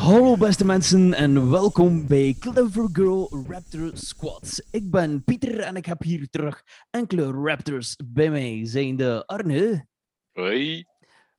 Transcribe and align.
Hallo 0.00 0.36
beste 0.36 0.64
mensen 0.64 1.14
en 1.14 1.50
welkom 1.50 2.06
bij 2.06 2.36
Clever 2.38 2.88
Girl 2.92 3.44
Raptor 3.48 3.90
Squad. 3.94 4.62
Ik 4.70 4.90
ben 4.90 5.24
Pieter 5.24 5.60
en 5.60 5.76
ik 5.76 5.86
heb 5.86 6.02
hier 6.02 6.28
terug 6.30 6.64
enkele 6.90 7.30
Raptors 7.30 7.96
bij 8.04 8.30
mij. 8.30 8.60
Zijn 8.64 8.96
de 8.96 9.26
Arne, 9.26 9.86
Hoi. 10.32 10.84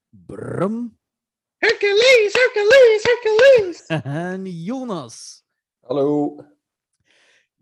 Bram 0.09 0.97
Hercules, 1.57 2.33
Hercules, 2.33 3.01
Hercules. 3.03 3.85
en 4.31 4.45
Jonas. 4.45 5.43
Hallo. 5.79 6.35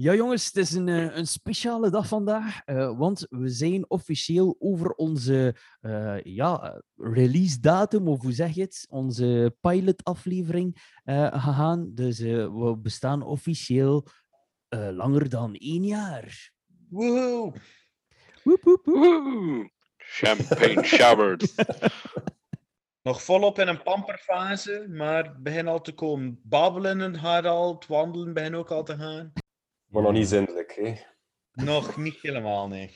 Ja 0.01 0.13
jongens, 0.13 0.45
het 0.45 0.55
is 0.55 0.71
een, 0.71 0.87
eh, 0.87 1.15
een 1.15 1.27
speciale 1.27 1.89
dag 1.89 2.07
vandaag, 2.07 2.61
eh, 2.65 2.97
want 2.97 3.25
we 3.29 3.49
zijn 3.49 3.89
officieel 3.89 4.55
over 4.59 4.91
onze 4.91 5.55
eh, 5.81 6.21
ja, 6.23 6.81
release 6.95 7.59
datum, 7.59 8.07
of 8.07 8.21
hoe 8.21 8.31
zeg 8.31 8.55
je 8.55 8.61
het, 8.61 8.85
onze 8.89 9.55
pilot 9.61 10.03
aflevering 10.03 10.99
eh, 11.03 11.43
gegaan. 11.43 11.91
Dus 11.93 12.19
eh, 12.19 12.27
we 12.27 12.77
bestaan 12.77 13.21
officieel 13.21 14.05
eh, 14.67 14.89
langer 14.91 15.29
dan 15.29 15.55
één 15.55 15.83
jaar. 15.83 16.51
Woehoe. 16.89 17.53
Woep, 18.43 18.63
woep, 18.63 18.63
woep. 18.63 18.85
Woehoe. 18.85 19.71
Champagne 19.97 20.83
showered. 20.83 21.53
Nog 23.09 23.23
volop 23.23 23.59
in 23.59 23.67
een 23.67 23.83
pamperfase, 23.83 24.87
maar 24.89 25.41
begin 25.41 25.67
al 25.67 25.81
te 25.81 25.93
komen 25.93 26.39
babbelen 26.43 27.19
gaat 27.19 27.45
al, 27.45 27.73
het 27.73 27.87
wandelen 27.87 28.33
begin 28.33 28.55
ook 28.55 28.71
al 28.71 28.83
te 28.83 28.97
gaan. 28.97 29.33
Maar 29.89 30.03
nog 30.03 30.11
niet 30.11 30.27
zindelijk, 30.27 30.79
hè? 30.81 30.93
Nog 31.63 31.97
niet 31.97 32.17
helemaal, 32.21 32.67
nee. 32.67 32.95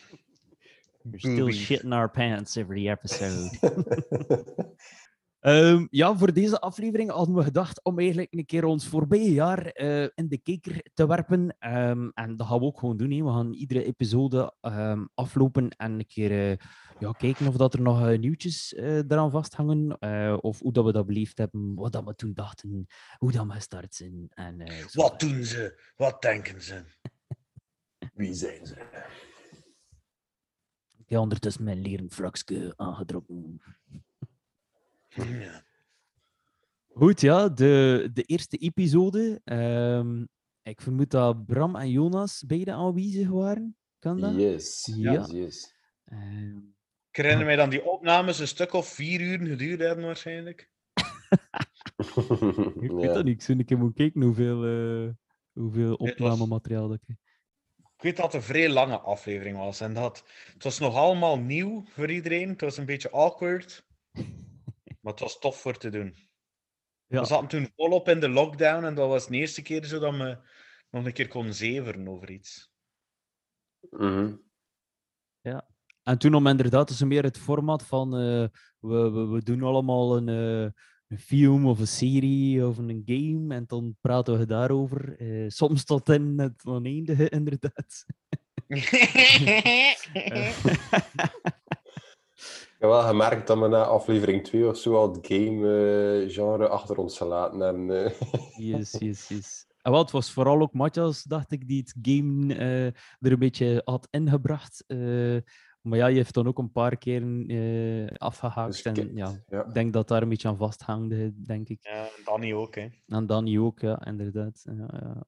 We're 1.01 1.19
still 1.19 1.35
Boobies. 1.37 1.65
shitting 1.65 1.93
our 1.93 2.11
pants 2.11 2.55
every 2.55 2.89
episode. 2.89 3.49
Ehm, 5.43 5.87
ja, 5.89 6.15
voor 6.17 6.33
deze 6.33 6.59
aflevering 6.59 7.11
hadden 7.11 7.35
we 7.35 7.43
gedacht 7.43 7.83
om 7.83 7.99
eigenlijk 7.99 8.33
een 8.33 8.45
keer 8.45 8.65
ons 8.65 8.87
voorbije 8.87 9.31
jaar 9.31 9.65
eh, 9.65 10.03
in 10.15 10.27
de 10.27 10.37
kijker 10.37 10.85
te 10.93 11.07
werpen. 11.07 11.55
Ehm, 11.59 12.09
en 12.13 12.37
dat 12.37 12.47
gaan 12.47 12.59
we 12.59 12.65
ook 12.65 12.79
gewoon 12.79 12.97
doen. 12.97 13.11
hè. 13.11 13.23
We 13.23 13.29
gaan 13.29 13.53
iedere 13.53 13.83
episode 13.85 14.53
ehm, 14.61 15.05
aflopen 15.13 15.69
en 15.69 15.91
een 15.91 16.07
keer 16.07 16.51
eh, 16.51 16.57
ja, 17.05 17.11
kijken 17.11 17.47
of 17.47 17.55
dat 17.57 17.73
er 17.73 17.81
nog 17.81 18.07
eh, 18.07 18.19
nieuwtjes 18.19 18.73
eraan 18.75 19.31
vasthangen. 19.31 19.97
eh, 19.99 20.37
of 20.41 20.59
hoe 20.59 20.73
dat 20.73 20.85
we 20.85 20.91
dat 20.91 21.05
beleefd 21.05 21.37
hebben, 21.37 21.73
wat 21.75 21.91
dat 21.91 22.03
we 22.03 22.15
toen 22.15 22.33
dachten, 22.33 22.87
hoe 23.17 23.31
dat 23.31 23.45
we 23.45 23.51
gestart 23.51 23.95
zijn. 23.95 24.27
En, 24.29 24.61
eh, 24.61 24.85
Wat 24.93 25.19
doen 25.19 25.43
ze? 25.43 25.91
Wat 25.95 26.21
denken 26.21 26.61
ze? 26.61 26.83
Wie 28.13 28.33
zijn 28.33 28.65
ze? 28.65 28.75
Ik 30.97 31.09
heb 31.09 31.19
ondertussen 31.19 31.63
mijn 31.63 31.81
leren 31.81 32.11
fraksje 32.11 32.73
aangedrokken. 32.75 33.61
Ja. 35.09 35.63
Goed, 36.87 37.21
ja, 37.21 37.49
de, 37.49 38.09
de 38.13 38.23
eerste 38.23 38.57
episode. 38.57 39.41
ehm, 39.43 40.25
ik 40.61 40.81
vermoed 40.81 41.11
dat 41.11 41.45
Bram 41.45 41.75
en 41.75 41.89
Jonas 41.89 42.43
beide 42.47 42.71
aanwezig 42.73 43.29
waren. 43.29 43.77
Kan 43.99 44.19
dat? 44.19 44.35
Yes. 44.35 44.91
Ja. 44.95 45.11
Yes, 45.11 45.31
yes. 45.31 45.73
Ehm, 46.03 46.59
Ik 47.13 47.23
herinner 47.23 47.45
mij 47.45 47.55
dan 47.55 47.69
die 47.69 47.85
opnames 47.85 48.39
een 48.39 48.47
stuk 48.47 48.73
of 48.73 48.87
vier 48.87 49.21
uur 49.21 49.47
geduurd 49.47 49.79
hebben 49.79 50.05
waarschijnlijk. 50.05 50.69
ik 52.81 52.91
weet 52.91 53.01
ja. 53.01 53.13
dat 53.13 53.23
niet. 53.23 53.33
Ik 53.33 53.41
zou 53.41 53.59
een 53.59 53.65
keer 53.65 53.77
moeten 53.77 53.95
kijken 53.95 54.21
hoeveel, 54.21 54.65
eh 54.65 55.09
hoeveel 55.51 55.95
opnamemateriaal 55.95 56.87
dat 56.87 56.99
ik... 57.07 57.15
Ik 57.77 58.01
weet 58.01 58.15
dat 58.15 58.25
het 58.25 58.33
een 58.33 58.41
vrij 58.41 58.69
lange 58.69 58.99
aflevering 58.99 59.57
was 59.57 59.81
en 59.81 59.93
dat 59.93 60.23
het 60.53 60.63
was 60.63 60.79
nog 60.79 60.95
allemaal 60.95 61.39
nieuw 61.39 61.83
voor 61.85 62.11
iedereen. 62.11 62.49
Het 62.49 62.61
was 62.61 62.77
een 62.77 62.85
beetje 62.85 63.11
awkward, 63.11 63.85
maar 64.99 65.11
het 65.11 65.19
was 65.19 65.39
tof 65.39 65.61
voor 65.61 65.77
te 65.77 65.89
doen. 65.89 66.15
Ja. 67.07 67.19
We 67.19 67.25
zaten 67.25 67.47
toen 67.47 67.71
volop 67.75 68.09
in 68.09 68.19
de 68.19 68.29
lockdown 68.29 68.85
en 68.85 68.95
dat 68.95 69.07
was 69.07 69.27
de 69.27 69.35
eerste 69.35 69.61
keer 69.61 69.85
zo 69.85 69.99
dat 69.99 70.15
we 70.15 70.37
nog 70.89 71.05
een 71.05 71.13
keer 71.13 71.27
kon 71.27 71.53
zeveren 71.53 72.07
over 72.07 72.31
iets. 72.31 72.71
Mhm. 73.89 74.35
En 76.03 76.17
toen 76.17 76.33
om 76.33 76.47
inderdaad 76.47 76.87
dus 76.87 77.03
meer 77.03 77.23
het 77.23 77.37
format 77.37 77.83
van 77.83 78.15
eh, 78.15 78.47
we, 78.79 79.11
we, 79.11 79.27
we 79.27 79.43
doen 79.43 79.63
allemaal 79.63 80.17
een, 80.17 80.29
eh, 80.29 80.71
een 81.07 81.19
film 81.19 81.67
of 81.67 81.79
een 81.79 81.87
serie 81.87 82.67
of 82.67 82.77
een 82.77 83.03
game 83.05 83.55
en 83.55 83.63
dan 83.67 83.95
praten 84.01 84.37
we 84.37 84.45
daarover. 84.45 85.15
Eh, 85.17 85.45
soms 85.47 85.83
tot 85.83 86.09
in 86.09 86.33
het 86.39 86.65
oneindige, 86.65 87.29
inderdaad. 87.39 88.05
Ik 92.73 92.89
heb 92.89 92.97
wel 92.97 93.07
gemerkt 93.07 93.47
dat 93.47 93.59
we 93.59 93.67
na 93.67 93.83
aflevering 93.83 94.43
2 94.43 94.67
of 94.67 94.77
zo 94.77 94.95
al 94.95 95.13
het 95.13 95.27
game-genre 95.27 96.67
achter 96.67 96.97
ons 96.97 97.17
gelaten 97.17 97.59
hebben. 97.59 98.13
Yes, 98.55 98.95
yes, 98.99 99.27
yes. 99.27 99.65
En 99.81 99.91
wat, 99.91 100.01
het 100.01 100.11
was 100.11 100.31
vooral 100.31 100.61
ook 100.61 100.73
Matthias, 100.73 101.23
dacht 101.23 101.51
ik, 101.51 101.67
die 101.67 101.79
het 101.79 101.95
game 102.01 102.53
er 103.19 103.31
een 103.31 103.39
beetje 103.39 103.81
had 103.85 104.07
ingebracht. 104.11 104.85
Maar 105.83 105.97
ja, 105.97 106.07
je 106.07 106.15
heeft 106.15 106.33
dan 106.33 106.47
ook 106.47 106.57
een 106.57 106.71
paar 106.71 106.97
keer 106.97 107.47
eh, 107.47 108.07
afgehaakt. 108.17 108.71
Dus 108.71 108.81
en 108.81 109.15
ja, 109.15 109.43
ja. 109.47 109.65
ik 109.65 109.73
denk 109.73 109.93
dat 109.93 110.07
daar 110.07 110.21
een 110.21 110.29
beetje 110.29 110.47
aan 110.47 110.57
vasthangde, 110.57 111.33
denk 111.43 111.69
ik. 111.69 111.79
Ja, 111.81 112.07
Danny 112.25 112.53
ook, 112.53 112.75
hè. 112.75 112.87
En 113.07 113.25
Danny 113.25 113.57
ook, 113.57 113.79
ja, 113.79 114.05
inderdaad. 114.05 114.61
Ja, 114.63 114.87
ja. 115.01 115.25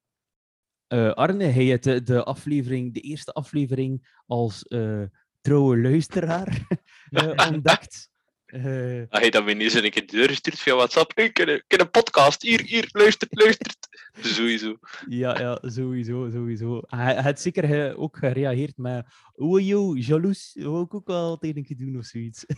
Eh, 0.88 1.12
Arne, 1.12 1.44
hij 1.44 1.64
heeft 1.64 1.84
de, 1.84 2.04
de, 2.04 2.24
aflevering, 2.24 2.94
de 2.94 3.00
eerste 3.00 3.32
aflevering 3.32 4.22
als 4.26 4.64
eh, 4.64 5.04
trouwe 5.42 5.82
luisteraar 5.82 6.68
eh, 7.10 7.48
ontdekt. 7.54 8.10
Eh, 8.45 9.03
Als 9.09 9.23
je 9.23 9.31
dat 9.31 9.44
weer 9.44 9.57
eens 9.57 9.73
een 9.73 9.89
keer 9.89 10.06
de 10.06 10.17
deur 10.17 10.35
stuurt 10.35 10.59
via 10.59 10.75
WhatsApp. 10.75 11.19
Ik 11.19 11.33
ken 11.33 11.63
een, 11.67 11.89
podcast. 11.89 12.41
Hier, 12.41 12.61
hier, 12.61 12.88
luistert, 12.91 13.39
luistert. 13.41 13.78
Sowieso. 14.22 14.78
Ja, 15.07 15.39
ja, 15.39 15.59
sowieso, 15.61 16.29
sowieso. 16.29 16.81
Hij, 16.88 17.13
hij 17.13 17.23
had 17.23 17.39
zeker 17.39 17.63
eh, 17.63 18.00
ook 18.00 18.17
gereageerd 18.17 18.78
met 18.78 19.06
oh 19.33 19.59
yo, 19.59 19.95
jaloers, 19.95 20.51
wil 20.53 20.81
ik 20.81 20.94
ook 20.94 21.07
wel 21.07 21.38
tegen 21.38 21.57
een 21.57 21.66
keer 21.66 21.78
doen 21.78 21.97
of 21.97 22.06
zoiets. 22.06 22.45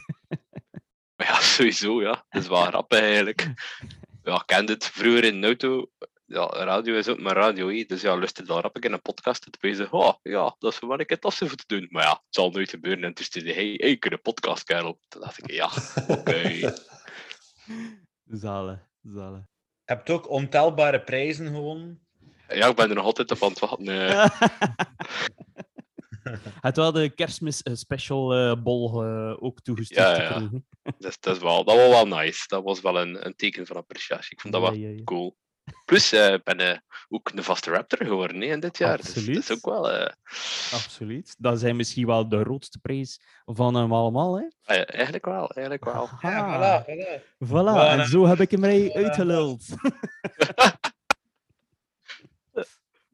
Ja, 1.24 1.40
sowieso, 1.40 2.02
ja. 2.02 2.26
Dat 2.30 2.42
is 2.42 2.48
wel 2.48 2.62
grappig 2.66 3.00
eigenlijk. 3.00 3.54
Ja, 4.24 4.36
ik 4.36 4.44
kende 4.46 4.74
het 4.74 4.86
vroeger 4.86 5.24
in 5.24 5.42
de 5.42 5.48
auto. 5.48 5.92
Ja, 6.30 6.46
radio 6.46 6.96
is 6.96 7.08
ook 7.08 7.20
maar 7.20 7.36
radio, 7.36 7.86
dus 7.86 8.02
ja, 8.02 8.20
het 8.20 8.48
wel 8.48 8.62
rap 8.62 8.78
in 8.80 8.94
een 8.94 9.02
podcast 9.02 9.42
te 9.42 9.58
wezen. 9.62 9.92
Oh, 9.92 10.14
ja, 10.22 10.56
dat 10.60 10.74
is 10.74 10.80
wel 10.80 11.00
een 11.00 11.06
keer 11.06 11.20
tassen 11.20 11.48
voor 11.48 11.58
te 11.58 11.64
doen. 11.68 11.88
Maar 11.90 12.04
ja, 12.04 12.10
het 12.12 12.22
zal 12.30 12.50
nooit 12.50 12.70
gebeuren. 12.70 13.04
En 13.04 13.14
toen 13.14 13.26
stuurde 13.26 13.54
hij, 13.54 13.64
hey, 13.64 13.74
ik 13.92 14.00
ken 14.00 14.12
een 14.12 14.22
podcast, 14.22 14.64
kerel. 14.64 15.00
Toen 15.08 15.22
dacht 15.22 15.38
ik, 15.38 15.52
ja, 15.52 15.70
oké. 16.18 16.74
Zalen, 18.26 18.88
zalen. 19.02 19.50
Je 19.86 19.94
hebt 19.94 20.10
ook 20.10 20.30
ontelbare 20.30 21.02
prijzen 21.02 21.46
gewonnen. 21.48 22.08
Ja, 22.48 22.68
ik 22.68 22.76
ben 22.76 22.90
er 22.90 22.96
nog 22.96 23.06
altijd 23.06 23.32
op 23.32 23.44
aan 23.44 23.50
het 23.50 23.60
wachten. 23.60 23.88
eh. 23.88 24.30
Het 26.62 26.76
wel 26.76 26.92
de 26.92 27.10
kerstmis 27.10 27.62
eh, 27.64 27.74
special 27.74 28.34
eh, 28.34 28.62
bol 28.64 29.04
eh, 29.04 29.44
ook 29.44 29.62
toegestuurd 29.62 30.00
Ja, 30.08 30.22
ja. 30.22 30.28
gekregen. 30.32 30.68
Dus 30.98 31.20
dat, 31.20 31.36
is 31.36 31.42
wel, 31.42 31.64
dat 31.64 31.76
was 31.76 31.88
wel 31.90 32.08
nice. 32.08 32.44
Dat 32.48 32.64
was 32.64 32.82
wel 32.82 33.00
een, 33.02 33.26
een 33.26 33.36
teken 33.36 33.66
van 33.66 33.76
appreciatie. 33.76 34.32
Ik 34.32 34.42
vond 34.42 34.54
dat 34.54 34.64
Ja, 34.64 34.70
wel 34.70 34.80
ja, 34.80 34.90
ja. 34.90 35.04
cool. 35.04 35.38
Plus, 35.86 36.12
eh, 36.12 36.34
ik 36.34 36.44
ben 36.44 36.60
eh, 36.60 36.78
ook 37.10 37.30
een 37.36 37.44
vaste 37.44 37.72
raptor 37.72 38.06
geworden 38.08 38.42
hè, 38.42 38.48
in 38.48 38.60
dit 38.60 38.78
jaar. 38.78 38.98
Dus 38.98 39.06
dat 39.06 39.16
Absoluut. 39.16 39.38
is 39.38 39.52
ook 39.52 39.66
wel... 39.66 39.92
eh, 39.92 40.14
Absoluut. 40.74 41.36
Dat 41.38 41.60
zijn 41.60 41.76
misschien 41.76 42.06
wel 42.06 42.30
de 42.30 42.40
grootste 42.44 42.80
prijs 42.80 43.20
van 43.46 43.76
hem 43.76 43.94
allemaal. 43.94 44.38
Hè? 44.38 44.46
eh, 44.64 44.84
eigenlijk 44.94 45.26
wel, 45.26 45.50
eigenlijk 45.52 45.86
wel. 45.86 46.10
Ah, 46.10 46.22
Ja, 46.22 46.48
voilà, 46.48 46.86
voilà. 46.86 47.22
Voilà, 47.46 47.50
Voilà. 47.50 48.00
en 48.00 48.06
zo 48.08 48.26
heb 48.26 48.40
ik 48.40 48.52
hem 48.52 48.60
mij 48.60 48.94
uitgeluld. 48.94 49.64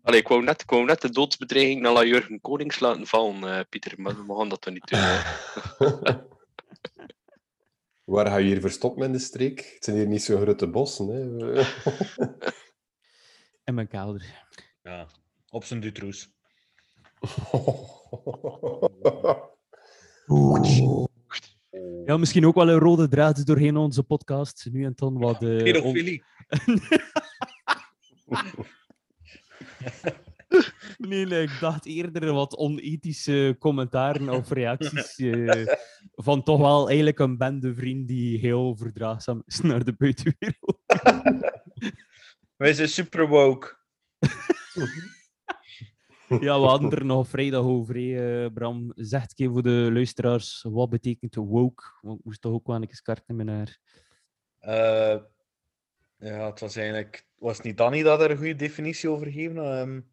Allee, 0.03 0.19
ik 0.19 0.27
wou 0.27 0.43
net, 0.43 0.61
ik 0.61 0.69
wou 0.69 0.85
net 0.85 1.01
de 1.01 1.09
doodsbedreiging 1.09 1.81
naar 1.81 1.91
La 1.91 2.03
Jurgen 2.03 2.41
Konings 2.41 2.79
laten 2.79 3.07
vallen, 3.07 3.57
eh, 3.57 3.63
Pieter. 3.69 3.93
Maar 3.97 4.25
we 4.27 4.35
gaan 4.35 4.49
dat 4.49 4.61
toch 4.61 4.73
niet 4.73 4.87
doen. 4.87 4.99
Waar 8.03 8.27
ga 8.27 8.37
je 8.37 8.45
hier 8.45 8.61
verstoppen 8.61 9.05
in 9.05 9.11
de 9.11 9.19
streek? 9.19 9.71
Het 9.73 9.83
zijn 9.83 9.95
hier 9.97 10.07
niet 10.07 10.23
zo 10.23 10.39
grote 10.39 10.67
bossen. 10.67 11.07
Hè. 11.07 11.21
In 13.63 13.73
mijn 13.73 13.87
kelder. 13.87 14.45
Ja, 14.81 15.07
op 15.49 15.63
zijn 15.63 15.79
Dutroes. 15.79 16.29
Ja, 22.05 22.17
misschien 22.17 22.45
ook 22.45 22.55
wel 22.55 22.69
een 22.69 22.79
rode 22.79 23.07
draad 23.07 23.45
doorheen 23.45 23.77
onze 23.77 24.03
podcast. 24.03 24.67
Nu 24.71 24.85
en 24.85 24.93
dan 24.95 25.17
wat... 25.17 25.41
on- 25.41 25.57
Pedofilie. 25.57 26.23
Nee, 31.07 31.41
ik 31.41 31.57
dacht 31.59 31.85
eerder 31.85 32.33
wat 32.33 32.57
onethische 32.57 33.55
commentaren 33.59 34.29
of 34.29 34.49
reacties 34.49 35.17
eh, 35.17 35.75
van 36.11 36.43
toch 36.43 36.59
wel 36.59 36.87
eigenlijk 36.87 37.19
een 37.19 37.37
bende 37.37 37.73
vriend 37.73 38.07
die 38.07 38.39
heel 38.39 38.75
verdraagzaam 38.77 39.43
is 39.45 39.61
naar 39.61 39.83
de 39.83 39.93
buitenwereld. 39.93 40.79
Wij 42.57 42.73
zijn 42.73 42.89
super 42.89 43.27
woke. 43.27 43.77
Ja, 46.39 46.59
we 46.59 46.65
hadden 46.65 46.91
er 46.91 47.05
nog 47.05 47.27
vrijdag 47.27 47.63
over. 47.63 47.95
hè, 47.95 48.43
eh, 48.43 48.53
Bram, 48.53 48.91
zegt 48.95 49.29
een 49.29 49.35
keer 49.35 49.51
voor 49.51 49.63
de 49.63 49.89
luisteraars, 49.93 50.65
wat 50.69 50.89
betekent 50.89 51.35
woke? 51.35 51.83
Want 52.01 52.19
ik 52.19 52.25
moest 52.25 52.41
toch 52.41 52.53
ook 52.53 52.67
wel 52.67 52.75
een 52.75 52.87
keer 52.87 53.01
kaart 53.01 53.27
nemen 53.27 53.45
naar... 53.45 53.79
Eh, 54.59 55.21
ja, 56.17 56.45
het 56.45 56.59
was 56.59 56.75
eigenlijk... 56.75 57.27
Was 57.35 57.61
niet 57.61 57.77
Danny 57.77 58.03
dat 58.03 58.21
er 58.21 58.31
een 58.31 58.37
goede 58.37 58.55
definitie 58.55 59.09
over 59.09 59.25
gegeven? 59.25 60.12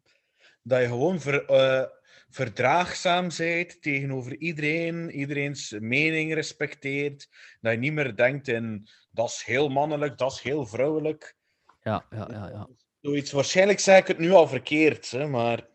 Dat 0.63 0.81
je 0.81 0.87
gewoon 0.87 1.19
ver, 1.19 1.45
eh, 1.45 1.85
verdraagzaam 2.29 3.27
bent 3.37 3.81
tegenover 3.81 4.37
iedereen, 4.37 5.11
iedereen's 5.11 5.75
mening 5.79 6.33
respecteert. 6.33 7.29
Dat 7.61 7.71
je 7.71 7.77
niet 7.77 7.93
meer 7.93 8.15
denkt 8.15 8.47
in, 8.47 8.87
dat 9.11 9.29
is 9.29 9.43
heel 9.45 9.69
mannelijk, 9.69 10.17
dat 10.17 10.31
is 10.31 10.41
heel 10.41 10.65
vrouwelijk. 10.65 11.35
Ja, 11.81 12.05
ja, 12.09 12.27
ja. 12.31 12.49
ja. 12.49 12.69
Zoiets. 13.01 13.31
Waarschijnlijk 13.31 13.79
zeg 13.79 13.99
ik 13.99 14.07
het 14.07 14.17
nu 14.17 14.31
al 14.31 14.47
verkeerd, 14.47 15.11
hè, 15.11 15.27
maar... 15.27 15.69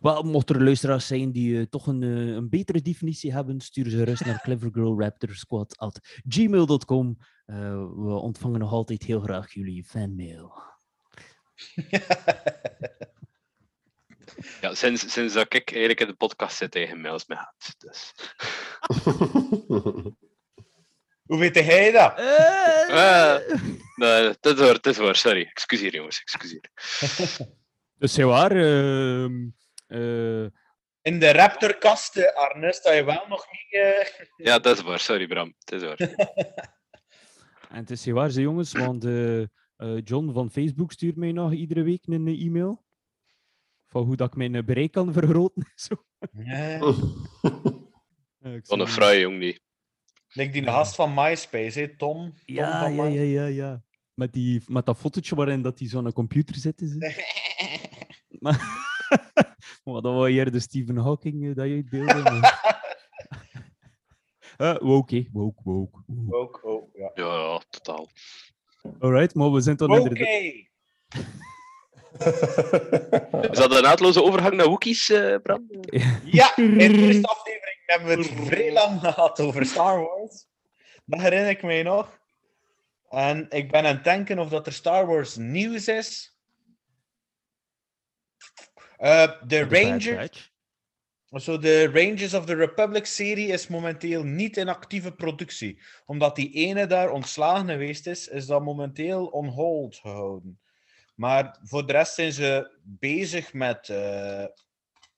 Wel, 0.00 0.22
mocht 0.22 0.50
er 0.50 0.64
luisteraars 0.64 1.06
zijn 1.06 1.32
die 1.32 1.58
eh, 1.58 1.62
toch 1.62 1.86
een, 1.86 2.02
eh, 2.02 2.26
een 2.26 2.48
betere 2.48 2.82
definitie 2.82 3.32
hebben, 3.32 3.60
stuur 3.60 3.90
ze 3.90 4.04
rust 4.04 4.24
naar 4.24 4.40
clevergirlraptorsquad.gmail.com. 4.44 7.16
Eh 7.44 7.76
we 7.76 8.12
ontvangen 8.12 8.60
nog 8.60 8.72
altijd 8.72 9.02
heel 9.02 9.20
graag 9.20 9.52
jullie 9.52 9.84
fanmail. 9.84 10.52
Ja, 14.60 14.74
sinds, 14.74 15.12
sinds 15.12 15.34
dat 15.34 15.54
ik 15.54 15.70
eigenlijk 15.70 16.00
in 16.00 16.06
de 16.06 16.14
podcast 16.14 16.56
zit 16.56 16.70
tegen 16.70 17.00
mails 17.00 17.26
mee 17.26 17.38
had. 17.38 17.74
Dus. 17.78 18.12
Hoe 21.24 21.38
weet 21.38 21.54
jij 21.54 21.90
dat? 21.92 22.18
Eh, 22.18 23.36
nee, 23.96 24.22
het 24.28 24.46
is 24.46 24.52
waar, 24.54 24.72
het 24.72 24.86
is 24.86 24.96
waar. 24.96 25.16
Sorry. 25.16 25.42
Excuseer 25.50 25.94
jongens, 25.94 26.20
excuseer. 26.20 26.70
Dus 27.98 28.16
heel 28.16 28.28
waar. 28.28 28.50
ehm, 28.50 29.46
eh, 29.86 30.42
In 31.02 31.18
de 31.20 31.32
Raptorkasten, 31.32 32.34
Arne, 32.34 32.72
sta 32.72 32.92
je 32.92 33.04
wel 33.04 33.24
nog 33.28 33.46
niet... 33.52 33.82
eh, 33.82 34.06
Ja, 34.36 34.58
dat 34.58 34.76
is 34.76 34.82
waar. 34.82 34.98
Sorry 35.00 35.26
Bram. 35.26 35.54
Het 35.58 35.72
is 35.72 35.82
waar. 35.82 35.96
en 37.70 37.76
het 37.80 37.90
is 37.90 38.04
heel 38.04 38.14
waar, 38.14 38.30
ze 38.30 38.40
jongens, 38.40 38.72
want 38.72 39.04
John 40.08 40.30
van 40.32 40.50
Facebook 40.50 40.92
stuurt 40.92 41.16
mij 41.16 41.32
nog 41.32 41.52
iedere 41.52 41.82
week 41.82 42.06
een 42.06 42.26
e-mail. 42.26 42.84
Van 43.94 44.04
hoe 44.04 44.16
dat 44.16 44.28
ik 44.28 44.36
mijn 44.36 44.64
bereik 44.64 44.92
kan 44.92 45.12
vergroten. 45.12 45.66
Zo. 45.74 45.94
Ja. 46.32 46.78
Van 48.62 48.80
een 48.80 48.88
fraaie 48.88 49.20
jong 49.20 49.40
die. 49.40 49.62
Like 50.28 50.52
die 50.52 50.62
gast 50.62 50.94
van 50.94 51.14
MySpace, 51.14 51.78
hè? 51.80 51.96
Tom. 51.96 52.16
Tom 52.18 52.32
Ja, 52.44 52.80
van 52.80 52.94
ja, 52.94 53.04
ja, 53.04 53.22
ja, 53.22 53.44
ja. 53.46 53.82
Met, 54.14 54.32
die, 54.32 54.62
met 54.66 54.86
dat 54.86 54.96
fotootje 54.98 55.34
waarin 55.34 55.62
dat 55.62 55.78
hij 55.78 55.88
zo'n 55.88 56.12
computer 56.12 56.56
zit. 56.56 56.80
Is, 56.80 56.94
maar, 58.44 58.58
maar 59.84 60.00
dat 60.02 60.14
was 60.14 60.26
hier 60.28 60.50
de 60.52 60.60
Stephen 60.60 60.96
Hawking 60.96 61.48
eh, 61.48 61.54
dat 61.54 61.66
je 61.66 61.72
uitbeelde. 61.74 62.22
maar- 62.22 62.62
Eh, 64.56 64.76
woke, 64.78 65.28
woke, 65.32 65.60
woke. 65.64 66.02
woke. 66.06 66.36
Ook, 66.36 66.60
oh, 66.64 66.94
ja. 66.94 67.10
Ja, 67.14 67.24
ja, 67.24 67.60
totaal. 67.70 68.08
Alright, 68.98 69.34
maar 69.34 69.52
we 69.52 69.60
zijn 69.60 69.76
dan 69.76 69.90
Oké. 69.98 70.08
Is 73.50 73.58
dat 73.58 73.76
een 73.76 73.82
naadloze 73.82 74.22
overgang 74.22 74.54
naar 74.54 74.66
Wookiees, 74.66 75.10
eh, 75.10 75.36
Bram? 75.42 75.68
Ja, 76.24 76.56
in 76.56 76.78
de 76.78 76.84
eerste 76.84 77.26
aflevering 77.26 77.82
hebben 77.86 78.08
we 78.08 78.22
het 78.22 78.46
vrij 78.46 78.72
lang 78.72 79.00
gehad 79.00 79.40
over 79.40 79.66
Star 79.66 80.00
Wars. 80.00 80.46
Dat 81.04 81.20
herinner 81.20 81.50
ik 81.50 81.62
mij 81.62 81.82
nog. 81.82 82.18
En 83.08 83.46
ik 83.50 83.70
ben 83.70 83.84
aan 83.84 83.94
het 83.94 84.04
denken 84.04 84.38
of 84.38 84.48
dat 84.48 84.66
er 84.66 84.72
Star 84.72 85.06
Wars 85.06 85.36
nieuws 85.36 85.88
is. 85.88 86.38
Eh, 88.96 89.32
de 89.46 89.66
The 89.66 91.40
zo 91.40 91.58
de 91.58 91.90
Rangers 91.90 92.34
of 92.34 92.44
the 92.44 92.54
Republic 92.54 93.06
serie 93.06 93.48
is 93.48 93.68
momenteel 93.68 94.22
niet 94.22 94.56
in 94.56 94.68
actieve 94.68 95.12
productie. 95.12 95.82
Omdat 96.06 96.36
die 96.36 96.52
ene 96.52 96.86
daar 96.86 97.10
ontslagen 97.10 97.68
geweest 97.68 98.06
is, 98.06 98.28
is 98.28 98.46
dat 98.46 98.62
momenteel 98.62 99.26
on 99.26 99.46
hold 99.46 99.96
gehouden. 99.96 100.58
Maar 101.14 101.58
voor 101.62 101.86
de 101.86 101.92
rest 101.92 102.14
zijn 102.14 102.32
ze 102.32 102.78
bezig 102.82 103.52
met 103.52 103.88
eh, 103.88 104.44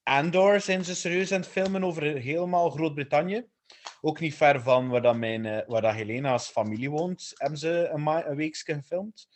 Andor, 0.03 0.61
zijn 0.61 0.85
ze 0.85 0.95
serieus 0.95 1.33
aan 1.33 1.41
het 1.41 1.49
filmen 1.49 1.85
over 1.85 2.03
helemaal 2.03 2.71
Groot-Brittannië. 2.71 3.47
Ook 4.01 4.21
niet 4.21 4.35
ver 4.35 4.61
van 4.63 4.89
waar, 4.89 5.03
dat 5.03 5.17
mijn, 5.17 5.47
eh, 5.47 5.67
waar 5.69 5.83
dat 5.83 5.95
Helena's 5.95 6.49
familie 6.49 6.91
woont, 6.91 7.33
hebben 7.35 7.59
ze 7.59 7.89
een, 7.93 8.03
ma- 8.03 8.27
een 8.27 8.37
weekje 8.37 8.75
gefilmd. 8.75 9.29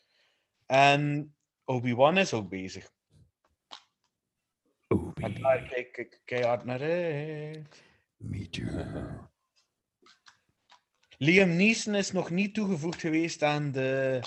En 0.67 1.35
Obi-Wan 1.65 2.19
is 2.19 2.33
ook 2.33 2.49
bezig. 2.49 2.91
Obi, 4.89 5.23
En 5.23 5.35
daar 5.41 5.63
kijk 5.69 5.97
ik 5.97 6.21
keihard 6.25 6.65
naar 6.65 6.81
uit. 6.81 7.83
me 8.17 8.49
too. 8.51 9.29
Liam 11.19 11.57
Neeson 11.57 11.95
is 11.95 12.13
nog 12.13 12.31
niet 12.31 12.55
toegevoegd 12.55 13.01
geweest 13.01 13.43
aan 13.43 13.73
de, 13.73 14.21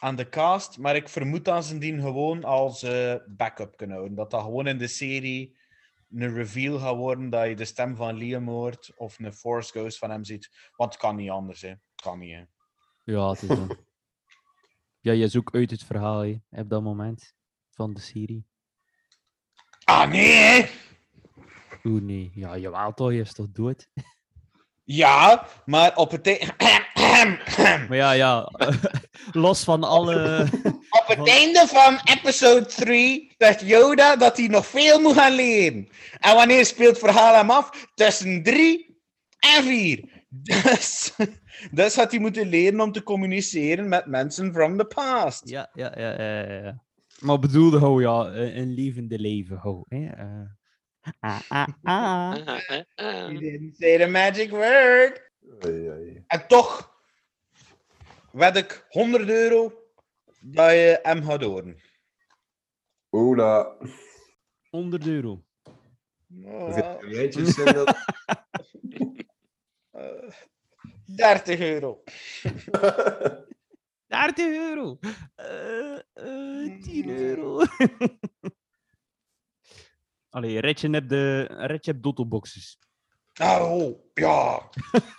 aan 0.00 0.16
de 0.16 0.28
cast, 0.28 0.78
maar 0.78 0.96
ik 0.96 1.08
vermoed 1.08 1.44
dat 1.44 1.64
ze 1.64 1.78
die 1.78 2.00
gewoon 2.00 2.44
als 2.44 2.82
eh, 2.82 3.14
backup 3.26 3.76
kunnen 3.76 3.96
houden. 3.96 4.16
Dat 4.16 4.30
dat 4.30 4.42
gewoon 4.42 4.66
in 4.66 4.78
de 4.78 4.86
serie 4.86 5.58
een 6.10 6.34
reveal 6.34 6.78
gaat 6.78 6.96
worden 6.96 7.30
dat 7.30 7.48
je 7.48 7.56
de 7.56 7.64
stem 7.64 7.96
van 7.96 8.16
Liam 8.16 8.48
hoort 8.48 8.92
of 8.96 9.18
een 9.18 9.32
Force 9.32 9.70
Ghost 9.70 9.98
van 9.98 10.10
hem 10.10 10.24
ziet. 10.24 10.50
Want 10.76 10.92
het 10.92 11.02
kan 11.02 11.16
niet 11.16 11.30
anders, 11.30 11.60
hè. 11.60 11.74
Kan 11.94 12.18
niet, 12.18 12.34
hè. 12.34 12.44
Ja, 13.04 13.30
het 13.30 13.42
is 13.42 13.48
dan. 13.48 13.76
ja, 15.06 15.12
je 15.12 15.28
zoekt 15.28 15.54
uit 15.54 15.70
het 15.70 15.84
verhaal 15.84 16.20
hè, 16.20 16.38
op 16.50 16.70
dat 16.70 16.82
moment 16.82 17.34
van 17.70 17.94
de 17.94 18.00
serie. 18.00 18.46
Ah, 19.84 20.10
nee, 20.10 20.32
hè? 20.32 20.68
Oeh, 21.84 22.02
nee. 22.02 22.30
Ja, 22.34 22.56
jawel 22.56 22.94
toch, 22.94 23.12
je 23.12 23.20
is 23.20 23.32
toch 23.32 23.50
dood? 23.50 23.88
Ja, 24.84 25.46
maar 25.64 25.96
op 25.96 26.10
het... 26.10 26.26
Maar 27.88 27.96
ja, 27.96 28.12
ja. 28.12 28.50
Los 29.32 29.64
van 29.64 29.84
alle... 29.84 30.46
Op 30.90 31.04
het 31.06 31.28
einde 31.28 31.66
van 31.66 32.00
episode 32.04 32.66
3 32.66 33.34
zegt 33.38 33.60
Yoda 33.60 34.16
dat 34.16 34.36
hij 34.36 34.46
nog 34.46 34.66
veel 34.66 35.00
moet 35.00 35.14
gaan 35.14 35.32
leren. 35.32 35.88
En 36.18 36.34
wanneer 36.34 36.66
speelt 36.66 36.90
het 36.90 36.98
verhaal 36.98 37.34
hem 37.34 37.50
af? 37.50 37.86
Tussen 37.94 38.42
3 38.42 39.00
en 39.38 39.64
4. 39.64 40.08
Dus, 40.42 41.12
dus 41.70 41.96
had 41.96 42.10
hij 42.10 42.20
moeten 42.20 42.48
leren 42.48 42.80
om 42.80 42.92
te 42.92 43.02
communiceren 43.02 43.88
met 43.88 44.06
mensen 44.06 44.52
from 44.52 44.78
the 44.78 44.84
past. 44.84 45.48
ja, 45.48 45.70
ja, 45.72 45.92
ja, 45.96 46.22
ja, 46.22 46.52
ja. 46.52 46.82
Maar 47.18 47.38
bedoelde 47.38 47.78
gewoon, 47.78 48.02
ja, 48.02 48.26
een 48.26 48.58
een 48.58 48.74
levende 48.74 49.18
leven, 49.18 49.56
ho. 49.56 49.84
Hè? 49.88 50.06
eh. 50.06 50.46
Ah, 51.20 51.40
ah, 51.48 51.68
ah. 51.82 52.34
He 52.94 53.38
didn't 53.38 53.76
say 53.76 53.98
the 53.98 54.06
magic 54.06 54.50
word. 54.50 55.30
Oei, 55.64 55.90
oei. 55.90 56.24
En 56.26 56.46
toch 56.46 56.89
wed 58.32 58.56
ik 58.56 58.86
100 58.88 59.28
euro 59.28 59.72
dat 60.40 60.70
je 60.70 60.98
hem 61.02 61.24
gaat 61.24 61.42
horen. 61.42 61.80
Oela. 63.10 63.76
100 64.70 65.06
euro. 65.06 65.44
Hoeveel 66.26 67.00
rijtjes 67.00 67.54
zijn 67.54 67.74
dat? 67.74 67.96
Eh, 69.90 70.30
30 71.04 71.60
euro. 71.60 72.02
30 74.06 74.46
euro. 74.46 74.98
Eh, 75.34 75.96
eh, 75.96 76.80
10 76.80 77.08
euro. 77.08 77.58
Allee, 80.28 80.60
red 80.60 80.80
je 80.80 80.88
net 80.88 81.08
de 81.08 81.42
red 81.42 81.84
je 81.84 81.90
hebt 81.90 82.02
Dotto-boxes. 82.02 82.78
Oh, 83.42 83.98
ja. 84.14 84.68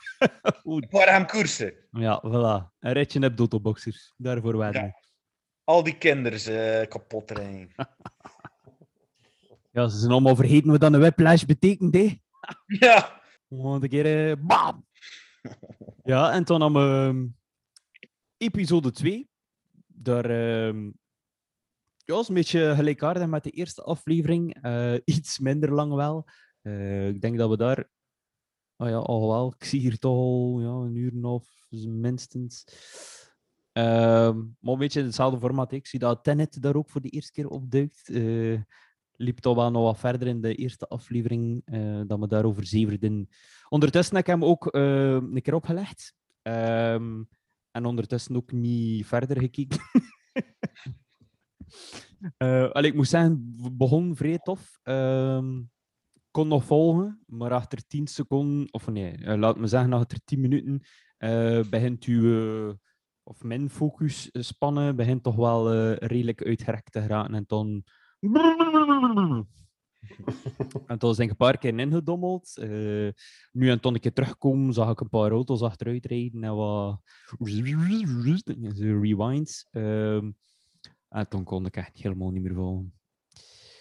Voor 0.90 1.02
hem 1.06 1.26
koersen. 1.28 1.74
Ja, 1.92 2.24
voilà. 2.26 2.72
Een 2.80 2.92
red 2.94 3.14
je 3.14 3.20
hebt 3.20 3.38
Dotto-boxers. 3.38 4.14
Daarvoor 4.18 4.58
waren 4.58 4.82
Ja. 4.82 4.88
we. 4.88 4.94
Al 5.64 5.84
die 5.84 5.98
kinders 5.98 6.46
eh, 6.46 6.88
kapot 6.88 7.32
rijden. 7.32 7.72
Ja, 9.74 9.88
ze 9.88 9.98
zijn 9.98 10.12
allemaal 10.12 10.36
vergeten 10.36 10.72
wat 10.72 10.80
dan 10.80 10.94
een 10.94 11.00
weplash 11.00 11.44
betekent, 11.44 11.94
hè. 11.94 12.20
Ja. 12.88 13.22
Gewoon 13.50 13.84
een 13.84 13.90
keer... 13.90 14.30
eh, 14.30 14.36
bam! 14.40 14.86
Ja, 16.04 16.32
en 16.32 16.44
dan 16.44 16.60
nam 16.60 16.76
ehm, 16.76 17.28
episode 18.38 18.92
2. 18.92 19.30
Daar... 19.88 20.26
ehm 20.26 20.92
ja, 22.06 22.20
is 22.20 22.28
een 22.28 22.34
beetje 22.36 22.76
gelijkaardig 22.76 23.28
met 23.28 23.44
de 23.44 23.50
eerste 23.50 23.84
aflevering. 23.84 24.58
Eh, 24.62 24.94
iets 25.06 25.40
minder 25.40 25.72
lang 25.74 25.94
wel. 25.94 26.26
Eh, 26.62 27.08
ik 27.08 27.22
denk 27.22 27.38
dat 27.38 27.50
we 27.50 27.58
daar... 27.58 27.90
Oh 28.82 28.90
ja, 28.90 29.02
wel. 29.02 29.54
Ik 29.58 29.64
zie 29.64 29.80
hier 29.80 29.98
toch 29.98 30.16
al 30.16 30.60
ja, 30.62 30.68
een 30.68 30.96
uur 30.96 31.12
en 31.14 31.24
half, 31.24 31.66
dus 31.70 31.86
minstens. 31.86 32.66
Ehm, 33.72 34.38
maar 34.60 34.74
een 34.74 34.80
beetje 34.80 35.00
in 35.00 35.06
hetzelfde 35.06 35.40
formaat. 35.40 35.72
hè. 35.72 35.78
Ik 35.78 35.88
zie 35.88 36.00
dat 36.00 36.24
Tenet 36.24 36.62
daar 36.62 36.76
ook 36.76 36.90
voor 36.90 37.02
de 37.02 37.10
eerste 37.10 37.32
keer 37.32 37.48
opduikt. 37.48 38.10
Eh 38.10 38.62
liep 39.22 39.38
toch 39.40 39.56
wel 39.56 39.72
nog 39.72 39.84
wat 39.84 40.00
verder 40.00 40.28
in 40.28 40.42
de 40.42 40.56
eerste 40.56 40.88
aflevering, 40.88 41.62
eh, 41.66 42.02
dat 42.08 42.20
we 42.20 42.28
daarover 42.28 42.66
zeverden. 42.66 43.30
Ondertussen 43.70 44.16
heb 44.16 44.26
ik 44.26 44.32
hem 44.32 44.44
ook 44.44 44.68
eh, 44.68 45.14
een 45.14 45.42
keer 45.42 45.54
opgelegd. 45.54 46.14
Ehm, 46.42 47.24
en 47.72 47.86
ondertussen 47.86 48.36
ook 48.36 48.52
niet 48.52 49.06
verder 49.06 49.40
gekeken. 49.40 49.80
Allee, 52.74 52.92
ik 52.92 52.96
moet 52.96 53.08
zeggen, 53.08 53.56
begon 53.72 54.16
vrij 54.16 54.38
tof. 54.38 54.80
Ehm, 54.84 55.62
kon 56.32 56.48
nog 56.48 56.66
volgen, 56.66 57.24
maar 57.26 57.52
achter 57.52 57.88
10 57.88 58.08
seconden, 58.08 58.74
of 58.74 58.88
nee, 58.88 59.12
eh, 59.12 59.38
laat 59.38 59.58
me 59.58 59.68
zeggen, 59.68 59.94
achter 59.94 60.20
10 60.26 60.40
minuten 60.40 60.82
eh, 61.18 61.64
begint 61.70 62.04
uw, 62.04 62.70
eh, 62.70 62.74
of 63.24 63.44
mijn 63.44 63.70
focus 63.70 64.30
spannen, 64.32 64.96
begint 64.96 65.24
toch 65.24 65.36
wel 65.36 65.94
redelijk 65.94 66.44
uitgerekt 66.44 66.92
te 66.92 67.02
geraken. 67.02 67.34
En 67.34 67.44
dan. 67.48 67.84
en 70.88 71.00
toen 71.00 71.16
ben 71.16 71.26
ik 71.26 71.30
een 71.30 71.36
paar 71.36 71.58
keer 71.58 71.80
ingedommeld. 71.80 72.54
Nu 73.52 73.70
en 73.70 73.80
toen 73.80 73.94
een 73.94 74.00
keer 74.00 74.14
terugkomen, 74.14 74.74
zag 74.74 74.92
ik 74.92 75.00
een 75.00 75.10
paar 75.10 75.32
auto's 75.32 75.62
achteruit 75.62 76.06
rijden 76.06 76.44
en 76.44 76.56
wat 76.56 77.02
rewinds. 78.78 79.68
Ehm, 79.72 80.32
en 81.10 81.28
toen 81.28 81.44
kon 81.44 81.66
ik 81.66 81.76
echt 81.76 81.98
helemaal 81.98 82.32
niet 82.32 82.44
meer 82.44 82.54
volgen. 82.54 82.94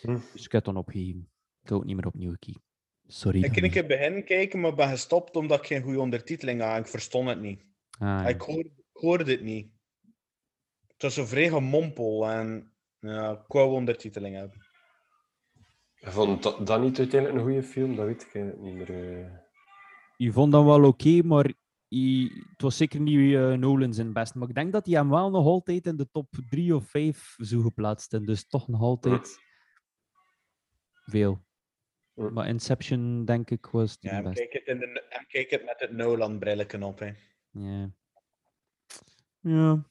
Hm. 0.00 0.18
Dus 0.32 0.44
ik 0.44 0.52
heb 0.52 0.54
het 0.64 0.64
dan 0.64 0.76
opgegeven. 0.76 1.29
Ik 1.62 1.68
heb 1.68 1.72
ook 1.78 1.84
niet 1.84 1.96
meer 1.96 2.06
opnieuw 2.06 2.30
gekeken. 2.30 2.62
Sorry. 3.06 3.42
Ik 3.44 3.56
een 3.56 3.70
keer 3.70 3.86
beginnen 3.86 4.24
kijken, 4.24 4.60
maar 4.60 4.74
ben 4.74 4.88
gestopt 4.88 5.36
omdat 5.36 5.58
ik 5.58 5.66
geen 5.66 5.82
goede 5.82 6.00
ondertiteling 6.00 6.60
had. 6.60 6.78
Ik 6.78 6.86
verstond 6.86 7.28
het 7.28 7.40
niet. 7.40 7.64
Ah, 7.98 8.28
Ik, 8.28 8.40
hoorde, 8.40 8.70
hoorde 8.92 9.30
het 9.30 9.42
niet. 9.42 9.72
Het 10.86 11.02
was 11.02 11.14
zo 11.14 11.24
vrij 11.24 11.48
gemompel 11.48 12.30
en 12.30 12.72
ja, 12.98 13.30
ik 13.30 13.44
wou 13.52 13.72
ondertiteling 13.72 14.36
hebben. 14.36 14.58
Ik 15.94 16.08
vond 16.08 16.42
dat, 16.42 16.66
dat 16.66 16.80
niet 16.80 16.98
uiteindelijk 16.98 17.40
een 17.40 17.46
goede 17.52 17.62
film, 17.66 17.96
dat 17.96 18.06
weet 18.06 18.22
ik 18.32 18.58
niet 18.58 18.74
meer. 18.74 19.20
eh. 19.24 19.32
Je 20.16 20.32
vond 20.32 20.52
dat 20.52 20.64
wel 20.64 20.84
oké, 20.84 21.22
maar 21.22 21.52
je- 21.88 22.44
het 22.50 22.62
was 22.62 22.76
zeker 22.76 23.00
niet 23.00 23.34
eh, 23.34 23.52
Nolan 23.52 23.94
zijn 23.94 24.12
best. 24.12 24.34
Maar 24.34 24.48
ik 24.48 24.54
denk 24.54 24.72
dat 24.72 24.86
hij 24.86 24.94
hem 24.94 25.10
wel 25.10 25.30
nog 25.30 25.44
altijd 25.46 25.86
in 25.86 25.96
de 25.96 26.08
top 26.10 26.26
3 26.48 26.74
of 26.74 26.88
5 26.88 27.34
zo 27.38 27.60
geplaatst 27.60 28.12
heeft. 28.12 28.26
Dus 28.26 28.46
toch 28.46 28.68
nog 28.68 28.80
altijd 28.80 29.38
veel. 31.04 31.48
Ja. 32.20 32.30
Maar 32.30 32.48
Inception, 32.48 33.24
denk 33.24 33.50
ik, 33.50 33.66
was 33.66 33.96
Ja, 34.00 34.10
de 34.10 34.16
en 34.16 34.22
best. 34.22 34.36
kijk 34.38 34.52
het, 34.52 34.66
in 34.66 34.78
de, 34.78 35.02
het 35.48 35.64
met 35.64 35.80
het 35.80 35.92
Nolan-brilletje 35.92 36.84
op. 36.84 36.98
Hè. 36.98 37.10
Ja. 37.50 37.90
Ja. 39.40 39.84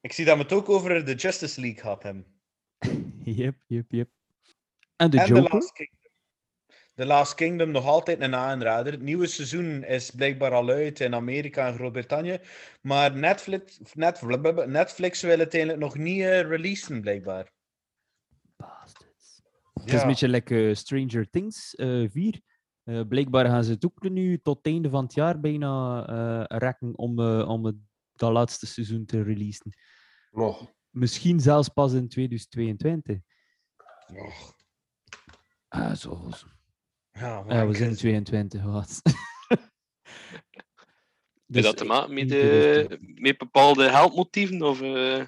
Ik 0.00 0.12
zie 0.12 0.24
dat 0.24 0.36
we 0.36 0.42
het 0.42 0.52
ook 0.52 0.68
over 0.68 1.04
de 1.04 1.14
Justice 1.14 1.60
League 1.60 1.80
gehad 1.80 2.02
hebben. 2.02 2.26
Yep, 3.24 3.56
yep, 3.66 3.90
yep. 3.90 4.08
En 4.96 5.10
de 5.10 5.18
en 5.18 5.26
The 5.26 5.34
Joker? 5.34 5.52
Last 5.52 5.72
Kingdom. 5.72 5.94
The 6.94 7.06
Last 7.06 7.34
Kingdom 7.34 7.70
nog 7.70 7.86
altijd 7.86 8.20
een 8.20 8.34
aanrader. 8.34 8.92
Het 8.92 9.02
nieuwe 9.02 9.26
seizoen 9.26 9.84
is 9.84 10.10
blijkbaar 10.10 10.52
al 10.52 10.68
uit 10.68 11.00
in 11.00 11.14
Amerika 11.14 11.66
en 11.66 11.74
Groot-Brittannië. 11.74 12.38
Maar 12.80 13.16
Netflix, 13.16 13.80
Netflix, 13.94 14.66
Netflix 14.66 15.22
wil 15.22 15.38
het 15.38 15.54
eigenlijk 15.54 15.82
nog 15.82 15.96
niet 15.96 16.20
eh, 16.20 16.40
releasen, 16.40 17.00
blijkbaar. 17.00 17.52
Het 19.86 19.94
is 19.94 20.00
een 20.00 20.08
beetje 20.08 20.28
like 20.28 20.68
eh, 20.68 20.74
Stranger 20.74 21.30
Things 21.30 21.74
eh 21.74 22.04
4. 22.08 22.40
Eh, 22.82 23.00
blijkbaar 23.08 23.46
gaan 23.46 23.64
ze 23.64 23.72
het 23.72 23.84
ook 23.84 24.08
nu 24.10 24.38
tot 24.38 24.56
het 24.56 24.66
einde 24.66 24.90
van 24.90 25.04
het 25.04 25.14
jaar 25.14 25.40
bijna 25.40 26.06
eh 26.06 26.58
rekken 26.58 26.98
om, 26.98 27.18
eh, 27.20 27.48
om 27.48 27.64
het, 27.64 27.76
dat 28.12 28.32
laatste 28.32 28.66
seizoen 28.66 29.04
te 29.04 29.22
releasen. 29.22 29.76
Nog. 30.30 30.72
Misschien 30.90 31.40
zelfs 31.40 31.68
pas 31.68 31.92
in 31.92 32.08
2022. 32.08 33.18
Och, 34.14 34.54
Ah, 35.68 35.94
zo. 35.94 36.30
zo. 36.30 36.46
ja, 37.12 37.66
we 37.66 37.74
zijn 37.74 37.94
22. 37.94 38.62
Wat. 38.62 39.02
Is 41.46 41.62
dat 41.62 41.76
te 41.76 41.84
maken 41.84 42.14
met, 42.14 42.28
met 43.20 43.38
bepaalde 43.38 43.90
heldmotieven? 43.90 44.62
Of 44.62 44.80
eh, 44.80 45.24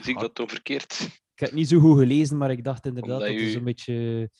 zie 0.00 0.14
ik 0.14 0.18
dat 0.20 0.36
dan 0.36 0.48
verkeerd? 0.48 1.08
Ik 1.36 1.42
heb 1.42 1.50
het 1.50 1.58
niet 1.58 1.68
zo 1.68 1.80
goed 1.80 1.98
gelezen, 1.98 2.36
maar 2.36 2.50
ik 2.50 2.64
dacht 2.64 2.86
inderdaad 2.86 3.12
Omdat 3.20 3.28
dat 3.28 3.36
u- 3.46 3.50
zo'n 3.50 3.64
beetje 3.64 4.30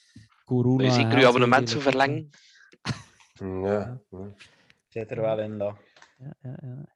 corona. 0.44 0.90
Zeker 0.90 1.10
geld 1.10 1.20
je 1.20 1.26
abonnement 1.26 1.68
zo 1.70 1.78
verlengen? 1.80 2.28
Ja. 3.32 4.00
ja. 4.10 4.34
Zit 4.88 5.10
er 5.10 5.20
wel 5.20 5.38
in, 5.40 5.58
dat. 5.58 5.76
Ja, 6.18 6.36
ja, 6.42 6.58
ja. 6.62 6.94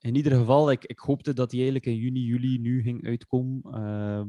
In 0.00 0.14
ieder 0.14 0.32
geval, 0.32 0.70
ik, 0.70 0.84
ik 0.84 0.98
hoopte 0.98 1.32
dat 1.32 1.50
die 1.50 1.58
eigenlijk 1.60 1.86
in 1.86 1.96
juni, 1.96 2.20
juli 2.20 2.58
nu 2.58 2.82
ging 2.82 3.06
uitkomen. 3.06 3.62
ehm, 3.74 4.28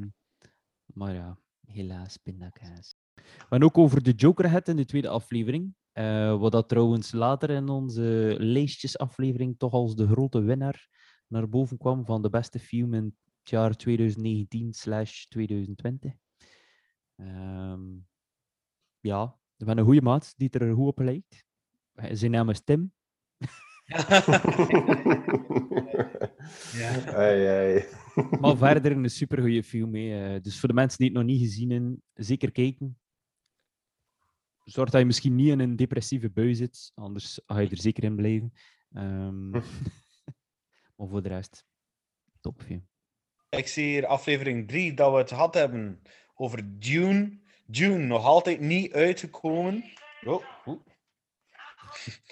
maar 0.85 1.13
ja, 1.13 1.37
helaas, 1.65 2.17
pindakaas. 2.17 2.95
We 3.15 3.21
hebben 3.49 3.67
ook 3.67 3.77
over 3.77 4.03
de 4.03 4.11
Joker 4.11 4.45
gehad 4.45 4.67
in 4.67 4.75
de 4.75 4.85
tweede 4.85 5.09
aflevering. 5.09 5.73
eh, 5.91 6.39
wat 6.39 6.51
dat 6.51 6.69
trouwens 6.69 7.11
later 7.11 7.49
in 7.49 7.69
onze 7.69 8.35
lijstjesaflevering 8.39 9.57
toch 9.57 9.73
als 9.73 9.95
de 9.95 10.07
grote 10.07 10.41
winnaar 10.41 10.87
naar 11.27 11.49
boven 11.49 11.77
kwam 11.77 12.05
van 12.05 12.21
de 12.21 12.29
beste 12.29 12.59
film 12.59 12.93
in 12.93 13.17
het 13.49 13.57
jaar 13.57 13.77
2019-2020. 13.77 13.81
Ehm, 17.15 17.83
ja, 18.99 19.25
we 19.27 19.65
hebben 19.65 19.77
een 19.77 19.83
goede 19.85 20.01
maat 20.01 20.33
die 20.37 20.49
er 20.49 20.73
goed 20.73 20.87
op 20.87 20.99
lijkt. 20.99 21.45
Eh, 21.93 22.09
Zijn 22.13 22.31
naam 22.31 22.49
is 22.49 22.61
Tim. 22.63 22.93
Ja. 26.73 27.05
Ai, 27.13 27.45
ai. 27.45 27.85
Maar 28.41 28.57
verder 28.57 28.91
een 28.91 29.09
supergoeie 29.09 29.63
film. 29.63 29.95
hè. 29.95 30.35
Eh, 30.35 30.41
Dus 30.41 30.59
voor 30.59 30.69
de 30.69 30.75
mensen 30.75 30.97
die 30.97 31.07
het 31.07 31.15
nog 31.17 31.25
niet 31.25 31.41
gezien 31.41 31.69
hebben, 31.69 32.03
zeker 32.13 32.51
kijken. 32.51 32.99
Zorg 34.63 34.89
dat 34.89 34.99
je 34.99 35.05
misschien 35.05 35.35
niet 35.35 35.47
in 35.47 35.59
een 35.59 35.75
depressieve 35.75 36.29
bui 36.29 36.55
zit, 36.55 36.91
anders 36.95 37.41
ga 37.45 37.59
je 37.59 37.69
er 37.69 37.81
zeker 37.81 38.03
in 38.03 38.15
blijven. 38.15 38.53
Ehm, 38.91 39.49
maar 40.95 41.07
voor 41.07 41.21
de 41.21 41.29
rest, 41.29 41.65
top 42.39 42.61
film. 42.61 42.87
Ik 43.49 43.67
zie 43.67 43.85
hier 43.85 44.05
aflevering 44.05 44.67
3 44.67 44.93
dat 44.93 45.11
we 45.11 45.17
het 45.17 45.29
gehad 45.29 45.53
hebben 45.53 46.01
over 46.35 46.79
Dune. 46.79 47.39
Dune 47.65 47.97
nog 47.97 48.25
altijd 48.25 48.59
niet 48.59 48.93
uitgekomen. 48.93 49.83
Oh. 50.25 50.43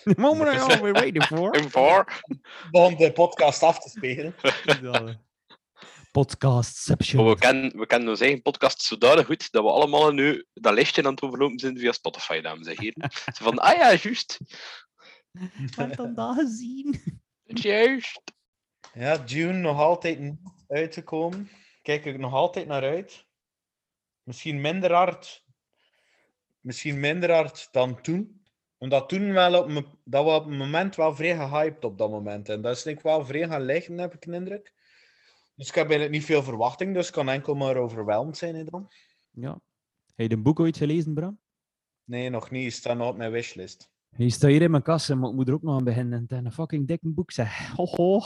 The 0.03 0.13
moment 0.17 0.55
I 0.55 0.59
always 0.59 0.91
waiting 0.91 1.23
for. 1.23 1.53
En 1.53 1.71
voor? 1.71 2.21
begon 2.71 2.95
de 2.95 3.11
podcast 3.11 3.63
af 3.63 3.79
te 3.79 3.89
spelen. 3.89 4.35
Podcastception. 6.11 7.29
We 7.29 7.37
kennen, 7.37 7.77
we 7.77 7.85
kennen 7.85 8.09
onze 8.09 8.23
eigen 8.23 8.41
podcast 8.41 8.81
zodanig 8.81 9.25
goed 9.25 9.51
dat 9.51 9.63
we 9.63 9.69
allemaal 9.69 10.11
nu 10.11 10.45
dat 10.53 10.73
lijstje 10.73 11.03
aan 11.03 11.11
het 11.11 11.21
overlopen 11.21 11.59
zijn 11.59 11.77
via 11.77 11.91
Spotify, 11.91 12.41
dames 12.41 12.67
en 12.67 12.79
heren. 12.79 13.11
Zo 13.35 13.43
van, 13.43 13.59
ah 13.59 13.77
ja, 13.77 13.95
juist. 13.95 14.37
Wat 15.75 15.95
dan 15.95 16.13
dat 16.13 16.35
gezien? 16.35 17.01
Ja. 18.97 19.17
Dune 19.17 19.57
nog 19.57 19.79
altijd 19.79 20.19
niet 20.19 20.39
uitgekomen. 20.67 21.49
Kijk 21.81 22.05
ik 22.05 22.19
nog 22.19 22.33
altijd 22.33 22.67
naar 22.67 22.83
uit. 22.83 23.25
Misschien 24.23 24.61
minder 24.61 24.93
hard. 24.93 25.45
Misschien 26.59 26.99
minder 26.99 27.31
hard 27.31 27.67
dan 27.71 28.01
toen. 28.01 28.41
Omdat 28.77 29.09
toen 29.09 29.33
wel 29.33 29.63
op 29.63 29.69
me, 29.69 29.85
dat 30.03 30.23
we 30.23 30.29
op 30.29 30.45
het 30.45 30.57
moment 30.57 30.95
wel 30.95 31.15
vrij 31.15 31.35
gehyped 31.35 31.85
op 31.85 31.97
dat 31.97 32.09
moment. 32.09 32.49
En 32.49 32.61
dat 32.61 32.75
is 32.75 32.83
denk 32.83 32.97
ik 32.97 33.03
wel 33.03 33.25
vrij 33.25 33.47
gaan 33.47 33.61
liggen, 33.61 33.97
heb 33.97 34.13
ik 34.13 34.21
de 34.21 34.31
indruk. 34.31 34.73
Dus 35.55 35.67
ik 35.67 35.75
heb 35.75 35.89
eigenlijk 35.89 36.11
niet 36.11 36.25
veel 36.25 36.43
verwachting, 36.43 36.93
dus 36.93 37.07
ik 37.07 37.13
kan 37.13 37.29
enkel 37.29 37.55
maar 37.55 37.75
overweldigd 37.75 38.37
zijn 38.37 38.55
hè, 38.55 38.63
dan. 38.63 38.91
Ja. 39.31 39.59
Heb 40.15 40.29
je 40.29 40.35
een 40.35 40.43
boek 40.43 40.59
ooit 40.59 40.77
gelezen, 40.77 41.13
Bram? 41.13 41.39
Nee, 42.03 42.29
nog 42.29 42.51
niet. 42.51 42.65
Het 42.65 42.73
staat 42.73 42.97
nog 42.97 43.09
op 43.09 43.17
mijn 43.17 43.31
wishlist. 43.31 43.89
Hij 44.09 44.29
staat 44.29 44.49
hier 44.49 44.61
in 44.61 44.71
mijn 44.71 44.83
kast, 44.83 45.13
maar 45.13 45.29
ik 45.29 45.35
moet 45.35 45.47
er 45.47 45.53
ook 45.53 45.61
nog 45.61 45.77
aan 45.77 45.83
beginnen. 45.83 46.21
Het 46.21 46.31
is 46.31 46.37
een 46.37 46.51
fucking 46.51 46.87
dikke 46.87 47.09
boek, 47.09 47.31
zeg. 47.31 47.71
Hoho. 47.75 48.21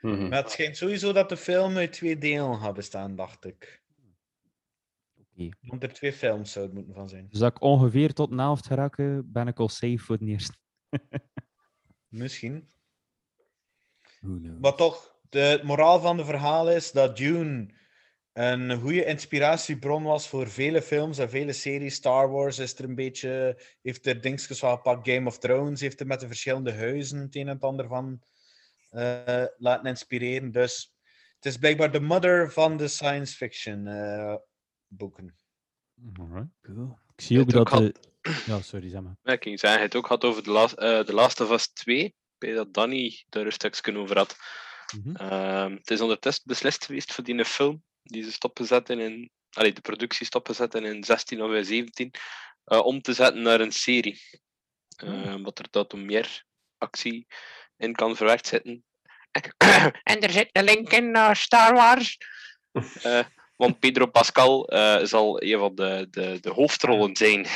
Mhm. 0.00 0.28
Maar 0.28 0.42
het 0.42 0.50
schijnt 0.50 0.76
sowieso 0.76 1.12
dat 1.12 1.28
de 1.28 1.36
film 1.36 1.76
uit 1.76 1.92
twee 1.92 2.18
delen 2.18 2.58
gaat 2.58 2.74
bestaan, 2.74 3.16
dacht 3.16 3.44
ik. 3.44 3.82
Oké. 5.16 5.48
Want 5.60 5.82
er 5.82 5.92
twee 5.92 6.12
films 6.12 6.52
zouden 6.52 6.74
moeten 6.74 6.94
van 6.94 7.08
zijn. 7.08 7.28
Dus 7.28 7.38
dat 7.38 7.50
ik 7.50 7.62
ongeveer 7.62 8.12
tot 8.12 8.30
de 8.30 8.36
helft 8.36 8.66
geraken, 8.66 9.32
ben 9.32 9.46
ik 9.46 9.58
al 9.58 9.68
safe 9.68 9.98
voor 9.98 10.16
het 10.16 10.28
eerst. 10.28 10.58
Misschien. 12.08 12.68
Maar 14.60 14.74
toch, 14.74 15.16
de 15.28 15.60
moraal 15.62 16.00
van 16.00 16.18
het 16.18 16.26
verhaal 16.26 16.70
is 16.70 16.92
dat 16.92 17.16
Dune 17.16 17.74
een 18.32 18.80
goede 18.80 19.04
inspiratiebron 19.04 20.02
was 20.02 20.28
voor 20.28 20.48
vele 20.48 20.82
films 20.82 21.18
en 21.18 21.30
vele 21.30 21.52
series. 21.52 21.94
Star 21.94 22.30
Wars 22.30 22.58
is 22.58 22.78
er 22.78 22.84
een 22.84 22.94
beetje, 22.94 23.62
heeft 23.82 24.06
er 24.06 24.20
dingetjes 24.20 24.58
van 24.58 24.76
gepakt. 24.76 25.08
Game 25.08 25.26
of 25.26 25.38
Thrones 25.38 25.80
heeft 25.80 26.00
er 26.00 26.06
met 26.06 26.20
de 26.20 26.26
verschillende 26.26 26.72
huizen 26.72 27.18
het 27.18 27.34
een 27.34 27.48
en 27.48 27.54
het 27.54 27.62
ander 27.62 27.88
van 27.88 28.22
eh, 28.92 29.44
laten 29.56 29.86
inspireren. 29.86 30.52
Dus 30.52 30.94
het 31.34 31.46
is 31.46 31.56
blijkbaar 31.56 31.92
de 31.92 32.00
mother 32.00 32.52
van 32.52 32.76
de 32.76 32.88
science 32.88 33.36
fiction 33.36 33.86
eh, 33.86 34.34
boeken. 34.86 35.36
Alright, 36.18 36.48
cool. 36.62 36.98
Ik 37.16 37.24
zie 37.24 37.40
ook 37.40 37.46
Het 37.46 37.56
ook 37.56 37.70
dat 37.70 37.78
de... 37.78 37.94
Ja, 38.46 38.60
sorry, 38.60 38.88
zeg 38.88 39.00
maar. 39.00 39.16
Ja, 39.22 39.32
ik 39.32 39.58
zeggen, 39.58 39.80
het 39.80 39.94
ook 39.94 40.06
had 40.06 40.24
over 40.24 40.42
The 40.42 40.50
Last, 40.50 40.74
eh, 40.74 41.00
The 41.00 41.14
Last 41.14 41.40
of 41.40 41.50
Us 41.50 41.72
2. 41.72 42.04
Ik 42.04 42.14
weet 42.38 42.54
dat 42.54 42.74
Danny 42.74 43.24
daar 43.28 43.46
een 43.46 43.52
stukje 43.52 43.96
over 43.96 44.16
had. 44.16 44.36
Mhm. 44.96 45.16
Ehm, 45.16 45.72
het 45.72 45.90
is 45.90 46.00
ondertussen 46.00 46.44
beslist 46.46 46.84
geweest 46.84 47.12
voor 47.12 47.24
die 47.24 47.44
film 47.44 47.82
die 48.02 48.22
ze 48.22 48.32
stopgezet 48.32 48.90
in 48.90 49.30
allee, 49.52 49.72
de 49.72 49.80
productie 49.80 50.26
stopgezet 50.26 50.74
en 50.74 50.84
in 50.84 51.04
16 51.04 51.42
of 51.42 51.52
in 51.52 51.64
17 51.64 52.10
eh, 52.64 52.78
om 52.78 53.02
te 53.02 53.12
zetten 53.12 53.42
naar 53.42 53.60
een 53.60 53.72
serie. 53.72 54.20
Eh, 54.96 55.42
Wat 55.42 55.58
er 55.58 55.66
dat 55.70 55.92
meer 55.92 56.44
actie 56.78 57.26
in 57.82 57.94
kan 57.94 58.16
verwerkt 58.16 58.46
zitten. 58.46 58.84
en 60.12 60.20
er 60.20 60.30
zit 60.30 60.48
een 60.52 60.64
link 60.64 60.92
in 60.92 61.10
naar 61.10 61.36
Star 61.36 61.74
Wars. 61.74 62.18
Eh, 63.02 63.24
want 63.56 63.78
Pedro 63.78 64.06
Pascal 64.06 64.68
eh, 64.68 65.04
zal 65.04 65.42
een 65.42 65.58
van 65.58 65.74
de, 65.74 66.06
de, 66.10 66.38
de 66.40 66.50
hoofdrollen 66.50 67.16
zijn. 67.16 67.46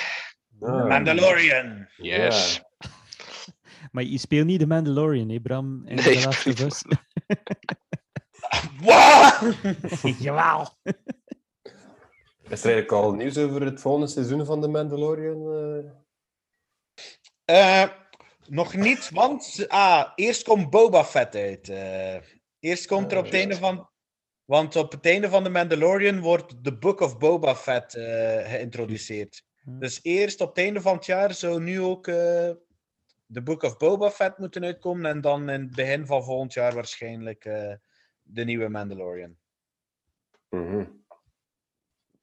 Ah, 0.61 0.89
Mandalorian. 0.89 1.89
Yes. 1.97 2.61
Maar 3.93 4.03
je 4.05 4.19
speelt 4.19 4.47
niet 4.47 4.61
de 4.61 4.67
Mandalorian, 4.67 5.29
hè, 5.29 5.41
Bram? 5.41 5.83
In 5.87 5.95
Nee, 5.95 6.05
The 6.05 6.11
ik 6.11 6.25
Last 6.25 6.41
speel 6.41 6.53
of 6.53 6.61
Us. 6.61 6.83
Wow! 8.81 9.53
Jawel! 10.19 10.69
Is 12.49 12.65
er 12.65 12.71
eigenlijk 12.73 12.93
al 12.93 13.13
nieuws 13.13 13.39
over 13.39 13.63
het 13.63 13.81
volgende 13.81 14.07
seizoen 14.07 14.47
van 14.47 14.61
The 14.61 14.69
Mandalorian? 14.69 15.53
eh? 17.45 17.83
Eh, 17.83 17.91
nog 18.49 18.75
niet, 18.75 19.11
want 19.11 19.65
ah, 19.69 20.13
eerst 20.15 20.43
komt 20.45 20.71
Boba 20.71 21.05
Fett 21.05 21.35
uit. 21.35 21.69
eh. 21.69 22.17
eerst 22.61 22.87
komt 22.87 23.13
er 23.13 23.19
op 23.19 23.25
het 23.25 23.35
einde 23.35 23.57
van. 23.57 23.89
Want 24.45 24.77
op 24.77 24.93
het 24.93 25.07
einde 25.07 25.29
van 25.29 25.45
de 25.45 25.51
Mandalorian 25.51 26.21
wordt 26.21 26.65
The 26.65 26.79
Book 26.79 27.01
of 27.01 27.19
Boba 27.19 27.55
Fett 27.57 27.95
eh, 27.95 28.05
geïntroduceerd. 28.51 29.45
Hm. 29.63 29.79
Dus 29.79 30.01
eerst 30.03 30.41
op 30.41 30.49
het 30.49 30.59
einde 30.59 30.81
van 30.81 30.95
het 30.97 31.07
jaar 31.07 31.35
zou 31.35 31.61
nu 31.63 31.81
ook 31.81 32.07
eh 32.07 32.51
The 33.33 33.43
Book 33.43 33.63
of 33.63 33.77
Boba 33.77 34.11
Fett 34.11 34.39
moeten 34.39 34.65
uitkomen. 34.65 35.11
En 35.11 35.21
dan 35.21 35.49
in 35.49 35.61
het 35.61 35.75
begin 35.75 36.07
van 36.07 36.25
volgend 36.25 36.53
jaar 36.53 36.75
waarschijnlijk 36.75 37.45
eh, 37.45 37.73
de 38.23 38.45
nieuwe 38.45 38.69
Mandalorian. 38.69 39.37
Mhm. 40.51 40.85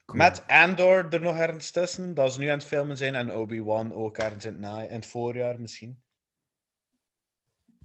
Cool. 0.05 0.17
Met 0.17 0.43
Andor 0.47 1.07
er 1.09 1.21
nog 1.21 1.37
ergens 1.37 1.71
tussen, 1.71 2.13
dat 2.13 2.33
ze 2.33 2.39
nu 2.39 2.47
aan 2.47 2.57
het 2.57 2.67
filmen 2.67 2.97
zijn. 2.97 3.15
En 3.15 3.31
Obi-Wan 3.35 3.93
ook 3.93 4.17
ergens 4.17 4.45
in 4.45 4.51
het, 4.51 4.61
na- 4.61 4.81
in 4.87 4.95
het 4.95 5.05
voorjaar 5.05 5.59
misschien. 5.59 6.02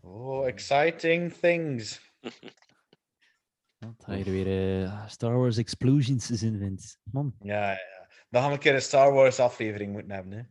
Oh, 0.01 0.47
exciting 0.47 1.33
things. 1.33 2.13
Dat 3.79 4.05
hij 4.05 4.19
er 4.19 4.31
weer 4.31 4.83
eh, 4.85 5.09
Star 5.09 5.39
Wars 5.39 5.57
Explosions 5.57 6.43
in 6.43 6.59
vindt. 6.59 6.99
Man. 7.03 7.35
Ja, 7.41 7.71
ja. 7.71 8.09
Dan 8.31 8.41
gaan 8.41 8.51
we 8.51 8.57
een 8.57 8.63
keer 8.63 8.75
een 8.75 8.83
Star 8.83 9.13
Wars 9.13 9.41
aflevering 9.41 9.93
moeten 9.93 10.11
hebben. 10.11 10.33
Hè? 10.33 10.43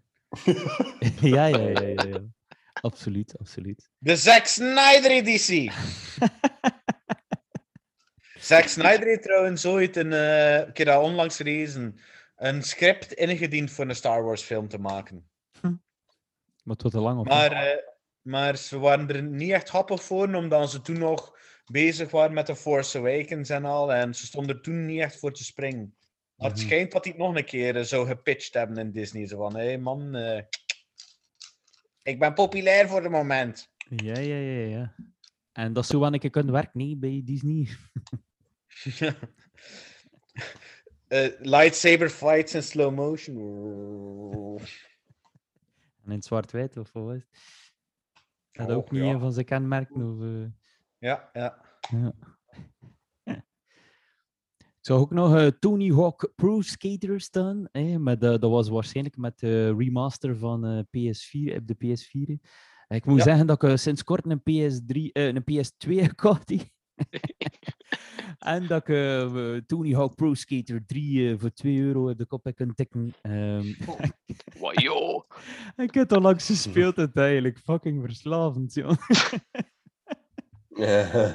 ja, 1.35 1.45
ja, 1.45 1.57
ja, 1.57 1.81
ja, 1.81 2.03
ja. 2.03 2.23
Absoluut, 2.81 3.39
absoluut. 3.39 3.89
De 3.97 4.15
Zack 4.15 4.45
Snyder 4.45 5.11
editie! 5.11 5.71
Zack 8.39 8.67
Snyder 8.67 9.07
heeft 9.07 9.23
trouwens 9.23 9.65
ooit 9.65 9.95
een 9.95 10.13
eh, 10.13 10.67
ik 10.67 10.77
heb 10.77 10.87
dat 10.87 11.03
onlangs 11.03 11.35
gelezen, 11.35 11.99
een 12.35 12.63
script 12.63 13.13
ingediend 13.13 13.71
voor 13.71 13.89
een 13.89 13.95
Star 13.95 14.23
Wars 14.23 14.41
film 14.41 14.67
te 14.67 14.77
maken. 14.77 15.29
Maar 15.61 16.75
het 16.75 16.81
wordt 16.81 16.97
te 16.97 17.03
lang 17.03 17.19
op. 17.19 17.27
Maar, 17.27 17.51
eh, 17.51 17.77
maar 18.27 18.57
ze 18.57 18.79
waren 18.79 19.09
er 19.09 19.23
niet 19.23 19.51
echt 19.51 19.69
happig 19.69 20.03
voor, 20.03 20.33
omdat 20.33 20.71
ze 20.71 20.81
toen 20.81 20.99
nog 20.99 21.37
bezig 21.65 22.11
waren 22.11 22.33
met 22.33 22.45
The 22.45 22.55
Force 22.55 22.97
Awakens 22.97 23.49
en 23.49 23.65
al. 23.65 23.93
En 23.93 24.15
ze 24.15 24.25
stonden 24.25 24.55
er 24.55 24.61
toen 24.61 24.85
niet 24.85 24.99
echt 24.99 25.19
voor 25.19 25.33
te 25.33 25.43
springen. 25.43 25.95
Maar 26.35 26.49
het 26.49 26.57
Mhm. 26.57 26.67
schijnt 26.67 26.91
dat 26.91 27.03
hij 27.03 27.13
het 27.13 27.21
nog 27.21 27.35
een 27.35 27.45
keer 27.45 27.75
eh, 27.75 27.83
zou 27.83 28.07
gepitcht 28.07 28.53
hebben 28.53 28.77
in 28.77 28.91
Disney. 28.91 29.27
Zo 29.27 29.37
van, 29.37 29.55
hé 29.55 29.65
hey 29.65 29.77
man, 29.77 30.15
eh, 30.15 30.43
ik 32.03 32.19
ben 32.19 32.33
populair 32.33 32.87
voor 32.87 33.01
het 33.01 33.11
moment. 33.11 33.71
Ja, 33.89 34.19
ja, 34.19 34.37
ja, 34.37 34.67
ja. 34.67 34.95
En 35.51 35.73
dat 35.73 35.85
zou 35.85 36.01
wel 36.01 36.13
een 36.13 36.19
keer 36.19 36.29
kunnen 36.29 36.53
werken, 36.53 36.79
nee, 36.79 36.97
bij 36.97 37.21
Disney. 37.25 37.67
Eh, 41.07 41.29
lightsaber 41.39 42.09
fights 42.09 42.53
in 42.53 42.63
slow 42.63 42.93
motion. 42.95 43.37
En 46.05 46.11
in 46.11 46.23
zwart-wit, 46.23 46.77
of 46.77 46.91
wat 46.91 47.03
was 47.03 47.13
het? 47.13 47.25
Dat 48.57 48.71
ook 48.71 48.91
niet 48.91 49.03
ja. 49.03 49.09
een 49.13 49.19
van 49.19 49.33
zijn 49.33 49.45
kenmerken. 49.45 50.01
Of, 50.13 50.21
eh, 50.21 50.45
Ja, 50.97 51.29
ja. 51.33 51.61
ja. 51.89 52.13
Ik 54.57 54.93
zag 54.93 54.97
ook 55.01 55.11
nog 55.11 55.35
eh, 55.35 55.47
Tony 55.47 55.91
Hawk 55.93 56.31
Pro 56.35 56.61
Skater 56.61 57.21
staan. 57.21 57.69
met, 57.97 58.23
eh, 58.23 58.29
dat 58.29 58.41
was 58.41 58.69
waarschijnlijk 58.69 59.17
met 59.17 59.39
de 59.39 59.75
remaster 59.77 60.37
van 60.37 60.65
eh, 60.65 60.79
PS4, 60.79 61.55
op 61.55 61.67
de 61.67 61.75
PS4. 61.75 62.39
Ik 62.87 63.05
moet 63.05 63.17
Ja. 63.17 63.23
zeggen 63.23 63.47
dat 63.47 63.63
ik 63.63 63.69
eh, 63.69 63.75
sinds 63.75 64.03
kort 64.03 64.25
een, 64.25 64.39
PS3, 64.39 65.11
eh, 65.11 65.25
een 65.27 65.43
PS2 65.43 66.03
gekocht 66.03 66.49
heb. 66.51 66.61
en 68.39 68.67
dat 68.67 68.87
ik 68.87 68.95
eh, 68.95 69.55
Tony 69.67 69.93
Hawk 69.93 70.15
Pro 70.15 70.33
Skater 70.33 70.85
3 70.85 71.31
eh, 71.31 71.39
voor 71.39 71.53
2 71.53 71.79
euro 71.79 72.09
op 72.09 72.17
de 72.17 72.25
kop 72.25 72.43
heb 72.43 72.55
kunnen 72.55 72.75
tikken. 72.75 73.13
Wajo. 74.59 75.25
ik 75.77 75.93
heb 75.93 76.11
al 76.11 76.21
lang 76.21 76.43
gespeeld 76.43 76.95
het 77.05 77.17
eigenlijk. 77.17 77.59
Fucking 77.63 78.01
verslavend, 78.03 78.73
joh. 78.73 78.91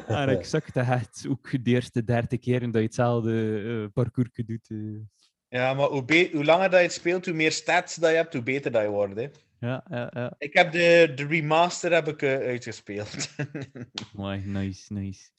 En 0.06 0.28
ik 0.28 0.44
zakte 0.44 0.80
het 0.80 1.26
ook 1.28 1.50
de 1.50 1.70
eerste 1.70 2.04
derde 2.04 2.38
keer 2.38 2.60
dat 2.60 2.74
je 2.74 2.80
hetzelfde 2.80 3.62
eh 3.62 3.92
parcours 3.92 4.30
doet. 4.46 4.70
Ja, 5.48 5.74
maar 5.74 5.86
hoe, 5.86 6.28
hoe 6.32 6.44
langer 6.44 6.70
dat 6.70 6.78
je 6.78 6.86
het 6.86 6.92
speelt, 6.94 7.24
hoe 7.24 7.34
meer 7.34 7.52
stats 7.52 7.94
dat 7.94 8.10
je 8.10 8.16
hebt, 8.16 8.32
hoe 8.32 8.42
beter 8.42 8.70
dat 8.70 8.82
je 8.82 8.88
wordt. 8.88 9.14
Hè. 9.14 9.28
Ja, 9.60 9.84
ja, 9.90 10.10
ja. 10.14 10.34
Ik 10.38 10.54
heb 10.54 10.72
de, 10.72 11.12
de 11.14 11.26
remaster 11.26 11.92
heb 11.92 12.08
ik, 12.08 12.22
uitgespeeld. 12.22 13.28
Mooi, 14.12 14.42
nice, 14.44 14.92
nice. 14.92 15.30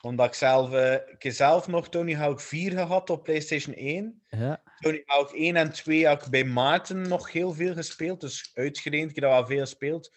Omdat 0.00 0.26
ik 0.26 0.34
zelf, 0.34 0.72
eh, 0.72 0.92
ik 0.92 1.22
heb 1.22 1.32
zelf 1.32 1.68
nog 1.68 1.88
Tony 1.88 2.14
Hawk 2.14 2.40
4 2.40 2.70
gehad 2.70 3.10
op 3.10 3.22
PlayStation 3.22 3.74
1. 3.74 4.22
Ja, 4.28 4.62
Tony 4.78 5.02
Hawk 5.04 5.30
1 5.32 5.56
en 5.56 5.72
2 5.72 6.06
heb 6.06 6.22
ik 6.22 6.30
bij 6.30 6.44
Maarten 6.44 7.08
nog 7.08 7.32
heel 7.32 7.52
veel 7.52 7.74
gespeeld. 7.74 8.20
Dus 8.20 8.50
uitgeleend, 8.54 9.10
ik 9.10 9.14
heb 9.14 9.24
dat 9.24 9.32
wel 9.32 9.46
veel 9.46 9.60
gespeeld. 9.60 10.10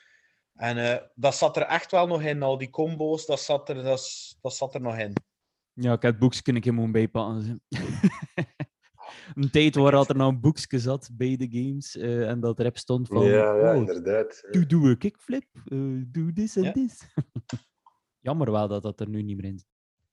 En 0.53 0.77
eh, 0.77 1.07
dat 1.15 1.35
zat 1.35 1.57
er 1.57 1.63
echt 1.63 1.91
wel 1.91 2.07
nog 2.07 2.21
in, 2.21 2.43
al 2.43 2.57
die 2.57 2.69
combo's, 2.69 3.25
dat 3.25 3.39
zat 3.39 3.69
er, 3.69 3.83
dat, 3.83 4.35
dat 4.41 4.55
zat 4.55 4.73
er 4.73 4.81
nog 4.81 4.97
in. 4.97 5.13
ja 5.73 5.93
ik 5.93 6.01
heb 6.01 6.21
een 6.21 6.61
keer 6.61 6.73
moeten 6.73 6.91
bijpakken. 6.91 7.43
zo. 7.43 7.55
een 9.35 9.51
tijd 9.51 9.75
waar 9.75 9.91
dat 9.91 10.09
er 10.09 10.15
nog 10.15 10.29
een 10.29 10.39
boekje 10.39 10.79
zat 10.79 11.09
bij 11.13 11.35
de 11.35 11.47
games 11.51 11.97
eh, 11.97 12.29
en 12.29 12.39
dat 12.39 12.59
erop 12.59 12.77
stond 12.77 13.07
van 13.07 13.23
ja, 13.25 13.55
ja, 13.55 13.71
oh, 13.71 13.75
inderdaad. 13.77 14.47
doe, 14.51 14.65
doe 14.65 14.89
een 14.89 14.97
kickflip, 14.97 15.45
eh, 15.53 16.01
doe 16.07 16.33
dit 16.33 16.55
en 16.55 16.63
Ja. 16.63 16.71
dit. 16.71 17.07
Jammer 18.19 18.51
wel 18.51 18.67
dat 18.67 18.83
dat 18.83 18.99
er 18.99 19.09
nu 19.09 19.21
niet 19.21 19.35
meer 19.35 19.45
in 19.45 19.59
zit. 19.59 19.69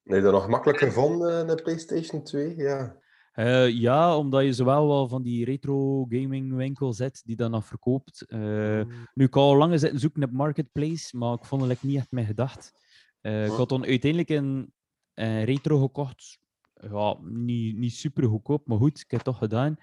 Heb 0.09 0.17
je 0.17 0.23
dat 0.23 0.33
nog 0.33 0.47
makkelijker 0.47 0.87
gevonden, 0.87 1.43
eh, 1.43 1.49
een 1.55 1.63
PlayStation 1.63 2.23
2? 2.23 2.55
Ja. 2.55 2.95
Eh, 3.31 3.69
ja, 3.69 4.17
omdat 4.17 4.43
je 4.43 4.53
zowel 4.53 4.87
wel 4.87 5.07
van 5.07 5.23
die 5.23 5.45
retro 5.45 6.05
gaming 6.09 6.55
winkel 6.55 6.93
zet 6.93 7.21
die 7.25 7.35
dat 7.35 7.51
nog 7.51 7.65
verkoopt. 7.65 8.21
Eh, 8.21 8.81
Nu, 9.13 9.25
ik 9.25 9.35
al 9.35 9.57
lang 9.57 9.79
zitten 9.79 9.99
zoeken 9.99 10.23
op 10.23 10.31
Marketplace, 10.31 11.17
maar 11.17 11.33
ik 11.33 11.45
vond 11.45 11.61
het 11.61 11.69
like, 11.71 11.85
niet 11.85 11.97
echt 11.97 12.11
mijn 12.11 12.25
gedacht. 12.25 12.73
Eh, 13.21 13.43
ik 13.45 13.51
Hm. 13.51 13.55
had 13.57 13.69
dan 13.69 13.85
uiteindelijk 13.85 14.29
een, 14.29 14.73
een 15.13 15.43
retro 15.43 15.79
gekocht. 15.79 16.39
Ja, 16.73 17.17
niet, 17.21 17.77
niet 17.77 17.93
super 17.93 18.23
goedkoop, 18.27 18.67
maar 18.67 18.77
goed, 18.77 18.99
ik 18.99 19.11
heb 19.11 19.19
het 19.19 19.23
toch 19.23 19.37
gedaan. 19.37 19.75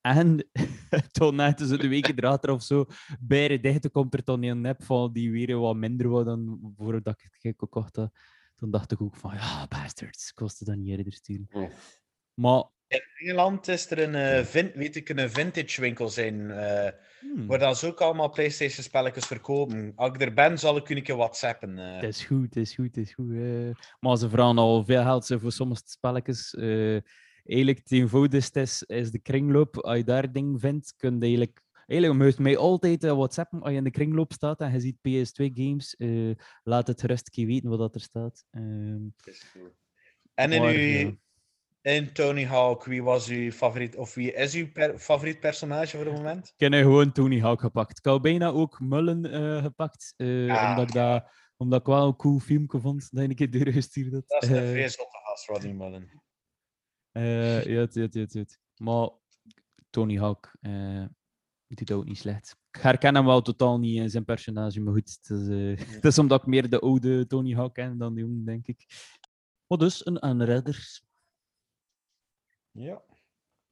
En 0.00 0.48
toen 1.12 1.34
net 1.34 1.60
ze 1.60 1.78
de 1.78 1.88
weken 1.88 2.14
erachter 2.18 2.50
of 2.50 2.62
zo, 2.62 2.84
bij 3.20 3.48
de 3.48 3.60
dichte 3.60 3.90
komt 3.90 4.14
er 4.14 4.24
dan 4.24 4.42
een 4.42 4.60
nep 4.60 4.82
van 4.82 5.12
die 5.12 5.30
weer 5.30 5.58
wat 5.58 5.76
minder 5.76 6.08
was 6.08 6.24
dan 6.24 6.72
voordat 6.76 7.14
ik 7.20 7.28
het 7.40 7.54
gekocht 7.56 7.96
had. 7.96 8.10
Toen 8.60 8.70
dacht 8.70 8.92
ik 8.92 9.00
ook 9.00 9.16
van, 9.16 9.34
ja, 9.34 9.66
bastards, 9.68 10.32
kostte 10.34 10.64
dat 10.64 10.76
niet 10.76 10.88
eerder 10.98 11.12
sturen. 11.12 11.48
Maar, 12.34 12.64
In 12.88 13.02
Engeland 13.18 13.68
is 13.68 13.90
er 13.90 13.98
een, 13.98 14.14
eh, 14.14 14.44
vin- 14.44 14.72
weet 14.74 14.96
ik, 14.96 15.08
een 15.08 15.30
vintage 15.30 15.80
winkel 15.80 16.08
zijn, 16.08 16.50
eh, 16.50 16.90
hmm, 17.20 17.46
waar 17.46 17.58
dan 17.58 17.76
ze 17.76 17.86
ook 17.86 18.00
allemaal 18.00 18.30
PlayStation 18.30 18.84
spelletjes 18.84 19.26
verkopen. 19.26 19.92
Als 19.96 20.10
ik 20.14 20.20
er 20.20 20.34
ben, 20.34 20.58
zal 20.58 20.76
ik 20.76 20.88
u 20.88 20.96
een 20.96 21.02
keer 21.02 21.16
whatsappen. 21.16 21.78
eh. 21.78 21.94
Het 21.94 22.04
is 22.04 22.24
goed, 22.24 22.44
het 22.44 22.56
is 22.56 22.74
goed, 22.74 22.86
het 22.86 22.96
is 22.96 23.14
goed. 23.14 23.32
eh. 23.32 23.70
Maar 24.00 24.16
ze 24.16 24.28
vragen 24.28 24.58
al 24.58 24.84
veel 24.84 25.02
geld 25.02 25.26
ze 25.26 25.40
voor 25.40 25.52
sommige 25.52 25.82
spelletjes. 25.84 26.54
eh 26.54 26.98
eigenlijk, 27.44 27.78
het 27.78 27.92
eenvoudigste 27.92 28.60
is, 28.60 28.82
is 28.82 29.10
de 29.10 29.18
kringloop. 29.18 29.76
Als 29.76 29.96
je 29.96 30.04
daar 30.04 30.32
ding 30.32 30.60
vindt, 30.60 30.94
kun 30.96 31.14
je 31.14 31.20
eigenlijk... 31.20 31.62
Eigenlijk 31.90 32.36
je 32.36 32.42
mij 32.42 32.56
altijd 32.56 33.04
eh, 33.04 33.12
whatsappen 33.12 33.60
als 33.62 33.70
je 33.70 33.76
in 33.76 33.84
de 33.84 33.90
kringloop 33.90 34.32
staat 34.32 34.60
en 34.60 34.72
je 34.72 34.80
ziet 34.80 34.96
PS2-games. 34.96 35.94
laat 36.62 36.86
het 36.86 37.00
gerust 37.00 37.26
een 37.26 37.32
keer 37.32 37.46
weten 37.46 37.70
wat 37.70 37.78
dat 37.78 37.94
er 37.94 38.00
staat. 38.00 38.44
Ehm, 38.50 39.06
En 40.34 40.52
in, 40.52 40.62
maar, 40.62 40.72
uw, 40.74 40.78
ja. 40.80 41.12
in 41.82 42.12
Tony 42.12 42.44
Hawk, 42.44 42.84
wie 42.84 43.02
was 43.02 43.28
uw 43.28 43.50
favoriet, 43.50 43.96
of 43.96 44.14
wie 44.14 44.32
is 44.32 44.54
uw 44.54 44.72
per- 44.72 44.98
favoriet 44.98 45.40
personage 45.40 45.96
voor 45.96 46.06
het 46.06 46.14
moment? 46.14 46.52
Ik 46.56 46.72
heb 46.72 46.72
gewoon 46.82 47.12
Tony 47.12 47.40
Hawk 47.40 47.60
gepakt. 47.60 47.98
Ik 47.98 48.04
had 48.04 48.22
bijna 48.22 48.48
ook 48.48 48.80
Mullen 48.80 49.24
eh, 49.32 49.62
gepakt. 49.62 50.14
eh, 50.16 50.50
Ah, 50.62 50.70
omdat, 50.70 50.88
ik 50.88 50.94
dat, 50.94 51.30
omdat 51.56 51.80
ik 51.80 51.86
wel 51.86 52.06
een 52.06 52.16
cool 52.16 52.38
filmpje 52.38 52.80
vond 52.80 53.08
dat 53.10 53.22
je 53.22 53.28
een 53.28 53.34
keer 53.34 53.50
doorgestuurd 53.50 54.12
had. 54.12 54.24
Dat 54.28 54.42
is 54.42 54.48
een 54.48 54.56
Eh, 54.76 54.86
zotte 54.88 55.18
gast, 55.24 55.46
Rodney 55.48 55.72
Mullen. 55.74 56.22
Eh, 57.12 57.64
ja, 57.64 57.80
het, 57.80 57.94
het, 57.94 58.14
het, 58.14 58.32
het. 58.32 58.58
Maar 58.76 59.08
Tony 59.90 60.18
Hawk 60.18 60.56
eh 60.60 61.04
doet 61.76 61.88
dat 61.88 61.96
ook 61.96 62.04
niet 62.04 62.18
slecht. 62.18 62.56
Ik 62.70 62.80
herken 62.80 63.14
hem 63.14 63.24
wel 63.24 63.42
totaal 63.42 63.78
niet 63.78 63.96
in 63.96 64.10
zijn 64.10 64.24
personage, 64.24 64.80
maar 64.80 64.92
goed. 64.92 65.18
Het 65.20 65.38
is, 65.38 65.48
eh, 65.48 65.86
het 65.94 66.04
is 66.04 66.18
omdat 66.18 66.40
ik 66.40 66.46
meer 66.46 66.70
de 66.70 66.80
oude 66.80 67.26
Tony 67.26 67.54
Hawk 67.54 67.74
ken 67.74 67.98
dan 67.98 68.14
de 68.14 68.20
jonge, 68.20 68.42
denk 68.42 68.66
ik. 68.66 68.86
Maar 69.66 69.78
dus, 69.78 70.06
een 70.06 70.22
aanradder. 70.22 71.00
Ja. 72.70 73.02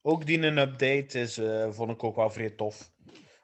Ook 0.01 0.27
die 0.27 0.43
een 0.43 0.59
update 0.59 1.21
is, 1.21 1.39
eh, 1.39 1.71
vond 1.73 1.91
ik 1.91 2.05
ook 2.05 2.17
wel 2.17 2.31
vrij 2.31 2.51
tof. 2.51 2.93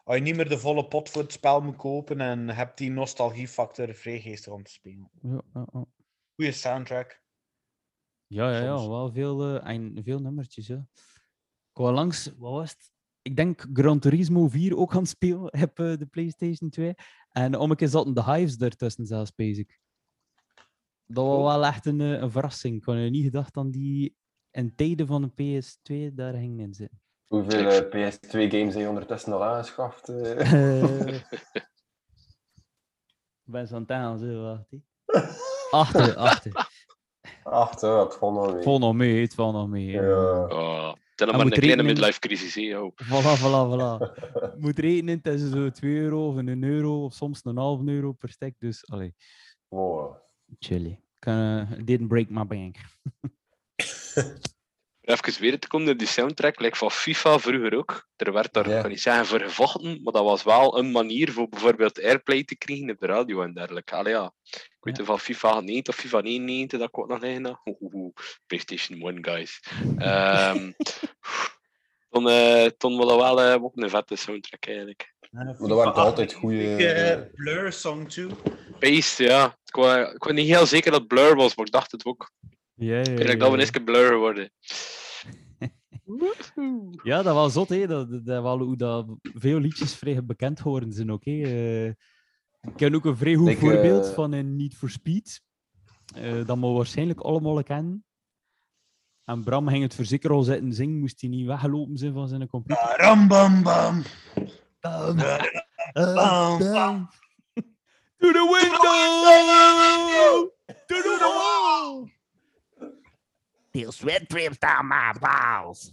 Als 0.05 0.17
je 0.17 0.23
niet 0.23 0.37
meer 0.37 0.49
de 0.49 0.59
volle 0.59 0.89
pot 0.89 1.11
voor 1.11 1.23
het 1.23 1.33
spel 1.33 1.61
moet 1.61 1.77
kopen 1.77 2.21
en 2.21 2.49
hebt 2.49 2.79
die 2.79 2.91
nostalgiefactor 2.91 3.95
vrij 3.95 4.21
geestig 4.21 4.53
om 4.53 4.63
te 4.63 4.71
spelen. 4.71 5.11
Ja, 5.23 5.43
ja, 5.55 5.67
ja. 5.73 5.85
Goeie 6.35 6.53
soundtrack. 6.53 7.23
Ja, 8.27 8.51
ja, 8.51 8.65
ja 8.65 8.77
Soms. 8.77 8.89
wel 8.89 9.13
veel, 9.13 9.61
en 9.61 10.01
veel 10.05 10.19
nummertjes. 10.19 10.69
Ik 10.69 10.83
langs, 11.73 12.27
wat 12.39 12.53
was 12.53 12.71
het? 12.71 12.94
Ik 13.25 13.37
denk 13.37 13.67
Gran 13.73 13.99
Turismo 13.99 14.49
4 14.49 14.77
ook 14.77 14.93
aan 14.93 14.99
het 14.99 15.09
spelen 15.09 15.59
heb 15.59 15.79
eh, 15.79 15.97
de 15.97 16.07
PlayStation 16.07 16.71
2. 16.71 16.95
En 17.31 17.59
om 17.59 17.71
een 17.71 17.77
keer 17.77 17.89
zaten 17.89 18.15
de 18.15 18.25
Hives 18.25 18.57
ertussen 18.57 19.07
zelfs, 19.07 19.35
basic. 19.35 19.79
Dat 21.07 21.27
was 21.27 21.55
wel 21.55 21.65
echt 21.65 21.87
een, 21.87 22.01
eh, 22.01 22.21
een 22.21 22.31
verrassing. 22.31 22.77
Ik 22.77 22.85
had 22.85 22.95
niet 22.97 23.25
gedacht 23.25 23.55
dat 23.55 23.73
die 23.73 24.17
in 24.51 24.75
tijden 24.75 25.07
van 25.07 25.23
de 25.23 25.29
PS2 25.29 26.15
daar 26.15 26.35
ging 26.35 26.61
in 26.61 26.75
zitten. 26.75 27.01
Hoeveel 27.27 27.69
eh, 27.69 27.81
PS2-games 27.81 28.75
heb 28.75 28.83
je 28.83 28.89
ondertussen 28.89 29.33
al 29.33 29.45
aangeschaft? 29.45 30.09
Ik 33.45 33.53
ben 33.53 33.67
zo 33.67 33.85
aan 33.89 34.13
het 34.13 34.21
zo, 34.21 34.43
wacht. 34.43 34.71
hè. 34.71 34.79
Achter, 35.81 36.17
achter. 36.17 36.69
Ach, 37.43 37.79
zo, 37.79 38.05
het 38.05 38.15
valt 38.15 38.35
nog 38.35 38.47
mee. 38.47 38.55
Het 38.55 38.65
valt 38.65 38.81
nog 38.81 38.95
mee, 38.95 39.21
het 39.21 39.35
valt 39.35 39.55
nog 39.55 39.69
mee. 39.69 39.91
Ja. 39.91 40.47
Oh, 40.47 40.95
het 41.15 41.29
is 41.29 41.35
maar 41.37 41.41
een 41.47 41.51
kleine 41.51 41.67
rekenen- 41.67 41.85
midlife 41.85 42.19
crisis, 42.19 42.55
hè, 42.55 42.61
joh. 42.61 42.93
Voilà, 43.05 43.39
voilà, 43.41 43.63
voilà. 43.71 43.99
Je 44.55 44.57
moet 44.59 44.79
rekenen, 44.79 45.21
het 45.23 45.41
is 45.41 45.51
zo 45.51 45.71
2 45.71 45.97
euro 45.97 46.29
of 46.29 46.37
een 46.37 46.63
euro 46.65 47.05
of 47.05 47.15
soms 47.15 47.41
een 47.45 47.57
half 47.57 47.81
euro 47.87 48.13
per 48.13 48.29
stuk. 48.29 48.55
Dus, 48.59 48.87
allee, 48.91 49.15
Wow. 49.69 50.17
chilly. 50.59 51.01
Didn't 51.85 52.09
break 52.09 52.29
my 52.31 52.47
bank. 52.47 52.77
Even 55.05 55.41
weer 55.41 55.59
te 55.59 55.69
komen, 55.69 55.97
die 55.99 56.07
soundtrack 56.07 56.61
lijkt 56.61 56.79
van 56.79 56.91
FIFA 56.91 57.39
vroeger 57.39 57.77
ook. 57.77 58.09
Er 58.17 58.33
werd 58.33 58.53
daar, 58.53 58.69
Ja. 58.69 58.75
ik 58.75 58.81
kan 58.81 58.91
niet 58.91 59.01
zeggen 59.01 59.27
voor 59.27 59.41
gevochten, 59.41 60.03
maar 60.03 60.13
dat 60.13 60.23
was 60.25 60.43
wel 60.43 60.79
een 60.79 60.91
manier 60.91 61.33
voor 61.33 61.49
bijvoorbeeld 61.49 62.03
airplay 62.03 62.45
te 62.45 62.57
krijgen 62.57 62.91
op 62.91 62.99
de 62.99 63.07
radio 63.07 63.43
en 63.43 63.53
dergelijke. 63.55 63.95
Allee, 63.95 64.13
ja. 64.13 64.33
Ik 64.51 64.77
weet 64.81 64.97
Ja. 64.97 65.05
van 65.05 65.21
FIFA 65.21 65.61
9 65.61 65.89
of 65.89 65.95
FIFA 65.95 66.21
99 66.21 66.79
dat 66.79 66.89
ik 66.89 66.99
ook 66.99 67.09
nog 67.09 67.21
liggen 67.21 67.61
oeh. 67.81 68.15
PlayStation 68.47 69.01
1, 69.01 69.25
guys. 69.25 69.61
Ehm 69.99 70.73
toen, 72.11 72.29
eh 72.29 72.67
toen 72.79 72.97
was 72.97 73.07
dat 73.09 73.17
wel 73.21 73.43
eh, 73.43 73.63
ook 73.63 73.77
een 73.77 73.91
vette 73.91 74.17
soundtrack 74.17 74.67
eigenlijk. 74.67 75.15
Maar 75.31 75.45
dat 75.59 75.69
waren 75.69 75.95
altijd 75.95 76.33
goede. 76.33 76.57
Uh, 77.27 77.35
Blur 77.35 77.73
Song 77.73 78.07
2. 78.09 78.27
Beest, 78.79 79.19
ja. 79.19 79.57
Ik 79.65 79.75
was, 79.75 80.13
ik 80.13 80.25
was 80.25 80.33
niet 80.33 80.47
heel 80.47 80.67
zeker 80.67 80.91
dat 80.91 81.01
het 81.01 81.09
Blur 81.09 81.37
was, 81.37 81.57
maar 81.57 81.67
ik 81.67 81.73
dacht 81.73 81.93
het 81.93 82.05
ook. 82.05 82.31
Ja, 82.75 82.95
ja, 82.97 83.01
Ik 83.01 83.29
ja, 83.29 83.35
dat 83.37 83.51
we 83.53 83.59
eens 83.59 83.71
Blur 83.71 84.17
worden. 84.17 84.51
Ja, 87.03 87.23
dat 87.23 87.35
was 87.35 87.53
zot, 87.53 87.69
hè. 87.69 87.87
Dat, 87.87 88.11
dat, 88.11 88.25
dat 88.27 88.43
wel 88.43 88.59
hoe 88.59 88.77
dat 88.77 89.07
veel 89.23 89.59
liedjes 89.59 89.95
vrij 89.95 90.25
bekend 90.25 90.61
geworden 90.61 90.93
zijn 90.93 91.13
ook. 91.13 91.25
hè. 91.25 91.43
Eh, 91.43 91.87
ik 92.61 92.77
ken 92.77 92.95
ook 92.95 93.05
een 93.05 93.17
vrij 93.17 93.35
goed 93.35 93.49
Ik, 93.49 93.59
voorbeeld 93.59 94.07
eh, 94.07 94.13
van 94.13 94.33
een 94.33 94.57
Need 94.57 94.75
for 94.75 94.91
Speed. 94.91 95.43
eh, 96.15 96.47
dat 96.47 96.59
we 96.59 96.67
waarschijnlijk 96.67 97.21
allemaal 97.21 97.63
kennen. 97.63 98.05
En 99.25 99.45
Bram 99.45 99.69
ging 99.69 99.83
het 99.83 99.95
verzekerd 99.95 100.33
al 100.33 100.43
zitten 100.43 100.73
zingen, 100.73 100.99
moest 101.01 101.21
hij 101.21 101.31
niet 101.31 101.47
weggelopen 101.47 101.97
zijn 101.97 102.13
van 102.13 102.29
zijn 102.29 102.49
computer. 102.49 102.95
Ram 102.97 103.29
bam 103.29 103.63
bam. 103.63 104.03
Bam, 104.81 105.17
Bam, 105.21 106.15
bam. 106.15 106.59
bam. 106.59 107.09
To 108.17 108.33
the 108.33 108.59
window! 108.61 110.53
To 110.87 110.95
the 111.03 111.19
wall! 111.19 112.11
Feel 113.75 113.91
sweat 113.91 114.29
drips 114.29 114.59
down 114.59 114.87
my 114.87 115.13
balls. 115.21 115.91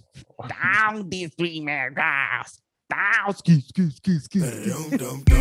Down 0.47 1.09
these 1.09 1.33
three 1.35 1.59
man 1.61 1.93
grass. 1.93 2.61
Down. 2.87 3.33
Ski, 3.33 3.63
ski, 3.65 4.19
ski. 4.19 4.39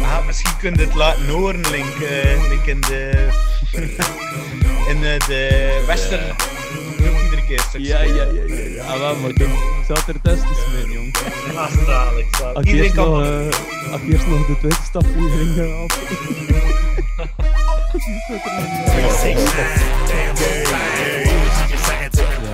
Ah, 0.03 0.27
misschien 0.27 0.57
kun 0.59 0.75
je 0.75 0.81
het 0.81 0.95
laten 0.95 1.29
horen, 1.29 1.71
Link. 1.71 2.01
eh, 2.01 2.49
Link 2.49 2.67
in 2.67 2.81
de... 2.81 3.29
in 4.89 5.01
de, 5.01 5.17
de 5.27 5.85
western. 5.87 6.31
Ook 6.31 7.23
iedere 7.23 7.47
keer 7.47 7.81
Ja, 7.81 8.01
ja, 8.03 8.25
ja, 8.25 8.43
ja. 8.47 8.55
ja. 8.55 8.85
Ah, 8.85 8.99
wel, 8.99 9.17
maar 9.17 9.31
ik 9.31 9.49
zat 9.87 10.09
er 10.09 10.21
tussen 10.21 10.49
smitten, 10.55 10.93
jong. 10.93 11.17
Ah. 11.57 12.09
Als 12.55 12.65
ik 12.65 12.71
Iedereen 12.71 12.93
kan... 12.93 13.11
nog, 13.11 13.23
eh, 13.23 14.09
eerst 14.11 14.27
nog 14.27 14.47
de 14.47 14.57
twintigste 14.59 14.99
aflevering 14.99 15.55
ga 15.55 15.65
af. 15.65 15.99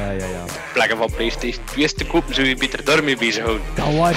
Ja, 0.06 0.12
ja, 0.12 0.26
ja. 0.26 0.44
Plekken 0.72 0.96
van 0.96 1.10
PlayStation 1.10 1.64
2 1.64 1.92
te 1.92 2.04
kopen, 2.04 2.34
zou 2.34 2.46
je 2.46 2.56
beter 2.56 2.84
daarmee 2.84 3.16
bezighouden. 3.16 3.66
Dat 3.74 3.94
was 3.94 4.16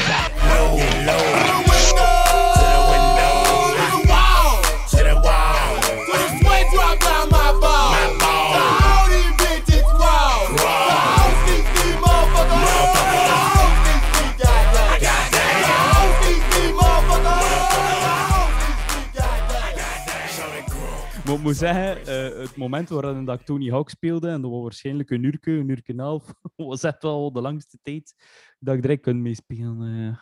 ik 21.39 21.45
moet 21.45 21.55
zeggen, 21.55 22.05
eh, 22.05 22.39
het 22.39 22.55
moment 22.55 22.89
waarin 22.89 23.25
dat 23.25 23.39
ik 23.39 23.45
Tony 23.45 23.69
Hawk 23.69 23.89
speelde, 23.89 24.29
en 24.29 24.41
dat 24.41 24.51
was 24.51 24.61
waarschijnlijk 24.61 25.09
een 25.09 25.23
uurtje, 25.23 25.51
een 25.51 25.69
uurtje 25.69 25.93
en 25.93 25.99
half, 25.99 26.33
was 26.55 26.83
echt 26.83 27.01
wel 27.01 27.31
de 27.31 27.41
langste 27.41 27.77
tijd 27.81 28.15
dat 28.59 28.75
ik 28.75 28.81
direct 28.81 29.01
kon 29.01 29.21
meespelen. 29.21 30.07
eh. 30.09 30.17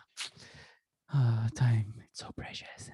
Ah, 1.05 1.45
time, 1.47 1.85
it's 1.97 2.19
so 2.19 2.31
precious. 2.31 2.89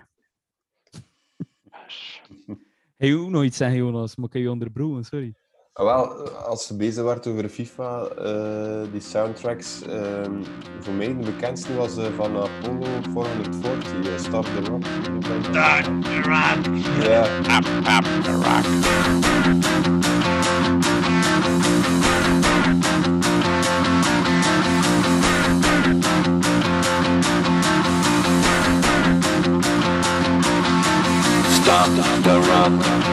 Hey, 2.96 3.16
ook 3.16 3.30
nog 3.30 3.44
iets 3.44 3.58
zeggen, 3.58 3.78
Jonas, 3.78 4.16
maar 4.16 4.26
ik 4.28 4.34
heb 4.34 4.42
je 4.42 4.52
onderbroken, 4.52 5.04
sorry. 5.04 5.36
Ah, 5.76 5.86
wel, 5.86 6.30
als 6.30 6.68
ze 6.68 6.76
bezig 6.76 7.04
werd 7.04 7.28
over 7.28 7.50
FIFA, 7.50 8.06
eh, 8.06 8.92
die 8.92 9.02
soundtracks, 9.02 9.82
ehm, 9.82 10.44
voor 10.80 10.94
mij 10.94 11.08
de 11.08 11.14
bekendste 11.14 11.76
was 11.76 11.98
eh, 11.98 12.06
van 12.16 12.38
Apollo 12.38 12.86
440, 13.12 13.94
uh, 13.94 14.18
Stop 14.18 14.46
the 14.46 14.70
Rock. 14.70 14.84
Start 15.50 15.86
the 15.86 16.22
rock. 16.22 16.76
Ja, 17.02 17.26
Up, 17.58 17.66
up, 17.88 18.24
the 18.24 18.32
rock. 18.32 18.66
Stop 31.50 32.24
the 32.24 32.40
rock. 32.40 33.13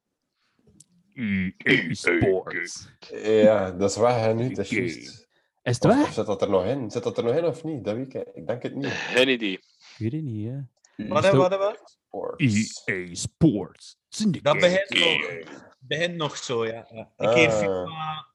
EA 1.13 1.93
Sports. 1.93 2.87
ja, 3.23 3.71
dat 3.71 3.89
is 3.89 3.97
weg 3.97 4.15
hè, 4.15 4.33
nu, 4.33 4.49
dat 4.49 4.57
is 4.65 4.69
juist. 4.69 5.27
Is 5.63 5.75
het 5.75 5.85
Of, 5.85 5.95
weg? 5.95 6.07
of 6.07 6.13
zit 6.13 6.25
dat 6.25 6.41
er 6.41 6.49
nog 6.49 6.65
in? 6.65 6.91
Zit 6.91 7.03
dat 7.03 7.17
er 7.17 7.23
nog 7.23 7.35
in 7.35 7.45
of 7.45 7.63
niet? 7.63 7.83
Dat 7.83 7.95
weet 7.95 8.13
ik, 8.13 8.27
ik 8.33 8.47
denk 8.47 8.63
het 8.63 8.75
niet. 8.75 8.85
Geen 8.91 9.29
idee. 9.29 9.51
Ik 9.51 9.95
weet 9.97 10.11
het 10.11 10.21
niet, 10.23 10.47
hè. 10.49 11.07
Wat, 11.07 11.23
hè, 11.23 11.35
wat, 11.35 11.57
wat? 11.57 11.97
Sports. 12.07 12.81
EA 12.85 13.13
Sports. 13.15 13.97
Dat 14.41 14.59
begint 14.59 14.89
nog, 14.89 15.43
begint 15.79 16.15
nog 16.15 16.37
zo, 16.37 16.65
ja. 16.65 16.87
Ik 17.17 17.35
heb 17.35 17.49
Ah. 17.49 17.57
FIFA 17.59 18.27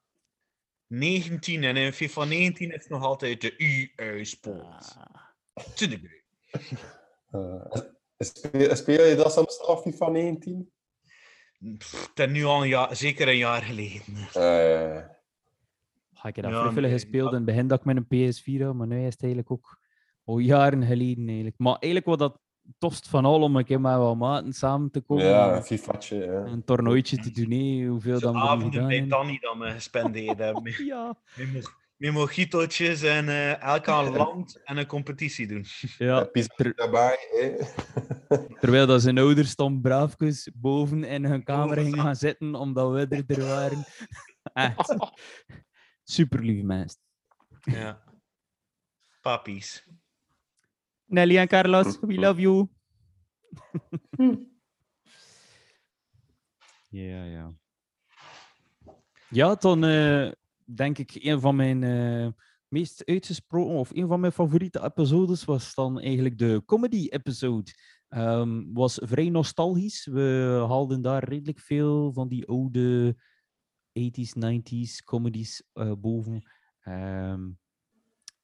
19 0.87 1.65
en 1.65 1.77
in 1.77 1.93
FIFA 1.93 2.25
19 2.25 2.69
is 2.69 2.75
het 2.83 2.89
nog 2.89 3.03
altijd 3.03 3.41
de 3.41 3.57
EA 3.57 4.25
Sport. 4.25 4.97
To 5.55 5.87
the 5.87 6.01
great. 6.03 6.25
Eh, 7.31 7.81
speel, 8.19 8.77
speel 8.77 9.05
je 9.07 9.15
dat 9.15 9.33
soms 9.33 9.61
af, 9.61 9.83
FIFA 9.83 10.09
19? 10.09 10.71
Is 11.61 12.27
nu 12.29 12.45
al 12.45 12.63
een 12.63 12.69
jaar, 12.69 12.97
zeker 12.97 13.29
een 13.29 13.37
jaar 13.37 13.63
geleden. 13.63 14.03
Eh, 14.33 15.03
Ga 16.13 16.29
ik 16.29 16.37
heb 16.37 16.45
dat 16.45 16.55
Ja, 16.55 16.71
nee, 16.81 16.91
gespeeld 16.91 17.29
in 17.31 17.37
het 17.37 17.45
begin 17.45 17.67
dat 17.67 17.79
ik 17.79 17.85
met 17.85 17.97
een 17.97 18.07
PS4 18.07 18.63
had, 18.65 18.75
maar 18.75 18.87
nu 18.87 18.99
is 19.07 19.13
het 19.13 19.23
eigenlijk 19.23 19.51
ook 19.53 19.79
al 20.25 20.39
jaren 20.39 20.83
geleden 20.87 21.27
eigenlijk. 21.27 21.59
Maar 21.59 21.73
eigenlijk 21.79 22.05
wat 22.07 22.19
dat 22.19 22.41
tofst 22.79 23.09
van 23.09 23.25
al 23.25 23.43
om 23.43 23.57
een 23.57 23.65
keer 23.65 23.81
met 23.81 23.97
wat 23.97 24.17
maten 24.17 24.53
samen 24.53 24.91
te 24.91 25.01
komen 25.01 25.25
ja, 25.25 25.55
en 25.55 25.63
FIFA'tje. 25.65 26.17
Ja. 26.17 26.45
een 26.45 26.65
toernooitje 26.65 27.17
te 27.17 27.31
doen, 27.31 27.87
hoeveel 27.89 28.15
De 28.19 28.21
dan 28.21 28.37
avonden 28.37 28.87
bij. 28.87 29.07
Danny 29.07 29.39
we 29.59 29.71
gespendeerd 29.71 30.39
hebben. 30.39 30.73
Ja, 30.87 31.15
mocht- 31.53 31.75
met 31.97 32.13
mojitootjes 32.13 33.03
en 33.03 33.29
eh 33.29 33.63
elk 33.63 33.89
aan 33.89 34.17
land 34.17 34.61
en 34.65 34.77
een 34.77 34.87
competitie 34.87 35.47
doen. 35.47 35.65
Ja, 35.99 36.25
ter- 36.31 36.75
daarbij, 36.75 37.19
terwijl 38.61 38.87
dat 38.87 39.03
zijn 39.03 39.19
ouders 39.19 39.55
dan 39.57 39.81
braafjes 39.81 40.51
boven 40.55 41.05
in 41.05 41.25
hun 41.25 41.45
kamer 41.45 41.77
gingen 41.79 42.01
gaan 42.01 42.17
zitten, 42.17 42.55
omdat 42.55 42.93
we 42.93 43.17
er, 43.17 43.25
er 43.39 43.47
waren. 43.47 43.85
Echt. 44.53 44.97
Super 46.05 46.43
lief 46.43 46.63
mensen. 46.63 47.01
Ja. 47.63 48.03
Papies. 49.21 49.89
Nelly 51.05 51.37
en 51.39 51.49
Carlos, 51.49 51.99
we 52.01 52.15
love 52.15 52.41
you. 52.41 52.69
Ja, 56.89 57.25
ja. 57.25 57.53
Ja, 59.29 59.55
dan 59.55 59.85
eh, 59.85 60.31
denk 60.75 60.99
ik 60.99 61.15
een 61.15 61.41
van 61.41 61.57
mijn 61.57 61.83
eh, 61.83 62.29
meest 62.69 63.05
uitgesproken, 63.05 63.75
of 63.75 63.91
een 63.91 64.09
van 64.09 64.21
mijn 64.21 64.33
favoriete 64.33 64.85
episodes 64.85 65.45
was 65.45 65.75
dan 65.75 66.01
eigenlijk 66.01 66.39
de 66.39 66.63
comedy-episode. 66.67 67.71
Ehm, 68.09 68.73
was 68.73 69.01
vrij 69.03 69.29
nostalgisch. 69.29 70.07
We 70.07 70.65
haalden 70.69 71.03
daar 71.03 71.25
redelijk 71.25 71.61
veel 71.61 72.13
van 72.13 72.29
die 72.29 72.47
oude 72.47 73.17
80s, 73.93 74.35
90s 74.35 75.05
comedies 75.05 75.63
eh, 75.73 75.93
boven. 75.99 76.43
Ehm, 76.81 77.49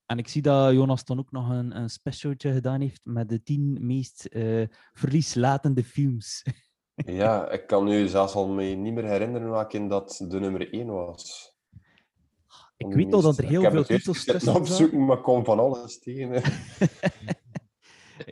en 0.07 0.19
ik 0.19 0.29
zie 0.29 0.43
dat 0.43 0.73
Jonas 0.73 1.05
dan 1.05 1.19
ook 1.19 1.31
nog 1.31 1.49
een, 1.49 1.77
een 1.77 1.91
specialtje 1.91 2.53
gedaan 2.53 2.81
heeft 2.81 3.01
met 3.05 3.29
de 3.29 3.43
tien 3.43 3.87
meest 3.87 4.25
eh, 4.25 4.69
verlieslatende 4.93 5.85
films. 5.85 6.43
Ja, 7.07 7.51
ik 7.51 7.67
kan 7.67 7.85
nu 7.85 8.09
zelfs 8.09 8.35
al 8.35 8.49
me 8.49 8.65
niet 8.65 8.93
meer 8.95 9.05
herinneren 9.05 9.51
welke 9.51 9.87
dat 9.87 10.25
de 10.29 10.41
nummer 10.41 10.73
1 10.73 10.87
was. 10.87 11.52
Ik 12.87 12.95
weet 12.95 13.09
nog 13.09 13.23
dat 13.23 13.38
er 13.38 13.45
heel 13.45 13.59
ik 13.59 13.73
heb 13.73 13.73
veel 13.73 13.97
titels 13.97 14.25
tussen 14.25 14.55
opzoeken, 14.55 15.05
maar 15.05 15.16
ik 15.16 15.23
kom 15.23 15.45
van 15.45 15.59
alles 15.59 15.99
tegen. 15.99 16.33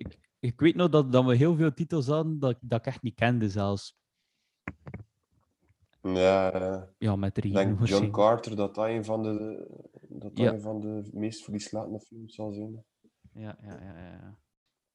ik, 0.00 0.18
ik 0.40 0.60
weet 0.60 0.74
nog 0.74 0.88
dat, 0.88 1.12
dat 1.12 1.24
we 1.24 1.34
heel 1.36 1.56
veel 1.56 1.74
titels 1.74 2.06
hadden 2.06 2.38
dat, 2.38 2.56
dat 2.60 2.78
ik 2.78 2.86
echt 2.86 3.02
niet 3.02 3.14
kende 3.14 3.48
zelfs. 3.48 3.98
Ja, 6.02 6.88
Ja, 6.98 7.16
met 7.16 7.34
de 7.34 7.40
ik 7.40 7.54
denk. 7.54 7.86
John 7.86 8.10
Carter 8.10 8.56
dat 8.56 8.74
dat 8.74 8.86
een 8.86 9.04
van 9.04 9.22
de, 9.22 9.66
dat 10.08 10.30
Ja. 10.34 10.52
een 10.52 10.60
van 10.60 10.80
de 10.80 11.08
meest 11.12 11.44
verlieslatende 11.44 12.00
films 12.00 12.34
zal 12.34 12.52
zijn. 12.52 12.84
Ja, 13.32 13.56
ja, 13.62 13.80
ja, 13.82 13.94
ja, 13.96 14.10
ja. 14.10 14.38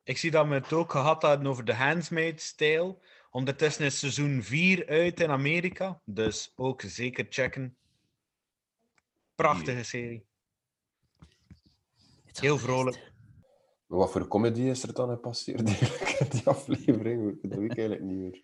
Ik 0.03 0.17
zie 0.17 0.31
dat 0.31 0.47
we 0.47 0.53
het 0.53 0.73
ook 0.73 0.91
gehad 0.91 1.21
hadden 1.21 1.47
over 1.47 1.65
de 1.65 1.73
Handmaid's 1.73 2.55
Tale. 2.55 2.97
Ondertussen 3.31 3.85
is 3.85 3.99
seizoen 3.99 4.43
4 4.43 4.87
uit 4.87 5.19
in 5.19 5.29
Amerika. 5.29 6.01
Dus 6.05 6.53
ook 6.55 6.81
zeker 6.81 7.25
checken. 7.29 7.77
Prachtige 9.35 9.83
serie. 9.83 10.25
Heel 12.25 12.57
vrolijk. 12.57 13.13
Maar 13.87 13.97
wat 13.97 14.11
voor 14.11 14.27
comedy 14.27 14.61
is 14.61 14.83
er 14.83 14.93
dan 14.93 15.09
gepasseerd 15.09 15.67
eigenlijk 15.67 16.09
in 16.19 16.27
die 16.29 16.47
aflevering? 16.47 17.41
Dat 17.41 17.59
weet 17.59 17.71
ik 17.71 17.77
eigenlijk 17.77 18.01
niet 18.01 18.17
meer. 18.17 18.43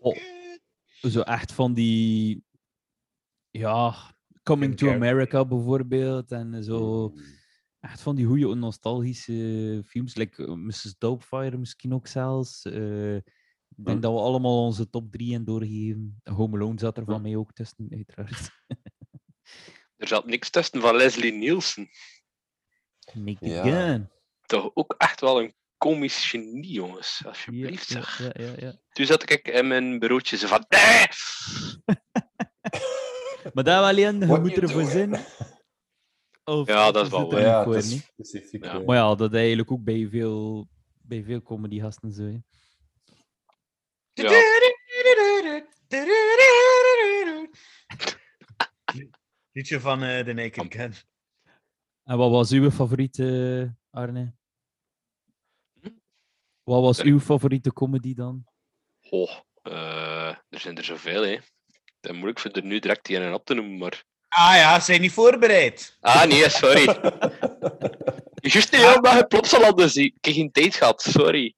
Oh, 0.00 0.16
zo 1.00 1.20
echt 1.20 1.52
van 1.52 1.74
die. 1.74 2.44
Ja, 3.50 3.94
Coming 4.42 4.76
to. 4.76 4.90
America 4.92 5.44
bijvoorbeeld. 5.44 6.32
En 6.32 6.64
zo. 6.64 7.12
Echt 7.80 8.00
van 8.00 8.16
die 8.16 8.26
goede 8.26 8.54
nostalgische 8.54 9.82
films. 9.86 10.14
Like 10.14 10.46
eh, 10.46 10.52
Mrs. 10.54 10.94
Doubtfire 10.98 11.56
misschien 11.58 11.94
ook 11.94 12.06
zelfs. 12.06 12.62
Eh, 12.64 13.16
ik 13.16 13.84
denk 13.84 13.96
Hm. 13.96 14.00
dat 14.00 14.12
we 14.12 14.18
allemaal 14.18 14.64
onze 14.64 14.90
top 14.90 15.10
3 15.12 15.32
in 15.32 15.44
doorgeven. 15.44 16.20
Home 16.24 16.56
Alone 16.56 16.78
zat 16.78 16.96
er 16.98 17.04
van 17.04 17.14
Hm. 17.14 17.22
mij 17.22 17.36
ook 17.36 17.52
tussen, 17.52 17.86
uiteraard. 17.90 18.50
Er 19.98 20.08
zat 20.08 20.26
niks 20.26 20.50
tussen 20.50 20.80
van 20.80 20.96
Leslie 20.96 21.32
Nielsen. 21.32 21.90
It 23.24 23.36
Ja. 23.40 23.60
again. 23.60 24.10
Toch 24.46 24.70
ook 24.74 24.94
echt 24.98 25.20
wel 25.20 25.40
een 25.40 25.54
komisch 25.76 26.24
genie, 26.30 26.72
jongens. 26.72 27.22
Alsjeblieft, 27.26 27.88
ja, 27.88 27.94
zeg. 28.02 28.18
ja, 28.18 28.44
ja, 28.44 28.52
ja. 28.56 28.78
Toen 28.92 29.06
zat 29.06 29.30
ik 29.30 29.48
in 29.48 29.66
mijn 29.68 29.98
bureautje 29.98 30.36
zo 30.36 30.46
van... 30.46 30.64
"Nee!" 30.68 31.06
Maar 33.54 33.64
daar 33.64 33.82
alleen, 33.82 34.18
je 34.18 34.26
What 34.26 34.40
moet 34.42 34.56
ervoor 34.58 34.84
zijn. 34.84 35.24
Of, 36.44 36.66
Ja, 36.68 36.90
dat 36.90 37.04
is 37.04 37.10
wel 37.10 37.30
waar. 37.30 37.40
Ja, 37.40 37.64
voor, 37.64 37.74
het 37.74 37.84
is 37.84 37.90
niet? 37.90 38.02
specifiek. 38.02 38.64
Ja. 38.64 38.72
eh, 38.80 38.86
Maar 38.86 38.96
ja, 38.96 39.14
dat 39.14 39.34
eigenlijk 39.34 39.70
ook 39.72 39.84
bij 39.84 40.08
veel, 40.10 40.68
bij 41.02 41.22
veel 41.24 41.42
comedygasten 41.42 42.12
zo. 42.12 42.22
hè. 42.22 42.36
Ja. 44.14 44.30
Liedje 49.52 49.80
van 49.80 50.02
eh 50.02 50.24
The 50.24 50.32
Naked 50.32 50.74
Gun. 50.74 50.94
En 52.04 52.16
wat 52.16 52.30
was 52.30 52.50
uw 52.50 52.70
favoriete, 52.70 53.74
Arne? 53.90 54.32
Hm? 55.80 55.88
Wat 56.62 56.82
was 56.82 57.00
uw 57.02 57.20
favoriete 57.20 57.72
comedy 57.72 58.14
dan? 58.14 58.44
Oh, 59.10 59.30
eh, 59.62 60.28
er 60.48 60.60
zijn 60.60 60.76
er 60.76 60.84
zoveel, 60.84 61.22
hè. 61.22 61.30
Het 61.30 61.42
is 62.00 62.12
moeilijk 62.12 62.38
voor 62.38 62.50
er 62.50 62.64
nu 62.64 62.78
direct 62.78 63.06
die 63.06 63.16
een 63.16 63.34
op 63.34 63.44
te 63.44 63.54
noemen, 63.54 63.78
maar... 63.78 64.04
Ah 64.28 64.54
ja, 64.54 64.80
zijn 64.80 65.00
niet 65.00 65.12
voorbereid. 65.12 65.96
Ah, 66.00 66.24
nee, 66.24 66.48
sorry. 66.50 66.84
Juist 68.40 68.72
niet 68.72 68.96
omdat 68.96 69.12
je 69.12 69.26
Plopsaland 69.26 69.76
dus 69.76 69.96
ik 69.96 70.14
heb 70.20 70.34
geen 70.34 70.52
tijd 70.52 70.74
gehad, 70.74 71.02
sorry. 71.02 71.54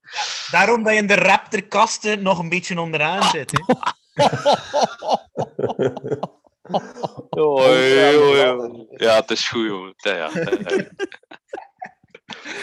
Daarom 0.51 0.83
dat 0.83 0.93
je 0.93 0.99
in 0.99 1.07
de 1.07 1.15
raptorkasten 1.15 2.21
nog 2.21 2.39
een 2.39 2.49
beetje 2.49 2.79
onderaan 2.79 3.23
zit. 3.29 3.51
Hè? 3.51 3.63
Oei, 7.37 8.15
oei, 8.15 8.49
oei. 8.49 8.85
Ja, 8.89 9.15
het 9.15 9.31
is 9.31 9.47
goed, 9.47 9.65
jongen. 9.67 9.93
Ja, 9.95 10.13
ja. 10.13 10.29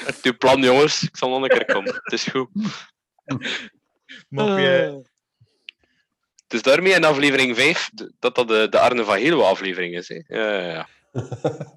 Het 0.05 0.16
is 0.16 0.23
uw 0.23 0.37
plan, 0.37 0.62
jongens. 0.62 1.03
Ik 1.03 1.16
zal 1.16 1.29
nog 1.29 1.42
een 1.42 1.49
keer 1.49 1.64
komen. 1.64 1.94
Het 1.94 2.12
is 2.12 2.25
goed. 2.25 2.49
Mopje. 4.29 5.03
Het 6.42 6.53
is 6.57 6.62
daarmee 6.62 6.92
in 6.92 7.05
aflevering 7.05 7.57
5 7.57 7.90
d- 7.94 8.11
dat 8.18 8.35
dat 8.35 8.49
de, 8.49 8.66
de 8.71 8.79
Arne 8.79 9.05
van 9.05 9.16
Helo 9.18 9.42
aflevering 9.42 9.94
is. 9.94 10.09
Hè. 10.09 10.21
Ja, 10.27 10.59
ja, 10.59 10.68
ja. 10.73 10.88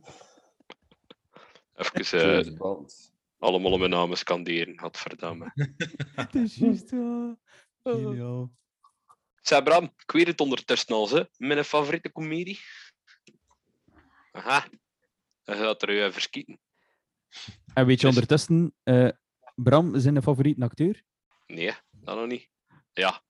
Even 1.76 2.46
eh, 2.46 2.58
Bond. 2.58 3.14
allemaal 3.40 3.78
mijn 3.78 3.90
namen 3.90 4.18
scanderen, 4.18 4.80
godverdamme. 4.80 5.52
Het 6.16 6.36
is 6.36 6.56
juist. 6.56 6.92
Zeg 9.42 9.64
Bram, 9.64 9.84
ik 9.84 10.12
weet 10.12 10.28
het 10.28 10.40
ondertussen 10.40 10.96
al, 10.96 11.10
hè. 11.10 11.24
mijn 11.38 11.66
favoriete 11.66 12.12
comedie. 12.12 12.60
Aha, 14.32 14.68
hij 15.44 15.58
gaat 15.58 15.82
er 15.82 15.90
uh, 16.06 16.12
verskieten. 16.12 16.60
En 17.74 17.86
weet 17.86 18.02
je 18.02 18.06
Dus- 18.08 18.16
ondertussen, 18.16 18.74
eh, 18.84 19.10
Bram 19.56 19.96
is 19.96 20.06
een 20.06 20.22
favoriete 20.22 20.64
acteur? 20.64 21.04
Nee, 21.48 21.72
dat 21.92 22.16
nog 22.16 22.28
niet. 22.28 22.50
Ja. 22.94 23.22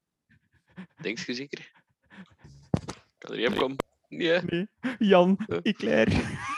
Denk 1.01 1.19
je 1.19 1.33
zeker? 1.33 1.71
Kan 3.17 3.31
er 3.31 3.37
niet 3.37 3.47
op 3.47 3.55
komen? 3.55 3.75
Nee. 4.07 4.67
Jan, 4.99 5.37
ik 5.61 5.75
Claire. 5.77 6.11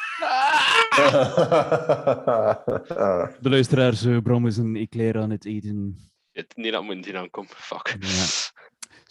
De 3.41 3.49
luisteraars, 3.49 4.05
eh, 4.05 4.17
Bram 4.17 4.47
is 4.47 4.57
een 4.57 4.75
eclair 4.75 5.17
aan 5.17 5.29
het 5.29 5.45
eten. 5.45 5.97
Het 6.31 6.55
niet 6.55 6.71
dat 6.71 6.83
moet 6.83 6.95
niet 6.95 7.13
aankomen. 7.15 7.49
Fuck. 7.55 7.97
Ja. 7.99 8.25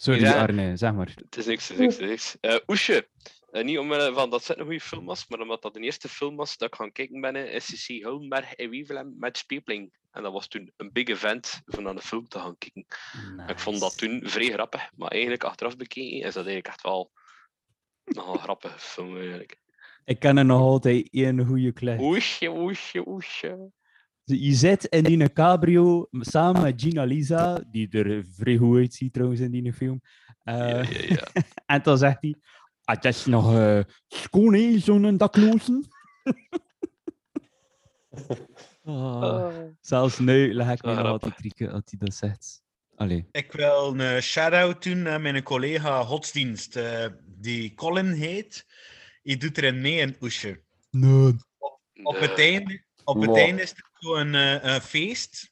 Sorry, 0.03 0.21
Ja. 0.21 0.41
Arne, 0.41 0.77
zeg 0.77 0.93
maar. 0.93 1.11
Het 1.15 1.37
is 1.37 1.45
niks, 1.45 1.67
het 1.67 1.79
is 1.79 1.83
niks, 1.83 1.97
het 1.97 2.03
is 2.03 2.09
niks. 2.09 2.37
Eh, 2.39 2.55
Oesje. 2.67 3.07
Eh, 3.51 3.63
niet 3.63 3.77
omwille 3.77 4.13
van 4.13 4.29
dat 4.29 4.47
het 4.47 4.57
een 4.57 4.63
goede 4.63 4.79
film 4.79 5.05
was, 5.05 5.27
maar 5.27 5.39
omdat 5.39 5.61
dat 5.61 5.73
de 5.73 5.79
eerste 5.79 6.09
film 6.09 6.35
was 6.35 6.57
dat 6.57 6.67
ik 6.67 6.75
gaan 6.75 6.91
kijken 6.91 7.21
ben 7.21 7.35
in 7.35 7.61
SCC 7.61 8.03
Hulnberg 8.03 8.55
in 8.55 8.69
Wevelgem 8.69 9.15
met 9.17 9.37
Speepling. 9.37 9.93
En 10.11 10.23
dat 10.23 10.33
was 10.33 10.47
toen 10.47 10.71
een 10.77 10.91
big 10.91 11.07
event 11.07 11.61
om 11.77 11.83
naar 11.83 11.95
de 11.95 12.01
film 12.01 12.27
te 12.27 12.39
gaan 12.39 12.57
kijken. 12.57 12.85
Ik 13.47 13.59
vond 13.59 13.79
dat 13.79 13.97
toen 13.97 14.21
vrij 14.25 14.49
grappig, 14.51 14.89
maar 14.95 15.11
eigenlijk 15.11 15.43
achteraf 15.43 15.77
bekeken 15.77 16.17
is 16.17 16.33
dat 16.33 16.45
eigenlijk 16.45 16.67
echt 16.67 16.81
wel 16.81 17.11
nog 18.03 18.33
een 18.33 18.39
grappige 18.39 18.79
film 18.79 19.17
eigenlijk. 19.17 19.57
Ik 20.05 20.19
ken 20.19 20.37
er 20.37 20.45
nog 20.45 20.61
altijd 20.61 21.07
één 21.11 21.45
goede 21.45 21.71
klep. 21.71 21.99
Oesje, 21.99 22.49
oesje, 22.49 23.07
oesje. 23.07 23.71
Je 24.25 24.53
zit 24.53 24.85
in 24.85 25.03
die 25.03 25.33
cabrio 25.33 26.07
samen 26.11 26.61
met 26.61 26.81
Gina 26.81 27.03
Lisa, 27.03 27.63
die 27.71 27.89
er 27.89 28.23
vrij 28.29 28.57
goed 28.57 28.77
uitziet 28.77 29.13
trouwens 29.13 29.39
in 29.41 29.51
die 29.51 29.73
film. 29.73 30.01
Eh, 30.43 30.55
Ja, 30.57 30.81
ja, 30.81 30.83
ja. 31.07 31.27
en 31.65 31.81
dan 31.83 31.97
zegt 31.97 32.17
hij: 32.21 32.35
ah, 32.83 32.95
Het 32.95 33.05
is 33.05 33.25
nog 33.25 33.55
eh 33.55 33.79
schoon, 34.07 34.79
zo'n 34.79 35.17
daklozen. 35.17 35.85
Ah, 38.83 39.53
zelfs 39.81 40.19
nu 40.19 40.53
leg 40.53 40.71
ik 40.71 40.83
me 40.83 40.93
nog 40.93 41.05
altijd 41.05 41.33
krieken 41.35 41.71
als 41.71 41.81
hij 41.85 41.99
dat 41.99 42.13
zegt. 42.15 42.61
Allee. 42.95 43.27
Ik 43.31 43.51
wil 43.51 43.99
een 43.99 44.21
shout-out 44.21 44.83
doen 44.83 45.01
naar 45.01 45.21
mijn 45.21 45.43
collega 45.43 46.03
godsdienst, 46.03 46.75
eh, 46.75 47.05
die 47.25 47.73
Colin 47.73 48.11
heet. 48.11 48.65
Die 49.23 49.37
doet 49.37 49.57
erin 49.57 49.81
mee 49.81 49.97
in 49.99 50.15
Oesje. 50.21 50.61
Nee. 50.91 51.33
Op 52.03 52.13
De- 52.19 52.19
het 52.27 52.39
einde, 52.39 52.83
op 53.03 53.15
het 53.21 53.25
Wow. 53.29 53.37
einde 53.37 53.61
is 53.61 53.71
er 53.71 53.89
zo 53.99 54.15
een, 54.15 54.35
eh, 54.35 54.73
een 54.73 54.81
feest. 54.81 55.51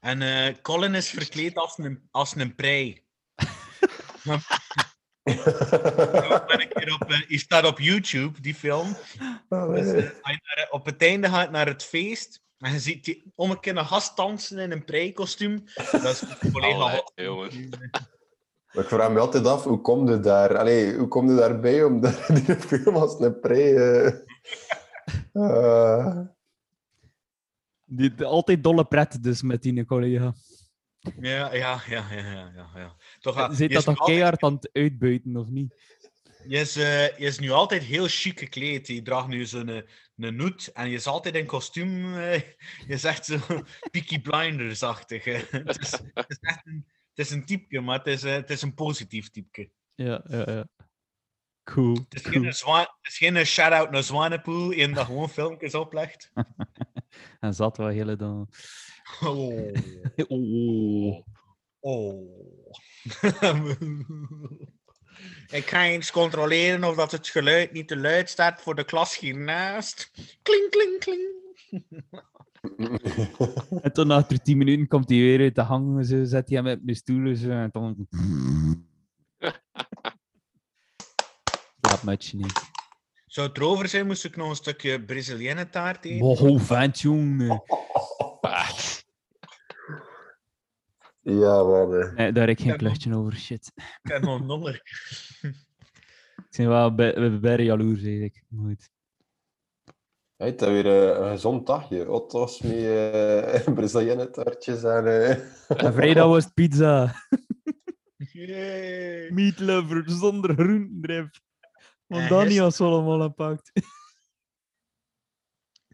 En 0.00 0.22
eh, 0.22 0.54
Colin 0.62 0.94
is 0.94 1.08
verkleed 1.10 1.56
als 1.56 1.78
een, 1.78 2.08
als 2.10 2.34
een 2.36 2.54
prei. 2.54 3.04
op, 7.00 7.04
eh, 7.10 7.28
die 7.28 7.38
staat 7.38 7.66
op 7.66 7.78
YouTube, 7.80 8.40
die 8.40 8.54
film. 8.54 8.96
Oh, 9.48 9.74
Dus, 9.74 9.84
nee. 9.84 10.02
eh, 10.02 10.40
op 10.70 10.86
het 10.86 11.02
einde 11.02 11.28
gaat 11.28 11.50
naar 11.50 11.66
het 11.66 11.82
feest. 11.84 12.44
En 12.58 12.72
je 12.72 12.78
ziet 12.78 13.04
die 13.04 13.32
om 13.34 13.50
een 13.50 13.60
keer 13.60 13.76
een 13.76 13.86
gast 13.86 14.16
dansen 14.16 14.58
in 14.58 14.72
een 14.72 14.84
prei-kostuum. 14.84 15.64
Dat 15.92 16.04
is 16.04 16.22
collega. 16.52 16.76
Allee, 16.78 16.96
Hot- 16.96 17.12
jongen. 17.14 17.70
Ik 18.72 18.88
vraag 18.88 19.10
me 19.10 19.18
altijd 19.18 19.46
af, 19.46 19.64
hoe 19.64 19.80
kom 19.80 20.10
je 20.10 20.20
daar? 20.20 20.56
Allee, 20.58 20.96
hoe 20.96 21.08
kom 21.08 21.28
je 21.30 21.36
daarbij 21.36 21.84
om 21.84 22.00
daar 22.00 22.26
die 22.34 22.56
film 22.56 22.96
als 22.96 23.20
een 23.20 23.40
pre... 23.40 23.74
eh, 23.74 24.12
eh, 25.36 26.20
Die, 27.84 28.14
de- 28.14 28.24
altijd 28.24 28.62
dolle 28.62 28.84
pret 28.84 29.22
dus 29.22 29.42
met 29.42 29.62
die 29.62 29.84
collega. 29.84 30.34
Ja, 31.20 31.54
ja, 31.54 31.82
ja, 31.86 32.12
ja, 32.12 32.52
ja, 32.54 32.70
ja. 32.74 32.96
Toch, 33.18 33.36
ah, 33.36 33.50
Zit 33.50 33.68
je 33.68 33.74
dat 33.74 33.84
toch 33.84 33.98
altijd- 33.98 34.16
keihard 34.18 34.42
aan 34.42 34.54
het 34.54 34.70
uitbuiten, 34.72 35.36
of 35.36 35.48
niet? 35.48 35.74
Je 36.48 36.56
is, 36.58 36.76
eh, 36.76 37.18
je 37.18 37.24
is 37.26 37.38
nu 37.38 37.50
altijd 37.50 37.82
heel 37.82 38.06
chic 38.08 38.38
gekleed. 38.38 38.86
Je 38.86 39.02
draagt 39.02 39.28
nu 39.28 39.44
zo'n 39.46 39.68
een, 39.68 39.86
een 40.16 40.36
noet 40.36 40.72
en 40.72 40.88
je 40.88 40.94
is 40.96 41.06
altijd 41.06 41.34
in 41.34 41.46
kostuum. 41.46 42.14
eh, 42.14 42.38
je 42.86 42.94
is 42.94 43.04
echt 43.04 43.24
zo 43.24 43.38
Peaky 43.92 44.20
Blinders-achtig. 44.20 45.26
eh. 45.26 45.42
het, 45.50 45.80
is, 45.80 45.90
het 46.14 46.24
is 46.28 46.38
echt 46.40 46.66
een, 46.66 46.86
het 47.14 47.26
is 47.26 47.30
een 47.30 47.44
typje, 47.46 47.80
maar 47.80 47.98
het 47.98 48.06
is, 48.06 48.22
eh, 48.24 48.32
het 48.32 48.50
is 48.50 48.62
een 48.62 48.74
positief 48.74 49.30
typje. 49.30 49.70
Ja, 49.94 50.24
ja, 50.28 50.42
ja. 50.50 50.66
Cool. 51.66 51.98
Het 52.08 52.14
is 52.14 52.22
cool. 52.22 52.42
geen, 52.42 52.54
zwaan, 52.54 52.80
het 52.80 53.12
is 53.12 53.16
geen 53.16 53.36
eh, 53.36 53.44
shout-out 53.44 53.90
naar 53.90 54.02
Zwanepoel 54.02 54.70
in 54.70 54.92
dat 54.92 55.06
gewoon 55.06 55.28
filmpjes 55.28 55.74
oplegt. 55.74 56.30
En 57.40 57.54
zat 57.54 57.76
wel 57.76 57.88
hele 57.88 58.16
dan. 58.16 58.48
Oh. 59.20 59.72
Oh. 60.28 61.24
oh. 61.80 62.22
Ik 65.46 65.66
ga 65.66 65.84
eens 65.84 66.10
controleren 66.10 66.84
of 66.84 66.96
dat 66.96 67.12
het 67.12 67.28
geluid 67.28 67.72
niet 67.72 67.88
te 67.88 67.96
luid 67.96 68.30
staat 68.30 68.62
voor 68.62 68.74
de 68.74 68.84
klas 68.84 69.18
hiernaast. 69.18 70.10
Kling, 70.42 70.70
kling, 70.70 70.98
kling. 70.98 71.34
En 73.82 73.92
toen 73.92 74.06
na 74.06 74.22
10 74.22 74.58
minuten 74.58 74.88
komt 74.88 75.08
hij 75.08 75.18
weer 75.18 75.40
uit 75.40 75.54
de 75.54 75.62
hang, 75.62 76.06
zo 76.06 76.24
zet 76.24 76.48
hij 76.48 76.58
hem 76.62 76.78
op 76.78 76.80
de 76.82 76.94
stoel 76.94 77.36
zo, 77.36 77.50
en 77.50 77.70
dan. 77.72 78.08
Matje 82.04 82.36
niet. 82.36 82.62
Zou 83.26 83.48
het 83.48 83.56
erover 83.56 83.88
zijn, 83.88 84.06
moest 84.06 84.24
ik 84.24 84.36
nog 84.36 84.48
een 84.48 84.56
stukje 84.56 85.04
Braziliëne 85.04 85.68
taart 85.70 86.04
eten? 86.04 86.18
Wow, 86.26 86.60
vent, 86.60 87.00
jongen. 87.00 87.62
Ja, 91.20 91.62
man. 91.62 91.94
eh. 91.94 92.12
Nee, 92.12 92.32
daar 92.32 92.48
heb 92.48 92.58
ik 92.58 92.64
geen 92.64 92.76
kluchtje 92.76 93.16
over, 93.16 93.36
shit. 93.36 93.72
Ik 94.02 94.10
heb 94.12 94.22
nog 94.22 94.40
een 94.40 94.46
honger. 94.46 94.74
Ik 96.50 96.56
ben 96.62 96.68
wel 96.68 96.94
bij, 96.94 97.40
bij 97.40 97.62
jaloers, 97.64 98.02
eigenlijk. 98.02 98.42
Goed. 98.56 98.88
Hij 100.36 100.46
heeft 100.46 100.60
weer 100.60 100.86
eh, 100.86 101.20
een 101.24 101.30
gezond 101.30 101.66
dagje. 101.66 102.10
Otto's 102.10 102.60
met 102.60 102.72
eh 102.72 103.68
Braziliëne 103.74 104.30
taartjes 104.30 104.82
en... 104.82 105.06
eh, 105.06 105.30
En 105.84 105.92
vrijdag 105.92 106.26
was 106.26 106.44
het 106.44 106.54
pizza. 106.54 107.14
Yay. 108.16 109.30
Meat 109.30 109.58
lover 109.60 110.04
zonder 110.06 110.54
groentendrip. 110.54 111.28
Want 112.06 112.28
gisteren- 112.28 112.62
had 112.62 112.74
ze 112.74 112.84
allemaal 112.84 113.20
gepakt. 113.20 113.72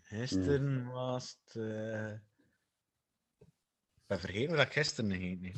Gisteren 0.03 0.91
was 0.91 1.39
het... 1.45 1.57
eh, 1.63 2.11
Ik 2.13 4.03
ben 4.07 4.21
vergeten 4.21 4.57
wat 4.57 4.67
ik 4.67 4.73
gisteren 4.73 5.11
heb. 5.43 5.55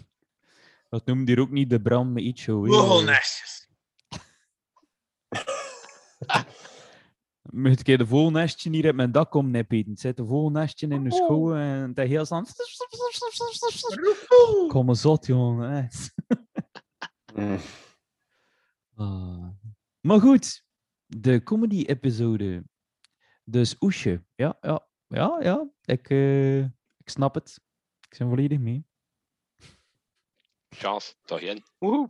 Dat 0.88 1.06
noemde 1.06 1.32
hier 1.32 1.40
ook 1.40 1.50
niet 1.50 1.70
de 1.70 1.80
Bram 1.80 2.12
met 2.12 2.22
iets 2.22 2.46
hè. 2.46 2.52
Vogelnestjes. 2.52 3.68
Moet 7.50 7.72
ik 7.72 7.78
een 7.78 7.84
keer 7.84 7.98
de 7.98 8.06
vogelnestje 8.06 8.70
hier 8.70 8.88
op 8.88 8.94
mijn 8.94 9.12
dak 9.12 9.30
komen. 9.30 9.66
Het 9.68 10.00
zit 10.00 10.18
een 10.18 10.26
vogelnestje 10.26 10.88
in 10.88 11.04
de 11.04 11.12
school 11.12 11.54
en 11.54 11.88
het 11.88 11.98
is 11.98 12.08
heel 12.08 12.24
staan. 12.24 12.46
Kom 14.68 14.88
eens 14.88 15.00
zot, 15.00 15.26
jongen. 15.26 15.88
mm. 17.34 17.58
Ah. 18.96 19.48
Maar 20.06 20.20
goed, 20.20 20.64
de 21.06 21.42
comedy-episode. 21.42 22.64
Dus 23.44 23.76
Oesje. 23.80 24.24
Ja, 24.34 24.58
ja, 24.60 24.86
ja, 25.08 25.38
ja. 25.40 25.68
Ik, 25.84 26.10
eh, 26.10 26.58
ik 26.98 27.08
snap 27.08 27.34
het. 27.34 27.60
Ik 28.10 28.18
ben 28.18 28.28
volledig 28.28 28.58
mee. 28.58 28.86
chance, 30.68 31.14
toch 31.22 31.40
in. 31.40 31.62
Hm? 31.78 31.94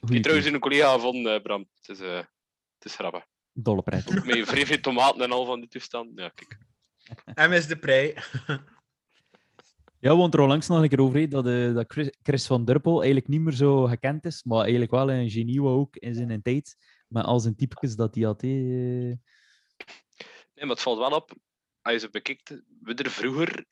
Goeie 0.00 0.14
heb 0.14 0.22
trouwens 0.22 0.46
een 0.46 0.60
collega 0.60 0.98
van 0.98 1.28
eh, 1.28 1.42
Bram. 1.42 1.68
Het 1.74 1.88
is, 1.88 2.00
eh, 2.00 2.16
het 2.74 2.84
is 2.84 2.94
grappig. 2.94 3.26
Dolle 3.52 3.82
pret. 3.82 4.24
Met 4.24 4.48
veel 4.48 4.80
tomaten 4.80 5.20
en 5.20 5.32
al 5.32 5.44
van 5.44 5.60
die 5.60 5.68
toestand. 5.68 6.10
Ja, 6.14 6.28
kijk. 6.28 6.58
MS 7.34 7.66
de 7.66 7.78
Prei. 7.78 8.14
Ja, 10.04 10.16
want 10.16 10.34
er 10.34 10.40
onlangs 10.40 10.68
nog 10.68 10.82
een 10.82 10.88
keer 10.88 11.00
over 11.00 11.28
dat, 11.28 11.46
eh, 11.46 11.74
dat 11.74 11.92
Chris, 12.22 12.46
van 12.46 12.64
Durpel 12.64 12.96
eigenlijk 12.96 13.28
niet 13.28 13.40
meer 13.40 13.52
zo 13.52 13.84
gekend 13.84 14.24
is, 14.24 14.42
maar 14.42 14.60
eigenlijk 14.60 14.90
wel 14.90 15.10
een 15.10 15.30
genie 15.30 15.62
ook 15.62 15.96
in 15.96 16.14
zijn 16.14 16.42
tijd. 16.42 16.76
Maar 17.08 17.24
als 17.24 17.44
een 17.44 17.56
typekes 17.56 17.96
dat 17.96 18.14
hij 18.14 18.24
had. 18.24 18.42
eh, 18.42 18.50
Nee, 18.50 19.16
maar 20.54 20.68
het 20.68 20.80
valt 20.80 20.98
wel 20.98 21.10
op. 21.10 21.34
Als 21.82 21.94
je 21.94 22.00
ze 22.00 22.10
bekijkt, 22.10 22.62
we 22.80 22.94
er 22.94 23.10
vroeger, 23.10 23.66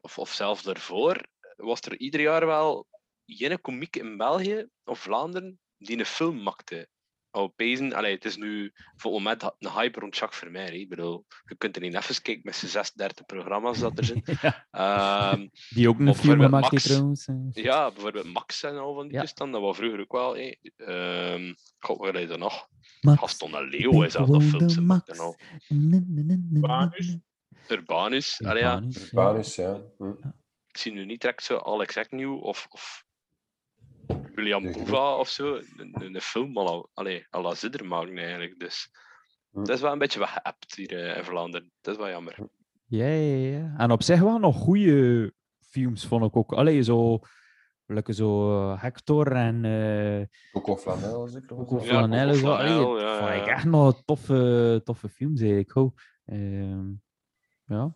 of, 0.00 0.18
of 0.18 0.32
zelfs 0.32 0.62
daarvoor, 0.62 1.26
was 1.56 1.80
er 1.80 1.98
ieder 1.98 2.20
jaar 2.20 2.46
wel 2.46 2.86
ene 3.24 3.58
komiek 3.58 3.96
in 3.96 4.16
België 4.16 4.68
of 4.84 4.98
Vlaanderen 4.98 5.60
die 5.78 5.98
een 5.98 6.06
film 6.06 6.42
maakte. 6.42 6.88
Opezen, 7.36 7.92
allee, 7.92 8.14
het 8.14 8.24
is 8.24 8.36
nu 8.36 8.72
voor 8.96 9.14
het 9.14 9.22
moment 9.22 9.42
een 9.58 9.70
hype 9.70 10.00
rond 10.00 10.16
Jacques 10.16 10.38
Vermeer. 10.40 10.66
hè. 10.66 10.72
Ik 10.72 10.88
bedoel, 10.88 11.26
je 11.46 11.56
kunt 11.56 11.76
er 11.76 11.82
niet 11.82 11.94
even 11.94 12.22
kijken 12.22 12.42
met 12.44 12.56
zijn 12.56 12.70
36 12.70 13.26
programma's 13.26 13.78
dat 13.78 13.98
er 13.98 14.04
zijn. 14.04 14.22
ja, 14.42 14.66
Ehm, 14.70 15.48
die 15.70 15.88
ook 15.88 15.98
een 15.98 16.14
film 16.14 16.40
gemaakt 16.40 16.70
heeft 16.70 16.84
trouwens. 16.84 17.26
eh. 17.26 17.34
ja, 17.52 17.90
bijvoorbeeld 17.92 18.32
Max 18.32 18.62
en 18.62 18.76
al 18.78 18.94
van 18.94 19.08
die 19.08 19.16
Ja. 19.16 19.24
dat 19.34 19.50
was 19.60 19.76
vroeger 19.76 20.00
ook 20.00 20.12
wel. 20.12 20.36
hè. 20.36 20.52
Ehm 20.76 21.54
God, 21.78 21.98
wat 21.98 22.14
is 22.14 22.28
er 22.30 22.38
nog? 22.38 22.68
Max, 23.00 23.18
Gaston 23.20 23.54
en 23.56 23.68
Leo 23.68 24.02
is 24.02 24.12
de 24.12 24.18
gemaakt 24.68 25.08
en 25.08 25.16
Max. 25.16 25.18
al. 25.18 25.36
Urbanus. 25.68 27.18
Urbanus. 27.68 28.38
Urbanus, 28.38 28.38
ja. 28.38 28.82
Urbanus, 29.12 29.54
ja. 29.54 29.80
Hm. 29.98 30.10
ik 30.68 30.76
zie 30.78 30.92
nu 30.92 31.04
niet 31.04 31.20
direct 31.20 31.42
zo 31.44 31.56
Alex 31.58 31.96
Agnew 31.96 32.42
of, 32.42 32.66
of 32.70 33.04
William 34.34 34.62
Nee, 34.62 34.72
Bova 34.72 35.16
of 35.16 35.28
zo 35.28 35.60
een, 35.76 35.94
een, 35.98 36.20
film 36.20 36.52
la, 36.52 36.86
allee, 36.94 37.26
la 37.30 37.54
Zidder 37.54 37.86
maken 37.86 38.18
eigenlijk. 38.18 38.58
Dus 38.58 38.90
Hm. 39.50 39.64
dat 39.64 39.76
is 39.76 39.80
wel 39.80 39.92
een 39.92 39.98
beetje 39.98 40.18
weggeëpt 40.18 40.74
hier 40.74 41.10
eh, 41.10 41.16
in 41.16 41.24
Vlaanderen. 41.24 41.70
Dat 41.80 41.94
is 41.94 42.00
wel 42.00 42.10
jammer. 42.10 42.36
Ja, 42.86 43.06
ja, 43.06 43.58
ja. 43.58 43.74
En 43.78 43.90
op 43.90 44.02
zich 44.02 44.20
wel 44.20 44.38
nog 44.38 44.56
goede 44.56 45.32
films, 45.60 46.06
vond 46.06 46.24
ik 46.24 46.36
ook. 46.36 46.52
Allee, 46.52 46.82
zo... 46.82 47.18
Lekker 47.88 48.14
zo 48.14 48.52
eh, 48.52 48.82
Hector 48.82 49.32
en 49.32 49.64
eh 49.64 50.26
Coco 50.52 50.76
Flanel, 50.76 51.28
zeker? 51.28 51.48
Coco 51.48 51.76
Ja, 51.76 51.82
Flanel. 51.84 52.34
Flanel, 52.34 53.00
ja, 53.00 53.18
vond 53.18 53.30
ja, 53.30 53.34
ik 53.34 53.46
ja. 53.46 53.52
echt 53.52 53.64
nog 53.64 54.02
toffe, 54.04 54.80
toffe 54.84 55.08
films 55.08 55.40
eigenlijk. 55.40 55.70
Ho. 55.70 55.92
Ehm, 56.24 56.86
ja. 57.66 57.94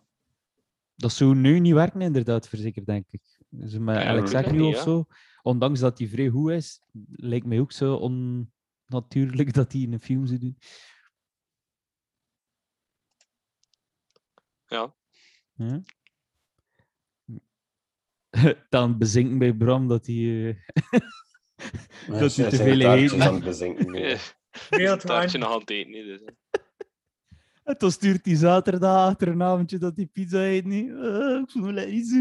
Dat 0.95 1.11
zou 1.11 1.35
nu 1.35 1.59
niet 1.59 1.73
werken, 1.73 2.01
inderdaad, 2.01 2.47
verzekerd, 2.47 2.85
denk 2.85 3.05
ik. 3.09 3.21
Dus 3.49 3.77
met 3.77 3.95
Ja, 3.95 4.05
Alex 4.07 4.33
Agnew 4.33 4.59
niet, 4.59 4.73
of 4.75 4.75
ja. 4.75 4.81
zo, 4.83 5.05
ondanks 5.43 5.79
dat 5.79 5.97
hij 5.97 6.07
vrij 6.07 6.29
goed 6.29 6.51
is, 6.51 6.81
lijkt 7.11 7.45
mij 7.45 7.59
ook 7.59 7.71
zo 7.71 7.95
onnatuurlijk 7.95 9.53
dat 9.59 9.71
hij 9.71 9.81
in 9.81 9.93
een 9.93 9.99
film 9.99 10.25
zou 10.25 10.39
doen. 10.39 10.57
Ja. 14.65 14.95
Ja. 15.53 15.81
Dan 18.69 18.97
bezinken 18.97 19.37
bij 19.37 19.53
Bram 19.53 19.87
dat 19.87 20.05
hij... 20.05 20.49
eh, 20.49 20.99
dat 22.19 22.35
hij 22.35 22.49
te 22.49 22.55
veel 22.55 22.79
heet. 22.91 23.19
aan 23.19 23.33
het 23.33 23.43
bezinken. 23.43 23.93
Eh, 24.01 24.09
ja. 24.09 24.19
Beeld 24.69 25.01
taartje 25.01 25.37
nog 25.37 25.53
aan 25.53 25.59
het 25.59 25.69
eten. 25.69 25.91
niet, 25.91 26.05
Dus. 26.05 26.21
En 27.63 27.75
dan 27.77 27.91
stuurt 27.91 28.25
hij 28.25 28.35
zaterdag 28.35 29.09
achter 29.09 29.27
een 29.27 29.43
avondje 29.43 29.77
dat 29.77 29.95
hij 29.95 30.05
pizza 30.05 30.43
eet. 30.43 30.65
Niet. 30.65 30.91
Ah, 30.91 31.41
ik 31.41 31.51
voel 31.51 31.71
me 31.71 31.85
niet 31.85 32.07
zo. 32.07 32.17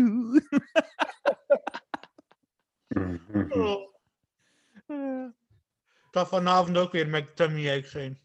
Oh. 3.49 3.89
Vanavond 6.11 6.77
ook 6.77 6.93
weer 6.93 7.09
met 7.09 7.37
tummy 7.37 7.69
ache 7.69 7.89
zijn. 7.89 8.19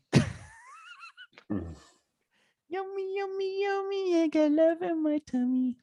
yummy, 2.65 3.03
yummy, 3.15 3.59
yummy, 3.59 4.29
I 4.35 4.49
love 4.55 4.85
in 4.85 5.01
my 5.01 5.21
tummy. 5.23 5.77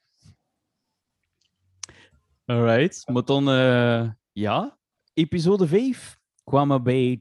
Alright, 2.44 3.08
maar 3.08 3.24
dan, 3.24 3.48
uh, 3.48 4.10
ja, 4.32 4.78
episode 5.14 5.66
5 5.66 6.18
kwam 6.44 6.82
bij 6.82 7.20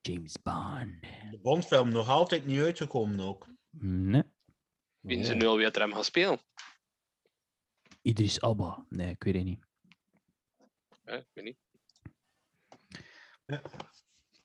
James 0.00 0.42
Bond. 0.42 1.00
De 1.30 1.38
Bondfilm 1.42 1.88
nog 1.88 2.08
altijd 2.08 2.46
niet 2.46 2.60
uitgekomen 2.60 3.20
ook. 3.20 3.48
Nee. 3.78 4.22
Wie 5.00 5.24
ze 5.24 5.34
nu 5.34 5.46
alweer 5.46 5.70
hem 5.72 5.92
gaan 5.92 6.04
spelen. 6.04 6.38
Idris 8.06 8.40
Alba. 8.40 8.84
Nee, 8.88 9.10
ik 9.10 9.22
weet 9.22 9.34
het 9.34 9.44
niet. 9.44 9.64
Ja, 11.04 11.12
ik 11.12 11.26
weet 11.32 11.44
niet. 11.44 11.58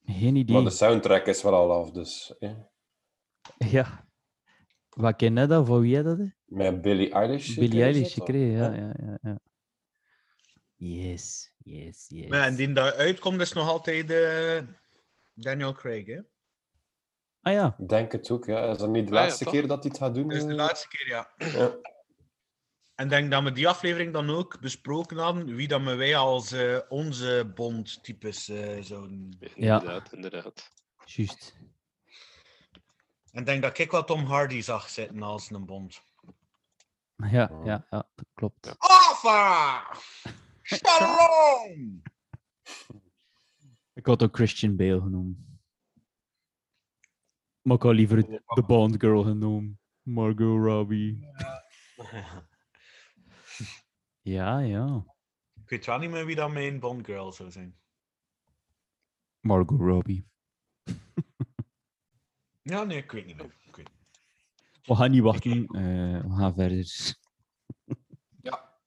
Geen 0.06 0.36
idee. 0.36 0.56
Maar 0.56 0.64
de 0.64 0.70
soundtrack 0.70 1.26
is 1.26 1.42
wel 1.42 1.54
al 1.54 1.72
af, 1.72 1.92
dus. 1.92 2.36
hè. 2.40 2.56
Ja. 3.58 4.10
Wat 4.90 5.16
ken 5.16 5.36
je 5.36 5.48
dat? 5.48 5.68
Van 5.68 5.82
wie 5.82 6.04
dat? 6.04 6.18
hè? 6.18 6.26
Met 6.46 6.82
Billie 6.82 7.12
Eilish. 7.12 7.58
Is 7.58 7.74
Eilish 7.74 8.14
gekregen, 8.14 8.58
ja, 8.58 8.74
ja, 8.74 8.94
ja, 9.00 9.18
ja. 9.22 9.40
Yes, 10.76 11.54
yes, 11.58 12.06
yes. 12.08 12.28
Maar 12.28 12.40
ja, 12.40 12.46
en 12.46 12.56
die 12.56 12.74
daar 12.74 12.94
uitkomt 12.94 13.42
is 13.42 13.54
nog 13.54 13.68
altijd 13.68 14.12
eh, 14.12 14.62
Daniel 15.34 15.74
Craig, 15.74 16.06
hè? 16.06 16.20
Ah 17.42 17.54
ja, 17.54 17.76
Ik 17.80 17.90
denk 17.90 18.12
het 18.12 18.32
ook, 18.32 18.46
ja. 18.46 18.72
Is 18.72 18.78
dat 18.78 18.90
niet 18.90 19.08
de 19.08 19.14
Ah, 19.14 19.18
ja, 19.20 19.24
laatste 19.26 19.46
keer 19.46 19.68
dat 19.68 19.84
hij 19.84 19.92
het 19.92 20.02
gaat 20.02 20.14
doen? 20.14 20.28
Dat 20.28 20.38
is 20.38 20.44
de 20.44 20.50
eh? 20.50 20.56
laatste 20.56 20.88
keer, 20.88 21.08
ja. 21.08 21.34
Ja. 21.38 21.80
En 23.02 23.08
denk 23.08 23.32
dat 23.32 23.44
we 23.44 23.52
die 23.52 23.68
aflevering 23.68 24.14
dan 24.14 24.30
ook 24.30 24.60
besproken 24.60 25.18
hadden, 25.18 25.56
wie 25.56 25.68
dat 25.68 25.84
we 25.84 25.96
wij 25.96 26.18
als 26.18 26.52
eh, 26.52 26.80
onze 26.90 27.52
Bond-types 27.56 28.50
eh, 28.50 28.82
zouden... 28.82 29.38
Ja. 29.40 29.50
Inderdaad, 29.56 30.14
inderdaad. 30.14 30.72
juist. 31.06 31.58
En 33.32 33.44
denk 33.44 33.62
dat 33.62 33.78
ik 33.78 33.92
wel 33.92 34.04
Tom 34.04 34.26
Hardy 34.26 34.62
zag 34.62 34.90
zitten 34.90 35.22
als 35.22 35.52
een 35.52 35.66
Bond. 35.66 36.04
Ja, 37.16 37.50
Oh. 37.52 37.66
ja, 37.66 37.86
ja, 37.90 38.10
dat 38.16 38.26
klopt. 38.34 38.76
Alpha! 38.78 39.84
Shalom! 40.62 42.02
Ik 43.94 44.06
had 44.06 44.24
ook 44.24 44.36
Christian 44.36 44.76
Bale 44.76 45.02
genoemd. 45.02 45.38
Maar 47.62 47.76
ik 47.76 47.82
had 47.84 47.94
liever 47.94 48.22
de 48.46 48.64
Bond 48.68 48.96
Girl 49.00 49.24
genoemd. 49.24 49.78
Margot 50.02 50.66
Robbie. 50.66 51.20
Ja, 51.38 51.64
ja. 54.22 55.06
Ik 55.64 55.70
weet 55.70 55.86
wel 55.86 55.98
niet 55.98 56.10
meer 56.10 56.26
wie 56.26 56.36
dat 56.36 56.52
mijn 56.52 56.80
Bond 56.80 57.06
girl 57.06 57.32
zou 57.32 57.52
zijn. 57.52 57.80
Margot 59.40 59.80
Robbie. 59.80 60.26
Ja, 62.64 62.84
nee, 62.84 62.98
ik 62.98 63.12
weet 63.12 63.26
niet 63.26 63.36
meer. 63.38 63.56
Ik 63.66 63.76
weet 63.76 63.90
niet. 63.90 64.22
We 64.84 64.96
gaan 64.96 65.12
niet 65.12 65.22
wachten. 65.22 65.66
eh, 65.66 66.22
we 66.22 66.36
gaan 66.38 66.54
verder. 66.54 66.86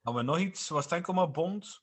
Hadden 0.02 0.24
we 0.24 0.30
nog 0.30 0.38
iets? 0.38 0.68
Was 0.68 0.84
het 0.84 0.92
enkel 0.92 1.12
maar 1.12 1.30
Bond? 1.30 1.82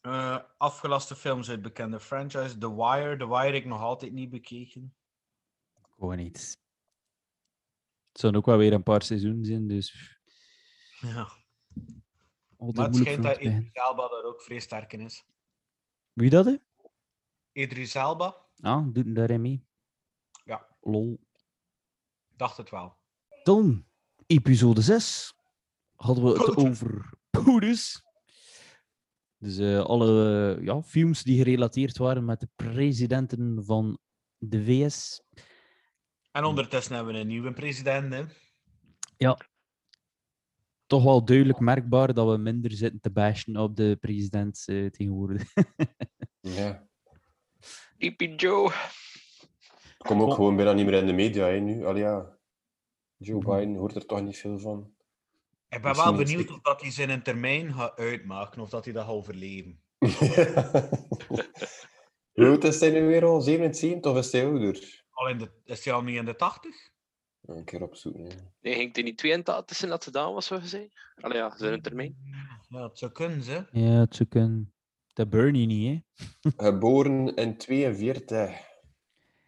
Eh, 0.00 0.38
afgelaste 0.56 1.16
films 1.16 1.48
uit 1.50 1.62
bekende 1.62 2.00
franchise. 2.00 2.58
The 2.58 2.74
Wire. 2.74 3.16
The 3.16 3.28
Wire 3.28 3.44
heb 3.44 3.54
ik 3.54 3.64
nog 3.64 3.80
altijd 3.80 4.12
niet 4.12 4.30
bekeken. 4.30 4.94
Gewoon 5.94 6.16
niet. 6.16 6.58
Het 8.12 8.20
zullen 8.20 8.36
ook 8.36 8.46
wel 8.46 8.56
weer 8.58 8.72
een 8.72 8.82
paar 8.82 9.02
seizoenen 9.02 9.44
zijn, 9.44 9.68
dus 9.68 10.18
Ja. 11.00 11.28
Altijd 12.60 12.76
Maar 12.76 12.86
het 12.86 12.96
schijnt 12.96 13.22
dat. 13.22 13.38
Idris 13.38 13.70
Elba 13.72 14.08
daar 14.08 14.24
ook 14.24 14.42
vrij 14.42 14.58
sterk 14.58 14.92
in 14.92 15.00
is. 15.00 15.24
Wie 16.12 16.30
dat, 16.30 16.44
hè? 16.44 16.56
Idris 17.52 17.94
Elba? 17.94 18.36
Ah, 18.60 18.86
doet 18.92 19.14
daarin 19.14 19.40
mee. 19.40 19.66
Ja. 20.44 20.66
Lol. 20.80 21.20
Dacht 22.28 22.56
het 22.56 22.70
wel. 22.70 22.96
Dan, 23.42 23.86
episode 24.26 24.80
6. 24.80 25.34
Hadden 25.94 26.24
we 26.24 26.30
het 26.30 26.56
over 26.56 27.12
poeders. 27.30 28.02
Dus 29.36 29.58
eh, 29.58 29.80
alle 29.80 30.56
eh, 30.56 30.64
ja, 30.64 30.82
films 30.82 31.22
die 31.22 31.36
gerelateerd 31.36 31.96
waren 31.96 32.24
met 32.24 32.40
de 32.40 32.48
presidenten 32.56 33.64
van 33.64 33.98
de 34.38 34.64
VS. 34.64 35.22
En 36.30 36.44
ondertussen 36.44 36.94
hebben 36.94 37.14
we 37.14 37.20
een 37.20 37.26
nieuwe 37.26 37.52
president. 37.52 38.12
Hè? 38.12 38.24
Toch 40.90 41.02
wel 41.04 41.24
duidelijk 41.24 41.58
merkbaar 41.58 42.14
dat 42.14 42.28
we 42.30 42.36
minder 42.36 42.70
zitten 42.70 43.00
te 43.00 43.10
bashen 43.10 43.56
op 43.56 43.76
de 43.76 43.96
president 44.00 44.62
eh, 44.66 44.86
tegenwoordig. 44.86 45.52
Ja. 46.40 46.88
Sleepy 47.98 48.34
Joe. 48.36 48.72
Ik 49.98 50.06
kom 50.06 50.22
ook 50.22 50.34
gewoon 50.34 50.56
bijna 50.56 50.72
niet 50.72 50.86
meer 50.86 50.94
in 50.94 51.06
de 51.06 51.12
media 51.12 51.46
hè, 51.46 51.58
nu. 51.58 51.86
Allee, 51.86 52.02
ja. 52.02 52.38
Joe 53.16 53.38
Biden 53.38 53.74
hoort 53.74 53.94
er 53.94 54.06
toch 54.06 54.22
niet 54.22 54.38
veel 54.38 54.58
van. 54.58 54.94
Ik 55.68 55.82
ben 55.82 55.96
wel 55.96 56.14
benieuwd 56.14 56.50
of 56.50 56.60
dat 56.60 56.80
hij 56.80 56.90
zijn 56.90 57.22
termijn 57.22 57.74
gaat 57.74 57.98
uitmaken. 57.98 58.62
Of 58.62 58.68
dat 58.68 58.84
hij 58.84 58.92
dat 58.92 59.04
gaat 59.04 59.12
overleven. 59.12 59.82
Hoe 62.32 62.46
oud 62.46 62.64
is 62.64 62.80
hij 62.80 62.90
nu 62.90 63.06
weer 63.06 63.24
al? 63.24 63.40
77 63.40 64.12
of 64.12 64.18
is 64.18 64.32
hij 64.32 64.46
ouder? 64.46 65.04
Al 65.10 65.28
in 65.28 65.38
de, 65.38 65.50
is 65.64 65.84
hij 65.84 65.94
al 65.94 66.02
niet 66.02 66.16
in 66.16 66.24
de 66.24 66.36
80? 66.36 66.90
Een 67.56 67.64
keer 67.64 67.82
opzoeken. 67.82 68.22
hè. 68.24 68.28
Nee, 68.60 68.74
ging 68.74 68.94
hij 68.94 69.02
niet 69.02 69.18
82 69.18 69.64
tussen 69.66 69.88
dat 69.88 70.04
het 70.04 70.14
gedaan 70.14 70.32
was, 70.32 70.46
zo 70.46 70.58
gezegd? 70.58 70.88
Allee, 71.20 71.36
ja, 71.36 71.56
zijn 71.56 71.82
termijn. 71.82 72.16
Ja, 72.68 72.82
het 72.88 72.98
zou 72.98 73.12
kunnen, 73.12 73.42
ze. 73.42 73.66
ja, 73.72 74.00
het 74.00 74.14
zou 74.16 74.28
kunnen. 74.28 74.72
De 75.12 75.26
Bernie 75.26 75.66
niet, 75.66 76.02
hè? 76.44 76.50
Geboren 76.70 77.34
in 77.36 77.56
42. 77.56 78.68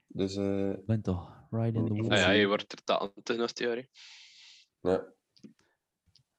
Dus 0.06 0.36
eh, 0.36 0.70
Ik 0.70 0.86
ben 0.86 1.02
toch 1.02 1.46
right 1.50 1.74
in 1.74 1.84
the 1.86 1.92
Ah, 1.92 1.98
Ah, 1.98 2.04
woods. 2.06 2.20
ja, 2.20 2.30
je 2.30 2.46
wordt 2.46 2.72
er 2.72 2.84
taal 2.84 3.12
naast 3.36 3.58
jaar. 3.58 3.76
hè. 3.76 3.82
ja. 4.90 5.04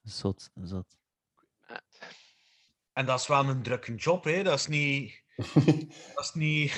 Zot, 0.03 0.49
zot. 0.63 0.97
En 2.93 3.05
dat 3.05 3.19
is 3.19 3.27
wel 3.27 3.49
een 3.49 3.63
drukke 3.63 3.95
job, 3.95 4.23
hè? 4.23 4.43
Dat 4.43 4.59
is 4.59 4.67
niet. 4.67 5.23
Dat 6.15 6.23
is 6.23 6.31
niet. 6.33 6.73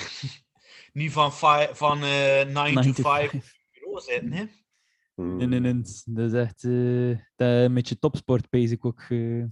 niet 0.92 1.12
van, 1.12 1.32
van 1.72 2.02
eh 2.02 2.44
9 2.44 2.52
Nine 2.52 2.82
to 2.82 2.92
to 2.92 3.02
5 3.02 3.30
five. 3.30 3.54
bureau 3.72 4.00
zitten, 4.00 4.32
hè? 4.32 4.44
Nee, 5.16 5.46
nee, 5.46 5.60
nee. 5.60 5.82
Dat 6.04 6.32
is 6.32 6.32
echt 6.32 6.64
eh, 6.64 7.18
dat 7.36 7.70
met 7.70 7.88
je 7.88 7.98
topsport 7.98 8.50
bezig 8.50 8.82
ook. 8.82 9.00
eh. 9.00 9.44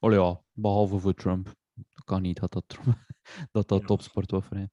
Oh 0.00 0.12
ja, 0.12 0.42
behalve 0.52 0.98
voor 0.98 1.14
Trump. 1.14 1.54
Dat 1.74 2.04
kan 2.04 2.22
niet 2.22 2.40
dat 2.40 2.52
dat, 2.52 2.64
Trump- 2.66 3.06
dat, 3.52 3.68
dat 3.68 3.80
Ja. 3.80 3.86
topsport 3.86 4.30
was 4.30 4.44
voor 4.44 4.56
hem. 4.56 4.70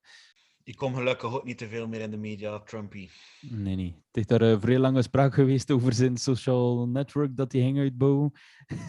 Die 0.64 0.76
komt 0.76 0.96
gelukkig 0.96 1.34
ook 1.36 1.44
niet 1.44 1.58
te 1.58 1.68
veel 1.68 1.88
meer 1.88 2.00
in 2.02 2.12
de 2.12 2.18
media, 2.18 2.60
Trumpy. 2.60 3.10
Nee, 3.42 3.76
nee. 3.76 4.04
Het 4.08 4.18
is 4.18 4.26
daar 4.26 4.42
een 4.42 4.60
vrij 4.62 4.80
lange 4.80 5.02
spraak 5.02 5.34
geweest 5.40 5.72
over 5.72 5.94
zijn 5.94 6.18
social 6.18 6.88
network 6.88 7.36
dat 7.36 7.52
hij 7.52 7.62
ging 7.62 7.78
uitbouwen. 7.80 8.32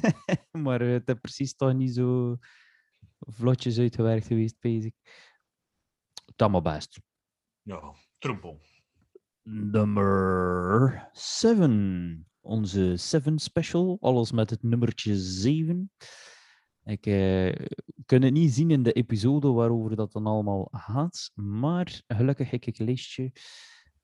maar 0.64 0.80
het 0.80 1.08
is 1.08 1.14
precies 1.20 1.54
toch 1.56 1.72
niet 1.74 1.94
zo 1.94 2.36
vlotjes 3.18 3.78
uitgewerkt 3.78 4.26
geweest, 4.26 4.56
bezig. 4.60 4.92
Dat 6.36 6.50
maar 6.50 6.62
best. 6.62 7.00
Ja, 7.62 7.94
Trumpel. 8.18 8.60
Nummer 9.44 11.08
7. 11.12 12.26
Onze 12.40 12.96
7 12.96 13.38
special. 13.38 13.96
Alles 14.00 14.32
met 14.32 14.50
het 14.50 14.62
nummertje 14.62 15.16
7. 15.16 15.90
Ik 16.84 17.06
eh, 17.06 17.66
kan 18.06 18.22
het 18.22 18.32
niet 18.32 18.52
zien 18.52 18.70
in 18.70 18.82
de 18.82 18.92
episode 18.92 19.48
waarover 19.52 19.96
dat 19.96 20.12
dan 20.12 20.26
allemaal 20.26 20.68
gaat. 20.70 21.30
Maar 21.34 22.02
gelukkig 22.06 22.50
heb 22.50 22.64
ik 22.64 22.78
een 22.78 22.86
lijstje. 22.86 23.32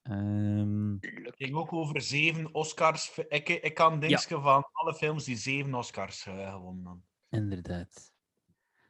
Ehm, 0.03 0.93
Het 1.01 1.37
ging 1.37 1.55
ook 1.55 1.73
over 1.73 2.01
zeven 2.01 2.55
Oscars. 2.55 3.19
Ik, 3.29 3.49
ik 3.49 3.75
kan 3.75 4.01
denken 4.01 4.43
van 4.43 4.65
alle 4.73 4.95
films 4.95 5.25
die 5.25 5.37
zeven 5.37 5.75
Oscars 5.75 6.27
eh, 6.27 6.53
gewonnen 6.53 6.85
hebben. 6.85 7.05
inderdaad. 7.51 8.13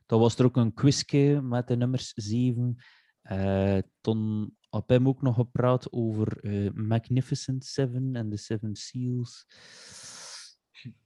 Dan 0.07 0.21
was 0.21 0.39
er 0.39 0.45
ook 0.45 0.57
een 0.57 0.75
quizje 0.75 1.41
met 1.43 1.69
de 1.69 1.77
nummers 1.77 2.13
7. 2.15 2.77
Eh 3.23 3.79
toen 4.01 4.57
had 4.71 4.89
hem 4.89 5.09
ook 5.09 5.23
nog 5.23 5.35
gepraat 5.35 5.93
over 5.93 6.39
eh, 6.41 6.71
Magnificent 6.75 7.65
Seven 7.65 8.17
en 8.17 8.31
de 8.31 8.37
Seven 8.37 8.77
Seals. 8.77 9.47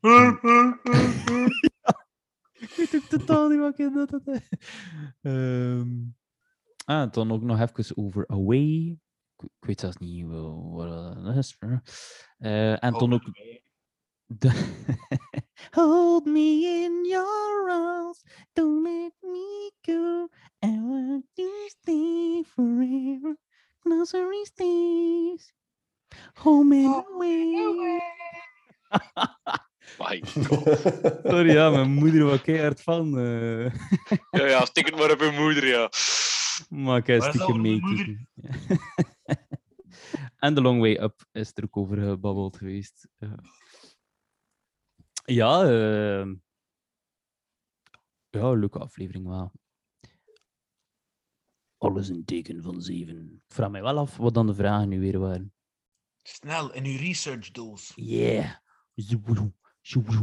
Ik 2.60 2.70
weet 2.76 2.94
ook 2.94 3.02
totaal 3.08 3.48
niet 3.48 3.58
wat 3.58 3.78
ik 3.78 3.94
dat 3.94 4.10
had. 4.10 4.22
Ehm 5.22 5.88
ah, 6.84 7.12
dan 7.12 7.32
ook 7.32 7.42
nog 7.42 7.60
even 7.60 7.96
over 7.96 8.26
Away. 8.26 8.98
Ik, 9.36 9.42
ik 9.42 9.64
weet 9.66 9.80
zelfs 9.80 9.96
niet 9.96 10.26
wel 10.26 10.70
wat 10.72 11.24
dat 11.24 11.36
is. 11.36 11.58
Eh, 12.38 12.84
en 12.84 12.92
dan 12.92 13.12
ook 13.12 13.22
de- 14.26 14.82
Hold 15.70 16.24
me 16.24 16.62
in 16.84 17.04
your 17.10 17.70
arms, 17.70 18.22
don't 18.52 18.82
let 18.82 19.12
me 19.20 19.72
go. 19.80 20.28
I 20.64 20.80
want 20.80 21.24
to 21.34 21.48
stay 21.66 22.42
forever. 22.46 23.36
Each 23.86 24.54
days. 24.56 25.52
Home 26.36 26.72
and 26.72 27.04
away. 27.14 28.00
My 29.98 30.20
god. 30.20 30.64
Sorry, 31.30 31.52
ja, 31.52 31.70
mijn 31.70 31.90
moeder 31.90 32.24
was 32.24 32.40
keihard 32.40 32.82
van. 32.82 33.18
eh 33.18 33.74
Ja, 34.30 34.46
ja, 34.46 34.64
stik 34.64 34.86
het 34.86 34.96
maar 34.96 35.10
op 35.10 35.20
je 35.20 35.30
moeder, 35.38 35.66
ja. 35.66 35.90
maar 36.68 37.04
dat 37.04 37.24
stiekem 37.24 37.60
mijn 37.60 37.80
meekeken. 37.80 38.28
en 40.44 40.54
The 40.54 40.60
Long 40.60 40.80
Way 40.80 40.96
Up 40.96 41.28
is 41.32 41.50
er 41.54 41.64
ook 41.64 41.76
over 41.76 41.96
gebabbeld 41.98 42.56
geweest. 42.56 43.08
Ja, 43.18 43.36
ja, 45.24 45.62
ehm, 45.62 46.34
ja 48.30 48.52
leuke 48.52 48.78
aflevering 48.78 49.26
wel. 49.26 49.52
Alles 51.84 52.08
in 52.08 52.24
teken 52.24 52.62
van 52.62 52.80
zeven. 52.82 53.42
Ik 53.46 53.54
vraag 53.54 53.70
mij 53.70 53.82
wel 53.82 53.98
af 53.98 54.16
wat 54.16 54.34
dan 54.34 54.46
de 54.46 54.54
vragen 54.54 54.88
nu 54.88 55.00
weer 55.00 55.18
waren. 55.18 55.52
Snel, 56.22 56.72
in 56.72 56.84
uw 56.84 56.96
research 56.98 57.50
doos. 57.50 57.92
Yeah. 57.96 58.50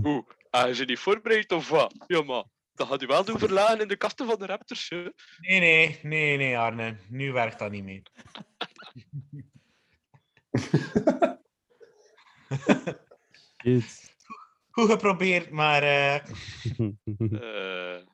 Oeh, 0.04 0.26
is 0.68 0.78
je 0.78 0.86
niet 0.86 1.00
voorbereid 1.00 1.52
of 1.52 1.70
wat? 1.70 2.06
Ja, 2.08 2.22
maar. 2.22 2.44
Dat 2.74 2.88
gaat 2.88 3.02
u 3.02 3.06
wel 3.06 3.26
doen 3.26 3.40
verlagen 3.40 3.82
in 3.82 3.88
de 3.88 3.96
kasten 3.96 4.26
van 4.26 4.40
de 4.40 4.46
Raptors. 4.46 4.90
Hè? 4.90 5.10
Nee, 5.40 5.60
nee, 5.60 6.00
nee, 6.04 6.38
nee, 6.38 6.58
Arne. 6.58 6.98
Nu 7.10 7.32
werkt 7.32 7.60
dat 7.60 7.72
niet 7.72 7.84
meer. 7.84 8.04
Shit. 13.64 14.16
Goed 14.70 14.90
geprobeerd, 14.90 15.50
maar 15.50 15.84
eh, 15.84 16.16
Eh, 17.32 18.06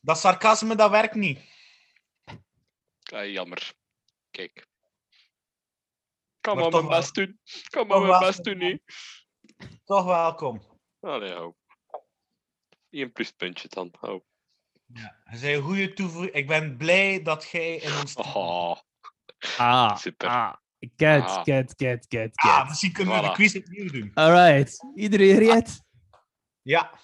dat 0.00 0.18
sarcasme 0.18 0.76
dat 0.76 0.90
werkt 0.90 1.14
niet. 1.14 1.53
Ah, 3.14 3.30
jammer. 3.32 3.72
Kijk. 4.30 4.66
Kan 6.40 6.56
Maar 6.56 6.70
mijn 6.70 6.86
best 6.88 7.14
doen. 7.14 7.40
Kan 7.68 7.86
maar 7.86 8.00
mijn 8.00 8.20
best 8.20 8.44
doen, 8.44 8.60
hè. 8.60 8.76
Toch 9.84 10.04
welkom. 10.04 10.62
Allee, 11.00 11.32
hou. 11.32 11.54
Eén 12.90 13.12
pluspuntje 13.12 13.68
dan, 13.68 13.94
hou. 14.00 14.22
Ja, 14.86 15.16
een 15.30 15.62
goede 15.62 15.92
toevoeging. 15.92 16.32
Ik 16.34 16.46
ben 16.46 16.76
blij 16.76 17.22
dat 17.22 17.48
jij 17.50 17.76
in 17.76 17.92
ons 17.92 18.12
team 18.12 18.34
Oh, 18.34 18.76
Ah, 19.58 19.96
Super. 20.04 20.28
ah. 20.28 20.54
Cat, 20.96 21.22
Ah. 21.28 21.42
cat, 21.42 21.74
cat, 21.74 22.06
cat, 22.06 22.30
Ah, 22.34 22.68
misschien 22.68 22.92
kunnen 22.92 23.14
we 23.14 23.20
de 23.20 23.28
Voilà. 23.28 23.32
quiz 23.32 23.54
opnieuw 23.56 23.90
doen. 23.90 24.10
Alright. 24.14 24.86
Iedereen 24.94 25.38
reed? 25.38 25.82
Ja. 26.62 27.00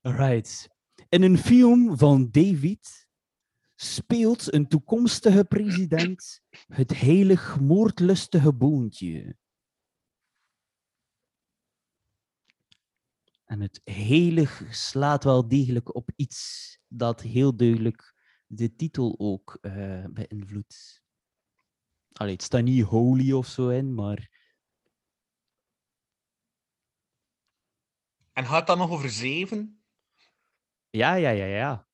Alright. 0.00 0.68
In 1.08 1.22
een 1.22 1.38
film 1.38 1.98
van 1.98 2.28
David 2.30 3.08
speelt 3.82 4.52
een 4.52 4.68
toekomstige 4.68 5.44
president 5.44 6.42
het 6.66 7.00
heilig 7.00 7.60
moordlustige 7.60 8.54
boontje. 8.54 9.36
En 13.44 13.60
het 13.60 13.80
heilig 13.84 14.62
slaat 14.70 15.24
wel 15.24 15.48
degelijk 15.48 15.94
op 15.94 16.10
iets 16.16 16.78
dat 16.88 17.20
heel 17.20 17.56
duidelijk 17.56 18.14
de 18.46 18.74
titel 18.74 19.14
ook 19.18 19.58
eh, 19.60 20.04
beïnvloedt. 20.10 21.02
Allee, 22.12 22.32
het 22.32 22.42
staat 22.42 22.62
niet 22.62 22.84
holy 22.84 23.32
of 23.32 23.46
zo 23.46 23.68
in, 23.68 23.94
maar 23.94 24.38
En 28.32 28.46
gaat 28.46 28.66
dat 28.66 28.78
nog 28.78 28.90
over 28.90 29.10
zeven? 29.10 29.82
Ja, 30.90 31.14
ja, 31.14 31.30
ja, 31.30 31.44
ja. 31.44 31.89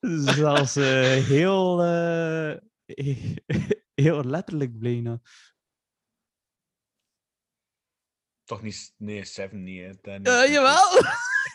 Zelfs 0.00 0.76
eh, 0.76 1.24
heel, 1.24 1.82
eh, 1.84 2.56
heel 4.04 4.24
letterlijk 4.24 4.78
bijna. 4.78 5.20
Toch 8.44 8.62
niet... 8.62 8.94
Nee, 8.96 9.24
seven 9.24 9.62
niet. 9.62 9.98
Hè. 10.02 10.12
Jawel! 10.42 11.02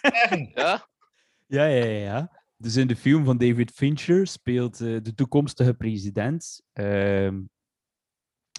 Seven. 0.01 0.51
ja? 0.55 0.89
Ja, 1.47 1.65
ja, 1.65 1.85
ja, 1.85 1.99
ja. 2.13 2.41
Dus 2.57 2.75
in 2.75 2.87
de 2.87 2.95
film 2.95 3.25
van 3.25 3.37
David 3.37 3.71
Fincher 3.71 4.27
speelt 4.27 4.81
eh, 4.81 5.01
de 5.01 5.13
toekomstige 5.15 5.73
president. 5.73 6.61
ehm, 6.73 7.41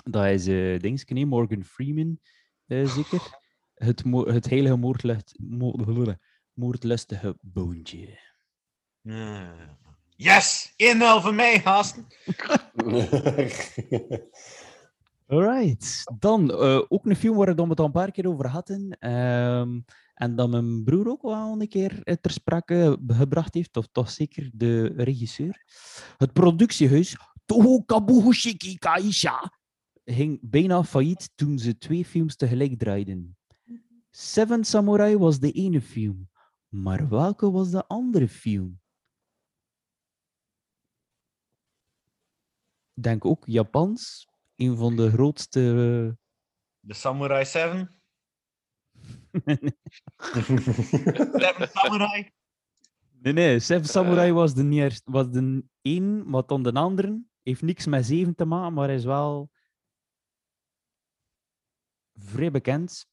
dat 0.04 0.26
is 0.26 0.48
uh, 0.48 0.78
Dingske, 0.78 1.12
nee, 1.14 1.26
Morgan 1.26 1.64
Freeman, 1.64 2.20
eh, 2.66 2.86
zeker. 2.88 3.38
Het, 3.74 4.04
mo- 4.04 4.26
het 4.26 4.48
heilige 4.48 4.76
moordlust, 4.76 5.34
mo- 5.38 6.16
moordlustige 6.52 7.36
boontje. 7.40 8.32
Yes! 10.16 10.72
1-0 10.72 11.22
voor 11.22 11.34
mij, 11.34 11.60
gasten. 11.60 12.06
Alright. 15.26 16.12
Dan 16.18 16.50
eh, 16.50 16.80
ook 16.88 17.06
een 17.06 17.16
film 17.16 17.36
waar 17.36 17.54
we 17.54 17.70
het 17.70 17.80
al 17.80 17.86
een 17.86 17.92
paar 17.92 18.10
keer 18.10 18.28
over 18.28 18.48
hadden. 18.48 18.96
ehm, 18.98 19.80
en 20.14 20.36
dat 20.36 20.50
mijn 20.50 20.84
broer 20.84 21.08
ook 21.08 21.22
wel 21.22 21.60
een 21.60 21.68
keer 21.68 22.02
eh, 22.02 22.14
ter 22.20 22.30
sprake 22.30 22.98
gebracht 23.06 23.54
heeft, 23.54 23.76
of 23.76 23.88
toch 23.92 24.10
zeker 24.10 24.50
de 24.52 24.92
regisseur. 24.96 25.62
Het 26.16 26.32
productiehuis 26.32 27.16
Toho 27.46 27.80
Kabuhushiki 27.80 28.78
Kaisha 28.78 29.52
ging 30.04 30.38
bijna 30.42 30.84
failliet 30.84 31.30
toen 31.34 31.58
ze 31.58 31.78
twee 31.78 32.04
films 32.04 32.36
tegelijk 32.36 32.78
draaiden. 32.78 33.36
Seven 34.10 34.64
Samurai 34.64 35.16
was 35.16 35.38
de 35.38 35.50
ene 35.50 35.80
film, 35.80 36.28
maar 36.68 37.08
welke 37.08 37.50
was 37.50 37.70
de 37.70 37.86
andere 37.86 38.28
film? 38.28 38.82
Denk 42.94 43.24
ook 43.24 43.46
Japans, 43.46 44.28
een 44.56 44.76
van 44.76 44.96
de 44.96 45.10
grootste. 45.10 45.60
De 46.80 46.94
Samurai 46.94 47.44
7. 47.44 48.02
Seven 51.32 51.68
Samurai. 51.72 52.30
Nee, 53.10 53.32
nee, 53.32 53.58
Seven 53.60 53.88
Samurai 53.88 54.32
was 54.32 54.54
de, 54.54 54.68
eerste, 54.68 55.10
was 55.10 55.30
de 55.30 55.64
één, 55.82 56.30
maar 56.30 56.46
dan 56.46 56.62
de 56.62 56.72
andere. 56.72 57.22
Heeft 57.42 57.62
niks 57.62 57.86
met 57.86 58.06
zeven 58.06 58.34
te 58.34 58.44
maken, 58.44 58.74
maar 58.74 58.90
is 58.90 59.04
wel 59.04 59.50
vrij 62.14 62.50
bekend. 62.50 63.06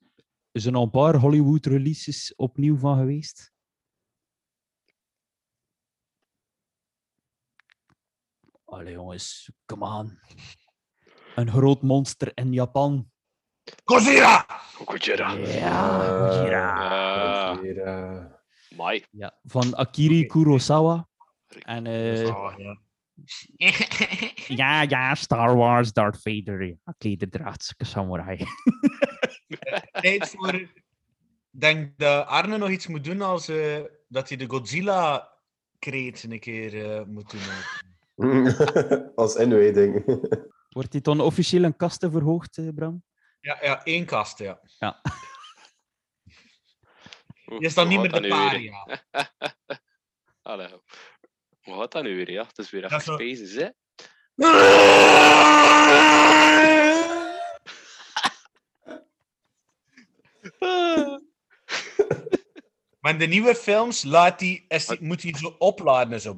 Er 0.51 0.61
zijn 0.61 0.75
al 0.75 0.83
een 0.83 0.89
paar 0.89 1.15
Hollywood-releases 1.15 2.35
opnieuw 2.35 2.77
van 2.77 2.97
geweest. 2.97 3.51
Allee 8.71 8.93
jongens, 8.93 9.51
come 9.65 9.85
on. 9.85 10.19
Een 11.35 11.51
groot 11.51 11.81
monster 11.81 12.31
in 12.33 12.53
Japan. 12.53 13.11
Gojira! 13.83 14.45
Gojira. 14.85 15.33
Ja, 15.33 17.55
Gojira. 17.55 18.39
Mai. 18.75 19.05
Ja, 19.11 19.39
van 19.43 19.75
Akiri 19.75 20.25
Kurosawa. 20.25 21.07
En 21.47 21.85
eh, 21.85 22.25
ja. 24.61 24.81
ja, 24.81 25.15
Star 25.15 25.55
Wars, 25.55 25.93
Darth 25.93 26.21
Vader. 26.21 26.63
Ja, 26.63 26.93
klederdraad, 26.97 27.73
samurai. 27.77 28.37
Tijd 30.01 30.29
voor... 30.29 30.53
Ik 30.53 31.59
denk 31.59 31.97
dat 31.97 32.27
Arne 32.27 32.57
nog 32.57 32.69
iets 32.69 32.87
moet 32.87 33.03
doen 33.03 33.21
als 33.21 33.47
eh, 33.47 33.79
dat 34.07 34.27
hij 34.27 34.37
de 34.37 34.49
Godzilla-kreet 34.49 36.23
een 36.23 36.39
keer 36.39 36.85
eh, 36.85 37.05
moet 37.05 37.31
doen. 37.31 37.41
Als 39.15 39.35
inwijding. 39.35 40.03
Wordt 40.69 40.91
dit 40.91 41.03
dan 41.03 41.19
officieel 41.21 41.63
een 41.63 41.75
kasten 41.75 42.11
verhoogd, 42.11 42.57
eh, 42.57 42.67
Bram? 42.75 43.03
Ja, 43.39 43.57
ja, 43.61 43.83
één 43.83 44.05
kast, 44.05 44.37
ja. 44.37 44.61
Ja. 44.79 45.01
Je 47.45 47.57
is 47.59 47.73
dan 47.73 47.87
hoe 47.87 47.97
niet 47.97 48.11
meer 48.11 48.21
de 48.21 48.27
paria. 48.27 48.87
Allee. 50.41 50.69
Hoe 51.61 51.73
gaat 51.79 51.91
dat 51.91 52.03
nu 52.03 52.15
weer? 52.15 52.31
Ja, 52.31 52.45
het 52.47 52.57
is 52.57 52.69
weer 52.69 52.89
zo- 52.89 52.99
spaces, 52.99 53.53
hè? 53.55 53.69
Maar 63.01 63.11
in 63.11 63.19
de 63.19 63.25
nieuwe 63.25 63.55
films 63.55 64.03
laat 64.03 64.39
hij, 64.39 64.65
moet 64.99 65.21
hij 65.21 65.33
zo 65.37 65.55
opladen. 65.57 66.21
Zo. 66.21 66.37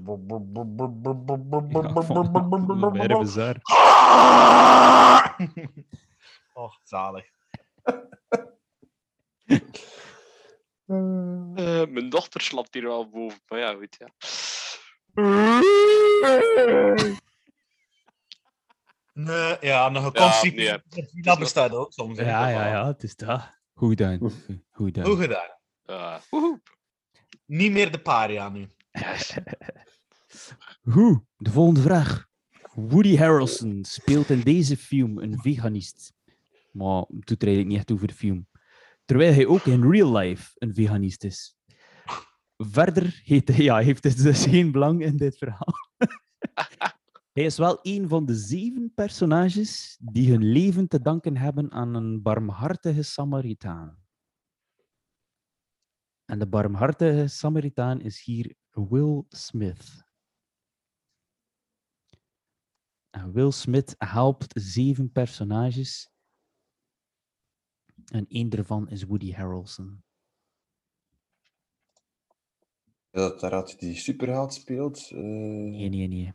Ja, 2.93 3.19
bizar. 3.19 3.57
Och, 6.53 6.79
zalig. 6.83 7.25
Uh, 10.85 11.85
mijn 11.95 12.09
dochter 12.09 12.41
slaapt 12.41 12.73
hier 12.73 12.83
wel 12.83 13.09
boven, 13.09 13.39
maar 13.47 13.59
ja, 13.59 13.73
goed, 13.73 13.97
ja. 13.99 14.07
Nee, 19.13 19.57
ja, 19.61 19.89
nog 19.89 20.13
een 20.13 20.53
ja. 20.55 20.81
Nee. 20.89 21.21
Dat 21.21 21.39
bestaat 21.39 21.71
ook 21.71 21.93
soms. 21.93 22.17
Ja, 22.17 22.47
ja, 22.49 22.67
ja, 22.67 22.87
het 22.87 23.03
is 23.03 23.15
dat. 23.15 23.61
Goed 23.73 23.89
gedaan. 23.89 24.19
Goed 24.19 24.33
gedaan. 24.71 25.05
Goed 25.05 25.19
gedaan 25.19 25.61
woehoe. 26.29 26.61
Niet 27.45 27.71
meer 27.71 27.91
de 27.91 28.01
paria 28.01 28.49
nu. 28.49 28.67
Goed, 30.83 31.19
de 31.37 31.51
volgende 31.51 31.81
vraag. 31.81 32.27
Woody 32.73 33.17
Harrelson 33.17 33.85
speelt 33.85 34.29
in 34.29 34.41
deze 34.41 34.77
film 34.77 35.17
een 35.17 35.39
veganist. 35.39 36.13
Maar 36.71 36.99
het 36.99 37.25
doet 37.27 37.41
er 37.41 37.47
eigenlijk 37.47 37.67
niet 37.67 37.77
echt 37.77 37.91
over 37.91 38.07
de 38.07 38.13
film. 38.13 38.47
Terwijl 39.05 39.33
hij 39.33 39.45
ook 39.45 39.65
in 39.65 39.91
real 39.91 40.17
life 40.17 40.51
een 40.57 40.73
veganist 40.73 41.23
is. 41.23 41.55
Verder 42.57 43.21
heeft 43.23 43.47
hij, 43.47 43.63
ja, 43.63 43.77
heeft 43.77 44.03
hij 44.03 44.13
dus 44.15 44.45
geen 44.45 44.71
belang 44.71 45.03
in 45.03 45.17
dit 45.17 45.37
verhaal. 45.37 45.73
hij 47.33 47.43
is 47.43 47.57
wel 47.57 47.79
een 47.81 48.07
van 48.07 48.25
de 48.25 48.35
zeven 48.35 48.91
personages 48.95 49.97
die 50.01 50.31
hun 50.31 50.43
leven 50.43 50.87
te 50.87 51.01
danken 51.01 51.37
hebben 51.37 51.71
aan 51.71 51.93
een 51.93 52.21
barmhartige 52.21 53.03
Samaritaan. 53.03 54.02
En 56.33 56.39
de 56.39 56.47
barmhartige 56.47 57.27
Samaritaan 57.27 58.01
is 58.01 58.23
hier 58.23 58.55
Will 58.71 59.23
Smith. 59.29 60.03
En 63.09 63.31
Will 63.31 63.51
Smith 63.51 63.95
helpt 63.97 64.61
zeven 64.61 65.11
personages. 65.11 66.09
En 68.11 68.25
één 68.27 68.49
daarvan 68.49 68.89
is 68.89 69.03
Woody 69.03 69.31
Harrelson. 69.31 70.03
dat 73.09 73.39
daar 73.39 73.53
had 73.53 73.75
die 73.79 73.95
superheld 73.95 74.53
speelt. 74.53 75.09
eh 75.11 75.17
Nee, 75.17 75.89
nee, 75.89 76.07
nee. 76.07 76.33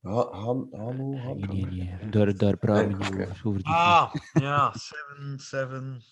Ha- 0.00 0.30
Han, 0.30 0.68
Hanno, 0.70 1.08
Nee, 1.10 1.20
Han, 1.20 1.36
nee, 1.56 1.66
nee. 1.66 2.08
Daar, 2.10 2.36
daar 2.36 2.56
praten 2.56 2.98
we 2.98 3.04
niet 3.16 3.44
over 3.44 3.62
die 3.62 3.72
Ah, 3.72 4.14
ja, 4.32 4.72
Seven, 4.72 5.38
Seven. 5.38 6.02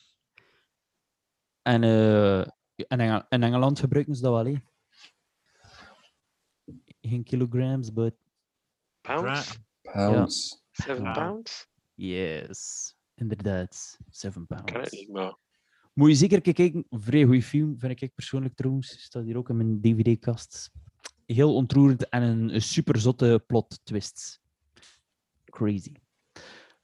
En 1.62 1.82
eh, 1.82 2.46
in, 2.76 3.00
Engel- 3.00 3.24
in 3.28 3.42
Engeland 3.42 3.78
gebruiken 3.78 4.14
ze 4.14 4.22
dat 4.22 4.32
wel, 4.32 4.44
hè. 4.54 4.60
Geen 7.00 7.22
kilograms, 7.24 7.92
but 7.92 8.14
Pounds? 9.00 9.58
Pounds. 9.82 10.64
Seven 10.72 11.02
Ja. 11.04 11.12
pounds? 11.12 11.66
yes. 11.94 12.94
Inderdaad, 13.14 13.98
7 14.10 14.46
Kan 14.46 14.56
het 14.56 14.72
pounds. 14.72 14.90
niet, 14.90 15.08
maar... 15.08 15.36
Moet 15.92 16.08
je 16.08 16.14
zeker 16.14 16.46
een 16.46 16.52
kijken. 16.54 16.86
Vrij 16.90 17.24
goede 17.24 17.42
film, 17.42 17.78
vind 17.78 18.02
ik 18.02 18.14
persoonlijk 18.14 18.54
trouwens. 18.54 19.02
Staat 19.02 19.24
hier 19.24 19.36
ook 19.36 19.48
in 19.48 19.56
mijn 19.56 19.80
dvd-kast. 19.80 20.70
Heel 21.26 21.54
ontroerend 21.54 22.08
en 22.08 22.22
een, 22.22 22.54
een 22.54 22.62
super 22.62 22.98
zotte 23.00 23.44
plot 23.46 23.80
twist. 23.84 24.40
Crazy. 25.44 25.92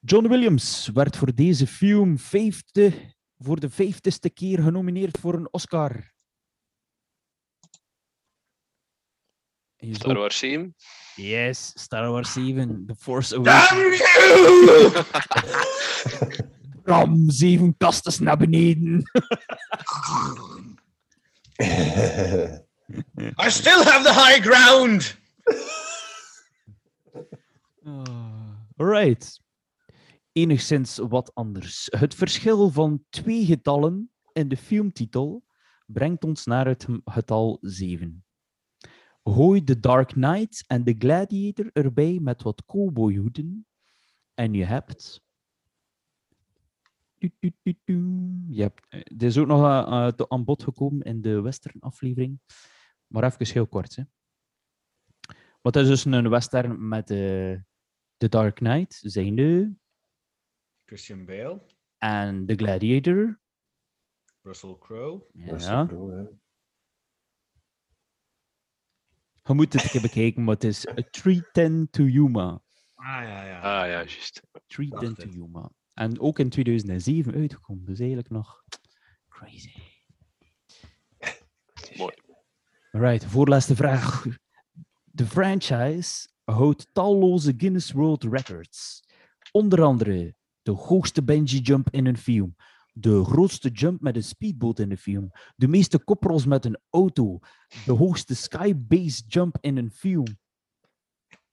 John 0.01 0.29
Williams 0.29 0.89
werd 0.89 1.17
voor 1.17 1.35
deze 1.35 1.67
film 1.67 2.19
vijfde, 2.19 3.15
voor 3.43 3.61
de 3.61 3.71
vijftigste 3.71 4.31
keer 4.31 4.63
genomineerd 4.63 5.19
voor 5.19 5.35
een 5.35 5.53
Oscar. 5.53 6.11
Star 9.91 10.15
Wars 10.15 10.39
7? 10.39 10.75
Yes, 11.17 11.73
Star 11.75 12.11
Wars 12.11 12.33
7, 12.33 12.85
The 12.87 12.95
Force 12.95 13.35
Damn 13.35 13.49
Awakens. 13.49 13.99
you! 13.99 14.93
Ram, 16.85 17.31
zeven 17.31 17.77
kasten 17.77 18.25
naar 18.25 18.37
beneden. 18.37 19.11
I 23.47 23.51
still 23.51 23.83
have 23.83 24.03
the 24.03 24.13
high 24.13 24.41
ground! 24.41 25.17
Alright. 28.77 29.42
Enigszins 30.33 30.97
wat 30.97 31.35
anders. 31.35 31.89
Het 31.91 32.15
verschil 32.15 32.71
van 32.71 33.05
twee 33.11 33.45
getallen 33.45 34.11
in 34.33 34.49
de 34.49 34.57
filmtitel 34.57 35.45
brengt 35.87 36.25
ons 36.25 36.45
naar 36.45 36.67
het 36.67 36.87
getal 37.05 37.59
7. 37.61 38.25
Gooi 39.25 39.65
The 39.65 39.81
Dark 39.81 40.09
Knight 40.09 40.65
en 40.67 40.85
The 40.85 40.95
Gladiator 40.99 41.71
erbij 41.73 42.19
met 42.21 42.43
wat 42.43 42.65
cowboyhoeden 42.65 43.67
en 44.35 44.55
je 44.55 44.65
hebt... 44.65 45.25
Je 47.19 48.63
hebt 48.63 48.87
dit 48.91 49.23
is 49.23 49.39
ook 49.39 49.47
nog 49.47 49.65
eh, 49.65 50.09
eh, 50.09 50.27
aan 50.29 50.45
bod 50.45 50.63
gekomen 50.63 51.03
in 51.03 51.21
de 51.21 51.41
western 51.41 51.81
aflevering. 51.81 52.41
Maar 53.07 53.25
even 53.25 53.53
heel 53.53 53.67
kort. 53.67 53.97
Hè. 53.97 54.03
Wat 55.61 55.77
is 55.77 55.87
dus 55.87 56.05
een 56.05 56.29
western 56.29 56.89
met 56.89 57.11
eh 57.11 57.61
The 58.17 58.29
Dark 58.29 58.55
Knight, 58.55 59.01
zijnde, 59.03 59.75
Christian 60.93 61.25
Bale, 61.25 61.61
en 61.99 62.47
The 62.47 62.55
Gladiator. 62.55 63.41
Russell 64.43 64.77
Crowe. 64.79 65.25
Ja. 65.33 65.59
zo 65.59 65.87
cool, 65.87 66.09
hè. 66.09 66.23
Je 69.43 69.55
moet 69.55 69.73
het 69.73 69.83
een 69.83 69.91
keer 69.91 70.01
bekijken, 70.01 70.45
maar 70.45 70.55
het 70.55 70.65
is 70.65 70.89
A 70.89 71.03
310 71.11 71.91
to 71.91 72.03
Yuma. 72.03 72.63
Ah 72.95 73.23
ja, 73.23 73.45
ja. 73.45 73.61
Ah 73.61 73.87
ja, 73.87 73.87
juist. 73.87 74.43
310 74.67 75.15
Dacht 75.15 75.21
to. 75.21 75.39
Yuma. 75.39 75.71
En 75.95 76.21
ook 76.21 76.39
in 76.39 76.49
2007 76.49 77.35
uitgekomen, 77.35 77.85
dus 77.85 77.99
eigenlijk 77.99 78.31
nog 78.31 78.65
crazy. 79.29 79.75
Mooi. 81.97 82.15
Alright, 82.91 83.25
voorlaatste 83.25 83.77
vraag. 83.77 84.25
De 85.05 85.27
franchise 85.27 86.29
houdt 86.45 86.89
talloze 86.93 87.55
Guinness 87.57 87.93
World 87.93 88.25
Records. 88.25 89.05
Onder 89.51 89.83
andere 89.83 90.35
de 90.63 90.71
hoogste 90.71 91.23
bungee 91.23 91.61
jump 91.61 91.91
in 91.91 92.07
een 92.07 92.17
film, 92.17 92.57
de 92.93 93.25
grootste 93.25 93.69
jump 93.69 94.01
met 94.01 94.17
een 94.17 94.25
speedboot 94.25 94.79
in 94.79 94.91
een 94.91 94.99
film, 94.99 95.31
de 95.57 95.69
meeste 95.69 95.99
koprolls 95.99 96.47
met 96.47 96.65
een 96.65 96.79
auto, 96.91 97.39
de 97.85 97.93
hoogste 97.93 98.35
skybase 98.35 99.23
jump 99.27 99.59
in 99.61 99.77
een 99.77 99.91
film. 99.91 100.39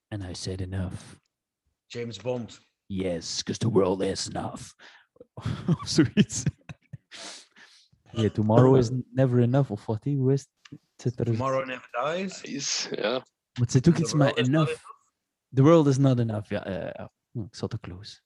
And 0.07 0.23
I 0.23 0.33
said 0.33 0.61
enough. 0.61 1.15
James 1.85 2.17
Bond. 2.17 2.59
Yes, 2.85 3.37
because 3.37 3.59
the 3.59 3.69
world 3.69 4.01
is 4.01 4.27
enough. 4.27 4.73
Of 5.33 5.87
zoiets. 5.95 6.43
Yeah, 8.11 8.29
tomorrow 8.29 8.77
is 8.77 8.89
never 9.13 9.39
enough, 9.39 9.71
of 9.71 9.85
wat? 9.85 10.03
Hoe 10.03 10.33
is 10.33 10.47
het? 10.97 11.15
Tomorrow 11.15 11.65
Never 11.65 11.89
Dies. 11.91 12.87
Ja. 12.91 13.11
Maar 13.11 13.67
het 13.67 13.71
zit 13.71 13.87
ook 13.87 13.95
The 13.95 14.01
iets 14.01 14.13
met 14.13 14.21
world 14.21 14.37
is 14.37 14.47
not 14.47 14.67
enough. 14.67 14.83
The 15.53 15.61
world 15.61 15.87
is 15.87 15.97
not 15.97 16.19
enough. 16.19 16.49
Ja, 16.49 16.69
ja, 16.69 16.85
ja. 16.85 17.11
Hm, 17.31 17.41
ik 17.41 17.55
zat 17.55 17.69
te 17.69 17.79
close. 17.79 18.21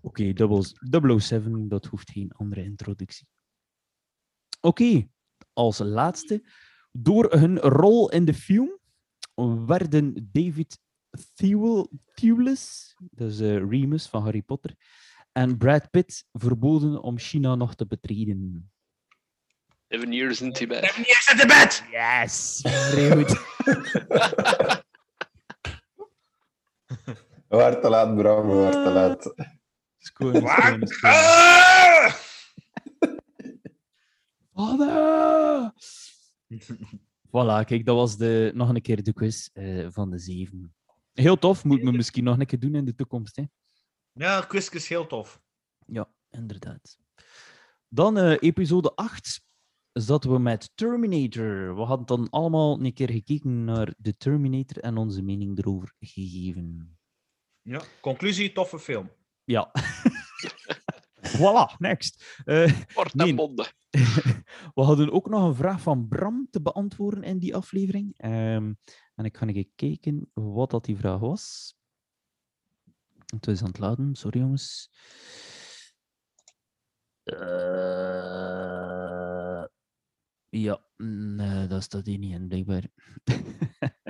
Oké, 0.00 0.32
double 0.32 1.20
007, 1.20 1.68
dat 1.68 1.86
hoeft 1.86 2.10
geen 2.10 2.32
andere 2.32 2.62
introductie. 2.62 3.26
Oké, 4.60 5.08
als 5.52 5.78
laatste. 5.78 6.42
Door 6.92 7.32
hun 7.32 7.58
rol 7.58 8.10
in 8.10 8.24
de 8.24 8.34
film 8.34 8.78
werden 9.66 10.28
David 10.32 10.78
Thewlis, 12.14 12.94
dat 13.10 13.30
is 13.30 13.40
eh, 13.40 13.56
Remus 13.56 14.06
van 14.06 14.22
Harry 14.22 14.42
Potter, 14.42 14.74
en 15.32 15.56
Brad 15.56 15.90
Pitt 15.90 16.24
verboden 16.32 17.02
om 17.02 17.18
China 17.18 17.54
nog 17.54 17.74
te 17.74 17.86
betreden. 17.86 18.70
Seven 19.88 20.12
years 20.12 20.40
in 20.40 20.52
Tibet. 20.52 20.84
Seven 20.84 21.02
years 21.02 21.28
at 21.32 21.38
the 21.38 21.46
bed! 21.46 21.82
Yes! 21.90 22.60
Vrij 22.62 23.10
goed. 23.16 23.28
We 27.48 27.56
waren 27.56 27.80
te 27.80 27.88
laat, 27.88 28.16
Bram. 28.16 28.48
We 28.48 28.54
waren 28.54 28.84
te 28.84 28.90
laat. 28.90 29.34
Ah! 31.00 32.14
Vader! 34.54 35.72
voilà, 37.30 37.64
kijk, 37.64 37.84
dat 37.84 37.96
was 37.96 38.16
de, 38.16 38.50
nog 38.54 38.68
een 38.68 38.82
keer 38.82 39.02
de 39.02 39.12
quiz 39.12 39.48
eh, 39.52 39.86
van 39.90 40.10
de 40.10 40.18
zeven. 40.18 40.74
Heel 41.12 41.38
tof, 41.38 41.64
moet 41.64 41.82
me 41.82 41.92
misschien 41.92 42.24
nog 42.24 42.38
een 42.38 42.46
keer 42.46 42.58
doen 42.58 42.74
in 42.74 42.84
de 42.84 42.94
toekomst. 42.94 43.36
Hè? 43.36 43.42
Ja, 44.12 44.40
quiz 44.40 44.68
is 44.68 44.88
heel 44.88 45.06
tof. 45.06 45.40
Ja, 45.86 46.10
inderdaad. 46.30 46.98
Dan 47.88 48.18
eh, 48.18 48.36
episode 48.40 48.94
8 48.94 49.42
zaten 49.92 50.32
we 50.32 50.38
met 50.38 50.70
Terminator. 50.74 51.74
We 51.76 51.82
hadden 51.82 52.06
dan 52.06 52.30
allemaal 52.30 52.80
een 52.80 52.92
keer 52.92 53.10
gekeken 53.10 53.64
naar 53.64 53.94
de 53.98 54.16
Terminator 54.16 54.82
en 54.82 54.96
onze 54.96 55.22
mening 55.22 55.58
erover 55.58 55.94
gegeven. 56.00 56.98
Ja. 57.62 57.82
Conclusie, 58.00 58.52
toffe 58.52 58.78
film. 58.78 59.10
Ja. 59.48 59.70
voilà, 61.38 61.76
next. 61.78 62.40
Eh, 62.44 62.72
Nee. 63.12 63.34
bondig. 63.34 63.74
we 64.74 64.82
hadden 64.82 65.12
ook 65.12 65.28
nog 65.28 65.48
een 65.48 65.54
vraag 65.54 65.80
van 65.80 66.08
Bram 66.08 66.48
te 66.50 66.62
beantwoorden 66.62 67.22
in 67.22 67.38
die 67.38 67.56
aflevering. 67.56 68.18
Ehm, 68.18 68.72
en 69.14 69.24
ik 69.24 69.36
ga 69.36 69.46
even 69.46 69.70
kijken 69.74 70.30
wat 70.34 70.70
dat 70.70 70.84
die 70.84 70.96
vraag 70.96 71.20
was. 71.20 71.76
Het 73.26 73.46
is 73.46 73.60
aan 73.60 73.68
het 73.68 73.78
laden, 73.78 74.14
sorry 74.14 74.40
jongens. 74.40 74.90
Eh, 77.22 77.34
ja, 80.48 80.82
nee, 80.96 81.66
dat 81.66 81.82
staat 81.82 82.06
hier 82.06 82.18
niet 82.18 82.32
in, 82.32 82.48
blijkbaar. 82.48 82.88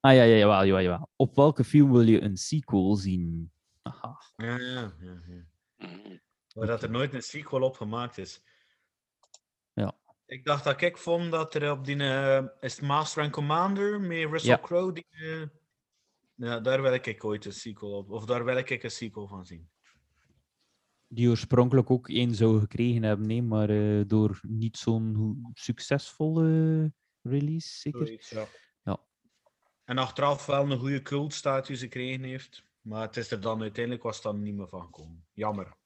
ah 0.00 0.14
ja, 0.14 0.22
ja, 0.22 0.36
jawel, 0.36 0.64
jawel, 0.64 0.82
jawel. 0.82 1.08
Op 1.16 1.36
welke 1.36 1.64
film 1.64 1.92
wil 1.92 2.00
je 2.00 2.20
een 2.20 2.36
sequel 2.36 2.96
zien? 2.96 3.52
Aha. 3.84 4.20
Ja, 4.36 4.58
ja, 4.58 4.94
ja. 5.00 5.20
ja. 5.26 5.44
Mhm. 5.76 6.16
Maar 6.54 6.66
dat 6.66 6.82
er 6.82 6.90
nooit 6.90 7.14
een 7.14 7.22
sequel 7.22 7.62
op 7.62 7.76
gemaakt 7.76 8.18
is. 8.18 8.42
Ja. 9.72 9.98
Ik 10.26 10.44
dacht 10.44 10.64
dat 10.64 10.80
ik 10.80 10.96
vond 10.98 11.30
dat 11.30 11.54
er 11.54 11.70
op 11.70 11.84
die... 11.84 11.96
eh, 11.96 12.44
is 12.60 12.80
Master 12.80 13.22
and 13.22 13.32
Commander 13.32 14.00
met 14.00 14.30
Russell 14.30 14.50
Ja. 14.50 14.58
Crowe? 14.60 14.92
Die, 14.92 15.06
eh, 15.10 15.46
ja, 16.34 16.60
daar 16.60 16.82
wil 16.82 16.92
ik 16.92 17.24
ooit 17.24 17.44
een 17.44 17.52
sequel 17.52 17.90
op. 17.92 18.10
Of 18.10 18.24
daar 18.24 18.44
wil 18.44 18.56
ik 18.56 18.82
een 18.82 18.90
sequel 18.90 19.28
van 19.28 19.46
zien. 19.46 19.70
die 21.08 21.28
oorspronkelijk 21.28 21.90
ook 21.90 22.08
één 22.08 22.34
zou 22.34 22.60
gekregen 22.60 23.02
hebben, 23.02 23.26
nee, 23.26 23.42
maar 23.42 23.70
eh, 23.70 24.02
door 24.06 24.40
niet 24.42 24.76
zo'n 24.76 25.50
succesvolle 25.54 26.92
release, 27.22 27.68
zeker. 27.78 28.06
Zoiets, 28.06 28.30
ja. 28.30 28.46
Ja. 28.82 29.00
En 29.84 29.98
achteraf 29.98 30.46
wel 30.46 30.70
een 30.70 30.78
goede 30.78 31.02
cultstatus 31.02 31.80
gekregen 31.80 32.22
heeft. 32.22 32.64
Maar 32.84 33.02
het 33.02 33.16
is 33.16 33.30
er 33.30 33.40
dan 33.40 33.60
uiteindelijk 33.60 34.04
was 34.04 34.22
dan 34.22 34.42
niet 34.42 34.54
meer 34.54 34.68
van 34.68 34.82
gekomen. 34.82 35.26
Jammer. 35.32 35.76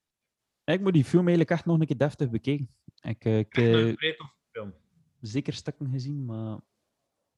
Ik 0.64 0.80
moet 0.80 0.92
die 0.92 1.04
film 1.04 1.26
eigenlijk 1.26 1.50
echt 1.50 1.64
nog 1.64 1.80
een 1.80 1.86
keer 1.86 1.98
deftig 1.98 2.30
bekijken. 2.30 2.74
Ik 3.00 3.24
eh, 3.24 3.38
ik 3.38 3.54
heb 3.54 4.16
toffe 4.16 4.34
film. 4.50 4.74
zeker 5.20 5.52
stukken 5.52 5.90
gezien, 5.90 6.24
maar 6.24 6.56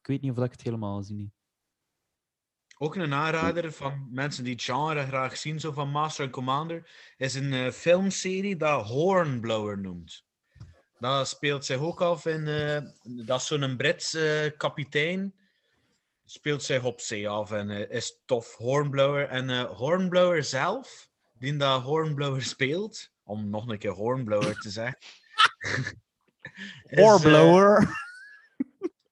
ik 0.00 0.06
weet 0.06 0.20
niet 0.20 0.30
of 0.30 0.44
ik 0.44 0.50
het 0.50 0.62
helemaal 0.62 0.96
gezien 0.96 1.18
heb. 1.18 1.28
Ook 2.78 2.96
een 2.96 3.14
aanrader 3.14 3.72
van 3.72 4.08
mensen 4.11 4.44
die 4.44 4.52
het 4.52 4.62
genre 4.62 5.06
graag 5.06 5.36
zien, 5.36 5.61
zo 5.61 5.72
van 5.72 5.90
Master 5.90 6.24
and 6.24 6.32
Commander, 6.32 6.90
is 7.16 7.34
een 7.34 7.52
eh, 7.52 7.70
filmserie 7.70 8.56
dat 8.56 8.86
Hornblower 8.86 9.78
noemt. 9.78 10.24
Dat 10.98 11.28
speelt 11.28 11.64
zich 11.64 11.78
ook 11.78 12.00
af 12.00 12.26
in... 12.26 12.46
eh, 12.46 12.82
dat 13.26 13.40
is 13.40 13.46
zo'n 13.46 13.76
Brits 13.76 14.14
eh, 14.14 14.56
kapitein. 14.56 15.34
Speelt 16.30 16.62
zich 16.62 16.84
op 16.84 17.00
zee 17.00 17.28
af 17.28 17.52
en 17.52 17.70
eh, 17.70 17.96
is 17.96 18.22
tof. 18.24 18.56
Hornblower. 18.56 19.28
En 19.28 19.50
eh, 19.50 19.64
Hornblower 19.64 20.44
zelf, 20.44 21.10
die 21.32 21.56
dat 21.56 21.82
Hornblower 21.82 22.42
speelt, 22.42 23.10
om 23.22 23.48
nog 23.48 23.68
een 23.68 23.78
keer 23.78 23.90
Hornblower 23.90 24.58
te 24.58 24.70
zeggen... 24.70 24.98
is, 25.74 25.94
eh, 26.84 27.04
Oorblower. 27.04 27.88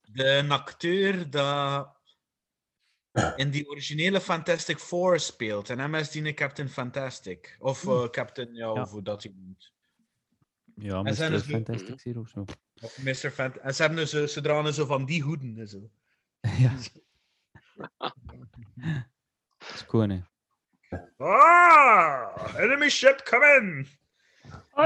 de 0.02 0.44
acteur 0.48 1.30
dat 1.30 1.96
in 3.36 3.50
die 3.50 3.68
originele 3.68 4.20
Fantastic 4.20 4.78
Four 4.78 5.20
speelt. 5.20 5.70
En 5.70 5.78
hem 5.78 5.94
is 5.94 6.10
die 6.10 6.34
Captain 6.34 6.68
Fantastic. 6.68 7.56
Of 7.58 7.86
eh, 7.86 8.08
Captain, 8.08 8.54
ja, 8.54 8.86
hoe 8.86 9.02
dat 9.02 9.22
hij 9.22 9.32
noemt. 9.36 9.72
Ja, 10.74 11.02
Mr. 11.02 11.08
er 11.08 11.14
zo- 11.16 11.38
Fantastic 11.38 12.00
Zero 12.00 12.20
of 12.20 12.28
zo. 12.28 12.44
Of 12.80 13.02
Mr. 13.02 13.30
Fant 13.30 13.56
en 13.56 13.74
ze, 13.74 13.82
hebben 13.82 14.08
dus, 14.08 14.32
ze 14.32 14.40
dragen 14.40 14.74
zo 14.74 14.86
van 14.86 15.04
die 15.04 15.22
hoeden. 15.22 15.58
en 15.58 15.68
Zo. 15.68 15.90
ja. 16.58 16.76
Dat 19.58 19.74
is 19.74 19.86
cool, 19.86 20.08
hè. 20.08 20.20
Ah! 21.16 22.54
Enemy 22.56 22.88
ship, 22.88 23.22
come 23.24 23.46
in! 23.60 23.86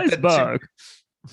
Iceberg. 0.05 0.69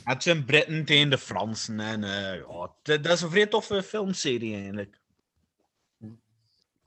Het 0.03 0.23
zijn 0.23 0.45
Britten 0.45 0.85
tegen 0.85 1.09
de 1.09 1.17
Fransen. 1.17 1.79
En, 1.79 2.03
eh, 2.03 2.35
ja, 2.35 2.73
dat 2.83 3.05
is 3.05 3.21
een 3.21 3.29
vrij 3.29 3.47
toffe 3.47 3.83
filmserie 3.83 4.55
eigenlijk. 4.55 4.99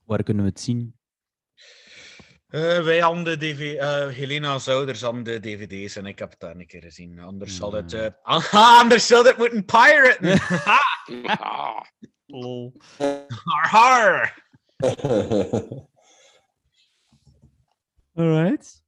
Waar 0.04 0.22
kunnen 0.22 0.44
we 0.44 0.50
het 0.50 0.60
zien? 0.60 0.96
Eh, 2.48 2.82
wij 2.84 2.98
hadden 2.98 3.24
de 3.24 3.36
DV 3.36 3.76
eh, 3.78 4.08
Helena's 4.08 4.68
ouders 4.68 5.00
hadden 5.00 5.22
de 5.24 5.40
dvd's 5.40 5.96
en 5.96 6.06
ik 6.06 6.18
heb 6.18 6.30
het 6.30 6.40
daar 6.40 6.56
een 6.56 6.66
keer 6.66 6.82
gezien. 6.82 7.18
Anders 7.18 7.56
zal 7.56 7.72
het... 7.72 7.92
eh, 7.92 8.06
ah, 8.22 8.54
anders 8.80 9.06
zal 9.06 9.24
het 9.24 9.36
moeten 9.36 9.64
piraten! 9.64 10.40
Ah, 11.26 11.80
Lol. 12.26 12.72
har, 12.98 13.68
har! 13.68 14.34
Alright. 18.14 18.82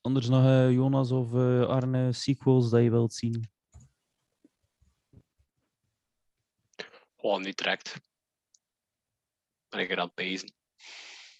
Anders 0.00 0.28
nog 0.28 0.44
eh, 0.44 0.70
Jonas 0.70 1.10
of 1.10 1.34
eh, 1.34 1.66
Arne 1.68 2.12
sequels 2.12 2.70
dat 2.70 2.82
je 2.82 2.90
wilt 2.90 3.14
zien? 3.14 3.50
oh, 7.16 7.40
niet 7.40 7.58
direct. 7.58 8.00
Ben 9.68 9.80
ik 9.80 9.90
er 9.90 9.98
aan 9.98 10.06
het 10.06 10.14
pezen. 10.14 10.54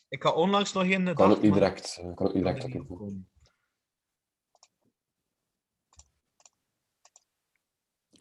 Ik 0.09 0.23
had 0.23 0.35
onlangs 0.35 0.73
nog 0.73 0.85
een 0.85 1.15
kan 1.15 1.31
ook 1.31 1.43
niet 1.43 1.53
direct. 1.53 1.95
Kan 2.15 2.27
ook 2.27 2.35
niet 2.35 2.43
kan 2.45 2.55
direct 2.55 2.63
er 2.63 2.69
niet 2.69 2.81
opkomen. 2.81 3.05
opkomen. 3.05 3.31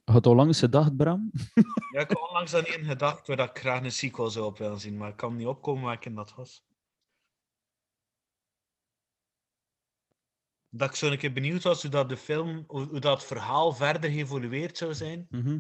Had 0.06 0.26
al 0.26 0.36
langs 0.36 0.60
gedacht, 0.60 0.96
Bram? 0.96 1.32
Ja, 1.94 2.02
ik 2.02 2.08
had 2.08 2.28
onlangs 2.28 2.54
aan 2.54 2.64
één 2.64 2.84
gedacht 2.84 3.28
waar 3.28 3.40
ik 3.40 3.60
graag 3.60 3.84
een 3.84 3.92
sequel 3.92 4.30
zou 4.30 4.46
op 4.46 4.58
willen 4.58 4.80
zien, 4.80 4.98
maar 4.98 5.10
ik 5.10 5.18
kan 5.18 5.36
niet 5.36 5.48
opkomen 5.48 5.84
waar 5.84 5.94
ik 5.94 6.06
in 6.06 6.16
dat 6.16 6.36
was. 6.36 6.64
Dat 10.70 10.90
ik 10.90 10.96
zo 10.96 11.12
een 11.12 11.18
keer 11.18 11.34
benieuwd 11.34 11.64
was 11.64 11.82
hoe 11.82 11.92
dat 11.92 12.10
de 12.10 12.18
film, 12.18 12.64
hoe, 12.68 13.00
dat 13.00 13.26
verhaal 13.26 13.74
verder 13.74 14.10
geëvolueerd 14.10 14.78
zou 14.78 14.94
zijn. 14.94 15.26
Mhm. 15.30 15.60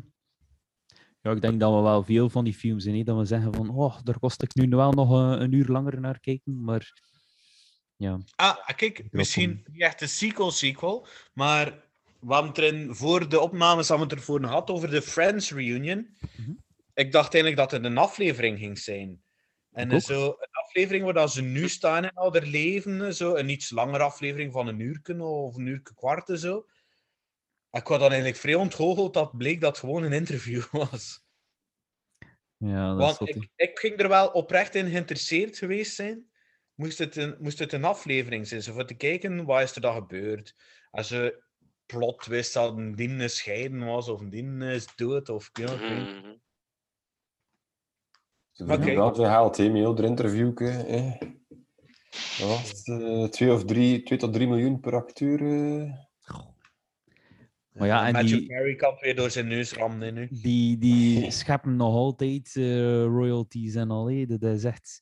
Ja, 1.21 1.31
ik 1.31 1.41
denk 1.41 1.59
dat 1.59 1.73
we 1.73 1.81
wel 1.81 2.03
veel 2.03 2.29
van 2.29 2.43
die 2.43 2.53
films 2.53 2.83
zien, 2.83 2.97
hè, 2.97 3.03
dat 3.03 3.17
we 3.17 3.25
zeggen 3.25 3.53
van, 3.53 3.69
oh, 3.69 3.99
daar 4.03 4.19
kost 4.19 4.41
ik 4.41 4.55
nu 4.55 4.69
wel 4.69 4.91
nog 4.91 5.09
een 5.39 5.51
uur 5.51 5.67
langer 5.67 5.99
naar 5.99 6.19
kijken, 6.19 6.63
maar 6.63 6.93
ja. 7.95 8.19
Ah, 8.35 8.67
kijk, 8.75 9.07
misschien 9.11 9.65
niet 9.71 9.81
echt 9.81 10.01
een 10.01 10.09
sequel-sequel, 10.09 11.07
maar 11.33 11.84
we 12.26 12.34
hadden 12.34 12.51
het 12.51 12.57
erin, 12.57 12.95
voor 12.95 13.30
de 13.30 13.39
opnames 13.39 13.88
hadden 13.88 14.07
we 14.07 14.13
het 14.13 14.21
ervoor 14.21 14.39
gehad 14.39 14.69
over 14.69 14.89
de 14.89 15.01
Friends 15.01 15.51
reunion. 15.51 16.17
Mhm. 16.38 16.51
Ik 16.93 17.11
dacht 17.11 17.34
eigenlijk 17.34 17.55
dat 17.55 17.71
het 17.71 17.91
een 17.91 17.97
aflevering 17.97 18.59
ging 18.59 18.78
zijn. 18.78 19.23
En 19.71 19.93
ook. 19.93 20.01
zo 20.01 20.26
een 20.26 20.51
aflevering 20.51 21.11
waar 21.11 21.30
ze 21.30 21.41
nu 21.41 21.69
staan 21.69 22.03
in 22.03 22.13
al 22.13 22.34
haar 22.34 22.41
leven, 22.41 23.15
zo, 23.15 23.36
een 23.36 23.49
iets 23.49 23.69
langere 23.69 24.03
aflevering 24.03 24.53
van 24.53 24.67
een 24.67 24.80
uur 24.80 25.01
of 25.19 25.55
een 25.55 25.65
uur 25.65 25.82
kwart 25.82 26.30
en 26.30 26.38
zo. 26.38 26.65
Ik 27.71 27.88
was 27.88 27.99
dan 27.99 28.09
eigenlijk 28.09 28.39
vrij 28.39 28.55
ontgoocheld 28.55 29.13
dat 29.13 29.38
bleek 29.38 29.61
dat 29.61 29.69
het 29.69 29.80
gewoon 29.80 30.03
een 30.03 30.13
interview 30.13 30.63
was. 30.71 31.23
Ja, 32.57 32.95
dat 32.95 33.17
Want 33.17 33.30
ik, 33.30 33.49
ik 33.55 33.80
ging 33.80 33.99
er 33.99 34.07
wel 34.07 34.28
oprecht 34.28 34.76
in 34.76 34.89
geïnteresseerd 34.89 35.57
geweest 35.57 35.95
zijn. 35.95 36.30
Moest 36.73 36.97
het 36.97 37.15
een, 37.15 37.36
moest 37.39 37.59
het 37.59 37.73
een 37.73 37.84
aflevering 37.84 38.47
zijn, 38.47 38.61
zo 38.61 38.73
voor 38.73 38.86
te 38.86 38.93
kijken 38.93 39.45
wat 39.45 39.61
is 39.61 39.76
er 39.76 39.82
dan 39.82 39.95
gebeurd. 39.95 40.55
Als 40.91 41.07
ze 41.07 41.43
plot 41.86 42.25
wist 42.25 42.53
dat 42.53 42.77
een 42.77 42.95
dien 42.95 43.19
gescheiden 43.19 43.86
was, 43.86 44.07
of 44.09 44.19
een 44.19 44.29
dien 44.29 44.61
is 44.61 44.95
dood, 44.95 45.29
of 45.29 45.49
ik 45.53 45.57
weet 45.57 45.81
niet. 45.81 45.89
Mhm. 45.89 46.33
Ze 48.51 48.65
wel 48.95 49.15
zo 49.15 49.23
geld, 49.23 49.57
hè, 49.57 49.63
met 49.63 49.73
heel 49.75 49.95
dat 49.95 50.05
interviewke. 50.05 50.63
hè. 50.63 51.17
Wat 52.39 52.47
was 52.47 52.83
eh, 52.83 53.23
twee, 53.23 53.53
of 53.53 53.65
drie, 53.65 54.03
twee 54.03 54.17
tot 54.19 54.33
drie 54.33 54.47
miljoen 54.47 54.79
per 54.79 54.95
acteur. 54.95 55.39
eh. 55.41 55.91
Maar 57.71 57.88
ja, 57.88 58.07
en 58.07 58.13
Matthew 58.13 58.38
die- 58.38 58.45
Perry 58.47 58.75
kan 58.75 58.97
weer 59.01 59.15
door 59.15 59.29
zijn 59.31 59.47
neus 59.47 59.73
rammen 59.73 60.13
nu. 60.13 60.27
Die, 60.31 60.77
die 60.77 61.31
scheppen 61.41 61.75
nog 61.75 61.93
altijd 61.93 62.55
eh, 62.55 63.03
royalties 63.03 63.75
en 63.75 63.91
al. 63.91 64.09
hè. 64.09 64.25
Dat 64.25 64.43
is 64.43 64.63
echt... 64.63 65.01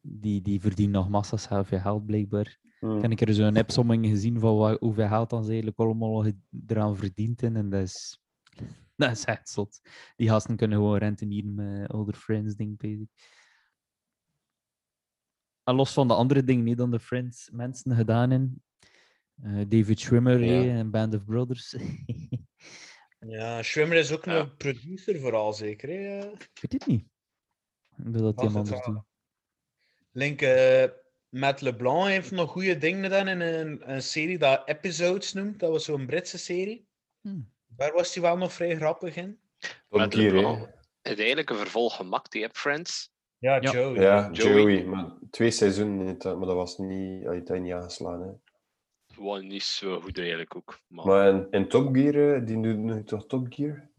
Die, 0.00 0.42
die 0.42 0.60
verdienen 0.60 0.94
nog 0.94 1.08
massa's 1.08 1.48
heel 1.48 1.64
veel 1.64 1.78
geld, 1.80 2.06
blijkbaar. 2.06 2.58
Hmm. 2.82 3.00
Heb 3.02 3.10
ik 3.10 3.20
er 3.20 3.34
zo'n 3.34 3.58
opsomming 3.58 4.06
gezien 4.06 4.40
van 4.40 4.56
wat, 4.56 4.80
hoeveel 4.80 5.08
geld 5.08 5.30
dan 5.30 5.42
ze 5.42 5.48
eigenlijk 5.48 5.78
allemaal 5.78 6.26
eraan 6.66 6.96
verdiend 6.96 7.42
en 7.42 7.70
dat 7.70 7.82
is, 7.82 8.20
dat 8.96 9.10
is 9.10 9.24
echt 9.24 9.48
zot. 9.48 9.80
Die 10.16 10.28
gasten 10.28 10.56
kunnen 10.56 10.78
gewoon 10.78 10.96
rentenieren 10.98 11.54
met 11.54 11.92
Older 11.92 12.14
Friends, 12.14 12.54
ding 12.54 12.78
bezig. 12.78 13.06
En 15.64 15.74
los 15.74 15.92
van 15.92 16.08
de 16.08 16.14
andere 16.14 16.44
dingen 16.44 16.64
die 16.64 16.76
dan 16.76 16.90
de 16.90 17.00
Friends 17.00 17.50
mensen 17.52 17.96
gedaan 17.96 18.30
hebben. 18.30 18.62
Eh, 19.42 19.68
David 19.68 20.00
Schwimmer 20.00 20.44
Ja. 20.44 20.52
hè, 20.52 20.78
en 20.78 20.90
Band 20.90 21.14
of 21.14 21.24
Brothers. 21.24 21.74
Ja, 23.26 23.62
Schwimmer 23.62 23.96
is 23.96 24.12
ook 24.12 24.24
Ja. 24.24 24.38
een 24.38 24.56
producer 24.56 25.20
vooral, 25.20 25.52
zeker. 25.52 25.88
Hè? 25.88 26.30
Ik 26.30 26.58
weet 26.60 26.72
het 26.72 26.86
niet. 26.86 27.04
Ik 27.96 28.04
wil 28.04 28.22
dat 28.22 28.40
het 28.40 28.54
anders 28.56 28.84
doen. 28.84 29.04
Link, 30.12 30.40
eh 30.40 30.84
Matt 31.32 31.60
LeBlanc 31.60 32.06
heeft 32.08 32.30
nog 32.30 32.50
goede 32.50 32.78
dingen 32.78 33.02
gedaan 33.02 33.28
in 33.28 33.40
een, 33.40 33.90
een 33.92 34.02
serie 34.02 34.38
dat 34.38 34.62
Episodes 34.68 35.32
noemt. 35.32 35.58
Dat 35.60 35.70
was 35.70 35.84
zo'n 35.84 36.06
Britse 36.06 36.38
serie. 36.38 36.86
Hmm. 37.20 37.50
Daar 37.66 37.92
was 37.92 38.14
hij 38.14 38.22
wel 38.22 38.36
nog 38.36 38.52
vrij 38.52 38.76
grappig 38.76 39.16
in. 39.16 39.38
Top 39.88 40.00
Met 40.00 40.14
Gear. 40.14 40.32
LeBlanc. 40.34 40.68
Het 41.02 41.18
eigenlijk 41.18 41.50
een 41.50 41.56
vervolg 41.56 41.96
gemaakt, 41.96 42.32
die 42.32 42.42
heb 42.42 42.56
Friends. 42.56 43.10
Ja, 43.38 43.54
Ja. 43.60 43.70
Joe. 43.72 44.00
Ja, 44.00 44.30
Joey. 44.32 44.52
Joey. 44.60 44.84
Maar 44.84 45.12
twee 45.30 45.50
seizoenen, 45.50 46.16
maar 46.22 46.46
dat 46.46 46.54
was 46.54 46.78
niet, 46.78 47.24
hij 47.24 47.34
heeft 47.34 47.46
dat 47.46 47.58
niet. 47.60 47.98
Hè. 47.98 48.32
Was 49.16 49.42
niet 49.42 49.62
zo 49.62 50.00
goed 50.00 50.18
eigenlijk 50.18 50.56
ook. 50.56 50.80
Maar, 50.86 51.06
Maar 51.06 51.28
in, 51.28 51.46
in 51.50 51.68
Top 51.68 51.94
Gear, 51.96 52.34
eh, 52.34 52.46
die 52.46 52.60
doet 52.62 52.76
nu 52.78 53.04
toch 53.04 53.26
Top 53.26 53.46
Gear? 53.50 53.90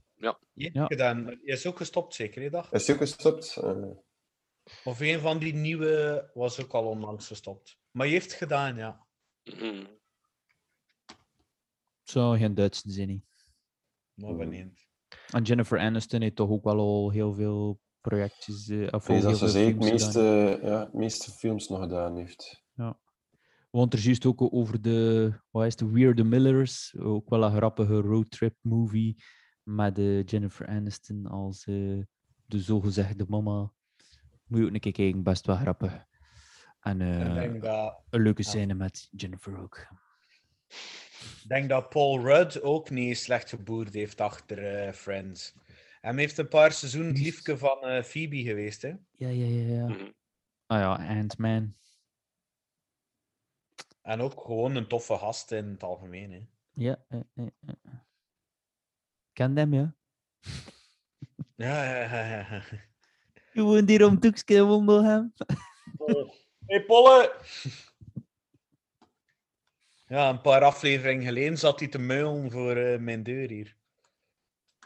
Je 0.54 0.64
hebt 0.64 0.76
Ja. 0.76 0.86
gedaan. 0.86 1.26
Je 1.26 1.52
is 1.52 1.66
ook 1.68 1.78
gestopt, 1.78 2.14
zeker, 2.14 2.42
hè, 2.42 2.50
dag? 2.50 2.72
Is 2.72 2.86
die 2.86 2.94
ook 2.96 3.02
gestopt? 3.02 3.58
Eh, 3.58 3.72
Of 4.84 5.00
een 5.00 5.20
van 5.20 5.40
die 5.40 5.54
nieuwe 5.54 6.30
was 6.34 6.62
ook 6.62 6.72
al 6.72 6.86
onlangs 6.88 7.28
gestopt. 7.28 7.78
Maar 7.92 8.06
je 8.06 8.12
heeft 8.14 8.26
het 8.30 8.38
gedaan, 8.38 8.76
ja. 8.76 9.06
Mhm. 9.44 9.86
Zo, 12.04 12.32
geen 12.32 12.56
Duits 12.56 12.82
zin 12.82 13.08
niet. 13.08 13.26
Maar 14.14 14.30
Hmm. 14.30 14.38
benieuwd. 14.38 14.88
En 15.32 15.44
Jennifer 15.44 15.80
Aniston 15.80 16.22
heeft 16.22 16.36
toch 16.36 16.50
ook 16.50 16.64
wel 16.64 16.80
al 16.80 17.10
heel 17.10 17.34
veel 17.34 17.80
projectjes. 18.02 18.68
eh, 18.68 18.88
of 18.92 19.06
dat 19.06 19.38
ze 19.38 19.48
zeker 19.48 19.74
gedaan. 19.74 19.90
meeste, 19.90 20.60
ja, 20.64 20.90
meeste 20.94 21.32
films 21.32 21.68
nog 21.70 21.80
gedaan 21.80 22.16
heeft. 22.18 22.62
Want 23.70 23.94
er 23.94 24.00
is 24.00 24.06
juist 24.06 24.26
ook 24.26 24.54
over 24.54 24.82
de, 24.82 25.32
wat 25.52 25.66
is 25.66 25.80
het, 25.80 25.92
We're 25.92 26.14
the 26.14 26.24
Millers. 26.24 26.96
Ook 27.00 27.30
wel 27.30 27.44
een 27.44 27.56
grappige 27.56 28.02
roadtrip 28.02 28.56
movie. 28.62 29.24
Met 29.64 29.98
eh, 29.98 30.24
Jennifer 30.24 30.68
Aniston 30.68 31.26
als 31.26 31.66
eh, 31.66 32.00
de 32.46 32.60
zogezegde 32.60 33.26
mama. 33.28 33.74
Moet 34.46 34.60
je 34.60 34.66
ook 34.66 34.74
een 34.74 34.80
keer 34.80 34.92
kijken, 34.92 35.24
best 35.24 35.46
wel 35.46 35.56
grappig. 35.56 36.06
En 36.80 37.02
eh, 37.02 37.34
denk 37.34 37.62
dat, 37.62 38.02
een 38.10 38.22
leuke 38.22 38.42
ja. 38.44 38.50
scène 38.50 38.74
met 38.74 39.10
Jennifer 39.12 39.62
ook. 39.62 39.88
ik 41.44 41.46
denk 41.48 41.70
dat 41.70 41.90
Paul 41.90 42.20
Rudd 42.20 42.62
ook 42.62 42.90
niet 42.90 43.18
slecht 43.18 43.50
geboerd 43.50 43.94
heeft 43.94 44.22
achter 44.22 44.86
eh, 44.86 44.94
Friends. 44.94 45.54
Hij 46.02 46.14
heeft 46.16 46.38
een 46.38 46.48
paar 46.48 46.72
seizoenen 46.72 47.14
het 47.14 47.22
liefje 47.22 47.58
van 47.58 47.82
eh, 47.84 48.04
Phoebe 48.04 48.44
geweest, 48.44 48.82
hè? 48.82 48.90
Ja, 49.12 49.28
ja, 49.28 49.46
ja. 49.46 49.76
ja. 49.76 49.88
Mhm. 49.88 50.12
Ah 50.66 50.80
ja, 50.80 51.18
Ant-Man. 51.20 51.76
En 54.02 54.22
ook 54.22 54.42
gewoon 54.42 54.76
een 54.76 54.88
toffe 54.88 55.18
gast 55.18 55.52
in 55.52 55.66
het 55.66 55.84
algemeen, 55.84 56.32
hè? 56.32 56.42
Ja. 56.72 57.04
eh, 57.08 57.20
eh, 57.34 57.48
eh. 57.66 57.94
Ken 59.34 59.58
hem, 59.58 59.74
ja. 59.74 59.96
Ja, 61.56 61.84
ja, 61.84 62.26
ja, 62.26 62.38
ja. 62.50 62.64
Je 63.54 63.62
woont 63.62 63.90
hier 63.90 64.06
om 64.06 64.20
Wondelhem. 64.68 65.34
Hey, 66.66 66.84
Polle! 66.86 67.36
Ja, 70.08 70.30
een 70.30 70.42
paar 70.42 70.64
afleveringen 70.64 71.26
geleden 71.26 71.58
zat 71.58 71.80
hij 71.80 71.88
te 71.90 72.00
muilen 72.00 72.52
voor 72.52 72.76
eh, 72.76 73.00
mijn 73.00 73.24
deur 73.24 73.50
hier. 73.50 73.76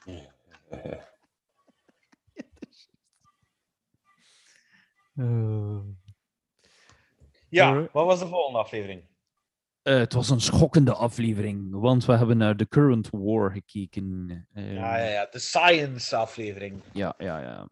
Ja, 7.49 7.67
Alright. 7.69 7.93
wat 7.93 8.05
was 8.05 8.19
de 8.19 8.27
volgende 8.27 8.59
aflevering? 8.59 9.03
Eh, 9.81 9.97
het 9.97 10.13
was 10.13 10.29
een 10.29 10.41
schokkende 10.41 10.93
aflevering, 10.93 11.71
want 11.71 12.05
we 12.05 12.13
hebben 12.13 12.37
naar 12.37 12.55
The 12.55 12.67
Current 12.67 13.09
War 13.11 13.51
gekeken. 13.51 14.47
Eh, 14.53 14.73
Ja, 14.73 14.97
ja, 14.97 15.05
ja, 15.09 15.25
de 15.31 15.39
science 15.39 16.15
aflevering. 16.15 16.81
ja, 16.93 17.13
ja, 17.17 17.39
ja. 17.41 17.67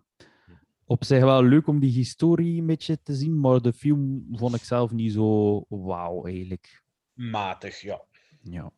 Op 0.85 1.03
zich 1.03 1.21
wel 1.23 1.43
leuk 1.43 1.67
om 1.67 1.79
die 1.79 1.91
historie 1.91 2.59
een 2.59 2.65
beetje 2.65 3.01
te 3.01 3.13
zien, 3.13 3.39
maar 3.39 3.61
de 3.61 3.73
film 3.73 4.27
vond 4.31 4.55
ik 4.55 4.63
zelf 4.63 4.91
niet 4.91 5.13
zo 5.13 5.65
wauw 5.69 6.25
eigenlijk. 6.25 6.83
Matig, 7.13 7.81
ja. 7.81 8.01
Ja. 8.41 8.71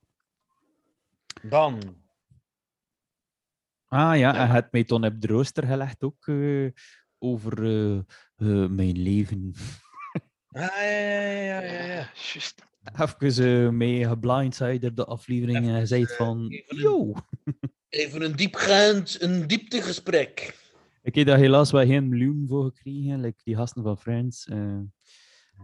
Dan, 1.41 1.81
Ah 3.89 4.17
ja, 4.17 4.35
en 4.35 4.49
het 4.49 4.71
mij 4.71 4.83
toen 4.83 5.05
op 5.05 5.21
de 5.21 5.27
rooster 5.27 5.63
gelegd 5.67 6.03
ook 6.03 6.27
eh, 6.27 6.69
over 7.17 7.63
eh, 7.63 7.97
eh, 8.35 8.69
mijn 8.69 9.01
leven. 9.01 9.53
ah, 10.47 10.61
ja, 10.61 10.83
ja, 10.83 11.21
ja, 11.21 11.61
ja, 11.61 11.83
ja. 11.83 12.09
Juist. 12.33 12.65
Even 13.19 13.77
mee 13.77 14.07
geblindsided 14.07 14.95
de 14.95 15.05
aflevering 15.05 15.67
en 15.67 15.87
zei 15.87 16.05
van, 16.05 16.47
even 16.51 16.75
een- 16.75 16.81
yo. 16.81 17.13
Even 17.89 18.21
een 18.21 18.35
diepgaand, 18.35 19.21
een 19.21 19.47
dieptegesprek. 19.47 20.65
Ik 21.07 21.15
heb 21.15 21.25
daar 21.25 21.37
helaas 21.37 21.71
wel 21.71 21.85
geen 21.85 22.09
miljoen 22.09 22.45
voor 22.47 22.65
gekregen, 22.65 23.19
like 23.19 23.39
die 23.43 23.55
gasten 23.55 23.83
van 23.83 23.97
Friends. 23.97 24.47
eh, 24.47 24.57
een 24.57 24.91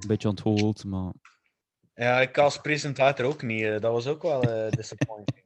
beetje 0.08 0.28
onthold, 0.28 0.86
maar... 0.86 1.14
Ja, 1.94 2.22
ik 2.22 2.38
als 2.38 2.62
presentator 2.62 3.26
ook 3.26 3.42
niet. 3.42 3.62
eh, 3.62 3.80
Dat 3.80 3.92
was 3.92 4.08
ook 4.08 4.22
wel 4.22 4.42
eh, 4.42 4.72
disappointing. 4.80 5.46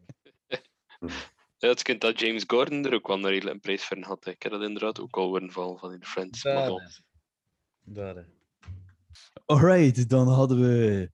Ja, 1.58 1.68
het 1.68 1.82
kind 1.82 2.02
dat 2.02 2.20
James 2.20 2.44
Gordon 2.48 2.86
er 2.86 2.94
ook 2.94 3.08
wel 3.08 3.18
een 3.18 3.28
redelijk 3.28 3.62
prijs 3.62 3.84
voor 3.84 3.98
had. 4.02 4.26
Ik 4.26 4.44
heb 4.44 4.52
dat 4.52 4.62
inderdaad 4.62 5.00
ook 5.00 5.18
al 5.18 5.24
horen 5.24 5.52
van, 5.52 5.78
van 5.78 5.94
in 5.94 6.04
Friends. 6.04 6.42
Dat 6.42 6.82
is. 6.82 7.02
Alright, 9.46 10.10
dan 10.10 10.28
hadden 10.28 10.60
we 10.60 11.12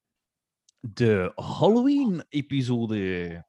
de 0.80 1.32
Halloween-episode. 1.36 3.46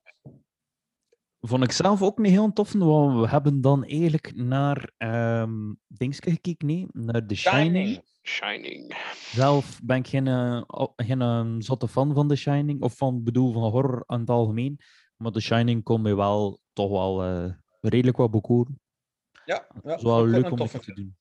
Vond 1.46 1.62
ik 1.62 1.72
zelf 1.72 2.02
ook 2.02 2.18
niet 2.18 2.32
heel 2.32 2.52
tof, 2.52 2.72
want 2.72 3.20
we 3.20 3.28
hebben 3.28 3.60
dan 3.60 3.84
eigenlijk 3.84 4.34
naar 4.34 4.90
ehm 4.96 5.72
Dingske 5.86 6.30
gekeken, 6.30 6.66
nee, 6.66 6.86
naar 6.92 7.26
The 7.26 7.34
Shining. 7.34 8.02
Shining. 8.22 8.94
Zelf 9.32 9.80
ben 9.82 9.96
ik 9.96 10.06
geen, 10.06 10.26
eh, 10.26 10.62
geen 10.96 11.20
eh, 11.20 11.54
zotte 11.58 11.88
fan 11.88 12.14
van 12.14 12.28
The 12.28 12.36
Shining, 12.36 12.82
of 12.82 12.96
van, 12.96 13.24
bedoel, 13.24 13.52
van 13.52 13.62
horror 13.62 14.02
aan 14.06 14.20
het 14.20 14.30
algemeen. 14.30 14.80
Maar 15.16 15.32
The 15.32 15.40
Shining 15.40 15.82
kon 15.82 16.02
mij 16.02 16.14
wel 16.14 16.60
toch 16.72 16.90
wel 16.90 17.22
eh, 17.22 17.52
redelijk 17.80 18.16
wat 18.16 18.30
bekoren. 18.30 18.80
Ja, 19.44 19.66
ja 19.82 19.90
Het 19.90 19.98
is 19.98 20.02
wel 20.02 20.26
leuk 20.26 20.50
om 20.50 20.60
even 20.60 20.80
te 20.80 20.92
doen. 20.92 21.16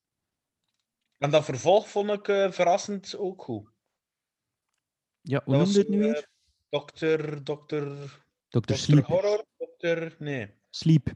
En 1.17 1.30
dat 1.30 1.45
vervolg 1.45 1.89
vond 1.89 2.09
ik 2.09 2.28
eh, 2.28 2.51
verrassend 2.51 3.17
ook 3.17 3.43
goed. 3.43 3.71
Ja, 5.21 5.41
hoe 5.45 5.55
noemde 5.55 5.78
het 5.78 5.88
was, 5.88 5.95
nu 5.95 6.03
weer? 6.03 6.30
Dokter, 6.69 7.43
dokter, 7.43 7.97
dokter 8.49 8.78
Sleep. 8.78 9.05
Horror? 9.05 9.45
Dokter, 9.84 10.15
nee. 10.19 10.53
Sleep. 10.69 11.13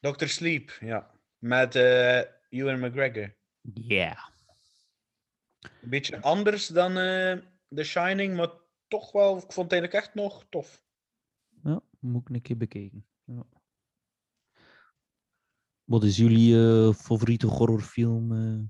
Dokter 0.00 0.28
Sleep, 0.28 0.70
ja. 0.80 1.20
Met 1.38 1.74
eh 1.74 2.20
Ewan 2.48 2.80
McGregor. 2.80 3.36
Ja. 3.74 4.32
Een 5.60 5.90
beetje 5.90 6.20
anders 6.22 6.66
dan 6.66 6.96
eh 6.98 7.36
The 7.74 7.84
Shining, 7.84 8.36
maar 8.36 8.50
toch 8.88 9.12
wel, 9.12 9.36
ik 9.36 9.52
vond 9.52 9.70
het 9.70 9.72
eigenlijk 9.80 10.04
echt 10.04 10.14
nog 10.14 10.46
tof. 10.48 10.84
Ja, 11.62 11.80
moet 11.98 12.28
ik 12.28 12.34
een 12.34 12.42
keer 12.42 12.56
bekijken. 12.56 13.06
Ja. 13.24 13.46
Wat 15.84 16.04
is 16.04 16.16
jullie 16.16 16.54
eh, 16.56 16.94
favoriete 16.94 17.46
horrorfilm? 17.46 18.32
eh? 18.32 18.64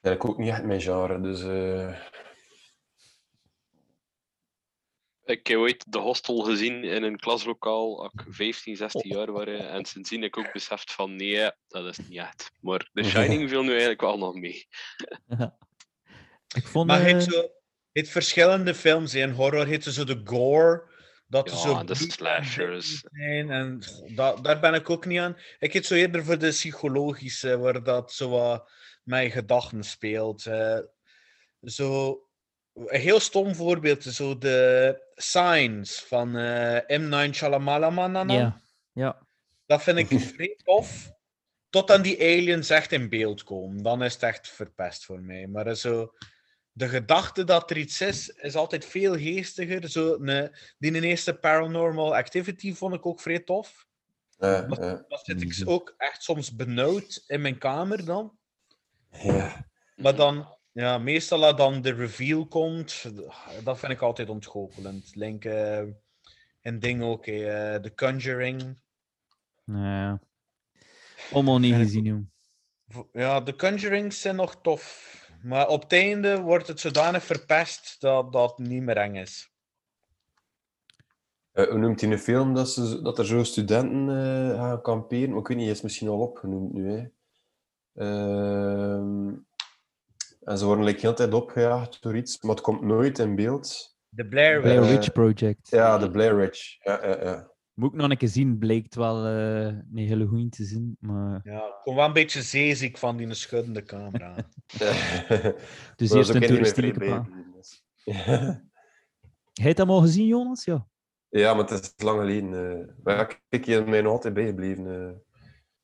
Ja, 0.00 0.10
ik 0.10 0.24
ook 0.24 0.38
niet 0.38 0.48
echt 0.48 0.64
mijn 0.64 0.80
genre, 0.80 1.20
dus... 1.20 1.42
eh, 1.42 2.06
Ik 5.28 5.46
heb 5.46 5.58
ooit 5.58 5.92
de 5.92 5.98
hostel 5.98 6.38
gezien 6.38 6.84
in 6.84 7.02
een 7.02 7.18
klaslokaal 7.18 8.02
als 8.02 8.12
ik 8.12 8.34
15, 8.34 8.76
16 8.76 9.10
jaar 9.16 9.32
was. 9.32 9.46
En 9.46 9.84
sindsdien 9.84 10.22
heb 10.22 10.36
ik 10.36 10.38
ook 10.38 10.52
beseft 10.52 10.92
van 10.92 11.16
nee, 11.16 11.50
dat 11.68 11.84
is 11.86 11.98
niet 12.08 12.18
echt. 12.18 12.50
Maar 12.60 12.90
The 12.92 13.02
Shining 13.10 13.48
viel 13.48 13.62
nu 13.62 13.70
eigenlijk 13.70 14.00
wel 14.00 14.18
nog 14.18 14.34
mee. 14.34 14.66
Ik 16.56 16.66
vond... 16.66 16.86
Maar 16.86 17.00
eh, 17.00 17.12
het, 17.12 17.22
zo, 17.22 17.48
het 17.92 18.08
verschillende 18.08 18.74
films 18.74 19.14
in 19.14 19.30
horror, 19.30 19.66
het 19.66 19.84
zo 19.84 20.04
de 20.04 20.20
gore, 20.24 20.90
dat 21.26 21.50
Ja, 21.50 21.56
zo 21.56 21.84
de 21.84 21.94
slashers. 21.94 23.00
zijn. 23.10 23.50
En 23.50 23.80
dat, 24.14 24.44
daar 24.44 24.60
ben 24.60 24.74
ik 24.74 24.90
ook 24.90 25.06
niet 25.06 25.18
aan. 25.18 25.36
Ik 25.58 25.72
heb 25.72 25.84
zo 25.84 25.94
eerder 25.94 26.24
voor 26.24 26.38
de 26.38 26.48
psychologische, 26.48 27.58
waar 27.58 27.82
dat 27.82 28.12
zo 28.12 28.28
wat 28.28 28.70
mijn 29.02 29.30
gedachten 29.30 29.84
speelt. 29.84 30.46
eh. 30.46 30.78
zo, 31.60 32.22
een 32.86 33.00
heel 33.00 33.20
stom 33.20 33.54
voorbeeld, 33.54 34.02
zo 34.02 34.38
de 34.38 35.06
Signs 35.14 36.00
van 36.02 36.36
eh 36.36 36.98
M. 36.98 37.08
Night 37.08 37.34
Shyamalan. 37.34 38.28
ja. 38.28 38.60
ja. 38.92 39.26
Dat 39.66 39.82
vind 39.82 39.98
ik 39.98 40.20
vrij 40.34 40.56
tof. 40.64 41.10
Tot 41.70 41.90
aan 41.90 42.02
die 42.02 42.20
aliens 42.20 42.70
echt 42.70 42.92
in 42.92 43.08
beeld 43.08 43.42
komen. 43.44 43.82
Dan 43.82 44.02
is 44.02 44.12
het 44.12 44.22
echt 44.22 44.48
verpest 44.48 45.04
voor 45.04 45.20
mij. 45.20 45.46
Maar 45.46 45.66
eh, 45.66 45.74
zo, 45.74 46.12
de 46.72 46.88
gedachte 46.88 47.44
dat 47.44 47.70
er 47.70 47.76
iets 47.76 48.00
is, 48.00 48.28
is 48.28 48.54
altijd 48.54 48.84
veel 48.84 49.14
geestiger. 49.16 49.88
Zo, 49.88 50.16
ne, 50.20 50.58
die 50.78 51.02
eerste 51.02 51.34
Paranormal 51.34 52.16
Activity 52.16 52.74
vond 52.74 52.94
ik 52.94 53.06
ook 53.06 53.20
vrij 53.20 53.38
tof. 53.40 53.86
ja, 54.38 54.66
Wat- 54.66 54.78
ja, 54.78 55.04
Dan 55.08 55.18
zit 55.22 55.42
ik 55.42 55.58
Mhm. 55.58 55.68
ook 55.68 55.94
echt 55.96 56.22
soms 56.22 56.54
benauwd 56.56 57.24
in 57.26 57.40
mijn 57.40 57.58
kamer 57.58 58.04
dan. 58.04 58.38
ja. 59.10 59.66
Maar 59.96 60.14
dan, 60.16 60.57
ja, 60.80 60.98
meestal 60.98 61.44
als 61.44 61.56
dan 61.56 61.82
de 61.82 61.92
reveal 61.92 62.46
komt, 62.46 63.04
dat 63.64 63.78
vind 63.78 63.92
ik 63.92 64.00
altijd 64.00 64.28
ontgoochelend. 64.28 65.14
Link 65.14 65.44
eh 65.44 65.82
en 66.60 66.78
ding 66.78 67.02
ook, 67.02 67.26
eh, 67.26 67.74
The 67.74 67.92
Conjuring. 67.94 68.80
Ja. 69.64 70.20
Allemaal 71.32 71.58
niet 71.58 71.74
gezien, 71.74 72.04
joh. 72.04 73.06
Ja, 73.12 73.40
de 73.40 73.56
Conjurings 73.56 74.20
zijn 74.20 74.36
nog 74.36 74.60
tof. 74.62 75.16
Maar 75.42 75.68
op 75.68 75.82
het 75.82 75.92
einde 75.92 76.40
wordt 76.40 76.66
het 76.66 76.80
zodanig 76.80 77.24
verpest 77.24 78.00
dat 78.00 78.32
dat 78.32 78.58
niet 78.58 78.82
meer 78.82 78.96
eng 78.96 79.14
is. 79.14 79.52
Eh, 81.52 81.68
hoe 81.68 81.78
noemt 81.78 82.00
hij 82.00 82.10
een 82.10 82.18
film 82.18 82.54
dat, 82.54 82.70
ze, 82.70 83.02
dat 83.02 83.18
er 83.18 83.26
zo 83.26 83.42
studenten 83.42 84.08
eh, 84.08 84.58
gaan 84.58 84.82
kamperen? 84.82 85.30
Maar 85.30 85.38
ik 85.38 85.46
weet 85.46 85.56
niet, 85.56 85.66
hij 85.66 85.74
is 85.74 85.82
misschien 85.82 86.08
al 86.08 86.20
opgenoemd 86.20 86.72
nu. 86.72 86.90
Hè. 86.90 87.06
En 90.48 90.58
ze 90.58 90.64
worden 90.64 90.84
like, 90.84 91.00
heel 91.00 91.10
de 91.10 91.16
tijd 91.16 91.34
opgejaagd 91.34 92.02
door 92.02 92.16
iets, 92.16 92.42
maar 92.42 92.54
het 92.54 92.64
komt 92.64 92.82
nooit 92.82 93.18
in 93.18 93.34
beeld. 93.34 93.96
De 94.08 94.28
Blair 94.28 94.60
Blair 94.60 94.80
Witch. 94.80 94.90
Eh, 94.90 94.96
Witch 94.96 95.12
Project. 95.12 95.68
Ja, 95.70 95.98
de 95.98 96.10
Blair 96.10 96.36
Witch. 96.36 96.84
Ja, 96.84 97.06
ja, 97.06 97.22
ja. 97.24 97.50
Moet 97.74 97.92
ik 97.92 97.98
nog 98.00 98.10
een 98.10 98.16
keer 98.16 98.28
zien, 98.28 98.58
blijkt 98.58 98.94
wel 98.94 99.26
eh 99.26 99.66
een 99.66 99.86
hele 99.92 100.26
goeie 100.26 100.48
te 100.48 100.64
zien. 100.64 100.96
Maar 101.00 101.40
Ja, 101.44 101.66
ik 101.66 101.74
kom 101.82 101.94
wel 101.94 102.04
een 102.06 102.12
beetje 102.12 102.42
zeeziek 102.42 102.98
van 102.98 103.16
die 103.16 103.34
schuddende 103.34 103.82
camera. 103.82 104.34
dus 105.96 106.12
eerst 106.12 106.34
een 106.34 106.40
je 106.40 106.46
toeristieke 106.46 106.98
bijgebleven, 106.98 107.52
dus. 107.56 107.84
Ja. 108.04 108.66
Hij 109.52 109.68
het 109.68 109.78
allemaal 109.78 110.00
gezien, 110.00 110.26
Jonas? 110.26 110.64
Ja. 110.64 110.86
Ja, 111.28 111.54
maar 111.54 111.64
het 111.64 111.82
is 111.96 112.04
lang 112.04 112.18
geleden. 112.20 112.80
eh. 112.80 112.86
maar 113.02 113.16
ja, 113.16 113.24
kijk, 113.48 113.64
je 113.64 113.80
mij 113.86 114.00
nog 114.00 114.12
altijd 114.12 114.34
bijgebleven. 114.34 115.22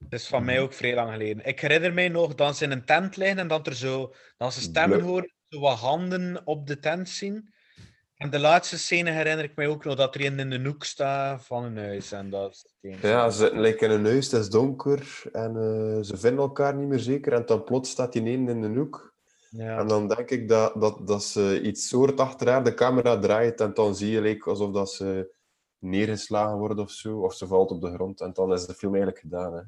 Het 0.04 0.20
is 0.20 0.26
van 0.26 0.44
mij 0.44 0.60
ook 0.60 0.72
vrij 0.72 0.94
lang 0.94 1.12
geleden. 1.12 1.44
Ik 1.44 1.60
herinner 1.60 1.94
mij 1.94 2.08
nog 2.08 2.34
dat 2.34 2.56
ze 2.56 2.64
in 2.64 2.70
een 2.70 2.84
tent 2.84 3.16
liggen 3.16 3.38
en 3.38 3.48
dat 3.48 3.66
er 3.66 3.74
zo, 3.74 4.14
dat 4.36 4.54
ze 4.54 4.60
stemmen 4.60 5.00
horen, 5.00 5.34
zo 5.48 5.60
wat 5.60 5.78
handen 5.78 6.40
op 6.44 6.66
de 6.66 6.78
tent 6.78 7.08
zien. 7.08 7.52
En 8.14 8.30
de 8.30 8.38
laatste 8.38 8.78
scène 8.78 9.10
herinner 9.10 9.44
ik 9.44 9.56
mij 9.56 9.68
ook 9.68 9.84
nog 9.84 9.94
dat 9.94 10.14
er 10.14 10.24
een 10.24 10.38
in 10.38 10.50
de 10.50 10.68
hoek 10.68 10.84
staat 10.84 11.46
van 11.46 11.64
een 11.64 11.78
huis. 11.78 12.12
En 12.12 12.30
dat. 12.30 12.74
Ja, 12.80 13.30
ze 13.30 13.38
zitten 13.38 13.60
like, 13.60 13.84
in 13.84 13.90
een 13.90 14.04
huis, 14.04 14.30
het 14.30 14.40
is 14.40 14.48
donker 14.48 15.22
en 15.32 15.56
eh, 15.56 16.02
ze 16.02 16.16
vinden 16.16 16.40
elkaar 16.40 16.74
niet 16.74 16.88
meer 16.88 16.98
zeker. 16.98 17.32
En 17.32 17.46
dan 17.46 17.64
plots 17.64 17.90
staat 17.90 18.12
die 18.12 18.22
ene 18.22 18.50
in 18.50 18.60
de 18.60 18.68
hoek. 18.68 19.14
Ja. 19.50 19.78
En 19.78 19.86
dan 19.86 20.08
denk 20.08 20.30
ik 20.30 20.48
dat, 20.48 20.80
dat, 20.80 21.06
dat 21.06 21.24
ze 21.24 21.60
iets 21.62 21.90
hoort 21.90 22.20
achter 22.20 22.48
haar, 22.48 22.64
de 22.64 22.74
camera 22.74 23.18
draait 23.18 23.60
en 23.60 23.74
dan 23.74 23.94
zie 23.94 24.10
je 24.10 24.20
like, 24.20 24.50
alsof 24.50 24.72
dat 24.72 24.92
ze 24.92 25.34
neergeslagen 25.78 26.58
wordt 26.58 26.80
of 26.80 26.90
zo, 26.90 27.18
of 27.18 27.34
ze 27.34 27.46
valt 27.46 27.70
op 27.70 27.80
de 27.80 27.92
grond. 27.92 28.20
En 28.20 28.32
dan 28.32 28.52
is 28.52 28.66
de 28.66 28.74
film 28.74 28.94
eigenlijk 28.94 29.22
gedaan. 29.22 29.54
Hè. 29.54 29.62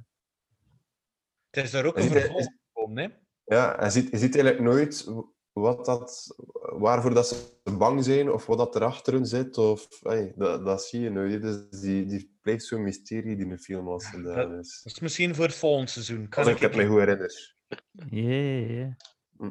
Het 1.57 1.65
is 1.65 1.71
daar 1.71 1.85
ook 1.85 1.97
een 1.97 2.11
vervolg 2.11 2.47
gekomen, 2.73 3.03
hè? 3.03 3.09
Ja, 3.57 3.85
je 3.85 3.91
ziet, 3.91 4.11
je 4.11 4.19
ziet 4.19 4.35
eigenlijk 4.35 4.65
nooit 4.65 5.09
wat 5.53 5.85
dat, 5.85 6.37
waarvoor 6.79 7.15
dat 7.15 7.29
ze 7.29 7.61
bang 7.79 8.05
zijn 8.05 8.33
of 8.33 8.47
wat 8.47 8.59
dat 8.59 8.75
erachter 8.75 9.13
hun 9.13 9.27
zit. 9.27 9.59
Of, 9.59 10.03
ey, 10.03 10.33
dat, 10.37 10.65
dat 10.65 10.85
zie 10.85 11.01
je 11.01 11.11
nooit. 11.11 11.43
Dus 11.43 11.81
die, 11.81 12.07
die 12.07 12.37
blijft 12.41 12.65
zo'n 12.65 12.83
mysterie 12.83 13.37
die 13.37 13.47
een 13.47 13.59
film 13.59 13.89
als 13.89 14.07
gedaan 14.07 14.59
is. 14.59 14.81
Dat 14.83 14.93
is 14.93 15.01
misschien 15.01 15.35
voor 15.35 15.45
het 15.45 15.55
volgende 15.55 15.91
seizoen. 15.91 16.29
Kan 16.29 16.45
Als 16.45 16.53
ik 16.53 16.59
het 16.59 16.77
me 16.77 16.87
goed 16.87 16.99
herinner. 16.99 17.55
Ja, 18.11 18.31
ja, 18.31 18.75
ja. 18.75 18.97
Hm. 19.37 19.51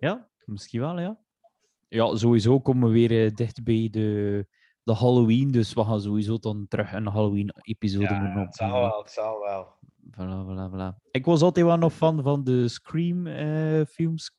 Ja, 0.00 0.28
misschien 0.44 0.80
wel, 0.80 1.00
ja. 1.00 1.18
ja, 1.88 2.16
sowieso 2.16 2.60
komen 2.60 2.88
we 2.88 2.94
weer 2.94 3.24
eh, 3.24 3.34
dicht 3.34 3.64
bij 3.64 3.88
de, 3.90 4.46
de 4.82 4.94
Halloween. 4.94 5.50
Dus 5.50 5.74
we 5.74 5.84
gaan 5.84 6.00
sowieso 6.00 6.38
dan 6.38 6.66
terug 6.68 6.92
een 6.92 7.06
Halloween-episode 7.06 8.14
moeten 8.14 8.40
het 8.40 8.56
zal 8.56 8.72
wel, 8.72 8.98
het 8.98 9.10
zal 9.10 9.40
wel. 9.40 9.82
Voilà, 10.14 10.44
voilà, 10.46 10.70
voilà. 10.70 11.10
Ik 11.10 11.24
was 11.24 11.40
altijd 11.40 11.66
wel 11.66 11.76
nog 11.76 11.92
fan 11.92 12.22
van 12.22 12.44
de 12.44 12.68
Scream-films. 12.68 14.36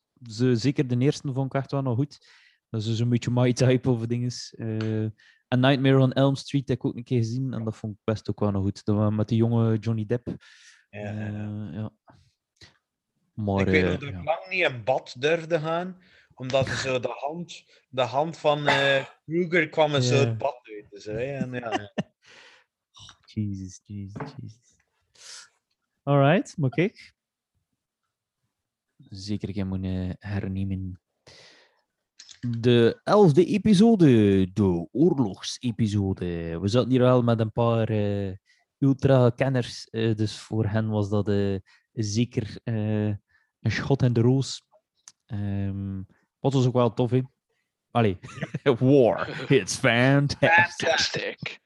zeker 0.53 0.88
de 0.88 0.97
eerste 0.97 1.34
vond 1.34 1.53
ik 1.53 1.61
echt 1.61 1.71
wel 1.71 1.82
nog 1.82 1.95
goed. 1.97 2.17
Dat 2.69 2.82
is 2.82 2.88
dus 2.88 2.99
een 2.99 3.09
beetje 3.09 3.32
my 3.32 3.53
type 3.53 3.89
of 3.89 4.05
dingen. 4.05 4.32
Eh 4.51 5.05
A 5.53 5.57
Nightmare 5.57 5.99
on 5.99 6.13
Elm 6.13 6.36
Street 6.36 6.67
heb 6.67 6.78
ik 6.78 6.86
ook 6.86 6.95
een 6.95 7.03
keer 7.03 7.17
gezien. 7.17 7.53
En 7.53 7.63
dat 7.63 7.78
vond 7.78 7.93
ik 7.93 7.99
best 8.03 8.30
ook 8.30 8.39
wel 8.39 8.51
nog 8.51 8.63
goed. 8.63 8.86
Dat, 8.86 8.95
was 8.95 9.13
met 9.13 9.30
de 9.30 9.36
jonge 9.36 9.78
Johnny 9.78 10.05
Depp. 10.05 10.28
Ja, 10.89 10.99
ja, 10.99 11.11
ja. 11.11 11.67
Eh, 11.67 11.73
ja. 11.73 11.91
Maar, 13.34 13.59
ik 13.59 13.67
weet 13.67 13.84
eh, 13.84 13.89
nog 13.89 13.99
dat 13.99 14.09
ik 14.09 14.15
ja. 14.15 14.23
lang 14.23 14.47
niet 14.49 14.69
in 14.69 14.84
bad 14.84 15.15
durfde 15.19 15.59
gaan, 15.59 16.01
omdat 16.34 16.67
er 16.67 16.78
zo 16.78 16.99
de 16.99 17.15
hand, 17.17 17.65
de 17.89 18.01
hand 18.01 18.38
van 18.38 18.67
eh 18.67 19.05
Kruger 19.26 19.69
kwam 19.69 19.93
er 19.93 20.01
zo 20.01 20.15
het 20.15 20.38
bad 20.38 20.59
uit. 20.63 20.89
Dus, 20.89 21.05
hè, 21.05 21.34
en, 21.34 21.53
ja. 21.53 21.91
Jesus, 23.34 23.82
Jesus, 23.84 24.34
Jesus. 24.41 24.74
Alright, 26.06 26.58
maar 26.58 26.70
kijk. 26.70 27.14
Zeker 28.97 29.49
ik 29.49 29.66
moeten 29.66 30.16
hernemen. 30.20 31.01
De 32.39 33.01
elfde 33.03 33.45
episode, 33.45 34.06
de 34.53 34.88
oorlogsepisode. 34.91 36.60
We 36.60 36.68
zaten 36.68 36.89
hier 36.89 36.99
wel 36.99 37.24
met 37.24 37.39
een 37.39 37.51
paar 37.51 37.89
eh, 37.89 38.32
ultra-kenners, 38.78 39.89
eh, 39.89 40.16
dus 40.16 40.39
voor 40.39 40.66
hen 40.66 40.89
was 40.89 41.10
dat 41.10 41.28
eh, 41.28 41.56
zeker 41.91 42.60
eh, 42.64 43.08
een 43.60 43.72
schot 43.72 44.03
in 44.03 44.14
de 44.14 44.22
roos. 44.22 44.64
Ehm, 45.26 46.01
wat 46.39 46.53
was 46.53 46.66
ook 46.66 46.74
wel 46.74 46.93
tof, 46.93 47.12
hè? 47.12 47.22
Allee, 47.91 48.18
war, 48.80 49.51
it's 49.51 49.76
fantastic. 49.76 50.49
Fantastic. 50.49 51.60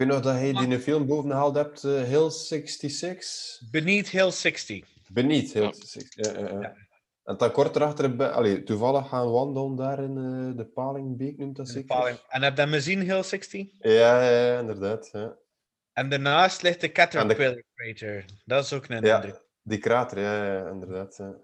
Ik 0.00 0.06
weet 0.06 0.14
nog 0.14 0.24
dat 0.24 0.34
hij 0.34 0.52
die 0.52 0.78
film 0.78 1.06
bovengehaald 1.06 1.54
hebt, 1.54 1.84
eh, 1.84 2.02
Hill 2.02 2.30
66. 2.30 3.60
Beneath 3.70 4.08
Hill 4.08 4.30
60. 4.30 4.84
Beneath 5.12 5.52
Hill 5.52 5.62
Ja. 5.62 5.72
66. 5.72 6.32
Ja, 6.32 6.40
ja, 6.40 6.60
ja. 6.60 6.76
En 7.24 7.36
dan 7.36 7.52
kort 7.52 7.76
erachter, 7.76 8.30
allee, 8.30 8.62
toevallig 8.62 9.08
gaan 9.08 9.30
wandelen 9.30 9.76
daar 9.76 10.02
in 10.02 10.16
eh, 10.16 10.56
de 10.56 10.64
Palingbeek, 10.64 11.38
noemt 11.38 11.56
dat 11.56 11.66
de 11.66 11.72
zeker? 11.72 11.86
paling. 11.96 12.18
En 12.28 12.42
heb 12.42 12.56
je 12.56 12.62
dat 12.64 12.72
gezien, 12.74 13.00
Hill 13.00 13.22
60? 13.22 13.66
Ja, 13.78 14.22
ja, 14.24 14.46
ja, 14.46 14.58
inderdaad. 14.60 15.08
Ja. 15.12 15.36
En 15.92 16.08
daarnaast 16.08 16.62
ligt 16.62 16.80
de 16.80 16.92
Caterpillar 16.92 17.62
Crater. 17.74 18.24
Dat 18.44 18.64
is 18.64 18.72
ook 18.72 18.88
een 18.88 19.04
Ja. 19.04 19.14
indruk. 19.16 19.42
Die 19.62 19.78
krater, 19.78 20.18
ja, 20.20 20.44
ja, 20.46 20.52
ja, 20.58 20.68
inderdaad. 20.68 21.16
Ja. 21.16 21.34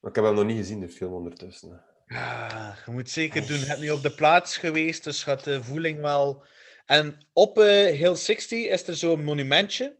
Maar 0.00 0.10
ik 0.10 0.16
heb 0.16 0.24
hem 0.24 0.34
nog 0.34 0.44
niet 0.44 0.56
gezien, 0.56 0.80
de 0.80 0.88
film 0.88 1.12
ondertussen. 1.12 1.84
Ah, 2.14 2.72
je 2.86 2.90
moet 2.92 3.10
zeker 3.10 3.46
doen. 3.46 3.58
Je 3.58 3.64
hebt 3.66 3.80
nu 3.80 3.90
op 3.90 4.02
de 4.02 4.10
plaats 4.14 4.56
geweest, 4.56 5.04
dus 5.04 5.22
gaat 5.22 5.44
de 5.44 5.62
voeling 5.64 6.00
wel. 6.00 6.44
En 6.86 7.26
op 7.32 7.58
eh 7.58 7.96
Hill 7.98 8.14
60 8.14 8.66
is 8.68 8.86
er 8.88 8.96
zo'n 8.96 9.24
monumentje 9.24 9.98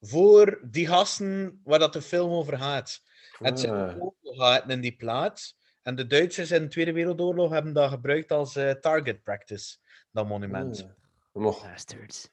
voor 0.00 0.60
die 0.70 0.86
gasten 0.86 1.60
waar 1.64 1.78
dat 1.78 1.92
de 1.92 2.02
film 2.02 2.30
over 2.30 2.58
gaat. 2.58 3.02
Het 3.38 3.60
zijn 3.60 3.72
Ah. 3.72 4.02
oorlogsgaten 4.02 4.70
in 4.70 4.80
die 4.80 4.96
plaats. 4.96 5.58
En 5.82 5.94
de 5.94 6.06
Duitsers 6.06 6.50
in 6.50 6.62
de 6.62 6.68
Tweede 6.68 6.92
Wereldoorlog 6.92 7.50
hebben 7.52 7.72
dat 7.72 7.90
gebruikt 7.90 8.30
als 8.32 8.56
eh, 8.56 8.70
target 8.70 9.22
practice, 9.22 9.76
dat 10.12 10.28
monument. 10.28 10.88
Ah. 11.32 11.42
Bastards. 11.62 12.28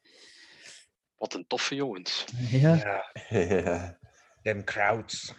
Wat 1.17 1.33
een 1.33 1.47
toffe 1.47 1.75
jongens. 1.75 2.25
Ja. 2.49 2.75
Ja, 2.75 3.11
Ja. 3.39 3.97
them 4.43 4.63
crowds. 4.63 5.33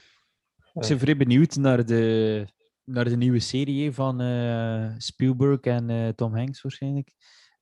Ik 0.75 0.89
ben 0.89 0.99
vrij 0.99 1.17
benieuwd 1.17 1.57
naar 1.57 1.87
de, 1.87 2.47
naar 2.89 3.05
de 3.05 3.16
nieuwe 3.16 3.41
serie 3.41 3.93
van 3.93 4.20
eh, 4.20 4.95
Spielberg 4.99 5.61
en 5.61 5.91
eh, 5.91 6.09
Tom 6.09 6.36
Hanks 6.36 6.62
waarschijnlijk. 6.62 7.11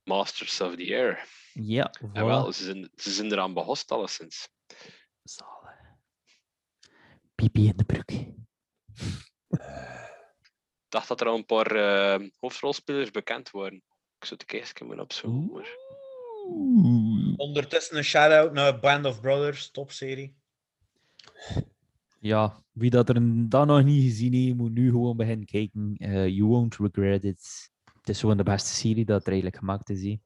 Masters 0.03 0.61
of 0.61 0.75
the 0.75 0.95
Air. 0.95 1.29
Ja, 1.53 1.91
En 2.01 2.11
voilà. 2.11 2.13
wel, 2.13 2.53
ze 2.53 2.65
zijn, 2.65 2.91
ze 2.95 3.11
zijn 3.11 3.33
eraan 3.33 3.55
behost 3.55 3.91
alleszins. 3.91 4.49
Zalig. 5.23 5.75
Pipi 7.35 7.67
in 7.67 7.77
de 7.77 7.85
broek. 7.85 8.11
Ik 8.11 8.35
dacht 10.89 11.09
dat 11.09 11.21
er 11.21 11.27
al 11.27 11.37
een 11.37 11.47
paar 11.47 11.71
eh, 11.71 12.29
hoofdrolspelers 12.39 13.11
bekend 13.11 13.51
waren. 13.51 13.83
Ik 14.19 14.25
zou 14.25 14.41
het 14.41 14.53
eerst 14.53 14.81
moeten 14.81 15.01
opzoeken. 15.01 15.53
Maar... 15.53 15.69
Ondertussen 17.37 17.97
een 17.97 18.05
shout-out 18.05 18.53
naar 18.53 18.79
Band 18.79 19.07
of 19.07 19.21
Brothers, 19.21 19.71
topserie. 19.71 20.37
Ja, 22.27 22.63
wie 22.73 22.91
dat 22.91 23.09
er 23.09 23.49
dan 23.49 23.67
nog 23.67 23.85
niet 23.85 24.03
gezien 24.03 24.33
heeft, 24.33 24.57
moet 24.57 24.73
nu 24.73 24.91
gewoon 24.91 25.17
beginnen 25.17 25.47
kijken. 25.47 25.95
Eh, 25.99 26.27
you 26.29 26.45
won't 26.45 26.77
regret 26.77 27.25
it. 27.25 27.71
Het 27.99 28.09
is 28.09 28.21
gewoon 28.21 28.37
de 28.37 28.43
beste 28.43 28.75
serie 28.75 29.05
dat 29.05 29.23
er 29.23 29.33
eigenlijk 29.33 29.57
gemaakt 29.57 29.91
is. 29.91 30.17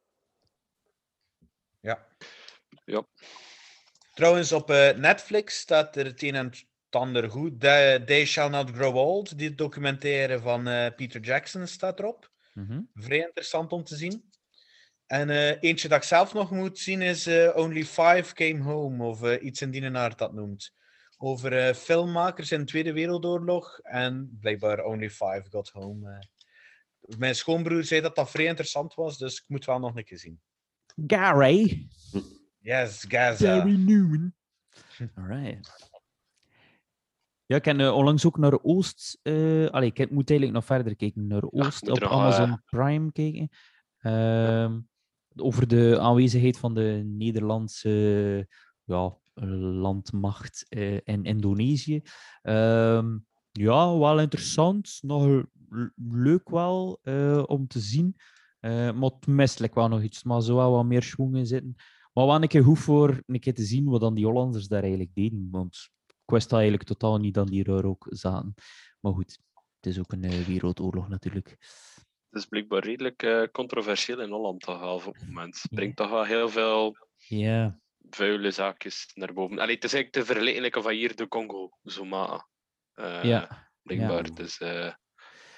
Ja. 1.80 2.07
Ja. 2.84 3.07
Trouwens, 4.14 4.53
op 4.53 4.70
eh, 4.70 4.96
Netflix 4.96 5.59
staat 5.59 5.96
er 5.96 6.05
het 6.05 6.22
een 6.22 6.34
en 6.34 6.46
het 6.46 6.66
ander 6.90 7.30
goed. 7.30 7.61
They, 7.61 8.01
They 8.01 8.26
Shall 8.26 8.48
Not 8.48 8.70
Grow 8.70 8.96
Old, 8.96 9.38
die 9.38 9.55
documentaire 9.55 10.40
van 10.40 10.68
eh, 10.68 10.94
Peter 10.94 11.20
Jackson, 11.20 11.66
staat 11.66 11.98
erop. 11.98 12.32
Mhm. 12.55 12.80
Vrij 12.94 13.18
interessant 13.18 13.72
om 13.72 13.84
te 13.84 13.96
zien. 13.96 14.30
En 15.11 15.30
eh, 15.30 15.62
eentje 15.62 15.88
dat 15.88 15.98
ik 15.98 16.05
zelf 16.05 16.34
nog 16.34 16.51
moet 16.51 16.78
zien 16.78 17.03
is 17.03 17.26
eh, 17.26 17.57
Only 17.57 17.84
Five 17.84 18.34
Came 18.34 18.62
Home, 18.62 19.05
of 19.05 19.22
eh, 19.22 19.44
iets 19.44 19.62
in 19.62 19.70
die 19.70 19.96
aard 19.96 20.18
dat 20.18 20.32
noemt. 20.32 20.72
Over 21.23 21.53
eh, 21.53 21.75
filmmakers 21.75 22.53
in 22.53 22.59
de 22.59 22.64
Tweede 22.64 22.93
Wereldoorlog 22.93 23.79
en 23.79 24.37
blijkbaar 24.41 24.85
Only 24.85 25.11
Five 25.11 25.45
Got 25.51 25.68
Home. 25.68 26.11
eh. 26.11 26.18
Mijn 27.18 27.35
schoonbroer 27.35 27.85
zei 27.85 28.01
dat 28.01 28.16
dat 28.16 28.31
vrij 28.31 28.45
interessant 28.47 28.95
was, 28.95 29.18
dus 29.18 29.37
ik 29.41 29.45
moet 29.47 29.64
wel 29.64 29.79
nog 29.79 29.97
een 29.97 30.05
keer 30.05 30.18
zien. 30.18 30.41
Gary. 31.07 31.89
Yes, 32.59 33.05
Gaza. 33.09 33.59
Gary 33.59 33.77
Newman. 33.77 34.35
Alright. 35.14 35.91
Ja, 37.47 37.57
ik 37.57 37.64
heb 37.64 37.79
eh, 37.79 37.95
onlangs 37.95 38.27
ook 38.27 38.39
naar 38.39 38.62
Oost. 38.62 39.18
eh 39.23 39.66
allee, 39.66 39.93
ik 39.93 40.11
moet 40.11 40.31
eigenlijk 40.31 40.53
nog 40.53 40.64
verder 40.64 40.97
kijken. 40.97 41.27
Naar 41.27 41.45
Oost 41.51 41.89
op 41.89 41.99
nog, 41.99 42.11
Amazon 42.12 42.62
Prime 42.64 43.12
kijken. 43.12 43.49
Ehm, 43.99 44.81
over 45.37 45.68
de 45.68 45.99
aanwezigheid 46.01 46.59
van 46.59 46.75
de 46.75 47.03
Nederlandse 47.05 47.89
ja, 48.85 49.16
landmacht 49.47 50.66
eh, 50.68 50.95
in 51.05 51.24
Indonesië. 51.24 52.03
Ehm, 52.43 53.18
ja, 53.53 53.99
wel 53.99 54.20
interessant. 54.20 54.99
Nog 55.03 55.45
leuk 56.11 56.49
wel 56.49 56.99
eh, 57.03 57.43
om 57.47 57.66
te 57.66 57.78
zien. 57.80 58.16
Eh, 58.61 58.93
maar 58.93 59.11
het 59.11 59.26
mist 59.26 59.74
wel 59.74 59.88
nog 59.88 60.03
iets. 60.03 60.22
Maar 60.22 60.43
zo 60.43 60.57
wel 60.57 60.70
wat 60.70 60.84
meer 60.84 61.03
schwung 61.03 61.36
in 61.36 61.47
zitten. 61.47 61.74
Maar 62.12 62.26
wel 62.26 62.43
een 62.43 62.49
keer 62.49 62.62
goed 62.62 62.78
voor 62.78 63.22
een 63.26 63.41
keer 63.41 63.55
te 63.55 63.62
zien 63.62 63.84
wat 63.84 64.01
dan 64.01 64.14
die 64.14 64.26
Hollanders 64.26 64.68
daar 64.68 64.82
eigenlijk 64.82 65.14
deden. 65.14 65.49
Want 65.51 65.91
ik 66.07 66.30
wist 66.36 66.53
eigenlijk 66.53 66.82
totaal 66.82 67.18
niet 67.18 67.34
dat 67.34 67.49
die 67.49 67.64
er 67.64 67.86
ook 67.86 68.07
zaten. 68.09 68.55
Maar 69.01 69.12
goed, 69.12 69.38
het 69.76 69.86
is 69.86 69.99
ook 69.99 70.12
een 70.12 70.45
wereldoorlog 70.45 71.09
natuurlijk. 71.09 71.49
Het 72.30 72.43
is 72.43 72.47
blijkbaar 72.47 72.84
redelijk 72.84 73.49
controversieel 73.53 74.20
in 74.20 74.30
Holland 74.30 74.61
toch 74.61 75.07
op 75.07 75.14
het 75.14 75.26
moment. 75.26 75.62
Het 75.62 75.74
brengt 75.74 75.97
toch 75.97 76.11
wel 76.11 76.24
heel 76.24 76.49
veel 76.49 76.97
Ja, 77.16 77.80
vuile 78.11 78.51
zaakjes 78.51 79.11
naar 79.14 79.32
boven. 79.32 79.59
Allee, 79.59 79.74
het 79.74 79.84
is 79.84 79.92
eigenlijk 79.94 80.26
te 80.26 80.32
vergelijken 80.34 80.82
van 80.82 80.92
hier 80.92 81.16
de 81.16 81.28
Congo, 81.28 81.70
Zoma. 81.82 82.48
Eh, 82.94 83.24
ja. 83.24 83.68
Blijkbaar. 83.82 84.34
Dus 84.34 84.59
eh, 84.59 84.92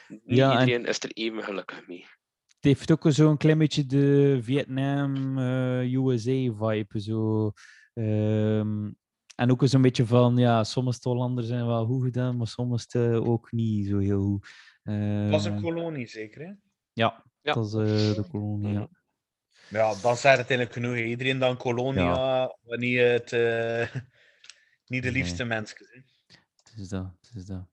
niet 0.09 0.21
Ja, 0.25 0.53
en- 0.53 0.59
iedereen 0.61 0.87
is 0.87 1.03
er 1.03 1.11
even 1.13 1.43
gelukkig 1.43 1.87
mee. 1.87 2.07
Het 2.47 2.65
heeft 2.79 2.91
ook 2.91 3.05
zo'n 3.09 3.37
klein 3.37 3.59
beetje 3.59 3.87
de 3.87 4.39
Vietnam-USA-vibe. 4.43 7.01
zo. 7.01 7.53
Ehm, 7.95 8.91
en 9.37 9.51
ook 9.51 9.63
zo'n 9.65 9.83
beetje 9.83 10.07
van, 10.07 10.37
ja, 10.37 10.65
sommige 10.65 10.99
Hollanders 11.09 11.47
zijn 11.47 11.67
wel 11.67 11.87
goed 11.87 12.03
gedaan, 12.05 12.37
maar 12.37 12.47
sommige 12.47 13.23
ook 13.25 13.53
niet 13.53 13.87
zo 13.87 13.99
heel 13.99 14.23
goed. 14.23 14.49
Het 14.83 15.31
was 15.31 15.45
een 15.45 15.61
kolonie, 15.63 16.07
zeker? 16.07 16.41
Hè? 16.47 16.53
ja, 16.93 17.25
Ja. 17.41 17.53
dat 17.53 17.75
eh, 17.75 18.15
de 18.15 18.25
kolonie, 18.31 18.73
ja. 18.73 18.89
Ja, 19.73 19.95
dan 19.95 20.17
zijn 20.17 20.39
het 20.39 20.51
eigenlijk 20.51 20.73
genoeg. 20.73 20.95
hè. 20.95 21.03
Iedereen 21.03 21.39
dan 21.39 21.57
kolonia, 21.57 22.57
wanneer 22.63 23.13
het 23.13 23.33
eh, 23.33 23.95
niet 24.93 25.03
de 25.03 25.11
Nee. 25.11 25.13
liefste 25.13 25.45
mensen 25.45 25.87
zijn. 25.87 26.05
Het 26.63 26.73
is 26.79 26.89
dat, 26.89 27.05
het 27.21 27.35
is 27.35 27.45
dat. 27.47 27.71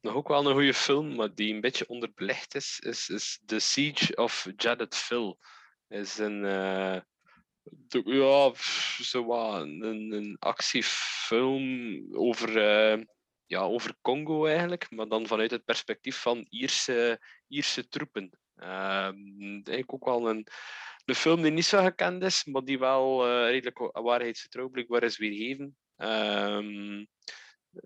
Nog 0.00 0.14
ook 0.14 0.28
wel 0.28 0.46
een 0.46 0.52
goede 0.52 0.74
film, 0.74 1.14
maar 1.14 1.34
die 1.34 1.54
een 1.54 1.60
beetje 1.60 1.88
onderbelicht 1.88 2.54
is, 2.54 2.80
is, 2.80 3.08
is 3.08 3.40
The 3.46 3.58
Siege 3.58 4.14
of 4.16 4.46
Jadotville. 4.56 5.36
Is 5.88 6.18
een, 6.18 6.44
eh, 6.44 7.00
de- 7.62 8.02
ja, 8.04 8.48
pff, 8.50 8.98
zo 9.02 9.24
wat 9.24 9.60
een, 9.62 9.82
een 10.12 10.36
actiefilm 10.38 11.98
over, 12.16 12.56
eh, 12.56 13.00
ja, 13.46 13.60
over 13.60 13.94
Congo 14.00 14.46
eigenlijk, 14.46 14.90
maar 14.90 15.08
dan 15.08 15.26
vanuit 15.26 15.50
het 15.50 15.64
perspectief 15.64 16.16
van 16.16 16.46
Ierse, 16.50 17.20
Ierse 17.48 17.88
troepen. 17.88 18.30
Ehm, 18.56 19.52
eigenlijk 19.54 19.92
ook 19.92 20.04
wel 20.04 20.28
een, 20.28 20.46
een 21.04 21.14
film 21.14 21.42
die 21.42 21.50
niet 21.50 21.64
zo 21.64 21.82
gekend 21.82 22.22
is, 22.22 22.44
maar 22.44 22.62
die 22.64 22.78
wel 22.78 23.26
eh, 23.26 23.50
redelijk 23.50 23.78
wa- 23.78 24.02
waarheidsgetrouw 24.02 24.70
is 25.00 25.18
weergegeven. 25.18 25.76
Ehm, 25.96 27.04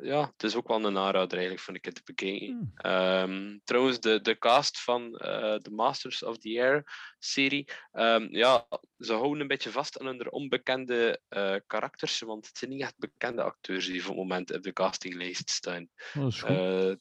ja, 0.03 0.21
het 0.33 0.43
is 0.43 0.55
ook 0.55 0.69
wel 0.69 0.85
een 0.85 0.99
aanrader 0.99 1.33
eigenlijk, 1.33 1.61
vond 1.61 1.77
ik 1.77 1.85
het 1.85 1.95
te 1.95 2.03
bekijken. 2.05 2.49
Hmm. 2.49 2.71
Ehm, 2.77 3.59
trouwens, 3.65 4.01
de, 4.01 4.21
de 4.21 4.39
cast 4.39 4.81
van 4.81 5.17
eh 5.17 5.57
de 5.63 5.71
Masters 5.71 6.23
of 6.23 6.39
the 6.39 6.61
Air 6.61 6.83
serie, 7.19 7.69
ehm, 7.93 8.27
ja, 8.31 8.67
ze 8.99 9.13
houden 9.13 9.41
een 9.41 9.47
beetje 9.49 9.71
vast 9.71 9.99
aan 10.01 10.07
hun 10.07 10.33
onbekende 10.33 11.21
eh, 11.29 11.57
karakters, 11.67 12.21
want 12.21 12.47
het 12.47 12.59
zijn 12.59 12.71
niet 12.71 12.83
echt 12.83 12.99
bekende 12.99 13.43
acteurs 13.43 13.87
die 13.87 14.03
voor 14.03 14.11
het 14.15 14.23
moment 14.23 14.53
op 14.53 14.63
de 14.63 14.73
castinglijst 14.73 15.51
staan. 15.51 15.89
Dat 16.13 16.33
is 16.33 16.41
goed. 16.41 16.51
Eh, 16.51 16.95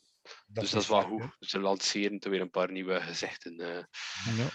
Dat 0.48 0.64
dus 0.64 0.72
dat 0.72 0.82
is 0.82 0.88
wel 0.88 1.02
goed. 1.02 1.36
Ze 1.40 1.60
lanceren 1.60 2.20
er 2.20 2.30
weer 2.30 2.42
een 2.42 2.50
paar 2.50 2.72
nieuwe 2.72 3.02
gezichten. 3.02 3.60
eh. 3.60 3.84
ja. 4.38 4.50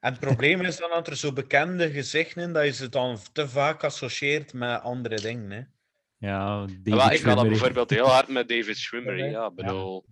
En 0.00 0.12
het 0.12 0.20
probleem 0.20 0.60
is 0.60 0.76
dan 0.76 0.90
dat 0.90 1.06
er 1.06 1.16
zo 1.16 1.32
bekende 1.32 1.90
gezichten 1.90 2.42
in, 2.42 2.52
dat 2.52 2.64
je 2.64 2.72
ze 2.72 2.88
dan 2.88 3.18
te 3.32 3.48
vaak 3.48 3.84
associeert 3.84 4.52
met 4.52 4.80
andere 4.80 5.20
dingen. 5.20 5.50
Hè. 5.50 5.62
Ja, 6.18 6.60
David 6.66 6.86
maar 6.94 7.12
ik 7.14 7.20
ga 7.20 7.34
dat 7.34 7.48
bijvoorbeeld 7.48 7.90
heel 7.90 8.06
hard 8.08 8.28
met 8.28 8.48
David 8.48 8.76
Schwimmer. 8.76 9.16
Ja. 9.30 9.50
Bedoel, 9.50 10.04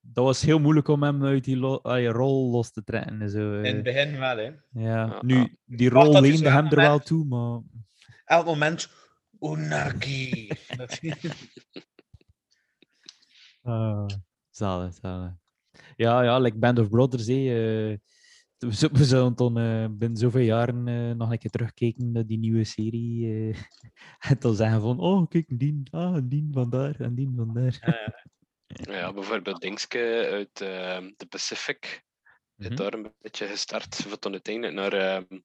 Dat 0.00 0.24
was 0.24 0.42
heel 0.42 0.58
moeilijk 0.58 0.88
om 0.88 1.02
hem 1.02 1.24
uit 1.24 1.44
die 1.44 1.56
lo- 1.56 1.80
ah, 1.82 2.00
je 2.00 2.08
rol 2.08 2.50
los 2.50 2.70
te 2.72 2.84
trekken. 2.84 3.20
en 3.20 3.30
Zo, 3.30 3.52
eh. 3.60 3.64
In 3.68 3.74
het 3.74 3.82
begin 3.82 4.18
wel, 4.18 4.36
hè. 4.36 4.42
ja. 4.42 4.56
Ja, 4.72 5.18
Nu, 5.22 5.56
die 5.64 5.88
rol 5.88 6.20
leende 6.20 6.50
hem 6.50 6.66
er 6.66 6.76
wel 6.76 6.98
toe, 6.98 7.24
maar... 7.24 7.60
Elk 8.24 8.44
moment, 8.46 8.88
Unagi. 9.40 10.48
Dat- 10.76 11.00
Ah, 13.62 14.06
zalig, 14.50 14.94
zalig. 15.00 15.32
Ja, 15.96 16.22
ja, 16.22 16.38
like 16.38 16.58
Band 16.58 16.78
of 16.78 16.88
Brothers, 16.88 17.26
hé. 17.26 17.90
eh, 17.90 17.98
we 18.98 19.04
zullen 19.04 19.34
dan 19.34 19.58
eh, 19.58 19.86
binnen 19.90 20.18
zoveel 20.18 20.40
jaren 20.40 20.88
eh, 20.88 21.16
nog 21.16 21.30
een 21.30 21.38
keer 21.38 21.50
terugkijken 21.50 22.12
naar 22.12 22.26
die 22.26 22.38
nieuwe 22.38 22.64
serie. 22.64 23.26
eh, 23.26 23.58
en 24.30 24.36
dan 24.38 24.54
zeggen 24.54 24.80
van, 24.80 25.00
oh, 25.00 25.28
kijk, 25.28 25.58
die, 25.58 25.82
ah, 25.90 26.18
die 26.24 26.48
van 26.52 26.70
daar 26.70 27.00
en 27.00 27.14
die 27.14 27.32
van 27.36 27.54
daar. 27.54 27.78
ja, 28.98 29.12
bijvoorbeeld 29.12 29.60
Dingske 29.60 30.28
uit 30.30 30.60
ehm, 30.60 31.10
de 31.16 31.26
Pacific. 31.26 32.04
Mhm. 32.54 32.68
Het 32.68 32.78
daar 32.78 32.94
een 32.94 33.14
beetje 33.18 33.46
gestart, 33.46 33.96
voor 33.96 34.16
dan 34.20 34.32
uiteindelijk 34.32 34.74
naar 34.74 34.92
ehm, 34.92 35.40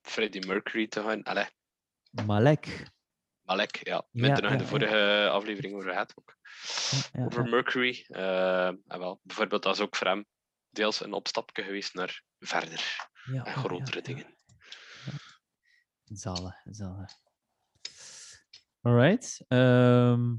Freddie 0.00 0.46
Mercury 0.46 0.86
te 0.88 1.00
gaan. 1.02 1.22
Allee, 1.22 1.46
Malek. 2.26 2.90
Malek, 3.42 3.76
ja. 3.86 4.06
Ja, 4.10 4.20
Met 4.28 4.36
er 4.36 4.42
nog 4.42 4.52
in 4.52 4.58
ja, 4.58 4.62
de 4.62 4.68
vorige 4.68 5.28
aflevering 5.30 5.74
over 5.74 5.90
gehad 5.90 6.12
ook. 6.18 6.36
Ja, 6.90 7.20
ja, 7.20 7.24
Over 7.24 7.44
ja. 7.44 7.50
Mercury. 7.50 8.04
eh, 8.08 8.66
en 8.66 8.98
wel, 8.98 9.20
bijvoorbeeld, 9.22 9.62
dat 9.62 9.74
is 9.74 9.80
ook 9.80 9.96
voor 9.96 10.06
hem 10.06 10.26
deels 10.70 11.00
een 11.00 11.12
opstapje 11.12 11.62
geweest 11.62 11.94
naar 11.94 12.22
verder 12.46 13.10
Ja, 13.24 13.44
en 13.44 13.52
ja, 13.52 13.58
grotere 13.58 14.00
ja, 14.02 14.06
ja. 14.06 14.14
dingen. 14.14 14.34
Zalig, 16.04 16.60
zalig. 16.64 17.10
Alright. 18.80 19.44
ehm, 19.48 20.34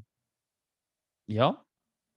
ja. 1.24 1.66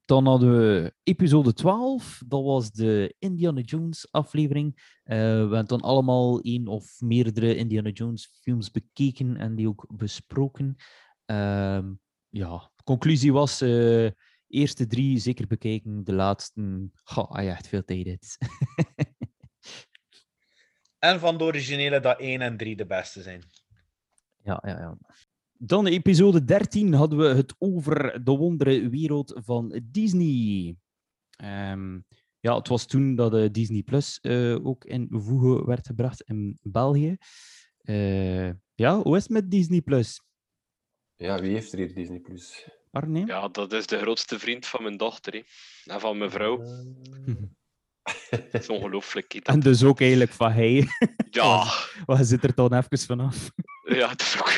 Dan 0.05 0.27
hadden 0.27 0.59
we 0.59 0.95
episode 1.03 1.53
12. 1.53 2.23
Dat 2.27 2.43
was 2.43 2.71
de 2.71 3.15
Indiana 3.19 3.61
Jones 3.61 4.13
aflevering. 4.13 4.99
Eh, 5.03 5.17
we 5.17 5.23
hebben 5.23 5.67
dan 5.67 5.81
allemaal 5.81 6.41
één 6.41 6.67
of 6.67 7.01
meerdere 7.01 7.57
Indiana 7.57 7.91
Jones 7.91 8.39
films 8.41 8.71
bekeken 8.71 9.37
en 9.37 9.55
die 9.55 9.69
ook 9.69 9.87
besproken. 9.97 10.77
Ehm, 11.25 11.95
ja, 12.29 12.71
conclusie 12.85 13.33
was: 13.33 13.61
eh 13.61 14.11
eerste 14.49 14.87
drie 14.87 15.19
zeker 15.19 15.47
bekijken, 15.47 16.05
de 16.05 16.13
laatste, 16.13 16.89
ga 16.93 17.41
je 17.41 17.51
echt 17.51 17.69
veel 17.69 17.85
tijd. 17.85 18.39
En 21.07 21.21
van 21.21 21.39
de 21.39 21.45
originele 21.45 22.01
dat 22.01 22.21
1 22.21 22.41
en 22.41 22.57
3 22.57 22.77
de 22.77 22.87
beste 22.87 23.23
zijn. 23.23 23.43
Ja, 24.43 24.63
ja, 24.67 24.79
ja. 24.79 24.99
Dan 25.59 25.87
in 25.87 25.93
episode 25.93 26.45
13 26.45 26.93
hadden 26.93 27.19
we 27.19 27.27
het 27.27 27.55
over 27.59 28.25
de 28.25 28.31
wondere 28.31 28.89
wereld 28.89 29.41
van 29.45 29.81
Disney. 29.85 30.77
Ehm, 31.31 31.99
ja, 32.41 32.57
het 32.57 32.69
was 32.69 32.87
toen 32.87 33.15
dat 33.15 33.31
de 33.31 33.51
Disney 33.51 33.83
Plus 33.83 34.21
eh, 34.21 34.67
ook 34.67 34.85
in 34.85 35.09
voegen 35.11 35.67
werd 35.67 35.87
gebracht 35.87 36.23
in 36.23 36.59
België. 36.63 37.17
Eh, 37.79 38.51
ja, 38.75 39.03
hoe 39.03 39.17
is 39.17 39.23
het 39.23 39.33
met 39.33 39.51
Disney 39.51 39.81
Plus? 39.81 40.21
Ja, 41.17 41.41
wie 41.41 41.53
heeft 41.53 41.73
er 41.73 41.79
hier 41.79 41.95
Disney+. 41.95 42.21
Plus? 42.21 42.69
Arne? 42.91 43.27
Ja, 43.27 43.49
dat 43.49 43.73
is 43.73 43.87
de 43.87 43.99
grootste 43.99 44.39
vriend 44.39 44.67
van 44.67 44.83
mijn 44.83 44.97
dochter 44.97 45.33
hè. 45.33 45.43
en 45.93 46.01
van 46.01 46.19
mijn 46.19 46.31
vrouw. 46.31 46.63
Dat 48.31 48.61
is 48.63 48.69
ongelooflijk. 48.69 49.35
En 49.35 49.61
dus 49.61 49.85
ook 49.85 50.01
eigenlijk 50.01 50.33
van 50.33 50.53
hij. 50.53 50.87
Ja, 51.31 51.65
Waar 52.07 52.25
zit 52.25 52.45
er 52.45 52.55
dan 52.55 52.75
even 52.75 52.99
vanaf? 52.99 53.51
ja, 53.83 54.09
dat 54.09 54.21
is 54.21 54.37
ook. 54.39 54.53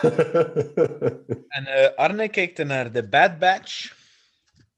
En 1.48 1.66
eh, 1.66 1.94
Arne 1.96 2.28
kijkt 2.28 2.58
er 2.58 2.66
naar 2.66 2.92
de 2.92 3.08
Bad 3.08 3.38
Batch. 3.38 3.94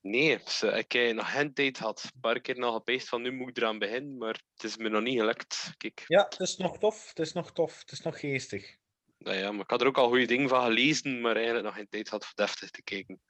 Nee, 0.01 0.39
ze, 0.47 0.67
ik 0.67 0.93
heb 0.93 1.15
nog 1.15 1.33
geen 1.33 1.55
tijd 1.55 1.79
gehad. 1.79 2.03
Een 2.15 2.21
paar 2.21 2.41
keer 2.41 2.59
nog 2.59 2.75
gepeest 2.75 3.09
van 3.09 3.23
nu 3.23 3.33
moet 3.33 3.49
ik 3.49 3.57
eraan 3.57 3.79
beginnen, 3.79 4.17
maar 4.19 4.41
het 4.55 4.65
is 4.65 4.77
me 4.77 4.89
nog 4.89 5.03
niet 5.03 5.19
gelukt. 5.19 5.75
Kijk, 5.77 6.05
Ja, 6.07 6.27
het 6.29 6.41
is 6.41 6.57
nog 6.57 6.79
tof. 6.79 7.09
Het 7.09 7.19
is 7.19 7.33
nog 7.33 7.53
tof. 7.53 7.81
Het 7.81 7.93
is 7.93 8.01
nog 8.01 8.21
geestig. 8.21 8.77
nou 9.19 9.37
ja, 9.37 9.51
maar 9.53 9.61
ik 9.65 9.71
had 9.71 9.81
er 9.81 9.87
ook 9.87 9.99
al 9.99 10.09
goede 10.09 10.27
dingen 10.27 10.49
van 10.49 10.63
gelezen, 10.65 11.21
maar 11.21 11.35
eigenlijk 11.35 11.65
nog 11.67 11.75
geen 11.75 11.89
tijd 11.89 12.09
gehad 12.09 12.25
voor 12.25 12.35
deftig 12.37 12.71
te 12.71 12.83
kijken. 12.83 13.21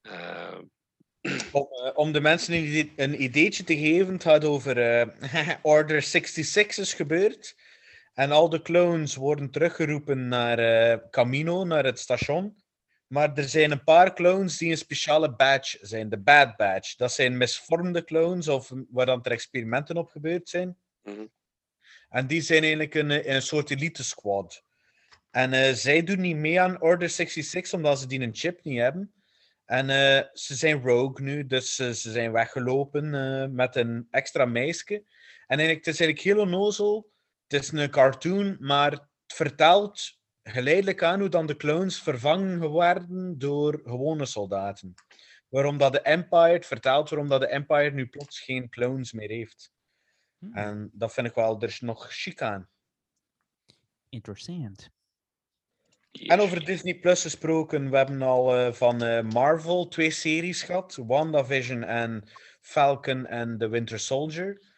Eh, 0.00 0.58
Om, 1.52 1.68
eh, 1.70 1.90
om 1.94 2.12
de 2.12 2.20
mensen 2.20 2.54
een, 2.54 2.92
een 2.96 3.22
ideetje 3.22 3.64
te 3.64 3.76
geven, 3.76 4.12
het 4.12 4.22
gaat 4.22 4.44
over 4.44 5.00
eh, 5.00 5.48
Order 5.62 6.02
66 6.02 6.84
is 6.84 6.94
gebeurd. 6.94 7.56
En 8.14 8.30
al 8.30 8.48
de 8.48 8.62
clones 8.62 9.14
worden 9.14 9.50
teruggeroepen 9.50 10.28
naar 10.28 10.58
eh, 10.58 10.98
Camino, 11.10 11.64
naar 11.64 11.84
het 11.84 11.98
station. 11.98 12.62
Maar 13.06 13.34
er 13.34 13.48
zijn 13.48 13.70
een 13.70 13.84
paar 13.84 14.14
clones 14.14 14.56
die 14.56 14.70
een 14.70 14.76
speciale 14.76 15.34
badge 15.34 15.78
zijn, 15.80 16.08
de 16.08 16.18
Bad 16.18 16.56
Badge. 16.56 16.94
Dat 16.96 17.12
zijn 17.12 17.36
misvormde 17.36 18.04
clones 18.04 18.48
of 18.48 18.72
waar 18.90 19.06
dan 19.06 19.22
er 19.22 19.32
experimenten 19.32 19.96
op 19.96 20.08
gebeurd 20.08 20.48
zijn. 20.48 20.76
Mhm. 21.02 21.26
En 22.08 22.26
die 22.26 22.40
zijn 22.40 22.60
eigenlijk 22.60 22.94
een, 22.94 23.34
een 23.34 23.42
soort 23.42 23.70
elite 23.70 24.04
squad. 24.04 24.62
En 25.30 25.76
zij 25.76 26.02
doen 26.02 26.20
niet 26.20 26.36
mee 26.36 26.60
aan 26.60 26.80
Order 26.80 27.08
66 27.08 27.72
omdat 27.72 27.98
ze 28.00 28.06
die 28.06 28.20
een 28.20 28.34
chip 28.34 28.64
niet 28.64 28.78
hebben. 28.78 29.13
En 29.64 29.90
eh, 29.90 30.28
ze 30.32 30.54
zijn 30.54 30.82
rogue 30.82 31.24
nu, 31.24 31.46
dus 31.46 31.78
eh, 31.78 31.90
ze 31.90 32.10
zijn 32.10 32.32
weggelopen 32.32 33.14
eh, 33.14 33.48
met 33.48 33.76
een 33.76 34.06
extra 34.10 34.44
meisje. 34.44 34.94
En 35.46 35.58
eigenlijk, 35.58 35.84
het 35.84 35.94
is 35.94 36.00
eigenlijk 36.00 36.20
heel 36.20 36.44
onnozel. 36.44 37.12
Het 37.46 37.62
is 37.62 37.72
een 37.72 37.90
cartoon, 37.90 38.56
maar 38.60 38.90
het 38.90 39.02
vertelt 39.26 40.20
geleidelijk 40.42 41.02
aan 41.02 41.20
hoe 41.20 41.28
dan 41.28 41.46
de 41.46 41.56
clones 41.56 42.02
vervangen 42.02 42.68
worden 42.68 43.38
door 43.38 43.80
gewone 43.84 44.26
soldaten. 44.26 44.94
Waarom 45.48 45.78
dat 45.78 45.92
de 45.92 46.00
Empire, 46.00 46.52
het 46.52 46.66
vertelt 46.66 47.10
waarom 47.10 47.28
dat 47.28 47.40
de 47.40 47.46
Empire 47.46 47.90
nu 47.90 48.06
plots 48.06 48.40
geen 48.40 48.68
clones 48.68 49.12
meer 49.12 49.28
heeft. 49.28 49.72
En 50.52 50.90
dat 50.92 51.12
vind 51.12 51.26
ik 51.26 51.34
wel, 51.34 51.60
er 51.60 51.68
is 51.68 51.80
nog 51.80 52.12
chic 52.12 52.42
aan. 52.42 52.68
Interessant. 54.08 54.93
En 56.14 56.40
over 56.40 56.64
Disney 56.64 56.94
Plus 56.98 57.22
gesproken, 57.22 57.90
we 57.90 57.96
hebben 57.96 58.22
al 58.22 58.56
eh, 58.56 58.72
van 58.72 59.02
eh, 59.02 59.22
Marvel 59.22 59.88
twee 59.88 60.10
series 60.10 60.62
gehad: 60.62 60.98
WandaVision 61.06 61.82
en 61.82 62.24
Falcon 62.60 63.26
en 63.26 63.58
The 63.58 63.68
Winter 63.68 63.98
Soldier. 63.98 64.72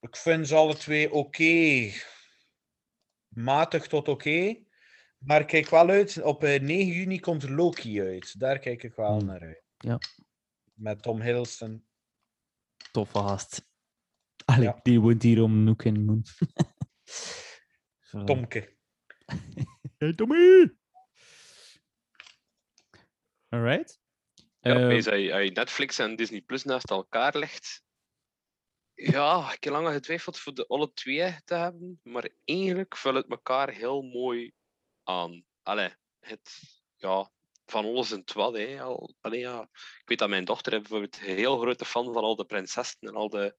Ik 0.00 0.16
vind 0.16 0.48
ze 0.48 0.54
alle 0.54 0.76
twee 0.76 1.12
oké. 1.12 1.90
Matig 3.28 3.86
tot 3.86 4.08
oké. 4.08 4.56
Maar 5.18 5.40
ik 5.40 5.46
kijk 5.46 5.68
wel 5.68 5.88
uit. 5.88 6.22
Op 6.22 6.44
eh, 6.44 6.60
9 6.60 6.86
juni 6.92 7.20
komt 7.20 7.48
Loki 7.48 8.00
uit. 8.02 8.40
Daar 8.40 8.58
kijk 8.58 8.82
ik 8.82 8.94
wel 8.94 9.16
Hmm. 9.18 9.26
naar 9.26 9.40
uit. 9.40 9.62
Ja. 9.76 9.98
Met 10.74 11.02
Tom 11.02 11.20
Hiddleston. 11.20 11.84
Toffe 12.92 13.18
gast. 13.18 13.66
Allee, 14.44 14.62
Ja. 14.62 14.80
die 14.82 15.00
woont 15.00 15.22
hier 15.22 15.42
om 15.42 15.64
Nook 15.64 15.84
en 15.84 16.04
Moon. 16.04 16.22
Tomke. 18.26 18.76
Hey, 19.98 20.12
Tommy! 20.12 20.70
Alright. 23.48 24.00
Ja, 24.60 24.84
opeens 24.84 25.08
als 25.08 25.18
je, 25.18 25.32
als 25.32 25.42
je 25.42 25.50
Netflix 25.50 25.98
en 25.98 26.16
Disney 26.16 26.40
Plus 26.40 26.64
naast 26.64 26.90
elkaar 26.90 27.38
legt. 27.38 27.82
Ja, 28.94 29.52
ik 29.52 29.64
heb 29.64 29.72
lang 29.72 29.88
getwijfeld 29.88 30.38
voor 30.38 30.54
de 30.54 30.66
alle 30.66 30.92
twee 30.92 31.36
te 31.44 31.54
hebben, 31.54 32.00
maar 32.02 32.28
eigenlijk 32.44 32.96
vult 32.96 33.14
het 33.14 33.30
elkaar 33.30 33.70
heel 33.70 34.02
mooi 34.02 34.52
aan. 35.02 35.44
Allee, 35.62 35.90
het, 36.20 36.58
ja, 36.96 37.30
van 37.66 37.84
alles 37.84 38.10
en 38.10 38.24
wat. 38.34 38.56
Hè. 38.56 38.82
Al, 38.82 39.14
allee, 39.20 39.40
ja. 39.40 39.68
Ik 39.72 40.02
weet 40.04 40.18
dat 40.18 40.28
mijn 40.28 40.44
dochter 40.44 40.80
bijvoorbeeld 40.80 41.18
een 41.18 41.36
heel 41.36 41.58
grote 41.58 41.84
fan 41.84 42.12
van 42.12 42.24
al 42.24 42.36
de 42.36 42.44
prinsessen 42.44 43.00
en 43.00 43.14
al 43.14 43.28
de 43.28 43.56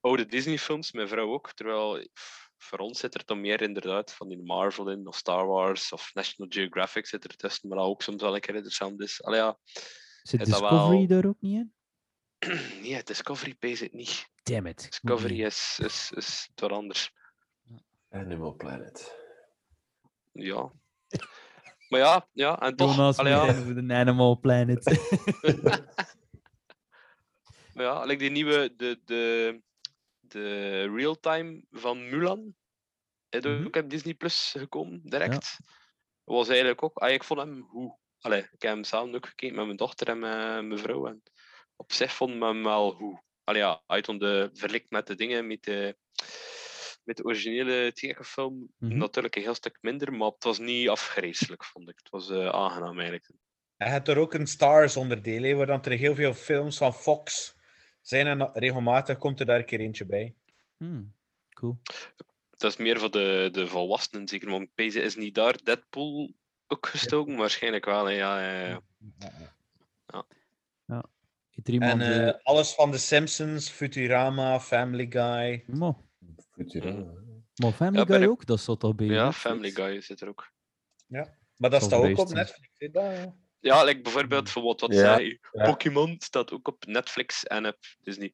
oude 0.00 0.26
Disney-films, 0.26 0.92
mijn 0.92 1.08
vrouw 1.08 1.32
ook. 1.32 1.52
Terwijl 1.52 2.06
voor 2.62 2.78
ons 2.78 2.98
zit 2.98 3.14
er 3.14 3.24
toch 3.24 3.38
meer 3.38 3.62
inderdaad 3.62 4.14
van 4.14 4.28
die 4.28 4.42
Marvel 4.42 4.90
in, 4.90 5.06
of 5.06 5.16
Star 5.16 5.46
Wars, 5.46 5.92
of 5.92 6.10
National 6.14 6.50
Geographic 6.52 7.06
zit 7.06 7.24
er 7.24 7.36
tussen, 7.36 7.68
maar 7.68 7.78
dat 7.78 7.86
ook 7.86 8.02
soms 8.02 8.22
wel 8.22 8.34
een 8.34 8.40
keer 8.40 8.54
interessant 8.54 9.00
is. 9.00 9.22
Allee, 9.22 9.40
ja. 9.40 9.58
Zit 10.22 10.44
Discovery 10.44 10.98
wel- 10.98 11.06
daar 11.06 11.26
ook 11.26 11.40
niet 11.40 11.56
in? 11.56 11.74
Nee, 12.82 13.02
Discovery 13.02 13.54
pays 13.54 13.80
het 13.80 13.92
niet. 13.92 14.28
Damn 14.42 14.66
it. 14.66 14.86
Discovery 14.90 15.44
is, 15.44 15.78
is, 15.82 16.12
is 16.14 16.50
wat 16.54 16.72
anders. 16.72 17.12
Animal 18.10 18.54
Planet. 18.54 19.16
Ja. 20.32 20.72
Maar 21.88 22.00
ja, 22.00 22.28
ja, 22.32 22.60
en 22.60 22.76
toch. 22.76 22.96
Jonas 22.96 23.16
allee, 23.16 23.32
ja, 23.32 23.52
in 23.52 23.88
de 23.88 23.94
Animal 23.94 24.38
Planet. 24.38 24.84
maar 27.74 27.84
ja, 27.84 28.04
like 28.04 28.18
die 28.18 28.30
nieuwe, 28.30 28.74
de, 28.76 29.00
de, 29.04 29.62
de 30.32 30.82
real-time 30.94 31.64
van 31.70 32.08
Mulan. 32.08 32.54
Is 33.28 33.40
Mhm. 33.44 33.66
ook 33.66 33.76
op 33.76 33.90
Disney 33.90 34.14
Plus 34.14 34.54
gekomen, 34.58 35.00
direct. 35.04 35.56
Was 36.24 36.48
eigenlijk 36.48 36.82
ook, 36.82 36.98
ah, 36.98 37.10
ik 37.12 37.24
vond 37.24 37.40
hem 37.40 37.60
hoe. 37.60 37.98
Allee, 38.20 38.40
ik 38.40 38.62
heb 38.62 38.72
hem 38.72 38.84
samen 38.84 39.14
ook 39.14 39.26
gekeken 39.26 39.56
met 39.56 39.64
mijn 39.64 39.76
dochter 39.76 40.08
en 40.08 40.18
mijn, 40.18 40.68
mijn 40.68 40.80
vrouw. 40.80 41.06
En 41.06 41.22
op 41.76 41.92
zich 41.92 42.12
vond 42.14 42.34
ik 42.34 42.42
hem 42.42 42.62
wel 42.62 42.94
hoe. 42.94 43.22
Allee, 43.44 43.60
ja, 43.62 43.82
uit 43.86 44.06
de 44.06 44.50
verlikt 44.52 44.90
met 44.90 45.06
de 45.06 45.14
dingen, 45.14 45.46
met 45.46 45.62
de, 45.62 45.96
met 47.04 47.16
de 47.16 47.24
originele 47.24 47.92
tekenfilm, 47.92 48.72
Mhm. 48.78 48.96
natuurlijk 48.96 49.36
een 49.36 49.42
heel 49.42 49.54
stuk 49.54 49.78
minder, 49.80 50.12
maar 50.12 50.28
het 50.30 50.44
was 50.44 50.58
niet 50.58 50.88
afgrijzelijk, 50.88 51.64
vond 51.64 51.88
ik. 51.88 51.96
Het 51.98 52.10
was 52.10 52.30
eh, 52.30 52.48
aangenaam 52.48 52.94
eigenlijk. 52.94 53.30
Hij 53.76 53.90
had 53.90 54.08
er 54.08 54.18
ook 54.18 54.34
een 54.34 54.46
Stars 54.46 54.96
onderdeel, 54.96 55.42
hè, 55.42 55.54
waar 55.54 55.66
dan 55.66 55.82
er 55.82 55.92
heel 55.92 56.14
veel 56.14 56.34
films 56.34 56.76
van 56.76 56.94
Fox 56.94 57.54
zijn. 58.00 58.26
En 58.26 58.50
regelmatig 58.54 59.18
komt 59.18 59.40
er 59.40 59.46
daar 59.46 59.58
een 59.58 59.64
keer 59.64 59.80
eentje 59.80 60.04
bij. 60.06 60.34
Hmm, 60.76 61.14
Cool. 61.54 61.78
Dat 62.56 62.70
is 62.70 62.76
meer 62.76 62.98
voor 62.98 63.10
de, 63.10 63.48
de 63.52 63.66
volwassenen, 63.66 64.28
zeker. 64.28 64.50
Want 64.50 64.74
Peze 64.74 65.00
is 65.00 65.16
niet 65.16 65.34
daar 65.34 65.58
Deadpool 65.64 66.32
ook 66.66 66.86
gestoken, 66.86 67.36
waarschijnlijk 67.36 67.84
wel. 67.84 68.04
hè, 68.04 68.12
Ja, 68.12 68.40
ja, 68.40 68.60
ja. 68.68 68.80
Er. 70.86 71.80
En 71.80 72.00
eh, 72.00 72.34
alles 72.42 72.74
van 72.74 72.90
The 72.90 72.98
Simpsons, 72.98 73.68
Futurama, 73.68 74.60
Family 74.60 75.06
Guy. 75.10 75.64
mo- 75.66 76.04
Futurama. 76.50 77.12
Maar 77.54 77.72
Family 77.72 77.98
Ja, 77.98 78.04
Guy 78.04 78.22
ik- 78.22 78.28
ook? 78.28 78.46
Dat 78.46 78.60
zat 78.60 78.82
al 78.82 78.94
bij 78.94 79.06
ja. 79.06 79.32
Family 79.32 79.70
Guy 79.70 80.00
zit 80.00 80.20
er 80.20 80.28
ook. 80.28 80.52
Maar 81.56 81.70
dat 81.70 81.82
staat 81.82 82.02
ook 82.04 82.18
op. 82.18 82.28
Netflix. 82.28 82.68
hè, 82.78 82.90
dat, 82.90 83.34
ja. 83.60 83.84
Like 83.84 84.00
bijvoorbeeld 84.00 84.50
voor 84.50 84.62
wat, 84.62 84.80
wat 84.80 84.92
Ja, 84.92 84.98
zei 84.98 85.38
ja. 85.52 85.64
Pokémon 85.64 86.16
staat 86.18 86.52
ook 86.52 86.68
op 86.68 86.84
Netflix 86.86 87.44
en 87.44 87.66
op 87.66 87.78
Disney. 88.02 88.32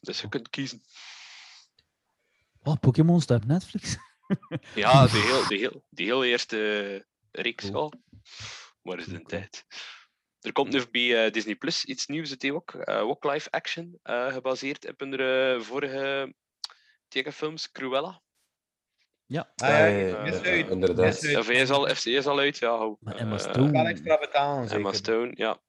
Dus 0.00 0.20
je 0.20 0.28
kunt 0.28 0.50
kiezen. 0.50 0.82
Oh, 2.62 2.74
Pokémon 2.80 3.20
staat 3.20 3.42
op 3.42 3.48
Netflix. 3.48 3.96
Ja, 4.74 5.06
de 5.06 5.18
heel, 5.18 5.48
de 5.48 5.56
heel, 5.56 5.84
die 5.90 6.06
heel 6.06 6.24
eerste 6.24 7.06
reeks 7.30 7.72
al. 7.72 7.92
Waar 8.82 8.98
is 8.98 9.04
de 9.04 9.10
Cool, 9.10 9.24
cool. 9.24 9.40
tijd? 9.40 9.64
Er 10.40 10.52
komt 10.52 10.72
nu 10.72 10.86
bij 10.90 11.24
eh, 11.24 11.32
Disney 11.32 11.54
Plus 11.54 11.84
iets 11.84 12.06
nieuws, 12.06 12.30
het 12.30 12.44
is 12.44 12.50
ook, 12.50 12.74
eh, 12.74 13.00
ook 13.00 13.24
live 13.24 13.50
action, 13.50 13.98
eh, 14.02 14.32
gebaseerd 14.32 14.88
op 14.88 15.00
een 15.00 15.18
eh, 15.20 15.60
vorige 15.60 16.34
tekenfilms, 17.08 17.70
Cruella. 17.70 18.22
Ja. 19.30 19.52
Ah, 19.56 19.68
ja, 19.68 19.86
ja, 19.86 20.22
is 20.24 20.40
ja, 20.40 20.50
uit. 20.50 20.68
inderdaad. 20.70 21.36
Of 21.36 21.46
hij 21.46 21.56
is 21.60 21.70
al, 21.70 21.88
FC 21.94 22.04
is 22.04 22.26
al 22.26 22.38
uit, 22.38 22.58
ja. 22.58 22.96
Maar 23.00 23.14
Emma 23.16 23.34
Eh, 23.34 23.40
Stone. 23.40 23.88
Extra 23.88 24.18
betalen, 24.18 24.68
Emma 24.70 24.92
zeker. 24.92 24.94
Stone, 24.94 25.30
ja. 25.34 25.60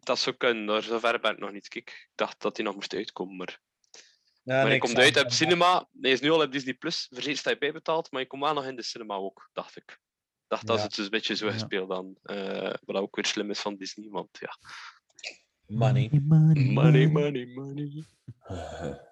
Dat 0.00 0.18
zou 0.18 0.36
kunnen, 0.36 0.66
daar 0.66 0.82
zover 0.82 1.20
ben 1.20 1.32
ik 1.32 1.38
nog 1.38 1.52
niet. 1.52 1.68
Kijk, 1.68 1.88
ik 1.88 2.10
dacht 2.14 2.40
dat 2.42 2.56
hij 2.56 2.66
nog 2.66 2.74
moest 2.74 2.94
uitkomen, 2.94 3.36
maar... 3.36 3.60
Ja, 4.42 4.54
maar 4.62 4.68
niks 4.68 4.86
komt 4.86 4.98
uit 4.98 5.18
aan. 5.18 5.24
op 5.24 5.30
cinema. 5.30 5.88
Hij 6.00 6.10
is 6.10 6.20
nu 6.20 6.30
al 6.30 6.42
op 6.42 6.52
Disney+, 6.52 6.74
Plus. 6.74 7.06
Verzekerd 7.10 7.38
sta 7.38 7.50
je 7.50 7.58
bijbetaald, 7.58 8.10
maar 8.10 8.20
je 8.20 8.26
komt 8.26 8.42
wel 8.42 8.54
nog 8.54 8.66
in 8.66 8.76
de 8.76 8.82
cinema 8.82 9.14
ook, 9.14 9.50
dacht 9.52 9.76
ik. 9.76 9.90
Ik 9.90 10.46
dacht 10.48 10.66
dat 10.66 10.82
het 10.82 10.94
dus 10.94 11.04
een 11.04 11.10
beetje 11.10 11.36
zo 11.36 11.50
gespeeld 11.50 11.88
dan. 11.88 12.16
eh 12.22 12.74
wat 12.84 12.96
ook 12.96 13.16
weer 13.16 13.26
slim 13.26 13.50
is 13.50 13.60
van 13.60 13.76
Disney, 13.76 14.08
want 14.08 14.28
ja... 14.40 14.56
Money. 15.66 16.08
money, 16.22 16.64
Money, 16.64 17.06
money, 17.08 17.46
money. 17.46 18.04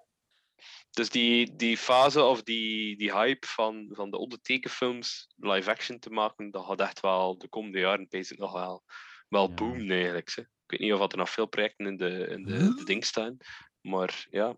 Dus 0.97 1.09
die, 1.09 1.55
die 1.55 1.77
fase 1.77 2.23
of 2.23 2.43
die, 2.43 2.97
die 2.97 3.11
hype 3.13 3.47
van, 3.47 3.89
van 3.91 4.11
de 4.11 4.17
oude 4.17 4.41
tekenfilms 4.41 5.27
live 5.35 5.69
action 5.69 5.99
te 5.99 6.09
maken, 6.09 6.51
dat 6.51 6.65
gaat 6.65 6.79
echt 6.79 6.99
wel 6.99 7.37
de 7.37 7.47
komende 7.47 7.79
jaren 7.79 8.07
bezig 8.09 8.37
nog 8.37 8.53
wel, 8.53 8.83
wel 9.29 9.47
Ja. 9.47 9.53
boomen 9.53 9.89
eigenlijk. 9.91 10.31
Hè. 10.35 10.41
Ik 10.41 10.47
weet 10.65 10.79
niet 10.79 10.93
of 10.93 11.11
er 11.11 11.17
nog 11.17 11.29
veel 11.29 11.45
projecten 11.45 11.85
in 11.85 11.97
de, 11.97 12.27
in 12.27 12.43
de, 12.43 12.73
de 12.75 12.83
ding 12.83 13.05
staan, 13.05 13.37
maar 13.81 14.27
ja. 14.29 14.57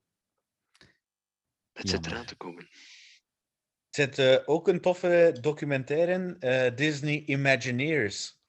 Het 1.71 1.89
zit 1.89 2.05
eraan 2.05 2.25
te 2.25 2.35
komen. 2.35 2.63
Er 2.63 2.69
zit 3.89 4.17
eh, 4.19 4.37
ook 4.45 4.67
een 4.67 4.81
toffe 4.81 5.37
documentaire 5.41 6.11
in, 6.11 6.39
eh, 6.39 6.75
Disney 6.75 7.23
Imagineers. 7.25 8.39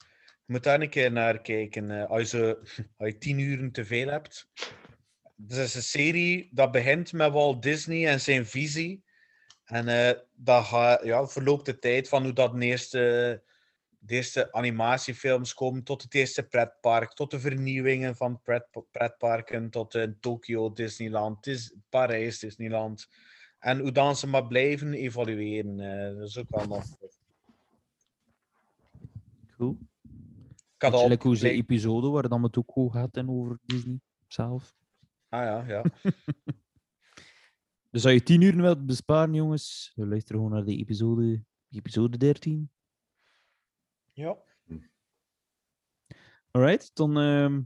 Je 0.46 0.52
moet 0.52 0.62
daar 0.62 0.80
een 0.80 0.90
keer 0.90 1.12
naar 1.12 1.40
kijken 1.40 1.90
eh, 1.90 2.10
als, 2.10 2.30
je, 2.30 2.58
als 2.96 3.08
je 3.08 3.18
tien 3.18 3.38
uren 3.38 3.72
te 3.72 3.84
veel 3.84 4.08
hebt. 4.08 4.50
Het 5.48 5.56
is 5.56 5.74
een 5.74 5.82
serie 5.82 6.48
dat 6.52 6.72
begint 6.72 7.12
met 7.12 7.32
Walt 7.32 7.62
Disney 7.62 8.08
en 8.08 8.20
zijn 8.20 8.46
visie. 8.46 9.04
En 9.64 9.88
eh 9.88 10.18
dat 10.34 10.64
ga, 10.64 11.00
ja, 11.04 11.26
verloopt 11.26 11.66
de 11.66 11.78
tijd 11.78 12.08
van 12.08 12.22
hoe 12.22 12.32
dat 12.32 12.52
de 12.60 12.66
eerste, 12.66 13.42
de 13.98 14.14
eerste 14.14 14.52
animatiefilms 14.52 15.54
komen, 15.54 15.82
tot 15.82 16.02
het 16.02 16.14
eerste 16.14 16.42
pretpark, 16.42 17.12
tot 17.12 17.30
de 17.30 17.40
vernieuwingen 17.40 18.16
van 18.16 18.40
pret, 18.42 18.66
pretparken, 18.90 19.70
tot 19.70 19.94
eh, 19.94 20.06
Tokyo 20.20 20.72
Disneyland, 20.72 21.44
Dis, 21.44 21.74
Parijs 21.88 22.38
Disneyland. 22.38 23.08
En 23.58 23.78
hoe 23.78 23.92
dan 23.92 24.16
ze 24.16 24.26
maar 24.26 24.46
blijven 24.46 24.94
evalueren. 24.94 25.80
eh, 25.80 26.18
dat 26.18 26.28
is 26.28 26.38
ook 26.38 26.50
wel 26.50 26.66
nog. 26.66 26.84
Cool. 29.56 29.78
Ik 30.74 30.82
had 30.86 30.92
al 30.92 31.16
hoe 31.20 31.36
ze 31.36 31.50
episode 31.50 32.08
waar 32.08 32.28
dan 32.28 32.42
het 32.42 32.58
ook 32.58 32.70
over 32.74 33.00
gaat 33.00 33.16
en 33.16 33.30
over 33.30 33.58
Disney 33.66 34.00
zelf. 34.26 34.78
Ah 35.31 35.44
ja, 35.44 35.65
ja. 35.66 35.85
Dus 37.90 38.05
als 38.05 38.12
je 38.15 38.23
10 38.23 38.40
uur 38.40 38.57
wilt 38.57 38.86
besparen, 38.86 39.35
jongens, 39.35 39.93
luister 39.94 40.35
gewoon 40.35 40.51
naar 40.51 40.65
de 40.65 40.77
episode, 40.77 41.44
episode 41.70 42.16
13. 42.16 42.70
ja. 44.12 44.36
Alright, 46.51 46.90
dan 46.94 47.19
ehm, 47.19 47.62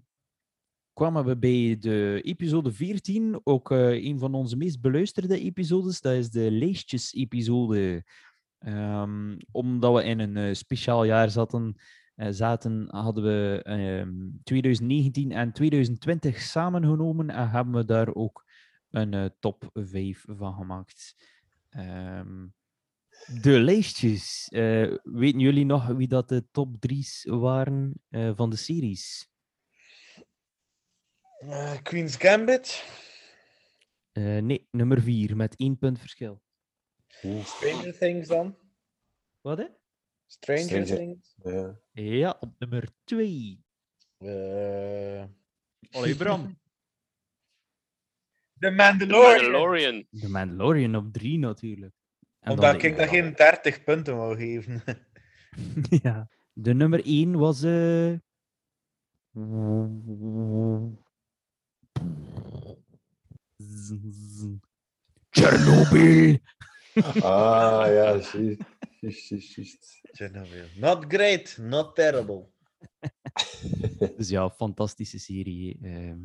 kwamen 0.93 1.25
we 1.25 1.37
bij 1.37 1.77
de 1.81 2.21
episode 2.23 2.73
14, 2.73 3.41
ook 3.45 3.71
eh, 3.71 4.05
een 4.05 4.19
van 4.19 4.35
onze 4.35 4.57
meest 4.57 4.81
beluisterde 4.81 5.41
episodes. 5.41 6.01
Dat 6.01 6.13
is 6.13 6.31
de 6.31 6.51
leestjes-episode. 6.51 8.05
Ehm, 8.59 9.39
omdat 9.51 9.95
we 9.95 10.05
in 10.05 10.19
een 10.19 10.37
eh, 10.37 10.55
speciaal 10.55 11.05
jaar 11.05 11.31
zaten, 11.31 11.77
zaten, 12.17 12.87
hadden 12.91 13.25
we 13.25 13.61
ehm, 13.63 14.31
2019 14.45 15.33
en 15.33 15.53
2020 15.53 16.41
samengenomen 16.41 17.31
en 17.31 17.51
hebben 17.51 17.75
we 17.75 17.85
daar 17.85 18.15
ook 18.15 18.45
een 18.91 19.15
eh, 19.15 19.25
top 19.41 19.71
5 19.73 20.25
van 20.29 20.55
gemaakt. 20.55 21.17
Ehm, 21.71 22.47
de 23.43 23.61
lijstjes. 23.61 24.49
Eh, 24.49 24.97
weten 25.03 25.41
jullie 25.41 25.65
nog 25.65 25.87
wie 25.87 26.09
dat 26.09 26.29
de 26.29 26.45
top 26.51 26.77
3's 26.87 27.25
waren 27.25 27.93
eh, 28.09 28.31
van 28.35 28.51
de 28.51 28.57
series? 28.57 29.29
Eh, 31.39 31.83
Queen's 31.83 32.17
Gambit, 32.17 32.85
Eh, 34.13 34.39
nee, 34.43 34.69
nummer 34.71 35.03
4 35.03 35.37
met 35.37 35.57
één 35.57 35.79
punt 35.79 35.99
verschil. 35.99 36.43
Stranger 37.43 37.99
Things 37.99 38.29
dan. 38.29 38.57
Wat 39.41 39.59
hè? 39.59 39.67
Stranger, 40.35 40.65
Stranger- 40.87 40.97
Things. 40.97 41.35
Ja. 41.43 41.79
Ja, 41.93 42.37
op 42.41 42.55
nummer 42.59 42.89
2. 43.05 43.61
Eh, 44.19 45.25
Allee, 45.91 46.17
Bram. 46.17 46.47
The 46.47 46.55
The 48.59 48.71
Mandalorian. 48.71 49.43
Mandalorian. 49.43 50.07
De 50.11 50.29
Mandalorian 50.29 50.97
op 50.97 51.13
3 51.13 51.39
natuurlijk. 51.39 51.95
En 52.41 52.51
Omdat 52.53 52.83
ik 52.83 52.97
dat 52.97 53.09
geen 53.09 53.33
30 53.35 53.85
punten 53.85 54.17
wou 54.17 54.37
geven. 54.37 54.83
ja. 56.03 56.29
De 56.53 56.75
nummer 56.75 57.01
1 57.05 57.37
was. 57.39 57.63
eh 57.63 58.15
Chernobyl. 65.31 66.39
Ah, 67.23 67.87
ja, 67.87 67.93
juist. 67.93 68.35
Juist, 69.05 69.29
juist, 69.29 69.55
juist. 69.55 70.01
Chernobyl. 70.13 70.69
Not 70.77 71.05
great, 71.09 71.59
not 71.59 71.95
terrible. 71.95 72.49
Dus 74.17 74.29
ja, 74.29 74.51
fantastische 74.51 75.19
serie. 75.19 75.79
ehm. 75.83 76.21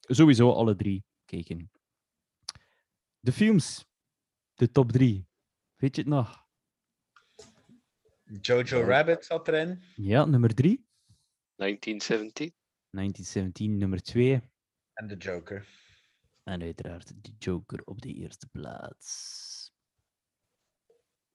sowieso 0.00 0.52
alle 0.52 0.76
drie 0.76 1.04
kijken. 1.24 1.70
De 3.20 3.32
films. 3.32 3.86
De 4.54 4.70
top 4.70 4.92
3. 4.92 5.26
Weet 5.76 5.96
je 5.96 6.02
het 6.02 6.10
nog? 6.10 6.46
Jojo 8.40 8.80
Rabbit 8.80 9.24
zat 9.24 9.48
erin. 9.48 9.82
Ja, 9.96 10.24
nummer 10.24 10.54
3. 10.54 10.86
1970. 11.56 12.50
1917, 12.90 13.76
nummer 13.76 14.02
2. 14.02 14.40
En 14.92 15.06
de 15.08 15.16
Joker. 15.16 15.68
En 16.44 16.62
uiteraard 16.62 17.24
de 17.24 17.32
Joker 17.38 17.82
op 17.84 18.00
de 18.02 18.12
eerste 18.12 18.48
plaats. 18.48 19.47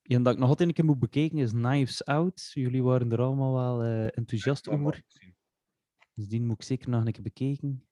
En 0.03 0.23
dat 0.23 0.33
ik 0.33 0.39
nog 0.39 0.49
altijd 0.49 0.67
een 0.69 0.75
keer 0.75 0.85
moet 0.85 0.99
bekijken 0.99 1.37
is 1.37 1.51
Knives 1.51 2.05
Out. 2.05 2.51
Jullie 2.53 2.83
waren 2.83 3.11
er 3.11 3.21
allemaal 3.21 3.53
wel 3.53 3.83
eh, 3.83 4.17
enthousiast 4.17 4.67
over. 4.69 5.03
Dus 6.13 6.27
die 6.27 6.41
moet 6.41 6.55
ik 6.55 6.63
zeker 6.63 6.89
nog 6.89 7.05
een 7.05 7.11
keer 7.11 7.23
bekijken. 7.23 7.87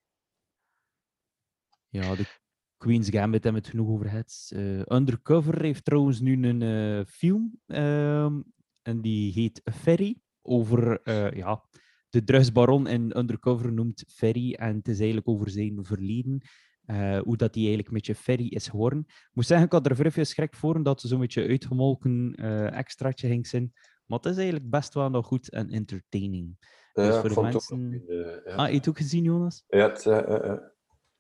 Ja, 1.90 2.16
de 2.16 2.40
Queen's 2.78 3.10
Gambit 3.10 3.44
hebben 3.44 3.62
we 3.62 3.68
het 3.68 3.78
genoeg 3.78 3.90
over 3.94 4.10
gehad. 4.10 4.52
Eh, 4.54 4.98
Undercover 4.98 5.62
heeft 5.62 5.86
trouwens 5.86 6.20
nu 6.20 6.48
een 6.48 6.62
eh, 6.62 7.06
film. 7.06 7.60
ehm, 7.66 8.42
En 8.82 9.02
die 9.02 9.32
heet 9.32 9.62
Ferry. 9.74 10.22
Over 10.44 11.02
ja, 11.38 11.64
de 12.10 12.24
drugsbaron 12.24 12.88
in 12.88 13.18
Undercover 13.18 13.74
noemt 13.74 14.04
Ferry. 14.08 14.54
En 14.54 14.76
het 14.76 14.88
is 14.88 14.98
eigenlijk 14.98 15.28
over 15.28 15.50
zijn 15.50 15.86
verleden. 15.86 16.42
Eh, 16.86 17.20
hoe 17.20 17.38
dat 17.38 17.50
hij 17.56 17.64
eigenlijk 17.64 17.88
een 17.88 17.94
beetje 17.94 18.16
Ferry 18.16 18.48
is 18.48 18.68
geworden. 18.68 19.00
Ik 19.08 19.30
moet 19.34 19.46
zeggen, 19.46 19.66
ik 19.66 19.72
had 19.72 19.86
er 19.86 19.96
vrij 19.96 20.12
veel 20.12 20.26
schrik 20.26 20.56
voor 20.56 20.84
dat 20.84 21.02
ze 21.02 21.08
zo'n 21.08 21.20
beetje 21.20 21.48
uitgemolken 21.48 22.34
eh 22.36 22.78
extraatje 22.78 23.28
ging 23.28 23.48
zijn. 23.48 23.72
Maar 24.06 24.20
het 24.20 24.28
is 24.32 24.36
eigenlijk 24.36 24.70
best 24.70 24.94
wel 24.94 25.10
nog 25.10 25.26
goed 25.26 25.50
en 25.50 25.70
entertaining. 25.70 26.56
Dus 26.94 27.06
Ja, 27.06 27.12
voor 27.12 27.24
ik 27.24 27.28
de 27.28 27.34
vond 27.34 27.54
het 27.54 27.56
ook 27.56 27.70
mensen- 27.70 27.90
nog 27.92 28.02
goed, 28.02 28.46
eh, 28.46 28.46
ja. 28.54 28.56
Ah, 28.64 28.70
je 28.70 28.76
het 28.78 28.88
ook 28.88 28.98
gezien, 28.98 29.24
Jonas? 29.24 29.64
Ja, 29.68 29.90
het, 29.90 30.06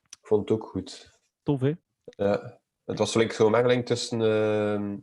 ik 0.09 0.27
vond 0.27 0.49
het 0.49 0.59
ook 0.59 0.67
goed. 0.67 1.19
Tof, 1.43 1.61
hè? 1.61 1.73
Ja. 2.03 2.59
Het 2.85 2.97
was 2.97 3.13
like 3.15 3.33
zo'n 3.33 3.51
mengeling 3.51 3.85
tussen 3.85 4.21
ehm, 4.21 4.97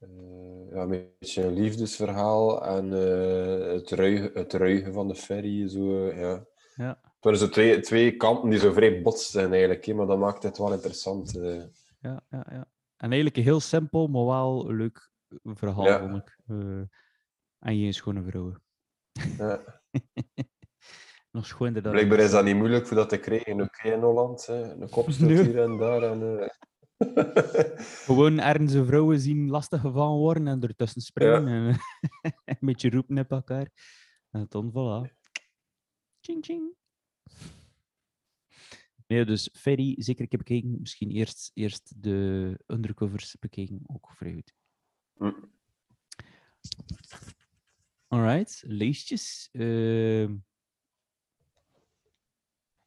eh, 0.00 0.70
ja, 0.72 0.82
een 0.82 1.10
beetje 1.18 1.42
een 1.44 1.52
liefdesverhaal 1.54 2.66
en 2.66 2.90
het, 2.90 3.90
ruigen, 3.90 4.30
het 4.34 4.52
ruigen 4.52 4.92
van 4.92 5.08
de 5.08 5.14
ferry. 5.14 5.68
Zo, 5.68 6.12
ja. 6.14 6.44
Ja. 6.74 7.00
Het 7.18 7.26
waren 7.26 7.38
zo 7.38 7.48
twee, 7.48 7.80
twee 7.80 8.16
kanten 8.16 8.50
die 8.50 8.58
zo 8.58 8.72
vrij 8.72 9.02
botsten 9.02 9.50
eigenlijk, 9.50 9.84
hè, 9.84 9.94
maar 9.94 10.06
dat 10.06 10.18
maakt 10.18 10.42
het 10.42 10.58
wel 10.58 10.72
interessant. 10.72 11.36
eh. 11.36 11.62
Ja, 12.00 12.22
ja, 12.30 12.46
ja. 12.50 12.66
En 12.96 13.06
eigenlijk 13.08 13.36
een 13.36 13.42
heel 13.42 13.60
simpel, 13.60 14.06
maar 14.08 14.24
wel 14.24 14.68
een 14.68 14.76
leuk 14.76 15.10
verhaal, 15.44 15.84
Ja. 15.84 15.98
vond 16.00 16.16
ik. 16.16 16.38
Eh, 16.46 16.80
en 17.58 17.78
je 17.78 17.92
schone 17.92 18.22
vrouwen. 18.22 18.62
Ja. 19.38 19.80
Nog 21.32 21.46
schoonder 21.46 21.82
dan... 21.82 21.92
Blijkbaar 21.92 22.18
is 22.18 22.30
dat 22.30 22.44
niet 22.44 22.56
moeilijk 22.56 22.86
voor 22.86 22.96
dat 22.96 23.08
te 23.08 23.16
krijgen, 23.18 23.60
ook 23.60 23.76
in 23.82 24.00
Holland. 24.00 24.46
Hè. 24.46 24.62
Een 24.72 24.90
kopstoot 24.96 25.28
Nee. 25.28 25.42
hier 25.42 25.62
en 25.62 25.76
daar. 25.78 26.02
En, 26.02 26.38
eh. 26.40 26.48
Gewoon 28.06 28.38
ergens 28.38 28.72
een 28.72 28.86
vrouwen 28.86 29.20
zien 29.20 29.48
lastig 29.50 29.80
gevallen 29.80 30.18
worden 30.18 30.46
en 30.48 30.62
ertussen 30.62 31.00
springen 31.00 31.46
en 31.48 31.78
een 32.44 32.56
beetje 32.60 32.90
roepen 32.90 33.18
op 33.18 33.30
elkaar. 33.30 33.70
En 34.30 34.46
dan 34.48 34.70
voilà. 34.70 35.12
Ching 36.20 36.44
ching. 36.44 36.76
Nee, 39.06 39.24
dus 39.24 39.48
Ferry 39.52 39.94
zeker 39.98 40.22
een 40.22 40.28
keer 40.28 40.38
bekeken. 40.38 40.80
Misschien 40.80 41.10
eerst, 41.10 41.50
eerst 41.54 42.02
de 42.02 42.58
undercovers 42.66 43.36
bekeken, 43.40 43.80
ook 43.86 44.12
vrij 44.16 44.32
goed. 44.32 44.54
Hm. 45.16 45.32
Alright, 48.08 48.62
lijstjes. 48.66 49.48
Ehm 49.52 50.34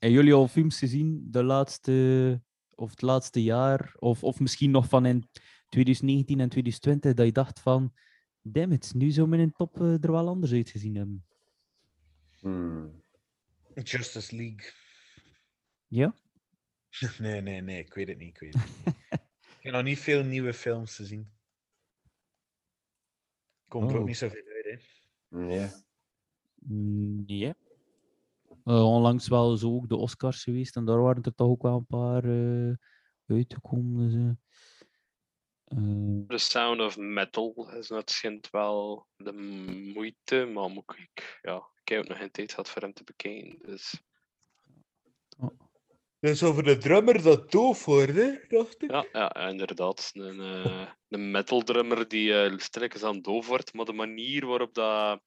hebben 0.01 0.19
jullie 0.19 0.33
al 0.33 0.47
films 0.47 0.79
gezien 0.79 1.27
de 1.31 1.43
laatste, 1.43 2.41
of 2.75 2.89
het 2.89 3.01
laatste 3.01 3.43
jaar, 3.43 3.95
of, 3.99 4.23
of 4.23 4.39
misschien 4.39 4.71
nog 4.71 4.87
van 4.87 5.05
in 5.05 5.29
2019 5.69 6.39
en 6.39 6.49
2020, 6.49 7.13
dat 7.13 7.25
je 7.25 7.31
dacht 7.31 7.59
van, 7.59 7.93
damn 8.41 8.71
it, 8.71 8.91
nu 8.95 9.11
zou 9.11 9.27
mijn 9.27 9.51
top 9.51 9.81
eh, 9.81 10.03
er 10.03 10.11
wel 10.11 10.27
anders 10.27 10.51
uitgezien 10.51 10.95
hebben? 10.95 11.25
Hmm. 12.39 13.00
Justice 13.73 14.35
League. 14.35 14.71
Ja? 15.87 16.15
Nee, 17.19 17.41
nee, 17.41 17.61
nee, 17.61 17.79
ik 17.79 17.93
weet 17.93 18.07
het 18.07 18.17
niet. 18.17 18.29
Ik, 18.29 18.39
weet 18.39 18.53
het 18.53 18.85
niet. 18.85 18.95
ik 19.57 19.59
heb 19.59 19.73
nog 19.73 19.83
niet 19.83 19.99
veel 19.99 20.23
nieuwe 20.23 20.53
films 20.53 20.95
te 20.95 21.05
zien. 21.05 21.31
Komt 23.67 23.89
er 23.89 23.95
ook 23.95 24.01
Oh. 24.01 24.07
niet 24.07 24.17
zoveel 24.17 24.43
uit, 24.45 24.65
hè? 24.65 24.77
Nee. 25.37 25.69
Nee. 27.25 27.53
Eh, 28.63 28.85
onlangs 28.85 29.27
wel 29.27 29.57
zo 29.57 29.75
ook 29.75 29.89
de 29.89 29.95
Oscars 29.95 30.43
geweest 30.43 30.75
en 30.75 30.85
daar 30.85 31.01
waren 31.01 31.23
er 31.23 31.35
toch 31.35 31.47
ook 31.47 31.61
wel 31.61 31.77
een 31.77 31.85
paar 31.85 32.23
eh, 32.23 32.73
uitgekomen. 33.25 34.09
Dus, 34.09 34.13
eh. 34.15 34.50
Eh, 35.77 36.27
The 36.27 36.37
Sound 36.37 36.81
of 36.81 36.97
Metal 36.97 37.71
is 37.77 37.89
net 37.89 38.09
schijnt 38.09 38.49
wel 38.49 39.07
de 39.15 39.33
moeite, 39.93 40.45
maar 40.45 40.69
moet 40.69 40.95
ik, 40.97 41.39
ja, 41.41 41.69
ik 41.81 41.89
heb 41.89 41.99
ook 41.99 42.07
nog 42.07 42.17
geen 42.17 42.31
tijd 42.31 42.49
gehad 42.49 42.69
voor 42.69 42.81
hem 42.81 42.93
te 42.93 43.03
bekijken. 43.03 43.59
Dus 43.61 44.01
Dat 46.19 46.31
is 46.31 46.43
over 46.43 46.63
de 46.63 46.77
drummer 46.77 47.21
dat 47.21 47.51
doof 47.51 47.85
wordt, 47.85 48.15
hè? 48.15 48.31
Dacht 48.47 48.83
ik. 48.83 48.91
ja, 48.91 49.05
ja 49.11 49.35
inderdaad. 49.35 50.09
Een, 50.13 50.39
eh, 50.39 50.87
een 51.09 51.31
metal 51.31 51.61
drummer 51.61 52.07
die 52.07 52.33
eh 52.33 52.57
stilletjes 52.57 53.03
aan 53.03 53.21
doof 53.21 53.47
wordt, 53.47 53.73
maar 53.73 53.85
de 53.85 53.93
manier 53.93 54.45
waarop 54.45 54.73
dat, 54.73 55.21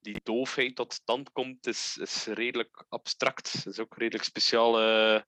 die 0.00 0.20
doofheid 0.22 0.76
tot 0.76 0.92
stand 0.92 1.32
komt 1.32 1.66
is, 1.66 1.96
is 2.00 2.26
redelijk 2.26 2.84
abstract. 2.88 3.52
Het 3.52 3.66
is 3.66 3.78
ook 3.78 3.96
redelijk 3.96 4.24
speciale, 4.24 5.26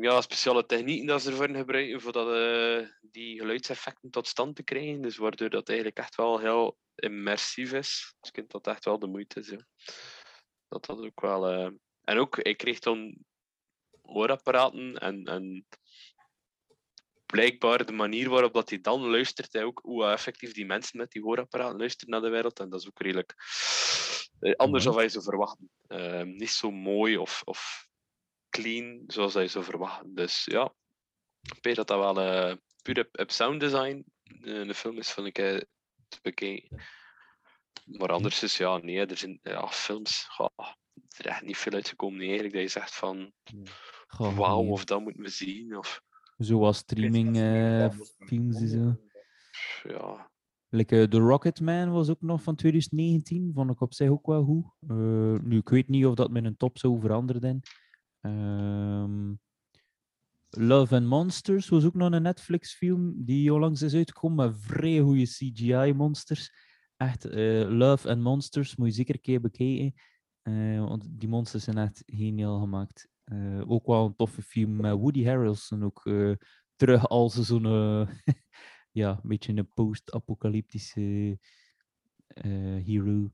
ja, 0.00 0.20
speciale 0.20 0.66
technieken 0.66 1.06
dat 1.06 1.22
ze 1.22 1.30
ervoor 1.30 1.48
gebruiken 1.48 2.00
voor 2.00 2.12
dat, 2.12 2.28
eh, 2.34 2.88
die 3.00 3.38
geluidseffecten 3.38 4.10
tot 4.10 4.26
stand 4.28 4.56
te 4.56 4.62
krijgen. 4.62 5.02
Dus 5.02 5.16
waardoor 5.16 5.50
dat 5.50 5.68
eigenlijk 5.68 5.98
echt 5.98 6.14
wel 6.14 6.38
heel 6.38 6.78
immersief 6.94 7.72
is. 7.72 8.14
Dus 8.20 8.28
ik 8.28 8.34
vind 8.34 8.50
dat 8.50 8.66
echt 8.66 8.84
wel 8.84 8.98
de 8.98 9.06
moeite 9.06 9.40
is. 9.40 9.48
ja. 9.48 9.66
Dat 10.68 10.84
dat 10.86 10.98
ook 10.98 11.20
wel... 11.20 11.46
eh, 11.48 11.70
En 12.04 12.18
ook, 12.18 12.38
ik 12.38 12.56
kreeg 12.56 12.78
dan 12.78 13.16
hoorapparaten 14.02 14.98
en, 14.98 15.24
en 15.24 15.66
blijkbaar 17.26 17.86
de 17.86 17.92
manier 17.92 18.28
waarop 18.28 18.52
dat 18.52 18.68
hij 18.70 18.80
dan 18.80 19.00
luistert, 19.10 19.58
ook 19.58 19.80
hoe 19.82 20.04
effectief 20.04 20.52
die 20.52 20.66
mensen 20.66 20.98
met 20.98 21.10
die 21.10 21.22
hoorapparaten 21.22 21.78
luisteren 21.78 22.10
naar 22.10 22.22
de 22.22 22.28
wereld, 22.28 22.60
en 22.60 22.68
dat 22.68 22.80
is 22.80 22.86
ook 22.86 23.00
redelijk 23.00 23.34
eh, 24.40 24.54
anders 24.56 24.84
dan 24.84 24.94
wij 24.94 25.08
zou 25.08 25.24
verwachten. 25.24 25.70
Eh, 25.86 26.22
niet 26.22 26.50
zo 26.50 26.70
mooi 26.70 27.16
of, 27.16 27.42
of 27.44 27.88
clean 28.52 29.02
zoals 29.06 29.34
hij 29.34 29.48
zou 29.48 29.64
verwachten. 29.64 30.14
Dus 30.14 30.44
ja, 30.44 30.74
ik 31.40 31.58
weet 31.60 31.76
dat 31.76 31.86
dat 31.86 31.98
wel 31.98 32.20
eh, 32.20 32.56
puur 32.82 32.98
op, 32.98 33.20
op 33.20 33.30
sound 33.30 33.60
design 33.60 34.04
eh, 34.22 34.66
de 34.66 34.74
film 34.74 34.98
is, 34.98 35.10
vind 35.10 35.26
ik, 35.26 35.38
eh, 35.38 35.60
te 36.08 36.18
bekijken. 36.22 36.82
Maar 37.84 38.08
anders 38.08 38.42
is 38.42 38.56
ja, 38.56 38.76
nee, 38.76 39.06
er 39.06 39.16
zijn 39.16 39.38
ja, 39.42 39.68
films, 39.68 40.26
goh, 40.28 40.58
er 40.58 41.18
is 41.18 41.26
echt 41.26 41.42
niet 41.42 41.56
veel 41.56 41.72
uitgekomen 41.72 42.18
nee, 42.18 42.26
eigenlijk, 42.26 42.54
dat 42.54 42.62
je 42.62 42.80
zegt 42.80 42.94
van 42.94 43.32
goh, 44.06 44.36
wauw, 44.36 44.62
nee. 44.62 44.70
of 44.70 44.84
dat 44.84 45.00
moeten 45.00 45.22
we 45.22 45.28
zien, 45.28 45.76
of 45.76 46.02
Zoals 46.36 46.76
streaming 46.76 47.36
eh, 47.36 47.90
films 48.26 48.60
en 48.60 48.68
zo. 48.68 48.96
ja, 49.82 50.30
Like, 50.74 51.08
The 51.08 51.18
Rocketman 51.18 51.90
was 51.90 52.10
ook 52.10 52.20
nog 52.20 52.42
van 52.42 52.56
2019, 52.56 53.50
vond 53.54 53.70
ik 53.70 53.80
op 53.80 53.94
zich 53.94 54.08
ook 54.08 54.26
wel 54.26 54.44
goed. 54.44 54.64
Eh, 54.88 55.40
nu, 55.42 55.56
ik 55.58 55.68
weet 55.68 55.88
niet 55.88 56.06
of 56.06 56.14
dat 56.14 56.30
met 56.30 56.44
een 56.44 56.56
top 56.56 56.78
zou 56.78 57.00
veranderen. 57.00 57.60
Ehm 58.22 59.32
Love 60.56 60.94
and 60.94 61.06
Monsters 61.06 61.68
was 61.68 61.84
ook 61.84 61.94
nog 61.94 62.12
een 62.12 62.22
Netflix-film 62.22 63.24
die 63.24 63.52
onlangs 63.52 63.82
is 63.82 63.94
uitgekomen 63.94 64.46
met 64.46 64.60
vrij 64.60 64.98
goede 65.00 65.24
CGI-monsters. 65.24 66.52
Echt, 66.96 67.24
eh, 67.24 67.68
Love 67.68 68.08
and 68.08 68.22
Monsters 68.22 68.76
moet 68.76 68.86
je 68.88 68.92
zeker 68.94 69.14
een 69.14 69.20
keer 69.20 69.40
bekijken. 69.40 69.94
eh, 70.42 70.78
want 70.78 71.06
die 71.10 71.28
monsters 71.28 71.64
zijn 71.64 71.78
echt 71.78 72.02
geniaal 72.06 72.60
gemaakt. 72.60 73.08
Eh, 73.24 73.70
ook 73.70 73.86
wel 73.86 74.06
een 74.06 74.16
toffe 74.16 74.42
film 74.42 74.76
met 74.76 74.92
Woody 74.92 75.24
Harrelson 75.24 75.84
ook 75.84 76.02
terug 76.76 77.08
als 77.08 77.34
zo'n 77.34 78.08
ja, 78.92 79.20
beetje 79.22 79.56
een 79.56 79.68
post-apocalyptische 79.74 81.38
hero. 82.84 83.30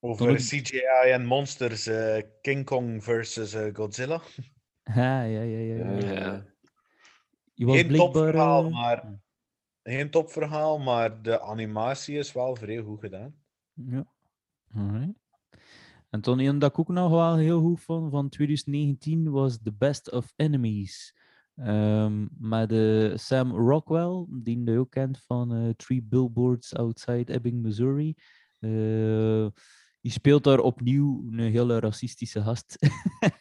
Over 0.00 0.34
CGI 0.34 1.10
en 1.12 1.24
monsters, 1.24 1.86
eh, 1.86 2.22
King 2.40 2.64
Kong 2.64 3.04
versus 3.04 3.54
eh, 3.54 3.74
Godzilla. 3.74 4.20
Ah, 4.82 4.96
ja, 4.96 5.24
ja, 5.24 5.42
ja. 5.42 5.74
ja. 5.74 5.98
Ja, 5.98 6.12
Ja. 6.12 6.44
Je 7.54 7.66
was 7.66 7.76
Geen 7.76 7.86
blijkbaar, 7.86 8.12
topverhaal, 8.12 8.64
eh, 8.64 8.70
maar 8.70 9.20
geen 9.82 10.10
topverhaal, 10.10 10.78
maar 10.78 11.22
de 11.22 11.40
animatie 11.40 12.18
is 12.18 12.32
wel 12.32 12.56
vrij 12.56 12.78
goed 12.78 13.00
gedaan. 13.00 13.34
Ja. 13.72 14.06
Alright. 14.74 15.18
En 16.10 16.20
toen 16.20 16.38
een 16.38 16.58
dat 16.58 16.70
ik 16.70 16.78
ook 16.78 16.88
nog 16.88 17.10
wel 17.10 17.36
heel 17.36 17.60
goed 17.60 17.80
vond 17.80 18.10
van 18.10 18.28
2019 18.28 19.30
was 19.30 19.58
The 19.62 19.72
Best 19.72 20.10
of 20.10 20.32
Enemies. 20.36 21.14
Ehm 21.56 22.26
met 22.38 22.72
eh, 22.72 23.16
Sam 23.16 23.56
Rockwell, 23.56 24.26
die 24.28 24.64
je 24.64 24.78
ook 24.78 24.90
kent 24.90 25.22
van 25.26 25.54
eh, 25.54 25.68
Three 25.76 26.02
Billboards 26.02 26.74
Outside 26.74 27.32
Ebbing, 27.32 27.62
Missouri. 27.62 28.14
Eh, 28.58 29.46
die 30.00 30.12
speelt 30.12 30.44
daar 30.44 30.58
opnieuw 30.58 31.28
een 31.30 31.38
hele 31.38 31.78
racistische 31.78 32.42
gast. 32.42 32.76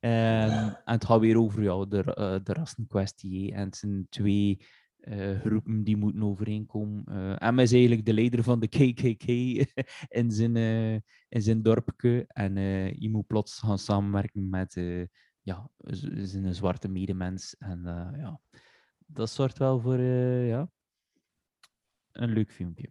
Ehm, 0.00 0.50
en 0.50 0.80
het 0.84 1.04
gaat 1.04 1.20
weer 1.20 1.38
over 1.38 1.62
ja, 1.62 1.84
de, 1.84 2.14
eh, 2.14 2.36
de 2.42 2.52
rassenkwestie. 2.52 3.44
hè. 3.44 3.58
En 3.58 3.64
het 3.64 3.76
zijn 3.76 4.06
twee 4.08 4.66
eh, 4.96 5.40
groepen 5.40 5.84
die 5.84 5.96
moeten 5.96 6.22
overeenkomen. 6.22 7.04
En 7.38 7.54
hij 7.54 7.64
is 7.64 7.72
eigenlijk 7.72 8.06
de 8.06 8.12
leider 8.12 8.42
van 8.42 8.60
de 8.60 8.68
KKK 8.68 9.26
in 10.20 10.30
zijn, 10.30 10.56
in 11.28 11.42
zijn 11.42 11.62
dorpje. 11.62 12.24
En 12.28 12.54
je 13.00 13.10
moet 13.10 13.26
plots 13.26 13.58
gaan 13.58 13.78
samenwerken 13.78 14.48
met 14.48 14.74
ja, 15.42 15.70
zijn 16.22 16.54
zwarte 16.54 16.88
medemens. 16.88 17.56
En 17.58 17.80
ja, 18.18 18.40
dat 19.06 19.30
zorgt 19.30 19.58
wel 19.58 19.80
voor 19.80 20.00
ja, 20.00 20.70
een 22.12 22.32
leuk 22.32 22.52
filmpje. 22.52 22.90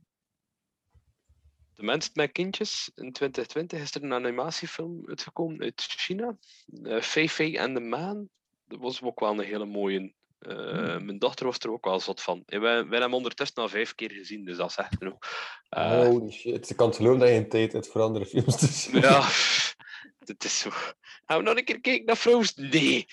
De 1.76 1.84
Mens 1.84 2.10
met 2.14 2.32
Kindjes 2.32 2.92
in 2.96 3.12
2020 3.12 3.80
is 3.82 3.96
er 3.96 4.04
een 4.04 4.14
animatiefilm 4.14 5.04
uitgekomen 5.08 5.62
uit 5.62 5.82
China. 5.88 6.38
Uh, 6.84 7.02
Fei 7.02 7.30
Fei 7.30 7.58
and 7.58 7.76
the 7.76 7.82
Man. 7.82 8.30
Dat 8.68 8.80
was 8.80 9.02
ook 9.02 9.20
wel 9.20 9.32
een 9.32 9.40
hele 9.46 9.66
mooie. 9.66 10.14
Eh, 10.40 10.98
Mijn 11.00 11.20
dochter 11.20 11.46
was 11.46 11.58
er 11.60 11.72
ook 11.72 11.86
wel 11.86 12.00
zot 12.00 12.22
van. 12.22 12.44
Ja, 12.46 12.60
wij, 12.60 12.72
wij 12.74 12.80
hebben 12.82 13.02
hem 13.02 13.14
ondertussen 13.14 13.62
al 13.62 13.70
vijf 13.70 13.96
keer 13.96 14.12
gezien, 14.12 14.46
dus 14.46 14.58
dat 14.58 14.70
is 14.70 14.76
echt 14.76 14.96
genoeg. 14.98 15.18
Eh, 15.70 16.00
Holy 16.08 16.32
shit. 16.32 16.70
Ik 16.70 16.76
kan 16.76 16.88
het 16.88 16.96
geloven 16.96 17.20
dat 17.20 17.30
je 17.30 17.36
een 17.36 17.50
tijd 17.50 17.74
hebt 17.74 17.88
voor 17.88 18.02
andere 18.02 18.26
films 18.26 18.56
te 18.58 18.66
zien. 18.68 19.02
ja, 19.02 19.22
het 20.26 20.44
is 20.44 20.60
zo. 20.60 20.70
Gaan 21.26 21.38
we 21.38 21.44
nog 21.44 21.58
een 21.58 21.64
keer 21.64 21.82
kijken 21.82 22.06
naar 22.06 22.16
Frozen? 22.16 22.70
Nee. 22.70 23.06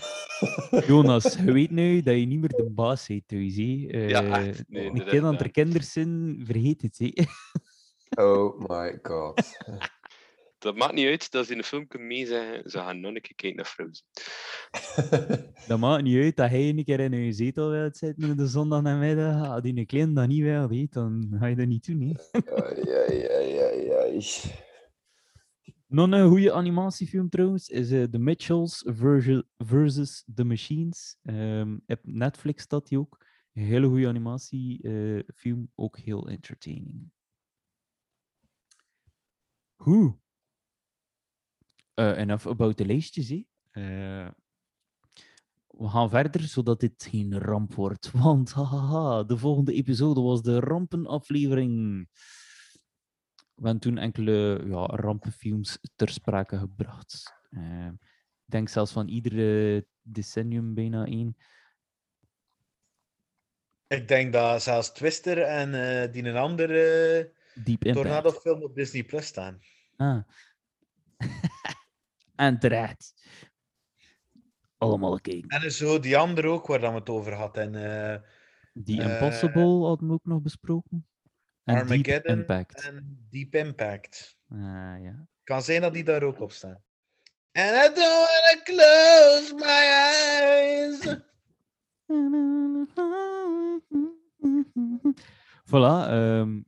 Jonas, 0.86 1.34
je 1.34 1.52
weet 1.52 1.70
nu 1.70 2.02
dat 2.02 2.14
je 2.18 2.26
niet 2.26 2.40
meer 2.40 2.48
de 2.48 2.70
baas 2.70 3.06
bent 3.06 3.28
thuis. 3.28 3.56
hè. 3.56 3.86
Eh, 3.90 4.08
Ja, 4.08 4.46
echt. 4.46 4.64
Nee, 4.68 4.86
een 4.86 4.94
dat 4.94 5.08
kind 5.08 5.24
aan 5.24 5.32
is, 5.32 5.38
de 5.38 5.44
eh, 5.44 5.52
kinderen 5.52 5.86
zijn, 5.86 6.42
vergeet 6.44 6.82
het. 6.82 6.98
hè. 6.98 7.10
Oh 8.08 8.58
my 8.68 8.98
god. 9.02 9.42
Dat 10.58 10.76
maakt 10.76 10.94
niet 10.94 11.06
uit 11.06 11.30
dat 11.30 11.46
ze 11.46 11.52
in 11.52 11.58
een 11.58 11.64
film 11.64 11.86
kunnen 11.86 12.08
meezeggen. 12.08 12.70
Ze 12.70 12.78
gaan 12.78 13.00
nog 13.00 13.14
een 13.14 13.20
keer 13.20 13.34
kijken 13.34 13.56
naar 13.56 13.66
Frozen. 13.66 14.04
Dat 15.68 15.78
maakt 15.78 16.02
niet 16.02 16.22
uit 16.22 16.36
dat 16.36 16.50
hij 16.50 16.68
een 16.68 16.84
keer 16.84 17.00
in 17.00 17.12
je 17.12 17.32
zetel 17.32 17.70
wilt 17.70 17.96
zitten 17.96 18.30
op 18.30 18.36
de 18.36 18.46
zondag 18.46 18.82
namiddag. 18.82 19.48
Als 19.48 19.62
die 19.62 19.76
een 19.76 19.86
klein 19.86 20.14
dat 20.14 20.28
niet 20.28 20.42
wil, 20.42 20.68
weet, 20.68 20.92
dan 20.92 21.36
ga 21.38 21.46
je 21.46 21.56
dat 21.56 21.66
niet 21.66 21.86
doen. 21.86 22.00
Hè. 22.00 22.14
Ai, 22.54 22.90
ai, 22.90 23.26
ai, 23.26 23.58
ai, 23.58 23.90
ai. 23.90 24.24
Nog 25.86 26.10
een 26.10 26.28
goede 26.28 26.52
animatiefilm 26.52 27.28
trouwens 27.28 27.68
is 27.68 27.90
eh, 27.90 28.02
The 28.02 28.18
Mitchells 28.18 28.84
versus, 28.86 29.42
versus 29.56 30.24
The 30.34 30.44
Machines. 30.44 31.16
Ehm 31.22 31.76
op 31.86 32.00
Netflix 32.02 32.62
staat 32.62 32.88
die 32.88 32.98
ook. 32.98 33.24
Een 33.52 33.64
hele 33.64 33.86
goede 33.86 34.08
animatiefilm, 34.08 35.70
ook 35.74 35.98
heel 35.98 36.28
entertaining. 36.28 37.10
Hoe? 39.76 40.18
Eh 41.94 42.18
enough 42.18 42.46
about 42.46 42.78
de 42.78 42.84
lijstjes, 42.86 43.28
hè. 43.28 43.46
Eh, 43.70 44.30
we 45.66 45.88
gaan 45.88 46.10
verder, 46.10 46.40
zodat 46.40 46.80
dit 46.80 47.06
geen 47.10 47.38
ramp 47.38 47.74
wordt. 47.74 48.10
Want 48.22 48.52
hahaha, 48.52 49.22
de 49.22 49.38
volgende 49.38 49.72
episode 49.72 50.20
was 50.20 50.42
de 50.42 50.60
rampenaflevering. 50.60 52.06
We 53.54 53.62
hebben 53.62 53.80
toen 53.80 53.98
enkele 53.98 54.62
ja, 54.66 54.86
rampenfilms 54.86 55.78
ter 55.96 56.08
sprake 56.08 56.58
gebracht. 56.58 57.34
Eh, 57.50 57.86
ik 58.46 58.52
denk 58.52 58.68
zelfs 58.68 58.92
van 58.92 59.08
iedere 59.08 59.86
decennium 60.02 60.74
bijna 60.74 61.06
één. 61.06 61.36
Ik 63.86 64.08
denk 64.08 64.32
dat 64.32 64.62
zelfs 64.62 64.92
Twister 64.92 65.42
en 65.42 65.74
eh, 65.74 66.12
die 66.12 66.24
een 66.24 66.36
andere 66.36 67.32
Deep 67.64 67.84
Impact. 67.84 68.06
Tornado-film 68.06 68.62
op 68.62 68.74
Disney 68.74 69.04
Plus 69.04 69.26
staan. 69.26 69.60
Ah. 69.96 70.18
en 72.36 72.58
terecht. 72.58 73.14
Allemaal 74.78 75.20
kijken. 75.20 75.48
En 75.48 75.72
zo 75.72 75.98
die 76.00 76.16
andere 76.16 76.48
ook, 76.48 76.66
waar 76.66 76.80
dan 76.80 76.92
we 76.92 76.98
het 76.98 77.08
over 77.08 77.32
hadden. 77.32 77.74
En, 77.74 78.12
eh, 78.12 78.20
Die 78.72 79.02
eh, 79.02 79.12
Impossible 79.12 79.86
hadden 79.86 80.08
we 80.08 80.14
ook 80.14 80.24
nog 80.24 80.42
besproken. 80.42 81.06
En 81.64 81.74
Deep 81.74 81.82
Armageddon 81.90 82.38
Impact. 82.38 82.82
en 82.84 83.26
Deep 83.30 83.54
Impact. 83.54 84.38
Ah, 84.48 84.58
ja. 85.02 85.26
Kan 85.44 85.62
zijn 85.62 85.80
dat 85.80 85.94
die 85.94 86.04
daar 86.04 86.22
ook 86.22 86.40
op 86.40 86.52
staan. 86.52 86.82
And 87.52 87.70
I 87.70 87.94
don't 87.94 88.62
close 88.64 89.52
my 89.54 89.64
eyes. 89.64 91.16
Voilà, 95.70 96.08
ehm, 96.08 96.60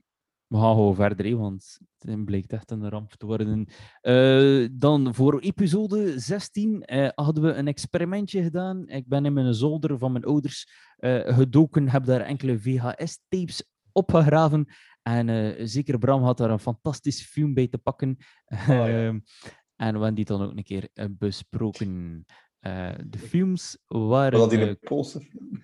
we 0.48 0.56
gaan 0.56 0.74
gewoon 0.74 0.94
verder, 0.94 1.26
hè, 1.26 1.36
want 1.36 1.78
het 1.98 2.24
blijkt 2.24 2.52
echt 2.52 2.70
een 2.70 2.88
ramp 2.88 3.12
te 3.12 3.26
worden. 3.26 3.66
Eh, 4.00 4.66
dan 4.72 5.14
voor 5.14 5.40
episode 5.40 6.18
16 6.20 6.82
eh, 6.82 7.08
hadden 7.14 7.42
we 7.42 7.52
een 7.52 7.68
experimentje 7.68 8.42
gedaan. 8.42 8.88
Ik 8.88 9.08
ben 9.08 9.24
in 9.24 9.32
mijn 9.32 9.54
zolder 9.54 9.98
van 9.98 10.12
mijn 10.12 10.24
ouders 10.24 10.68
eh, 10.96 11.34
gedoken, 11.34 11.88
heb 11.88 12.04
daar 12.04 12.20
enkele 12.20 12.58
VHS-tapes 12.58 13.64
opgegraven. 13.92 14.66
En 15.02 15.68
zeker 15.68 15.98
Bram 15.98 16.22
had 16.22 16.38
daar 16.38 16.50
een 16.50 16.58
fantastisch 16.58 17.22
film 17.22 17.54
bij 17.54 17.68
te 17.68 17.78
pakken. 17.78 18.16
ja. 18.46 18.88
Ehm, 18.88 19.20
en 19.76 19.94
we 19.94 19.98
hebben 19.98 20.14
die 20.14 20.24
dan 20.24 20.42
ook 20.42 20.56
een 20.56 20.64
keer 20.64 20.88
besproken. 21.10 22.24
De 23.06 23.18
films 23.18 23.78
waren... 23.86 24.38
Was 24.38 24.50
dat 24.50 24.58
in 24.60 24.68
een 24.68 24.78
Poolse 24.78 25.20
film? 25.20 25.62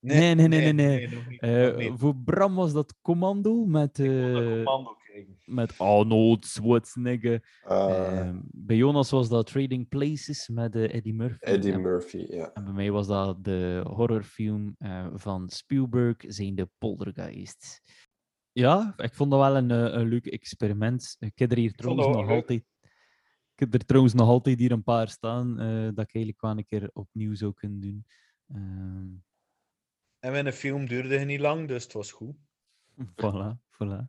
Nee, 0.00 0.34
nee, 0.34 0.48
nee, 0.48 0.72
nee, 0.72 1.08
nee. 1.08 1.38
eh, 1.38 1.92
voor 1.96 2.16
Bram 2.16 2.54
was 2.54 2.72
dat 2.72 2.94
Commando 3.02 3.64
met, 3.64 3.98
eh, 3.98 4.06
commando 4.06 4.94
krijgen. 4.94 5.36
met 5.44 5.78
Arnold 5.78 6.46
Schwarzenegger. 6.46 7.60
Ehm, 7.64 8.40
bij 8.44 8.76
Jonas 8.76 9.10
was 9.10 9.28
dat 9.28 9.46
Trading 9.46 9.88
Places 9.88 10.48
met 10.48 10.74
eh, 10.74 10.94
Eddie 10.94 11.14
Murphy. 11.14 11.44
Eddie 11.44 11.72
en, 11.72 11.80
Murphy, 11.80 12.26
ja. 12.28 12.52
en 12.52 12.64
bij 12.64 12.72
mij 12.72 12.90
was 12.90 13.06
dat 13.06 13.44
de 13.44 13.82
horrorfilm 13.86 14.74
eh, 14.78 15.06
van 15.14 15.48
Spielberg, 15.48 16.16
zijn 16.18 16.54
de 16.54 16.68
Poltergeist. 16.78 17.82
Ja, 18.52 18.94
ik 18.96 19.14
vond 19.14 19.30
dat 19.30 19.40
wel 19.40 19.56
een, 19.56 19.70
een 19.70 20.08
leuk 20.08 20.26
experiment. 20.26 21.16
Ik 21.18 21.38
heb 21.38 21.50
er 21.50 21.58
hier 21.58 21.72
trouwens 21.72 22.06
nog 22.06 22.26
leuk. 22.26 22.30
altijd... 22.30 22.64
Ik 23.60 23.70
heb 23.70 23.80
er 23.80 23.86
trouwens 23.86 24.14
nog 24.14 24.28
altijd 24.28 24.58
hier 24.58 24.72
een 24.72 24.82
paar 24.82 25.08
staan, 25.08 25.58
eh, 25.58 25.82
dat 25.82 26.04
ik 26.04 26.14
eigenlijk 26.14 26.40
wel 26.40 26.50
een 26.50 26.64
keer 26.64 26.90
opnieuw 26.92 27.34
zou 27.34 27.52
kunnen 27.52 27.80
doen. 27.80 28.04
Ehm, 28.46 29.06
En 30.20 30.32
mijn 30.32 30.52
film 30.52 30.86
duurde 30.86 31.18
niet 31.18 31.40
lang, 31.40 31.68
dus 31.68 31.82
het 31.82 31.92
was 31.92 32.12
goed. 32.12 32.34
Voilà, 33.22 33.58
voilà. 33.72 34.08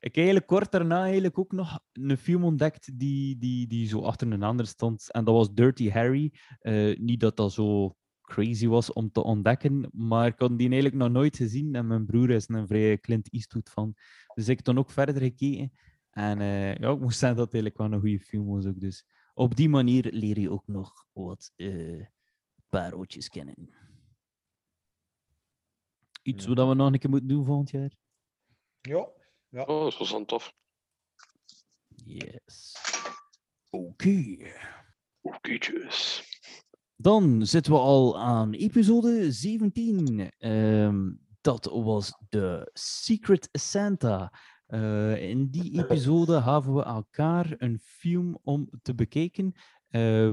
Ik 0.00 0.14
heb 0.14 0.16
eigenlijk 0.16 0.46
kort 0.46 0.72
daarna 0.72 1.02
eigenlijk 1.02 1.38
ook 1.38 1.52
nog 1.52 1.80
een 1.92 2.16
film 2.16 2.44
ontdekt 2.44 2.98
die, 2.98 3.38
die, 3.38 3.66
die 3.66 3.88
zo 3.88 4.00
achter 4.00 4.32
een 4.32 4.42
ander 4.42 4.66
stond. 4.66 5.12
En 5.12 5.24
dat 5.24 5.34
was 5.34 5.54
Dirty 5.54 5.90
Harry. 5.90 6.32
Eh, 6.60 6.98
niet 6.98 7.20
dat 7.20 7.36
dat 7.36 7.52
zo 7.52 7.96
crazy 8.22 8.66
was 8.66 8.92
om 8.92 9.10
te 9.10 9.22
ontdekken, 9.22 9.88
maar 9.92 10.26
ik 10.26 10.38
had 10.38 10.58
die 10.58 10.70
eigenlijk 10.70 10.94
nog 10.94 11.10
nooit 11.10 11.36
gezien. 11.36 11.74
En 11.74 11.86
mijn 11.86 12.06
broer 12.06 12.30
is 12.30 12.48
een 12.48 12.66
vrije 12.66 13.00
Clint 13.00 13.32
Eastwood 13.32 13.70
van. 13.70 13.94
Dus 14.34 14.48
ik 14.48 14.56
heb 14.56 14.64
dan 14.64 14.78
ook 14.78 14.90
verder 14.90 15.22
gekeken. 15.22 15.72
En 16.10 16.40
eh, 16.40 16.74
ja, 16.74 16.90
ik 16.90 17.00
moest 17.00 17.18
zeggen 17.18 17.38
dat 17.38 17.52
het 17.52 17.54
eigenlijk 17.54 17.76
wel 17.76 17.92
een 17.92 18.00
goede 18.00 18.24
film 18.24 18.46
was 18.46 18.66
ook. 18.66 18.80
Dus 18.80 19.04
op 19.34 19.56
die 19.56 19.68
manier 19.68 20.08
leer 20.10 20.38
je 20.38 20.50
ook 20.50 20.66
nog 20.66 21.06
wat 21.12 21.52
eh 21.56 22.06
pareltjes 22.68 23.28
kennen. 23.28 23.81
Iets 26.22 26.46
wat 26.46 26.68
we 26.68 26.74
nog 26.74 26.92
een 26.92 26.98
keer 26.98 27.10
moeten 27.10 27.28
doen 27.28 27.44
volgend 27.44 27.70
jaar. 27.70 27.96
Ja. 28.80 29.08
Oh, 29.50 29.84
dat 29.84 29.98
was 29.98 30.10
dan 30.10 30.24
tof. 30.24 30.54
Yes. 32.04 32.76
Oké. 33.70 34.36
Oké, 35.20 35.58
tjus. 35.58 36.24
Dan 36.96 37.46
zitten 37.46 37.72
we 37.72 37.78
al 37.78 38.18
aan 38.18 38.52
episode 38.52 39.32
17. 39.32 40.30
Ehm, 40.38 41.12
dat 41.40 41.64
was 41.64 42.18
de 42.28 42.70
Secret 42.72 43.48
Santa. 43.52 44.32
Eh, 44.66 45.30
in 45.30 45.50
die 45.50 45.72
episode 45.82 46.42
gaven 46.42 46.74
we 46.74 46.82
elkaar 46.82 47.54
een 47.56 47.78
film 47.78 48.38
om 48.42 48.70
te 48.82 48.94
bekijken. 48.94 49.54
Eh 49.88 50.30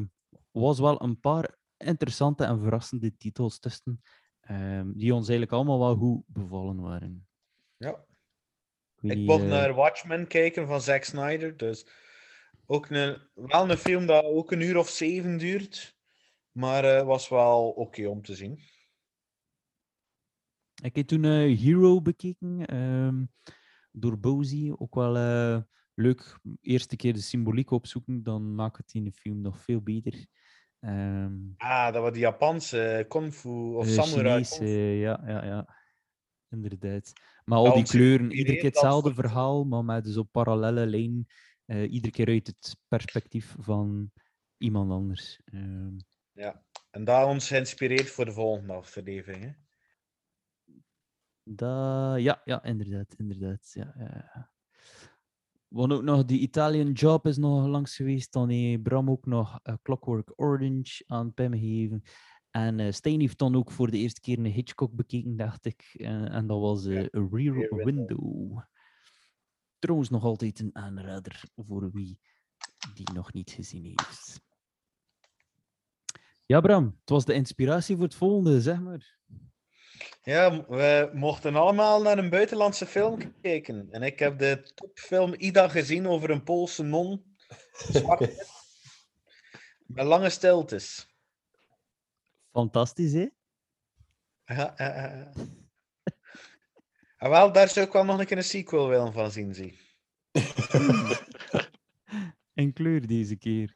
was 0.51 0.79
wel 0.79 1.03
een 1.03 1.19
paar 1.19 1.57
interessante 1.77 2.43
en 2.43 2.59
verrassende 2.59 3.17
titels 3.17 3.59
tussen, 3.59 4.01
ehm, 4.49 4.91
die 4.93 5.13
ons 5.13 5.27
eigenlijk 5.27 5.51
allemaal 5.51 5.79
wel 5.79 5.95
goed 5.95 6.23
bevallen 6.27 6.81
waren. 6.81 7.27
ja. 7.77 8.07
Ik 9.01 9.15
niet, 9.15 9.25
mocht 9.25 9.43
eh, 9.43 9.49
naar 9.49 9.73
Watchmen 9.73 10.27
kijken 10.27 10.67
van 10.67 10.81
Zack 10.81 11.03
Snyder. 11.03 11.57
Dus 11.57 11.87
ook 12.65 12.89
een, 12.89 13.17
wel 13.33 13.69
een 13.69 13.77
film 13.77 14.05
dat 14.05 14.23
ook 14.23 14.51
een 14.51 14.61
uur 14.61 14.77
of 14.77 14.89
zeven 14.89 15.37
duurt. 15.37 15.97
Maar 16.51 16.83
eh, 16.83 17.05
was 17.05 17.29
wel 17.29 17.69
oké 17.69 18.07
om 18.07 18.21
te 18.21 18.35
zien. 18.35 18.59
Ik 20.83 20.95
heb 20.95 21.07
toen 21.07 21.23
eh, 21.23 21.59
Hero 21.59 22.01
bekeken 22.01 22.65
ehm, 22.65 23.25
door 23.91 24.19
Bozy. 24.19 24.71
Ook 24.77 24.95
wel 24.95 25.13
leuk. 25.93 26.39
Eerste 26.61 26.95
keer 26.95 27.13
de 27.13 27.21
symboliek 27.21 27.71
opzoeken, 27.71 28.23
dan 28.23 28.55
maakt 28.55 28.77
het 28.77 28.93
in 28.93 29.03
de 29.03 29.11
film 29.11 29.41
nog 29.41 29.61
veel 29.61 29.81
beter. 29.81 30.25
Ehm 30.81 31.37
Ah, 31.61 31.91
dat 31.93 32.01
was 32.01 32.11
die 32.11 32.21
Japanse 32.21 33.05
kung 33.09 33.33
fu 33.33 33.75
of 33.77 33.85
eh, 33.87 33.93
samurai. 33.93 34.43
Chinees, 34.43 34.49
kung 34.49 34.67
fu. 34.67 34.75
eh, 34.75 35.01
ja, 35.01 35.21
ja, 35.27 35.45
ja. 35.45 35.77
Inderdaad. 36.49 37.13
Maar 37.45 37.57
al 37.57 37.65
Ja, 37.65 37.73
die 37.73 37.83
kleuren, 37.83 38.31
iedere 38.31 38.57
keer 38.57 38.69
hetzelfde 38.69 39.13
verhaal, 39.13 39.63
maar 39.63 39.85
met 39.85 40.03
dus 40.03 40.17
op 40.17 40.31
parallele 40.31 40.85
lijn. 40.87 41.25
eh, 41.65 41.91
iedere 41.91 42.13
keer 42.13 42.27
uit 42.27 42.47
het 42.47 42.75
perspectief 42.87 43.55
van 43.59 44.11
iemand 44.57 44.91
anders. 44.91 45.41
Ehm, 45.45 45.95
En 46.91 47.03
dat 47.03 47.25
ons 47.25 47.47
geïnspireerd 47.47 48.09
voor 48.09 48.25
de 48.25 48.31
volgende 48.31 48.73
aflevering. 48.73 49.43
Hè? 49.43 49.51
Ja, 52.17 52.41
ja, 52.45 52.63
inderdaad, 52.63 53.13
inderdaad. 53.17 53.71
Ja, 53.73 53.93
ja, 53.97 54.29
ja. 54.35 54.51
Want 55.69 55.91
ook 55.91 56.03
nog 56.03 56.25
die 56.25 56.39
Italian 56.39 56.91
Job 56.91 57.27
is 57.27 57.37
nog 57.37 57.67
langs 57.67 57.95
geweest. 57.95 58.31
Dan 58.31 58.49
heeft 58.49 58.83
Bram 58.83 59.09
ook 59.09 59.25
nog 59.25 59.59
eh, 59.63 59.73
Clockwork 59.81 60.33
Orange 60.35 61.03
aan 61.07 61.33
Pim 61.33 61.53
gegeven. 61.53 62.03
En 62.51 62.79
eh 62.79 62.91
Stijn 62.91 63.19
heeft 63.19 63.37
dan 63.37 63.55
ook 63.55 63.71
voor 63.71 63.91
de 63.91 63.97
eerste 63.97 64.21
keer 64.21 64.37
een 64.37 64.45
Hitchcock 64.45 64.95
bekeken, 64.95 65.37
dacht 65.37 65.65
ik. 65.65 65.89
Eh, 65.93 66.35
en 66.35 66.47
dat 66.47 66.59
was 66.59 66.85
eh, 66.85 66.99
A 66.99 67.27
Rear. 67.31 67.85
Window. 67.85 68.59
Trouwens 69.79 70.09
nog 70.09 70.23
altijd 70.23 70.59
een 70.59 70.75
aanrader 70.75 71.43
voor 71.55 71.91
wie 71.91 72.19
die 72.93 73.13
nog 73.13 73.33
niet 73.33 73.51
gezien 73.51 73.83
heeft. 73.83 74.41
Ja, 76.45 76.61
Bram, 76.61 76.85
het 76.99 77.09
was 77.09 77.25
de 77.25 77.33
inspiratie 77.33 77.95
voor 77.95 78.05
het 78.05 78.15
volgende, 78.15 78.61
zeg 78.61 78.79
maar. 78.79 79.17
Ja, 80.23 80.65
we 80.67 81.09
mochten 81.13 81.55
allemaal 81.55 82.01
naar 82.01 82.17
een 82.17 82.29
buitenlandse 82.29 82.85
film 82.85 83.39
kijken. 83.41 83.87
En 83.91 84.03
ik 84.03 84.19
heb 84.19 84.39
de 84.39 84.71
topfilm 84.75 85.33
Ida 85.37 85.67
gezien 85.67 86.07
over 86.07 86.29
een 86.29 86.43
Poolse 86.43 86.83
non. 86.83 87.35
Met 89.87 90.05
lange 90.05 90.29
stiltes. 90.29 91.07
Fantastisch, 92.51 93.13
hè? 93.13 93.27
Ja. 94.45 94.75
En 97.17 97.29
wel, 97.29 97.51
daar 97.51 97.69
zou 97.69 97.85
ik 97.85 97.91
wel 97.91 98.05
nog 98.05 98.19
een 98.19 98.25
keer 98.25 98.37
een 98.37 98.43
sequel 98.43 98.87
willen 98.87 99.13
van 99.13 99.31
zien, 99.31 99.53
zie. 99.53 99.79
En 102.53 102.73
kleur 102.73 103.07
deze 103.07 103.35
keer. 103.35 103.75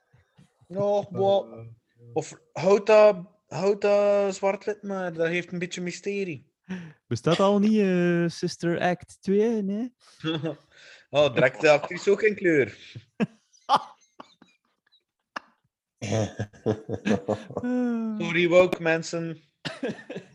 Ja, 0.68 1.08
wow. 1.10 1.68
Of 2.14 2.34
houd 2.52 2.86
dat, 2.86 3.18
houd 3.54 3.82
dat 3.82 4.36
zwart-wit, 4.36 4.84
maar 4.84 5.14
dat 5.14 5.28
heeft 5.28 5.52
een 5.52 5.60
beetje 5.60 5.82
mysterie. 5.82 6.52
Bestaat 7.08 7.40
al 7.40 7.60
niet 7.60 7.80
eh, 7.80 8.28
Sister 8.28 8.80
Act 8.80 9.18
2, 9.22 9.62
nee? 9.62 9.94
oh, 11.10 11.34
direct 11.34 11.62
de 11.62 11.70
actrice 11.70 12.12
ook 12.12 12.22
in 12.22 12.36
kleur. 12.36 12.78
Sorry, 18.20 18.48
woke 18.48 18.82
mensen. 18.82 19.38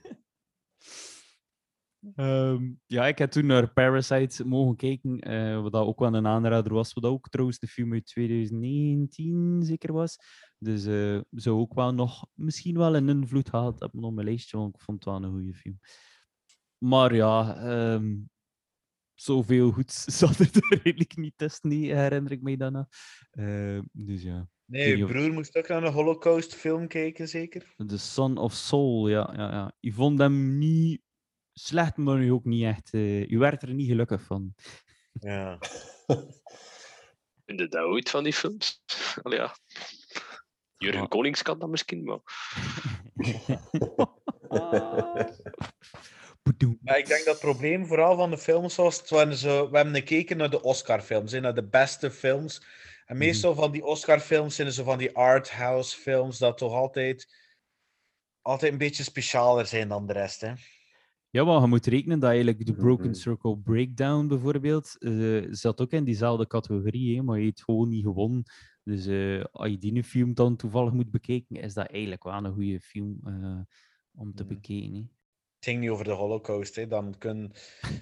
Ehm, 2.17 2.71
ja, 2.87 3.07
ik 3.07 3.19
heb 3.19 3.31
toen 3.31 3.47
naar 3.47 3.73
Parasite 3.73 4.47
mogen 4.47 4.77
kijken, 4.77 5.19
eh, 5.19 5.63
wat 5.63 5.73
dat 5.73 5.87
ook 5.87 5.99
wel 5.99 6.15
een 6.15 6.27
aanrader 6.27 6.73
was, 6.73 6.93
wat 6.93 7.05
ook 7.05 7.29
trouwens 7.29 7.59
de 7.59 7.67
film 7.67 7.93
uit 7.93 8.07
2019 8.07 9.63
zeker 9.63 9.93
was. 9.93 10.19
Dus 10.59 10.85
eh 10.85 11.21
zou 11.31 11.59
ook 11.59 11.75
wel 11.75 11.95
nog 11.95 12.27
misschien 12.35 12.79
wel 12.79 12.97
een 12.97 13.09
invloed 13.09 13.49
gehad 13.49 13.81
hebben 13.81 14.05
op 14.05 14.15
mijn 14.15 14.27
lijstje, 14.27 14.57
want 14.57 14.75
ik 14.75 14.81
vond 14.81 15.05
het 15.05 15.15
wel 15.15 15.23
een 15.25 15.31
goede 15.31 15.55
film. 15.55 15.81
Maar 16.79 17.15
ja, 17.15 17.57
ehm, 17.57 18.17
zoveel 19.15 19.71
goeds 19.71 20.05
zat 20.19 20.39
er 20.39 20.51
redelijk 20.69 21.17
niet 21.17 21.35
tussen, 21.37 21.69
niet, 21.69 21.91
herinner 21.91 22.33
ik 22.33 22.43
mij 22.43 22.57
daarna. 22.57 22.89
Eh, 23.31 23.81
dus 23.93 24.23
ja. 24.23 24.49
Nee, 24.65 24.97
je 24.97 25.07
broer 25.07 25.33
moest 25.33 25.57
ook 25.57 25.69
naar 25.69 25.83
een 25.83 25.93
Holocaust 25.93 26.55
film 26.55 26.89
kijken, 26.89 27.29
zeker? 27.29 27.75
The 27.87 27.99
Son 27.99 28.37
of 28.37 28.53
Soul, 28.53 29.09
ja. 29.09 29.33
ja, 29.37 29.51
ja. 29.51 29.73
Je 29.81 29.93
vond 29.93 30.19
hem 30.19 30.59
niet 30.59 31.01
slecht, 31.53 31.97
maar 31.97 32.19
nu 32.19 32.33
ook 32.33 32.45
niet 32.45 32.65
echt. 32.65 32.95
eh 32.95 33.27
je 33.29 33.39
werd 33.39 33.63
er 33.63 33.75
niet 33.75 33.89
gelukkig 33.89 34.23
van. 34.23 34.55
Ja. 35.13 35.59
Vind 37.45 37.61
je 37.61 37.69
dat 37.69 37.83
ooit 37.83 38.11
van 38.11 38.25
die 38.25 38.33
films? 38.33 38.83
Allee, 39.23 39.39
ja. 39.39 39.57
Jurgen 40.79 41.01
Ja. 41.01 41.07
Konings 41.07 41.43
kan 41.43 41.59
dat 41.59 41.69
misschien, 41.69 42.05
maar... 42.05 42.19
Ik 46.95 47.07
denk 47.07 47.25
dat 47.25 47.27
het 47.27 47.39
probleem 47.39 47.87
vooral 47.87 48.17
van 48.17 48.31
de 48.31 48.39
films 48.39 48.77
was, 48.77 49.09
waren 49.09 49.37
zo, 49.37 49.71
we 49.71 49.77
hebben 49.77 49.95
gekeken 49.95 50.37
naar 50.37 50.51
de 50.51 50.63
Oscar-films, 50.63 51.33
naar 51.33 51.55
de 51.55 51.69
beste 51.69 52.11
films. 52.11 52.63
En 53.07 53.17
Mhm. 53.17 53.25
meestal 53.25 53.55
van 53.55 53.73
die 53.73 53.85
Oscar-films 53.85 54.55
zijn 54.55 54.67
er 54.67 54.73
zo 54.73 54.85
van 54.85 54.99
die 54.99 55.17
arthouse-films, 55.17 56.39
dat 56.39 56.59
toch 56.59 56.73
altijd, 56.73 57.27
altijd 58.43 58.73
een 58.73 58.79
beetje 58.79 59.03
specialer 59.03 59.67
zijn 59.67 59.89
dan 59.89 60.07
de 60.07 60.13
rest. 60.13 60.41
Hè. 60.41 60.53
Ja, 61.31 61.45
maar 61.45 61.61
je 61.61 61.67
moet 61.67 61.87
rekenen 61.87 62.19
dat 62.19 62.29
eigenlijk 62.31 62.67
de 62.67 62.75
Broken 62.75 63.05
Mhm. 63.11 63.15
Circle 63.15 63.59
Breakdown 63.59 64.27
bijvoorbeeld 64.27 64.97
eh, 64.99 65.47
zat 65.51 65.81
ook 65.81 65.91
in 65.91 66.05
diezelfde 66.05 66.47
categorie, 66.47 67.17
hè, 67.17 67.23
maar 67.23 67.39
je 67.39 67.45
heeft 67.45 67.65
gewoon 67.65 67.89
niet 67.89 68.05
gewonnen. 68.05 68.43
Dus 68.89 69.07
eh, 69.07 69.45
als 69.53 69.71
je 69.71 69.79
die 69.79 70.05
film 70.05 70.35
dan 70.35 70.57
toevallig 70.57 70.93
moet 70.93 71.11
bekijken, 71.11 71.57
is 71.57 71.75
dat 71.75 71.87
eigenlijk 71.87 72.25
wel 72.25 72.45
een 72.45 72.53
goede 72.53 72.81
film 72.81 73.21
eh, 73.25 73.61
om 74.15 74.35
te 74.35 74.45
Mhm. 74.45 74.55
bekijken. 74.55 74.95
hè. 74.95 74.99
Het 75.55 75.65
ging 75.69 75.81
niet 75.81 75.91
over 75.91 76.05
de 76.05 76.11
Holocaust. 76.11 76.75
Hè. 76.77 76.87
Dan, 76.87 77.19
kun, 77.19 77.53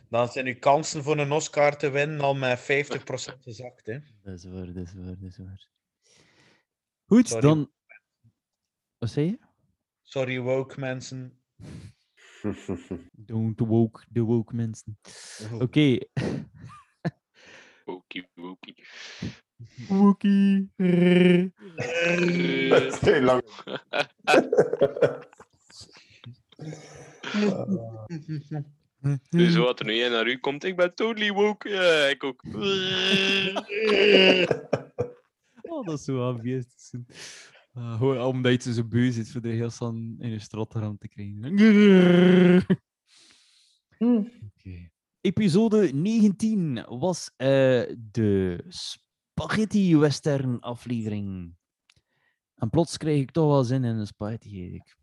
dan 0.08 0.28
zijn 0.28 0.46
uw 0.46 0.58
kansen 0.58 1.02
voor 1.02 1.18
een 1.18 1.32
Oscar 1.32 1.76
te 1.76 1.90
winnen 1.90 2.20
al 2.20 2.34
met 2.34 2.58
50% 2.60 3.42
gezakt. 3.42 3.86
Hè. 3.86 3.98
Dat 4.22 4.34
is 4.34 4.44
waar, 4.44 4.72
dat 4.72 4.86
is 4.86 4.94
waar, 4.94 5.04
dat 5.18 5.30
is 5.30 5.38
waar. 5.38 5.68
Goed, 7.06 7.28
Sorry. 7.28 7.42
dan... 7.42 7.72
Wat 8.98 9.10
zei 9.10 9.26
je? 9.26 9.38
Sorry, 10.02 10.40
woke 10.40 10.80
mensen. 10.80 11.40
Don't 13.12 13.60
woke, 13.60 14.04
the 14.12 14.20
woke 14.22 14.54
mensen. 14.54 14.98
Oké. 15.60 15.98
Wokie, 17.84 18.28
wokie. 18.34 18.84
Wookie. 19.88 20.70
Dat 22.68 22.82
is 22.82 23.00
heel 23.00 23.20
lang. 23.20 23.42
Dus 29.28 29.56
wat 29.56 29.80
er 29.80 29.86
nu 29.86 30.02
een 30.02 30.10
naar 30.10 30.26
u 30.28 30.38
komt, 30.38 30.64
ik 30.64 30.76
ben 30.76 30.94
totally 30.94 31.32
woke. 31.32 31.68
Ja, 31.68 32.06
ik 32.06 32.24
ook. 32.24 32.42
Oh, 35.68 35.84
dat 35.86 35.98
is 35.98 36.04
zo 36.04 36.28
obvious. 36.28 36.64
te 36.64 36.74
zien. 36.76 37.06
Ah, 37.72 37.96
gewoon 37.96 38.20
omdat 38.20 38.64
je 38.64 38.72
zo 38.72 38.84
beu 38.84 39.10
zit 39.10 39.30
voor 39.30 39.40
de 39.40 39.48
heel 39.48 39.70
staan 39.70 40.16
in 40.18 40.30
je 40.30 40.38
strotterhand 40.38 41.00
te 41.00 41.08
krijgen. 41.08 41.44
Oké. 44.56 44.90
Episode 45.20 45.92
19 45.92 46.84
was 46.88 47.30
eh, 47.36 47.82
de 48.12 48.64
Spaghetti 49.38 49.96
Western 49.96 50.60
aflevering. 50.60 51.54
En 52.54 52.70
plots 52.70 52.96
kreeg 52.96 53.20
ik 53.20 53.30
toch 53.30 53.46
wel 53.46 53.64
zin 53.64 53.84
in 53.84 53.96
een 53.96 54.06
spaghetti. 54.06 54.62
Erik. 54.62 54.96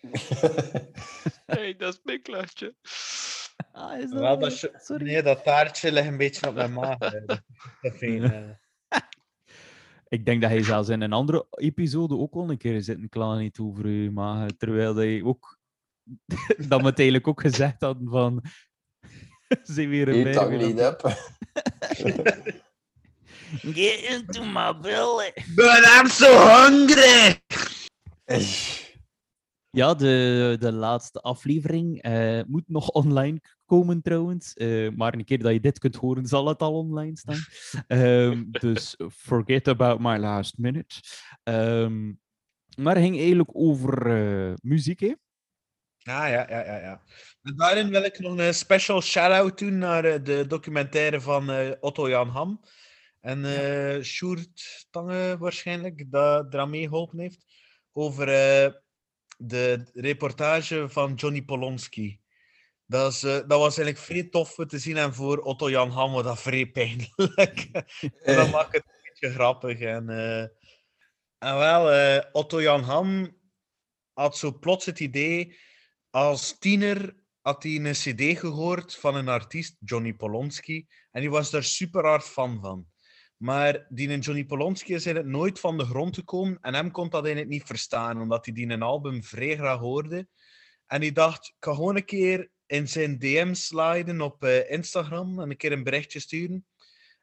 hey, 1.46 1.76
dat 1.76 1.94
is 1.94 2.00
mijn 2.02 2.22
klasje. 2.22 2.74
Ah, 3.72 3.98
is 3.98 4.12
Wel, 4.12 4.38
dat 4.38 4.70
Sorry. 4.76 5.04
Nee, 5.04 5.22
dat 5.22 5.44
taartje 5.44 5.92
ligt 5.92 6.06
een 6.06 6.16
beetje 6.16 6.48
op 6.48 6.54
mijn 6.54 6.72
maag. 6.72 6.98
Dat. 6.98 7.42
Ik 10.08 10.24
denk 10.24 10.40
dat 10.40 10.50
hij 10.50 10.62
zelfs 10.62 10.88
in 10.88 11.00
een 11.00 11.12
andere 11.12 11.46
episode 11.50 12.16
ook 12.16 12.34
wel 12.34 12.50
een 12.50 12.58
keer 12.58 12.82
zitten 12.82 13.08
klaar 13.08 13.38
niet 13.38 13.58
over 13.58 13.86
u, 13.86 14.10
maar 14.10 14.56
terwijl 14.56 14.96
hij 14.96 15.22
ook 15.22 15.58
dat 16.68 16.80
we 16.80 16.86
het 16.86 16.98
eigenlijk 16.98 17.28
ook 17.28 17.40
gezegd 17.40 17.80
hadden 17.80 18.08
van 18.08 18.44
ze 19.62 19.86
weer 19.86 20.08
een 20.08 20.26
Eet 20.26 20.34
dat 20.34 20.48
bij- 20.48 20.66
niet 20.66 20.78
heb. 20.78 21.02
Get 23.62 24.04
into 24.04 24.44
my 24.44 24.72
belly. 24.72 25.32
But 25.56 25.84
I'm 25.86 26.08
so 26.08 26.26
hungry! 26.36 27.40
Ja, 29.70 29.94
de, 29.94 30.56
de 30.58 30.72
laatste 30.72 31.20
aflevering 31.20 32.02
eh, 32.02 32.40
moet 32.46 32.68
nog 32.68 32.88
online 32.88 33.40
komen 33.64 34.02
trouwens. 34.02 34.54
Eh, 34.54 34.90
maar 34.90 35.14
een 35.14 35.24
keer 35.24 35.38
dat 35.38 35.52
je 35.52 35.60
dit 35.60 35.78
kunt 35.78 35.96
horen, 35.96 36.26
zal 36.26 36.46
het 36.46 36.62
al 36.62 36.74
online 36.74 37.16
staan. 37.16 37.40
Ehm, 37.86 38.44
dus 38.50 38.96
forget 39.10 39.68
about 39.68 40.00
my 40.00 40.18
last 40.18 40.58
minute. 40.58 40.94
Ehm, 41.42 42.12
maar 42.76 42.94
het 42.94 43.04
ging 43.04 43.16
eigenlijk 43.18 43.50
over 43.52 44.06
eh, 44.06 44.54
muziek, 44.62 45.00
hè? 45.00 45.12
Ah, 46.02 46.28
ja, 46.28 46.46
ja, 46.48 46.64
ja, 46.64 46.76
ja. 46.76 47.02
En 47.42 47.56
daarin 47.56 47.90
wil 47.90 48.02
ik 48.02 48.18
nog 48.18 48.38
een 48.38 48.54
special 48.54 49.02
shout-out 49.02 49.58
doen 49.58 49.78
naar 49.78 50.22
de 50.22 50.46
documentaire 50.46 51.20
van 51.20 51.50
eh, 51.50 51.70
Otto 51.80 52.08
Jan 52.08 52.28
Ham. 52.28 52.60
En 53.28 54.04
Sjoerd 54.04 54.86
Tange 54.90 55.36
waarschijnlijk, 55.38 56.10
dat 56.10 56.54
eraan 56.54 56.70
meegeholpen 56.70 57.18
heeft. 57.18 57.44
Over 57.92 58.28
eh, 58.28 58.72
de 59.36 59.90
reportage 59.94 60.88
van 60.88 61.14
Johnny 61.14 61.42
Polonsky. 61.42 62.20
Dat, 62.86 63.12
is, 63.12 63.22
eh, 63.22 63.32
dat 63.32 63.58
was 63.58 63.78
eigenlijk 63.78 63.98
vrij 63.98 64.22
tof 64.22 64.54
te 64.54 64.78
zien. 64.78 64.96
En 64.96 65.14
voor 65.14 65.38
Otto 65.38 65.70
Jan 65.70 65.90
Ham 65.90 66.12
was 66.12 66.24
dat 66.24 66.40
vrij 66.40 66.66
pijnlijk. 66.66 67.12
en 68.22 68.36
dat 68.36 68.50
maakt 68.50 68.72
het 68.72 68.84
een 68.84 69.00
beetje 69.02 69.30
grappig. 69.30 69.80
En, 69.80 70.08
en 71.38 71.58
wel, 71.58 72.22
Otto 72.32 72.62
Jan 72.62 72.82
Ham 72.82 73.36
had 74.12 74.36
zo 74.36 74.58
plots 74.58 74.86
het 74.86 75.00
idee 75.00 75.58
als 76.10 76.58
tiener 76.58 77.16
had 77.40 77.62
hij 77.62 77.74
een 77.74 77.92
cd 77.92 78.38
gehoord 78.38 78.96
van 78.96 79.14
een 79.14 79.28
artiest, 79.28 79.76
Johnny 79.80 80.14
Polonsky, 80.14 80.86
en 81.10 81.20
die 81.20 81.30
was 81.30 81.50
daar 81.50 81.64
super 81.64 82.06
hard 82.06 82.24
fan 82.24 82.60
van. 82.60 82.86
Maar 83.38 83.86
die 83.88 84.08
een 84.08 84.20
Johnny 84.20 84.44
Polonsky 84.44 84.92
is 84.92 85.06
eigenlijk 85.06 85.36
nooit 85.36 85.60
van 85.60 85.78
de 85.78 85.84
grond 85.84 86.14
gekomen 86.14 86.58
en 86.60 86.74
hem 86.74 86.90
kon 86.90 87.08
dat 87.08 87.24
eigenlijk 87.24 87.52
niet 87.52 87.66
verstaan, 87.66 88.20
omdat 88.20 88.44
hij 88.44 88.54
die 88.54 88.68
een 88.68 88.82
album 88.82 89.24
vrij 89.24 89.56
graag 89.56 89.78
hoorde. 89.78 90.28
En 90.86 91.00
die 91.00 91.12
dacht, 91.12 91.48
ik 91.48 91.54
ga 91.60 91.74
gewoon 91.74 91.96
een 91.96 92.04
keer 92.04 92.50
in 92.66 92.88
zijn 92.88 93.18
DM 93.18 93.54
sliden 93.54 94.20
op 94.20 94.44
eh, 94.44 94.70
Instagram 94.70 95.40
en 95.40 95.50
een 95.50 95.56
keer 95.56 95.72
een 95.72 95.82
berichtje 95.82 96.20
sturen. 96.20 96.66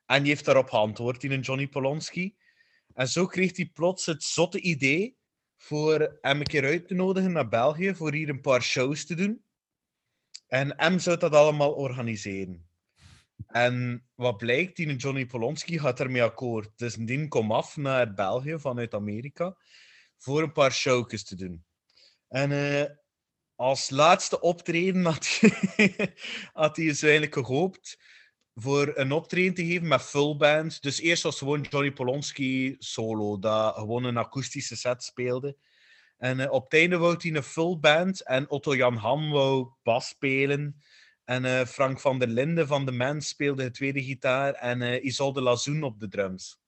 En 0.06 0.20
die 0.20 0.32
heeft 0.32 0.46
daarop 0.46 0.70
geantwoord, 0.70 1.22
die 1.22 1.32
een 1.32 1.42
Johnny 1.42 1.68
Polonsky. 1.68 2.34
En 2.94 3.08
zo 3.08 3.26
kreeg 3.26 3.56
hij 3.56 3.66
plots 3.74 4.06
het 4.06 4.24
zotte 4.24 4.60
idee 4.60 5.18
voor 5.58 6.18
hem 6.22 6.40
een 6.40 6.46
keer 6.46 6.64
uit 6.64 6.88
te 6.88 6.94
nodigen 6.94 7.32
naar 7.32 7.48
België 7.48 7.96
voor 7.96 8.14
hier 8.14 8.30
een 8.30 8.42
paar 8.42 8.62
shows 8.62 9.06
te 9.06 9.16
doen. 9.16 9.44
En 10.48 10.74
hem 10.78 11.00
zou 11.00 11.18
dat 11.18 11.34
allemaal 11.34 11.74
organiseren. 11.74 12.68
En 13.48 14.06
wat 14.16 14.38
blijkt, 14.38 14.76
die 14.76 14.95
Johnny 14.95 15.26
Polonsky 15.26 15.78
gaat 15.78 15.99
ermee 15.99 16.24
akkoord. 16.24 16.70
Dus 16.76 16.95
die 16.95 17.28
komt 17.28 17.52
af 17.52 17.78
naar 17.78 18.14
België 18.14 18.60
vanuit 18.60 18.94
Amerika. 18.94 19.57
voor 20.18 20.41
een 20.41 20.52
paar 20.52 20.72
showjes 20.72 21.24
te 21.24 21.36
doen. 21.36 21.66
En 22.28 22.52
eh, 22.52 22.91
als 23.56 23.90
laatste 23.90 24.40
optreden 24.40 25.06
had 25.06 25.28
hij, 25.40 26.14
had 26.53 26.76
hij 26.76 26.86
dus 26.86 27.02
eigenlijk 27.02 27.34
gehoopt 27.34 27.99
voor 28.53 28.91
een 28.98 29.12
optreden 29.12 29.53
te 29.53 29.66
geven 29.66 29.88
met 29.88 30.02
full 30.02 30.36
band. 30.36 30.82
Dus 30.82 30.99
eerst 30.99 31.24
was 31.24 31.38
gewoon 31.38 31.62
Johnny 31.70 31.91
Polonsky 31.91 32.76
solo, 32.80 33.40
dat 33.40 33.76
gewoon 33.76 34.03
een 34.03 34.18
akoestische 34.18 34.76
set 34.76 35.03
speelde. 35.03 35.57
En 36.18 36.40
eh, 36.40 36.52
op 36.52 36.64
het 36.64 36.74
einde 36.74 36.98
wou 36.98 37.16
hij 37.18 37.36
een 37.36 37.44
full 37.44 37.80
band 37.80 38.22
en 38.24 38.49
Otto 38.49 38.76
Jan 38.76 38.95
Ham 38.95 39.32
wou 39.32 39.70
bas 39.84 40.07
spelen. 40.07 40.82
En 41.26 41.46
eh, 41.46 41.66
Frank 41.66 42.00
van 42.00 42.20
der 42.20 42.28
Linden 42.28 42.68
van 42.68 42.86
de 42.86 42.92
Mens 42.92 43.28
speelde 43.28 43.64
de 43.64 43.72
tweede 43.72 44.04
gitaar 44.04 44.54
en 44.54 44.82
eh 44.82 45.04
Isolde 45.04 45.42
Lazoen 45.42 45.84
op 45.84 46.00
de 46.00 46.08
drums. 46.08 46.60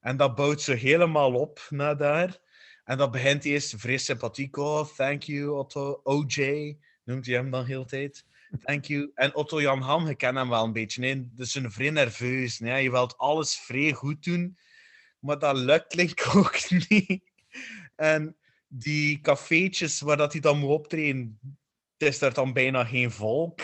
En 0.00 0.16
dat 0.16 0.34
bouwt 0.34 0.62
ze 0.62 0.72
helemaal 0.72 1.34
op 1.34 1.66
naar 1.70 1.96
daar. 1.96 2.38
En 2.84 2.98
dat 2.98 3.10
begint 3.10 3.44
eerst 3.44 3.74
vrij 3.76 3.96
sympathiek. 3.96 4.56
Oh, 4.56 4.86
thank 4.86 5.22
you, 5.22 5.48
Otto. 5.48 6.00
OJ 6.02 6.76
noemt 7.04 7.26
hij 7.26 7.34
hem 7.34 7.50
dan 7.50 7.64
heel 7.64 7.84
tijd. 7.84 8.24
Thank 8.62 8.84
you. 8.84 9.10
En 9.14 9.34
Otto 9.34 9.60
Jan 9.60 9.80
Ham, 9.80 10.06
je 10.06 10.14
kent 10.14 10.36
hem 10.36 10.48
wel 10.48 10.64
een 10.64 10.72
beetje. 10.72 11.00
Nee? 11.00 11.30
Dus 11.34 11.54
een 11.54 11.70
vrij 11.70 11.90
nerveus. 11.90 12.58
Je 12.58 12.90
wilt 12.90 13.18
alles 13.18 13.56
vrij 13.56 13.92
goed 13.92 14.24
doen, 14.24 14.58
maar 15.18 15.38
dat 15.38 15.56
lukt 15.56 15.94
like 15.94 16.30
ook 16.38 16.70
niet. 16.88 17.22
En 17.96 18.36
die 18.68 19.20
cafeetjes 19.20 20.00
waar 20.00 20.16
dat 20.16 20.32
hij 20.32 20.40
dan 20.40 20.58
moet 20.58 20.70
optreden, 20.70 21.38
is 22.04 22.18
daar 22.18 22.34
dan 22.34 22.52
bijna 22.52 22.84
geen 22.84 23.10
volk. 23.10 23.60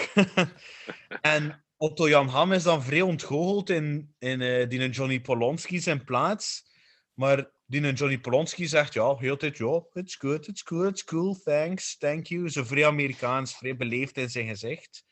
en 1.21 1.65
Otto 1.77 2.09
Jan 2.09 2.29
Ham 2.29 2.53
is 2.53 2.63
dan 2.63 2.83
vrij 2.83 3.01
ontgoocheld 3.01 3.71
in, 3.71 4.15
in 4.19 4.41
eh, 4.41 4.69
die 4.69 4.91
Johnny 4.91 5.21
Polonsky 5.21 5.79
zijn 5.79 6.05
plaats. 6.05 6.69
Maar 7.15 7.51
die 7.67 7.93
Johnny 7.93 8.19
Polonsky 8.19 8.67
zegt, 8.67 8.93
ja, 8.93 9.17
heel 9.17 9.37
tijd, 9.37 9.59
ja, 9.59 9.83
it's 9.93 10.15
good, 10.15 10.49
it's 10.49 10.63
good, 10.63 10.91
it's 10.91 11.05
cool, 11.05 11.35
thanks, 11.45 11.97
thank 11.97 12.27
you. 12.27 12.49
Zo 12.49 12.65
vrij 12.65 12.87
Amerikaans, 12.87 13.57
vrij 13.57 13.77
beleefd 13.77 14.17
in 14.17 14.31
zijn 14.31 14.47
gezicht. 14.47 15.05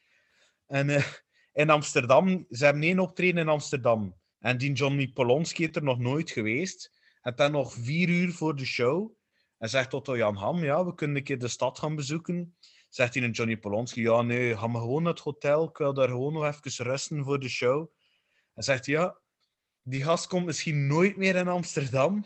En 0.66 0.90
eh, 0.90 1.04
in 1.52 1.70
Amsterdam, 1.70 2.46
ze 2.50 2.64
hebben 2.64 2.82
één 2.82 2.98
optreden 2.98 3.40
in 3.40 3.48
Amsterdam. 3.48 4.16
En 4.38 4.58
die 4.58 4.72
Johnny 4.72 5.08
Polonsky 5.08 5.62
is 5.62 5.76
er 5.76 5.82
nog 5.82 5.98
nooit 5.98 6.30
geweest. 6.30 6.92
En 7.22 7.32
dan 7.36 7.52
nog 7.52 7.72
vier 7.72 8.08
uur 8.08 8.32
voor 8.32 8.56
de 8.56 8.64
show. 8.64 9.12
En 9.58 9.68
zegt 9.68 9.94
Otto 9.94 10.16
Jan 10.16 10.36
Ham, 10.36 10.64
ja, 10.64 10.84
we 10.84 10.94
kunnen 10.94 11.16
een 11.16 11.22
keer 11.22 11.38
de 11.38 11.48
stad 11.48 11.78
gaan 11.78 11.94
bezoeken. 11.94 12.56
Zegt 12.88 13.14
hij 13.14 13.22
een 13.22 13.30
Johnny 13.30 13.56
Polonsky, 13.56 14.00
ja, 14.00 14.22
nee, 14.22 14.56
ga 14.56 14.66
maar 14.66 14.80
gewoon 14.80 15.02
naar 15.02 15.12
het 15.12 15.22
hotel. 15.22 15.68
Ik 15.68 15.76
wil 15.76 15.94
daar 15.94 16.08
gewoon 16.08 16.32
nog 16.32 16.44
even 16.44 16.84
rusten 16.84 17.24
voor 17.24 17.40
de 17.40 17.48
show. 17.48 17.90
En 18.54 18.62
zegt 18.62 18.86
hij, 18.86 18.94
ja, 18.94 19.18
die 19.82 20.02
gast 20.02 20.26
komt 20.26 20.46
misschien 20.46 20.86
nooit 20.86 21.16
meer 21.16 21.36
in 21.36 21.48
Amsterdam. 21.48 22.24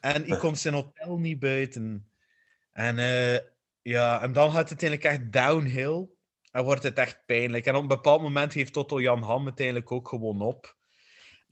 En 0.00 0.26
ik 0.26 0.38
kom 0.38 0.54
zijn 0.54 0.74
hotel 0.74 1.18
niet 1.18 1.38
buiten. 1.38 2.10
En, 2.72 2.98
eh, 2.98 3.38
ja, 3.82 4.22
en 4.22 4.32
dan 4.32 4.50
gaat 4.50 4.68
het 4.70 4.82
uiteindelijk 4.82 5.10
echt 5.10 5.32
downhill. 5.32 6.08
En 6.50 6.64
wordt 6.64 6.82
het 6.82 6.98
echt 6.98 7.22
pijnlijk. 7.26 7.66
En 7.66 7.74
op 7.74 7.82
een 7.82 7.88
bepaald 7.88 8.22
moment 8.22 8.52
heeft 8.52 8.76
Otto 8.76 9.00
Jan 9.00 9.22
Ham 9.22 9.44
uiteindelijk 9.44 9.92
ook 9.92 10.08
gewoon 10.08 10.40
op. 10.40 10.76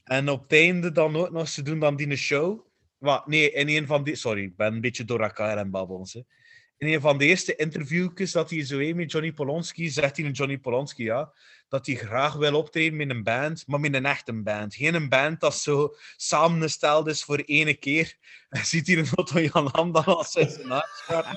En 0.03 0.29
op 0.29 0.41
het 0.41 0.51
einde 0.51 0.91
dan 0.91 1.15
ook 1.15 1.31
nog, 1.31 1.47
ze 1.47 1.61
doen 1.61 1.79
dan 1.79 1.95
die 1.95 2.15
show. 2.15 2.67
Wat, 2.97 3.27
nee, 3.27 3.51
in 3.51 3.69
een 3.69 3.87
van 3.87 4.03
die... 4.03 4.15
Sorry, 4.15 4.43
ik 4.43 4.55
ben 4.55 4.73
een 4.73 4.81
beetje 4.81 5.05
door 5.05 5.21
elkaar 5.21 5.57
en 5.57 5.69
babbels. 5.71 6.13
Hè. 6.13 6.21
In 6.83 6.93
een 6.93 7.01
van 7.01 7.17
de 7.17 7.25
eerste 7.25 7.55
interviewjes 7.55 8.31
dat 8.31 8.49
hij 8.49 8.65
zo 8.65 8.93
met 8.93 9.11
Johnny 9.11 9.31
Polonsky, 9.31 9.89
zegt 9.89 10.17
hij 10.17 10.25
een 10.25 10.31
Johnny 10.31 10.57
Polonsky, 10.57 11.03
ja, 11.03 11.33
dat 11.67 11.85
hij 11.85 11.95
graag 11.95 12.33
wil 12.33 12.55
optreden 12.55 12.97
met 12.97 13.09
een 13.09 13.23
band, 13.23 13.67
maar 13.67 13.79
met 13.79 13.93
een 13.93 14.05
echte 14.05 14.33
band. 14.33 14.75
Geen 14.75 14.93
een 14.93 15.09
band 15.09 15.39
dat 15.39 15.55
zo 15.55 15.95
samengesteld 16.15 17.07
is 17.07 17.23
voor 17.23 17.37
ene 17.37 17.73
keer. 17.73 18.15
En 18.49 18.65
ziet 18.65 18.87
hij 18.87 18.97
een 18.97 19.07
Otto 19.15 19.39
Jan 19.39 19.69
Ham 19.71 19.91
dan 19.91 20.05
als 20.05 20.31
zijn 20.31 20.49
scenario 20.49 21.31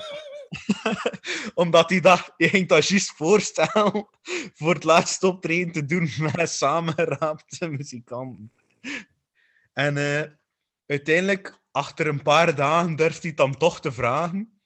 Omdat 1.53 1.89
hij 1.89 1.99
dat, 1.99 2.33
je 2.37 2.49
ging 2.49 2.67
dat 2.67 2.87
juist 2.87 3.11
voorstellen 3.11 4.07
voor 4.53 4.73
het 4.73 4.83
laatste 4.83 5.27
optreden 5.27 5.73
te 5.73 5.85
doen 5.85 6.11
met 6.35 6.49
samengeraapte 6.49 7.67
muzikanten. 7.67 8.51
En 9.73 9.97
eh, 9.97 10.31
uiteindelijk, 10.85 11.59
achter 11.71 12.07
een 12.07 12.21
paar 12.21 12.55
dagen, 12.55 12.95
durft 12.95 13.23
hij 13.23 13.33
dan 13.33 13.57
toch 13.57 13.81
te 13.81 13.91
vragen. 13.91 14.56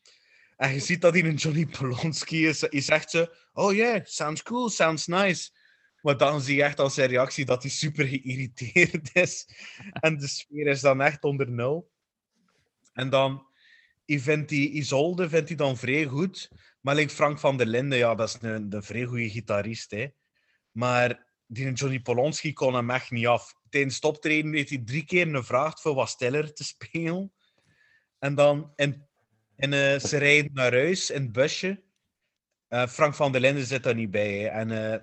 En 0.61 0.73
je 0.73 0.79
ziet 0.79 1.01
dat 1.01 1.13
hij 1.13 1.23
een 1.23 1.35
Johnny 1.35 1.65
Polonsky 1.65 2.35
is. 2.35 2.61
Hij 2.61 2.81
zegt 2.81 3.09
ze, 3.09 3.35
oh 3.53 3.73
yeah, 3.73 4.05
sounds 4.05 4.43
cool, 4.43 4.69
sounds 4.69 5.07
nice. 5.07 5.49
Maar 6.01 6.17
dan 6.17 6.41
zie 6.41 6.55
je 6.55 6.63
echt 6.63 6.79
als 6.79 6.93
zijn 6.93 7.09
reactie 7.09 7.45
dat 7.45 7.61
hij 7.61 7.71
super 7.71 8.07
geïrriteerd 8.07 9.15
is. 9.15 9.47
En 9.91 10.17
de 10.17 10.27
sfeer 10.27 10.67
is 10.67 10.81
dan 10.81 11.01
echt 11.01 11.23
onder 11.23 11.51
nul. 11.51 11.91
En 12.93 13.09
dan 13.09 13.45
vindt 14.05 14.51
Isolde 14.51 15.29
vindt 15.29 15.47
hij 15.47 15.57
dan 15.57 15.77
vrij 15.77 16.05
goed. 16.05 16.49
Maar 16.81 16.95
like 16.95 17.13
Frank 17.13 17.39
van 17.39 17.57
der 17.57 17.67
Linden, 17.67 17.97
ja, 17.97 18.15
dat 18.15 18.27
is 18.27 18.37
een, 18.41 18.73
een 18.73 18.83
vrij 18.83 19.05
goede 19.05 19.29
gitarist. 19.29 19.91
Hè. 19.91 20.07
Maar 20.71 21.27
die 21.45 21.71
Johnny 21.71 21.99
Polonsky 21.99 22.53
kon 22.53 22.73
hem 22.73 22.89
echt 22.89 23.11
niet 23.11 23.27
af. 23.27 23.53
Tijdens 23.69 23.95
het 23.95 24.03
optreden 24.03 24.53
heeft 24.53 24.69
hij 24.69 24.81
drie 24.85 25.05
keer 25.05 25.27
gevraagd 25.27 25.81
voor 25.81 25.93
wat 25.93 26.09
stiller 26.09 26.53
te 26.53 26.63
spelen. 26.63 27.33
En 28.19 28.35
dan 28.35 28.71
in, 28.75 29.09
in, 29.61 29.73
eh, 29.73 29.99
ze 29.99 30.17
rijden 30.17 30.53
naar 30.53 30.73
huis 30.73 31.09
in 31.09 31.21
het 31.21 31.31
busje. 31.31 31.81
Eh, 32.67 32.87
Frank 32.87 33.15
van 33.15 33.31
der 33.31 33.41
Linden 33.41 33.65
zit 33.65 33.83
daar 33.83 33.95
niet 33.95 34.11
bij. 34.11 34.39
hè. 34.39 34.47
En 34.47 34.91
eh, 34.91 34.99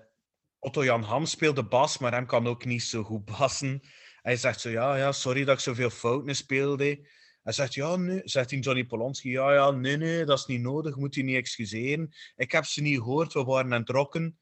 Otto 0.59 0.85
Jan 0.85 1.03
Ham 1.03 1.27
speelt 1.27 1.57
de 1.57 1.65
bas, 1.65 1.99
maar 1.99 2.13
hem 2.13 2.27
kan 2.27 2.47
ook 2.47 2.65
niet 2.65 2.83
zo 2.83 3.03
goed 3.03 3.25
bassen. 3.25 3.83
Hij 4.23 4.37
zegt 4.37 4.61
zo, 4.61 4.69
ja, 4.69 4.97
ja, 4.97 5.13
sorry 5.13 5.45
dat 5.45 5.55
ik 5.55 5.61
zoveel 5.61 5.91
fouten 5.91 6.37
speelde. 6.37 7.09
Hij 7.43 7.53
zegt, 7.53 7.75
ja, 7.75 7.97
nee. 7.97 8.21
Zegt 8.25 8.51
hij 8.51 8.59
Johnny 8.59 8.85
Polonsky, 8.85 9.29
ja, 9.29 9.53
ja, 9.53 9.71
nee, 9.71 9.97
nee, 9.97 10.25
dat 10.25 10.39
is 10.39 10.47
niet 10.47 10.61
nodig. 10.61 10.97
Moet 10.97 11.15
je 11.15 11.23
niet 11.23 11.37
excuseren. 11.37 12.15
Ik 12.37 12.53
heb 12.53 12.65
ze 12.65 12.81
niet 12.81 12.99
gehoord, 12.99 13.33
we 13.33 13.45
waren 13.45 13.73
aan 13.73 13.81
het 13.81 13.89
rocken. 13.89 14.39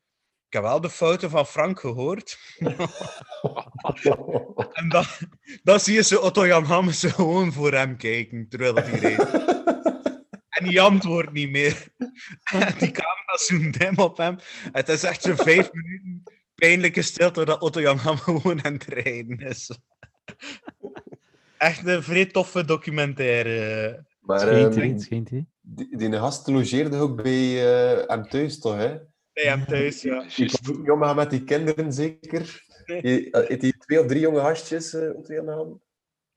Ik 0.46 0.52
heb 0.52 0.62
wel 0.62 0.80
de 0.80 0.90
fouten 0.90 1.30
van 1.30 1.46
Frank 1.46 1.80
gehoord. 1.80 2.38
en 4.72 4.88
dan, 4.88 5.04
dan 5.62 5.80
zie 5.80 5.94
je 5.94 6.02
ze 6.02 6.20
Otto 6.20 6.46
Jan 6.46 6.64
Ham 6.64 6.88
gewoon 6.90 7.52
voor 7.52 7.72
hem 7.72 7.96
kijken, 7.96 8.48
terwijl 8.48 8.74
dat 8.74 8.86
hij 8.86 8.98
reed. 8.98 9.54
En 10.58 10.66
die 10.66 10.80
antwoordt 10.80 11.32
niet 11.32 11.50
meer. 11.50 11.88
En 12.52 12.74
die 12.78 12.90
camera 12.90 13.36
zoomt 13.36 13.78
hem 13.78 13.98
op 13.98 14.16
hem. 14.16 14.36
Het 14.72 14.88
is 14.88 15.02
echt 15.02 15.22
zo'n 15.22 15.36
vijf 15.36 15.72
minuten 15.72 16.22
pijnlijke 16.54 17.02
stilte 17.02 17.44
dat 17.44 17.60
Otto 17.60 17.80
Jan 17.80 17.96
Ham 17.96 18.16
gewoon 18.16 18.64
aan 18.64 18.72
het 18.72 18.84
rijden 18.84 19.38
is. 19.38 19.70
Echt 21.58 21.86
een 21.86 22.02
vrij 22.02 22.26
toffe 22.26 22.64
documentaire. 22.64 24.04
Maar 24.20 24.40
Schijnt, 24.40 25.30
hè. 25.30 25.44
die, 25.60 25.96
die 25.96 26.12
gast 26.12 26.46
logeerde 26.46 26.96
ook 26.96 27.22
bij 27.22 27.64
eh 27.64 28.08
hem 28.08 28.28
thuis, 28.28 28.58
toch? 28.58 28.76
Hè? 28.76 28.98
Bij 29.32 29.44
hem 29.44 29.64
thuis, 29.64 30.02
ja. 30.02 30.26
Die 30.36 30.50
kon 30.50 30.74
ook 30.74 30.80
niet 30.80 30.90
omgaan 30.90 31.16
met 31.16 31.30
die 31.30 31.44
kinderen, 31.44 31.92
zeker. 31.92 32.64
Nee. 32.86 33.28
Heeft 33.30 33.62
hij 33.62 33.72
twee 33.78 34.00
of 34.00 34.06
drie 34.06 34.20
jonge 34.20 34.40
gastjes, 34.40 34.94
eh 34.94 35.16
Otto 35.16 35.34
Jan 35.34 35.48
Ham? 35.48 35.82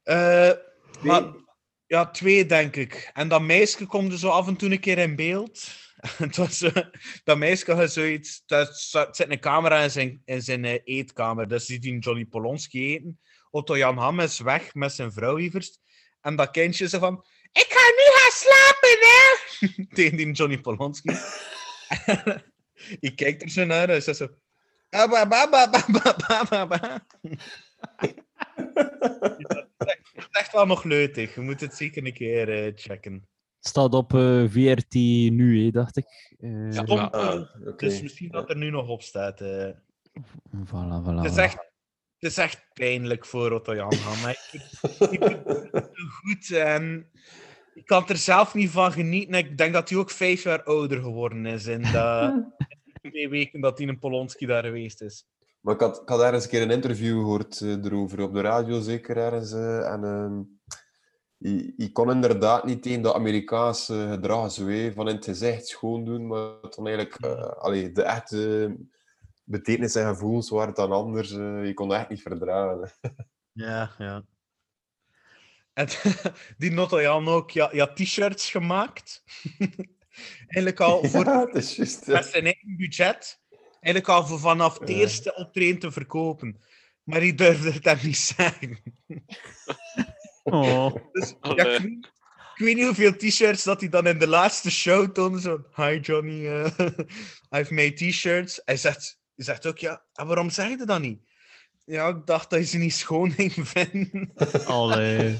Eh, 0.03 0.51
maar, 1.01 1.23
ja, 1.89 2.09
twee 2.11 2.45
denk 2.45 2.75
ik. 2.75 3.09
En 3.13 3.27
dat 3.27 3.41
meisje 3.41 3.85
komt 3.85 4.11
er 4.11 4.17
zo 4.17 4.29
af 4.29 4.47
en 4.47 4.55
toe 4.55 4.71
een 4.71 4.79
keer 4.79 4.97
in 4.97 5.15
beeld. 5.15 5.67
Het 6.17 6.37
was, 6.37 6.65
dat 7.23 7.37
meisje 7.37 7.73
had 7.73 7.91
zoiets. 7.91 8.43
dat 8.45 8.75
zit 9.11 9.31
een 9.31 9.39
camera 9.39 9.83
in 9.83 9.91
zijn, 9.91 10.21
in 10.25 10.41
zijn 10.41 10.63
uh, 10.63 10.79
eetkamer. 10.83 11.47
Dus 11.47 11.65
ziet 11.65 12.03
Johnny 12.03 12.25
Polonski 12.25 12.93
eten. 12.93 13.19
Otto 13.49 13.77
Jan 13.77 13.97
Ham 13.97 14.19
is 14.19 14.39
weg 14.39 14.73
met 14.73 14.93
zijn 14.93 15.11
vrouw 15.11 15.37
Ivers. 15.37 15.79
En 16.21 16.35
dat 16.35 16.51
kindje 16.51 16.87
ze 16.87 16.99
van. 16.99 17.25
Ik 17.51 17.67
ga 17.69 17.89
nu 17.89 18.03
gaan 18.15 18.31
slapen, 18.31 18.97
hè? 18.99 19.85
Tegen 19.95 20.17
die 20.17 20.31
Johnny 20.31 20.59
Polonski. 20.59 21.09
Ik 22.99 23.15
kijk 23.15 23.41
er 23.41 23.49
zo 23.49 23.65
naar 23.65 23.89
en 23.89 24.03
ze 24.03 24.13
zo. 24.13 24.27
Ba 24.89 25.07
ba 25.07 25.25
ba 25.25 25.67
ba 25.69 26.45
ba 26.49 26.65
ba. 26.67 27.05
Het 30.29 30.37
is 30.37 30.41
echt 30.41 30.51
wel 30.53 30.65
nog 30.65 30.83
leutig. 30.83 31.35
Je 31.35 31.41
moet 31.41 31.61
het 31.61 31.73
zeker 31.75 32.05
een 32.05 32.13
keer 32.13 32.49
eh, 32.65 32.71
checken. 32.75 33.27
Staat 33.59 33.93
op 33.93 34.13
eh, 34.13 34.43
VRT 34.47 34.93
nu, 35.33 35.63
hè, 35.63 35.71
dacht 35.71 35.97
ik. 35.97 36.35
Eh, 36.39 36.71
Ja, 36.71 36.83
maar-. 36.83 37.73
Dus 37.77 38.01
misschien 38.01 38.31
dat 38.31 38.49
er 38.49 38.57
nu 38.57 38.69
nog 38.69 38.87
op 38.87 39.01
staat. 39.01 39.41
eh. 39.41 39.69
Voilà, 40.65 41.03
voilà. 41.03 41.15
Het, 41.21 41.31
is 41.31 41.37
echt, 41.37 41.55
het 42.19 42.31
is 42.31 42.37
echt 42.37 42.65
pijnlijk 42.73 43.25
voor 43.25 43.51
Otto 43.51 43.75
Jan 43.75 43.93
hè. 43.97 44.29
Ik, 44.29 45.11
ik 45.11 45.23
het 45.23 45.89
zo 45.93 46.05
goed 46.07 46.51
en 46.51 47.09
ik 47.73 47.85
kan 47.85 48.07
er 48.07 48.17
zelf 48.17 48.53
niet 48.53 48.69
van 48.69 48.91
genieten. 48.91 49.33
Ik 49.33 49.57
denk 49.57 49.73
dat 49.73 49.89
hij 49.89 49.97
ook 49.97 50.11
vijf 50.11 50.43
jaar 50.43 50.63
ouder 50.63 51.01
geworden 51.01 51.45
is 51.45 51.65
in 51.65 51.81
de 51.81 52.45
twee 53.01 53.29
weken 53.29 53.61
dat 53.61 53.77
hij 53.77 53.87
in 53.87 53.99
Polonsky 53.99 54.45
daar 54.45 54.63
geweest 54.63 55.01
is. 55.01 55.25
Maar 55.59 55.73
ik 55.73 55.79
had, 55.79 56.01
ik 56.01 56.09
had 56.09 56.21
ergens 56.21 56.43
een 56.43 56.49
keer 56.49 56.61
een 56.61 56.71
interview 56.71 57.19
gehoord 57.19 57.61
eh, 57.61 57.85
erover, 57.85 58.21
op 58.21 58.33
de 58.33 58.41
radio 58.41 58.81
zeker 58.81 59.17
ergens. 59.17 59.51
eh, 59.51 59.91
en 59.91 60.03
ehm 60.03 60.41
je, 61.77 61.89
kon 61.91 62.11
inderdaad 62.11 62.65
niet 62.65 62.83
tegen 62.83 63.01
dat 63.01 63.15
Amerikaanse 63.15 64.07
gedrag 64.09 64.51
zo, 64.51 64.67
hè, 64.67 64.93
van 64.93 65.09
in 65.09 65.15
het 65.15 65.25
gezicht 65.25 65.67
schoon 65.67 66.05
doen, 66.05 66.27
maar 66.27 66.61
dan 66.61 66.87
eigenlijk 66.87 67.15
eh, 67.15 67.47
allee, 67.47 67.91
de 67.91 68.03
echte 68.03 68.75
betekenis 69.43 69.95
en 69.95 70.07
gevoelens 70.07 70.49
waren 70.49 70.73
dan 70.73 70.91
anders. 70.91 71.29
je 71.29 71.71
kon 71.73 71.89
dat 71.89 71.97
echt 71.97 72.09
niet 72.09 72.21
verdragen. 72.21 72.91
Ja, 73.51 73.91
ja. 73.97 74.23
En 75.73 75.87
die 76.57 76.71
Notto 76.71 77.01
Jan 77.01 77.27
ook 77.27 77.51
ja, 77.51 77.69
ja, 77.71 77.93
t-shirts 77.93 78.51
gemaakt. 78.51 79.23
Eigenlijk 80.47 80.79
al 80.79 81.03
voor 81.03 81.25
Ja, 81.25 81.45
het 81.45 81.55
is 81.55 81.75
juist. 81.75 82.05
ja. 82.05 82.13
met 82.13 82.25
zijn 82.25 82.43
eigen 82.43 82.77
budget. 82.77 83.41
Eigenlijk 83.81 84.07
al 84.07 84.37
vanaf 84.37 84.79
het 84.79 84.89
Ja. 84.89 84.95
eerste 84.95 85.35
optreden 85.35 85.79
te 85.79 85.91
verkopen. 85.91 86.61
Maar 87.03 87.19
die 87.19 87.33
durfde 87.35 87.71
het 87.71 87.85
hem 87.85 87.97
niet 88.03 88.17
zeggen. 88.17 88.79
Oh. 90.43 90.95
Dus, 91.11 91.29
ja, 91.29 91.37
Allee. 91.39 91.75
ik, 91.75 91.81
weet, 91.81 91.91
ik 92.55 92.65
weet 92.65 92.75
niet 92.75 92.85
hoeveel 92.85 93.15
t-shirts 93.15 93.63
dat 93.63 93.79
hij 93.79 93.89
dan 93.89 94.07
in 94.07 94.17
de 94.19 94.27
laatste 94.27 94.71
show 94.71 95.11
toonde. 95.11 95.39
Zo, 95.41 95.65
hi 95.75 95.99
Johnny, 95.99 96.47
eh, 96.47 96.65
I've 97.59 97.73
made 97.73 97.93
t-shirts. 97.93 98.61
Hij 98.65 98.77
zegt, 98.77 99.19
hij 99.35 99.45
zegt 99.45 99.65
ook, 99.65 99.77
ja, 99.77 100.03
en 100.13 100.27
waarom 100.27 100.49
zeg 100.49 100.69
je 100.69 100.85
dat 100.85 101.01
niet? 101.01 101.21
Ja, 101.85 102.07
ik 102.07 102.25
dacht 102.25 102.49
dat 102.49 102.59
je 102.59 102.65
ze 102.65 102.77
niet 102.77 102.93
schoon 102.93 103.31
ging 103.31 103.53
vinden. 103.67 104.31
Allee. 104.65 105.39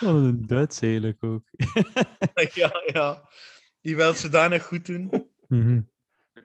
Wat 0.00 0.14
een 0.14 0.46
Duits 0.46 0.80
eigenlijk 0.80 1.24
ook. 1.24 1.42
ja, 2.54 2.82
ja. 2.86 3.28
Die 3.80 3.96
wil 3.96 4.14
zodanig 4.14 4.64
goed 4.66 4.86
doen. 4.86 5.28
Mhm. 5.48 5.74
Je 5.74 5.84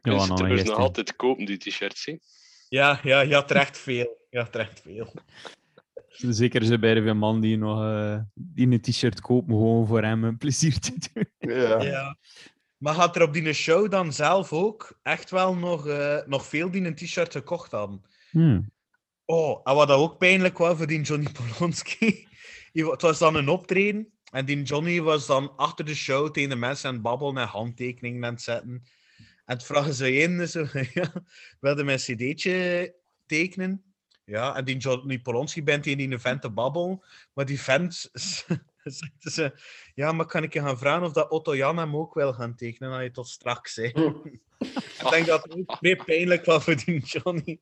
Ja, 0.05 0.19
ze 0.19 0.27
nou, 0.27 0.35
trouwens 0.35 0.63
nog 0.63 0.77
altijd 0.77 1.15
kopen, 1.15 1.45
die 1.45 1.57
t-shirts. 1.57 2.11
Ja, 2.69 2.99
ja, 3.03 3.21
je 3.21 3.33
had 3.33 3.49
er 3.49 3.55
echt 3.55 3.77
veel. 3.77 4.27
Je 4.29 4.37
had 4.37 4.55
er 4.55 4.61
echt 4.61 4.81
veel. 4.81 5.13
Zeker 6.09 6.63
ze 6.63 6.79
bij 6.79 6.93
de 6.93 7.13
man 7.13 7.41
die 7.41 7.57
nog 7.57 7.83
eh, 7.83 8.19
die 8.33 8.67
een 8.67 8.81
t-shirt 8.81 9.21
koopt, 9.21 9.47
maar 9.47 9.57
gewoon 9.57 9.87
voor 9.87 10.03
hem 10.03 10.23
een 10.23 10.37
plezier 10.37 10.79
te 10.79 10.93
doen. 11.13 11.27
Ja. 11.37 11.81
Ja. 11.81 12.17
Maar 12.77 12.93
had 12.93 13.15
er 13.15 13.21
op 13.21 13.33
die 13.33 13.53
show 13.53 13.91
dan 13.91 14.13
zelf 14.13 14.53
ook 14.53 14.99
echt 15.03 15.29
wel 15.29 15.55
nog, 15.55 15.87
eh, 15.87 16.17
nog 16.25 16.45
veel 16.45 16.71
die 16.71 16.85
een 16.85 16.95
t-shirt 16.95 17.31
gekocht 17.31 17.71
hadden? 17.71 18.01
Hmm. 18.31 18.71
Oh, 19.25 19.61
en 19.63 19.75
wat 19.75 19.87
dat 19.87 19.99
ook 19.99 20.17
pijnlijk 20.17 20.57
was 20.57 20.77
voor 20.77 20.87
die 20.87 21.01
Johnny 21.01 21.29
Polonski. 21.31 22.27
Het 22.73 23.01
was 23.01 23.19
dan 23.19 23.35
een 23.35 23.49
optreden. 23.49 24.13
En 24.31 24.45
die 24.45 24.63
Johnny 24.63 25.01
was 25.01 25.25
dan 25.25 25.55
achter 25.55 25.85
de 25.85 25.95
show 25.95 26.31
tegen 26.31 26.49
de 26.49 26.55
mensen 26.55 26.87
aan 26.87 26.93
het 26.93 27.03
babbelen 27.03 27.37
en 27.37 27.47
handtekeningen 27.47 28.25
aan 28.25 28.33
het 28.33 28.41
zetten. 28.41 28.83
En 29.45 29.55
het 29.55 29.63
vragen 29.63 29.93
ze 29.93 30.13
in, 30.13 30.47
zo, 30.47 30.65
ja, 30.93 31.13
wilde 31.59 31.83
mijn 31.83 31.97
cd'tje 31.97 32.95
tekenen? 33.25 33.83
Ja, 34.25 34.55
en 34.55 34.65
die 34.65 34.77
Johnny 34.77 35.19
Polonski 35.19 35.63
bent 35.63 35.85
in 35.85 35.97
die 35.97 36.19
vent 36.19 36.41
te 36.41 36.49
babbelen. 36.49 37.01
Maar 37.33 37.45
die 37.45 37.61
vent 37.61 38.09
zegt 38.83 39.13
ze, 39.19 39.59
ja, 39.93 40.11
maar 40.11 40.25
kan 40.25 40.43
ik 40.43 40.53
je 40.53 40.59
gaan 40.59 40.77
vragen 40.77 41.03
of 41.05 41.13
dat 41.13 41.29
Otto 41.29 41.55
Jan 41.55 41.77
hem 41.77 41.95
ook 41.95 42.13
wil 42.13 42.33
gaan 42.33 42.55
tekenen? 42.55 42.89
Dan 42.91 43.03
je 43.03 43.11
tot 43.11 43.27
straks, 43.27 43.75
hè. 43.75 43.83
ik 45.03 45.09
denk 45.09 45.25
dat 45.25 45.43
het 45.43 45.57
ook 45.57 45.77
vrij 45.77 45.95
pijnlijk 45.95 46.45
was 46.45 46.63
voor 46.63 46.75
die 46.75 46.99
Johnny. 46.99 47.59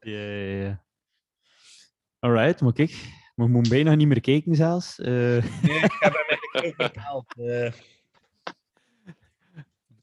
Ja, 0.00 0.18
ja, 0.20 0.64
ja. 0.64 0.84
Alright, 2.18 2.60
maar 2.60 2.72
kijk, 2.72 2.90
we 3.34 3.46
moeten 3.48 3.72
bijna 3.72 3.94
niet 3.94 4.08
meer 4.08 4.20
kijken 4.20 4.54
zelfs. 4.54 4.98
Eh, 4.98 5.08
Nee, 5.08 5.82
ik 5.82 5.96
heb 5.98 6.12
hem 6.12 6.24
eigenlijk 6.28 6.64
ook 6.64 6.76
betaald. 6.76 7.34
eh. 7.36 7.72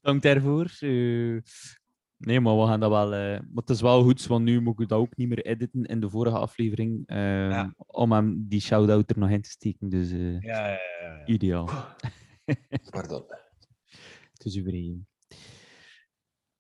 Bedankt 0.03 0.23
daarvoor. 0.23 0.65
Eh, 0.79 1.37
nee, 2.17 2.39
maar 2.39 2.57
we 2.59 2.65
gaan 2.65 2.79
dat 2.79 2.89
wel... 2.89 3.13
eh, 3.13 3.39
maar 3.39 3.49
het 3.63 3.69
is 3.69 3.81
wel 3.81 4.03
goed, 4.03 4.25
want 4.27 4.43
nu 4.43 4.61
moet 4.61 4.79
ik 4.79 4.87
dat 4.87 4.99
ook 4.99 5.15
niet 5.17 5.27
meer 5.27 5.45
editen 5.45 5.83
in 5.85 5.99
de 5.99 6.09
vorige 6.09 6.37
aflevering. 6.37 7.03
eh, 7.07 7.17
Ja. 7.49 7.73
Om 7.77 8.11
hem 8.11 8.45
die 8.47 8.61
shout-out 8.61 9.09
er 9.09 9.19
nog 9.19 9.29
in 9.29 9.41
te 9.41 9.49
steken. 9.49 9.89
Dus 9.89 10.11
eh, 10.11 10.39
Ja, 10.41 10.67
ja, 10.67 10.67
ja, 10.67 10.77
ja. 11.01 11.25
ideaal. 11.25 11.69
Pardon. 12.91 13.23
Het 14.33 14.45
is 14.45 14.59
overeen. 14.59 15.07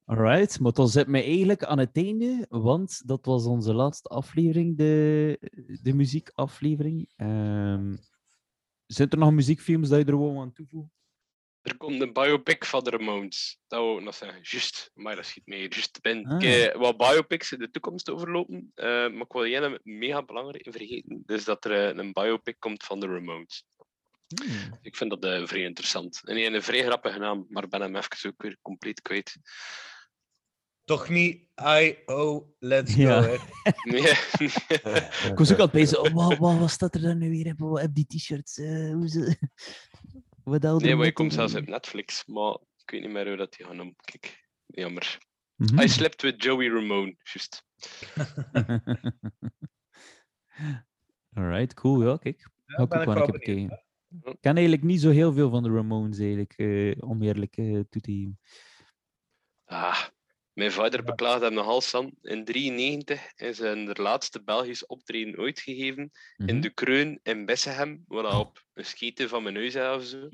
Alright, 0.05 0.59
maar 0.59 0.71
dan 0.71 0.89
zitten 0.89 1.13
we 1.13 1.23
eigenlijk 1.23 1.63
aan 1.63 1.77
het 1.79 1.97
einde, 1.97 2.45
want 2.49 3.01
dat 3.07 3.25
was 3.25 3.45
onze 3.45 3.73
laatste 3.73 4.09
aflevering, 4.09 4.77
de, 4.77 5.37
de 5.81 5.93
muziekaflevering. 5.93 7.09
Ehm 7.15 7.93
zijn 8.85 9.09
er 9.09 9.17
nog 9.17 9.31
muziekfilms 9.31 9.89
dat 9.89 9.99
je 9.99 10.05
er 10.05 10.11
gewoon 10.11 10.41
aan 10.41 10.53
toevoegt? 10.53 10.89
Er 11.63 11.77
komt 11.77 12.01
een 12.01 12.13
biopic 12.13 12.65
van 12.65 12.83
de 12.83 12.89
Ramones. 12.89 13.59
Dat 13.67 13.79
wou 13.79 13.97
ik 13.97 14.03
nog 14.03 14.15
zeggen. 14.15 14.39
Juist, 14.41 14.91
maar 14.93 15.15
dat 15.15 15.25
schiet 15.25 15.45
me 15.45 15.55
hier 15.55 15.69
juist 15.73 16.01
binnen. 16.01 16.25
Ah. 16.25 16.41
Ik 16.41 16.49
heb 16.61 16.75
wat 16.75 16.97
biopics 16.97 17.51
in 17.51 17.59
de 17.59 17.71
toekomst 17.71 18.09
overlopen, 18.09 18.71
eh, 18.75 18.85
maar 18.85 19.21
ik 19.21 19.31
wil 19.31 19.47
jij 19.47 19.79
mega 19.83 20.23
belangrijk 20.23 20.67
vergeten. 20.69 21.23
Dus 21.25 21.43
dat 21.43 21.65
er 21.65 21.71
eh, 21.89 21.97
een 21.97 22.13
biopic 22.13 22.55
komt 22.59 22.83
van 22.83 22.99
de 22.99 23.07
Ramones. 23.07 23.65
Hmm. 24.27 24.77
Ik 24.81 24.95
vind 24.95 25.09
dat 25.09 25.23
eh, 25.23 25.47
vrij 25.47 25.61
interessant. 25.61 26.21
En 26.23 26.35
heeft 26.35 26.53
een 26.53 26.63
vrij 26.63 26.83
grappige 26.83 27.19
naam, 27.19 27.45
maar 27.49 27.67
ben 27.67 27.81
hem 27.81 27.95
even 27.95 28.29
ook 28.29 28.41
weer 28.41 28.57
compleet 28.61 29.01
kwijt. 29.01 29.37
Toch 30.85 31.09
niet 31.09 31.47
I.O. 31.61 32.53
Let's 32.59 32.95
Ja. 32.95 33.21
go. 33.21 33.29
Hè. 33.29 33.37
Nee, 33.91 34.01
Ik 35.31 35.37
was 35.37 35.51
ook 35.51 35.59
al 35.59 35.67
bezig, 35.69 35.97
oh, 35.99 36.13
wat, 36.13 36.37
wat 36.37 36.57
was 36.57 36.77
dat 36.77 36.95
er 36.95 37.01
dan 37.01 37.17
nu 37.17 37.29
weer? 37.29 37.45
Heb, 37.79 37.93
die 37.93 38.05
t-shirts? 38.05 38.57
eh, 38.57 38.95
nee 40.43 40.95
maar 40.95 41.05
je 41.05 41.13
komt 41.13 41.33
zelfs 41.33 41.55
op 41.55 41.67
Netflix, 41.67 42.25
maar 42.25 42.57
ik 42.77 42.91
weet 42.91 43.01
niet 43.01 43.11
meer 43.11 43.27
hoe 43.27 43.37
dat 43.37 43.53
die 43.53 43.65
gaan 43.65 43.75
noemen. 43.75 43.95
Kijk, 43.95 44.47
jammer. 44.65 45.17
Mhm. 45.55 45.79
I 45.79 45.87
slept 45.87 46.21
with 46.21 46.43
Joey 46.43 46.67
Ramone, 46.67 47.15
juist. 47.23 47.65
Alright, 51.37 51.73
cool. 51.73 52.07
Ja, 52.07 52.17
kijk. 52.17 52.49
Ja, 52.65 52.83
ik 52.83 52.89
ben 52.89 53.07
ook 53.07 53.35
ik 53.35 53.45
wel. 53.45 53.81
Ik 54.23 54.37
ken 54.41 54.55
eigenlijk 54.55 54.83
niet 54.83 55.01
zo 55.01 55.09
heel 55.09 55.33
veel 55.33 55.49
van 55.49 55.63
de 55.63 55.69
Ramones, 55.69 56.19
eigenlijk, 56.19 56.53
eh, 56.57 56.95
om 56.99 57.21
eerlijk 57.21 57.57
eh, 57.57 57.79
toe 57.89 58.01
te 58.01 58.11
geven. 58.11 58.39
Ah, 59.65 60.03
mijn 60.53 60.71
vader 60.71 61.03
beklaagde 61.03 61.45
hem 61.45 61.53
nogal, 61.53 61.81
San. 61.81 62.05
In 62.05 62.43
1993 62.45 63.31
is 63.35 63.59
een 63.59 63.85
de 63.85 64.01
laatste 64.01 64.43
Belgisch 64.43 64.85
optreden 64.85 65.39
ooit 65.39 65.59
gegeven 65.59 66.11
in 66.37 66.45
Mhm. 66.45 66.59
de 66.59 66.69
Kreun 66.69 67.19
in 67.23 67.45
Bessehem, 67.45 68.03
waar 68.07 68.23
hij 68.23 68.39
op 68.39 68.63
een 68.73 68.85
scheten 68.85 69.29
van 69.29 69.43
mijn 69.43 69.55
neus 69.55 69.75
of 69.75 70.03
zo. 70.03 70.29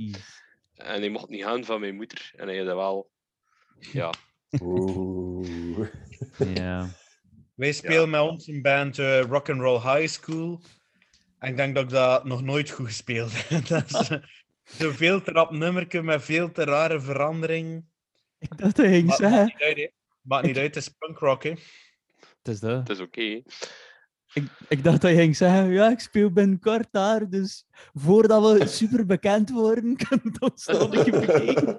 En 0.76 1.00
hij 1.00 1.10
mocht 1.10 1.30
niet 1.30 1.44
gaan 1.44 1.64
van 1.66 1.80
mijn 1.80 1.96
moeder. 1.96 2.32
En 2.36 2.48
hij 2.48 2.58
had 2.58 2.66
wel... 2.66 3.10
Ja, 3.80 4.14
Oeh. 4.62 5.88
Ja. 6.54 6.90
Wij 7.56 7.72
spelen 7.72 8.10
met 8.10 8.22
ons 8.22 8.48
een 8.48 8.62
band 8.62 9.00
eh, 9.00 9.22
Rock 9.22 9.50
and 9.50 9.60
Roll 9.62 9.82
High 9.82 10.08
School. 10.14 10.62
En 11.40 11.50
ik 11.50 11.58
denk 11.58 11.76
dat 11.76 11.84
ik 11.84 11.90
dat 11.90 12.26
nog 12.26 12.42
nooit 12.42 12.70
goed 12.70 12.86
gespeeld 12.86 13.32
heb. 13.50 13.66
dat 13.68 13.86
is 13.86 14.10
eh, 14.10 14.18
zo'n 14.64 14.94
veel 14.94 15.22
te 15.22 15.32
rap 15.32 15.52
nummerke 15.52 16.02
met 16.02 16.24
veel 16.24 16.52
te 16.52 16.64
rare 16.64 17.02
verandering. 17.02 17.86
Ik 18.40 18.58
dacht 18.58 18.76
dat 18.76 18.86
hij 18.86 18.96
ging 18.96 19.08
Maar 19.08 19.18
maakt 20.30 20.46
niet 20.46 20.56
niet 20.56 20.64
uit, 20.64 20.76
het 20.76 20.84
is 20.84 20.90
punkrock, 20.90 21.44
hè. 21.44 21.50
Het 22.20 22.48
is 22.48 22.60
dat. 22.60 22.88
het 22.88 22.90
is 22.90 23.00
oké. 23.00 23.42
Ik, 24.34 24.48
ik 24.68 24.84
dacht 24.84 25.02
dat 25.02 25.12
hij 25.12 25.16
ging 25.16 25.36
zeggen, 25.36 25.72
ja, 25.72 25.90
ik 25.90 26.00
speel 26.00 26.32
binnenkort 26.32 26.88
daar, 26.92 27.30
dus 27.30 27.66
voordat 27.94 28.60
we 28.60 28.68
super 28.80 29.06
bekend 29.06 29.50
worden, 29.50 29.98
kan 30.08 30.20
het 30.24 30.42
ons 30.42 30.66
nog 30.66 30.96
een 30.96 31.04
keer. 31.04 31.78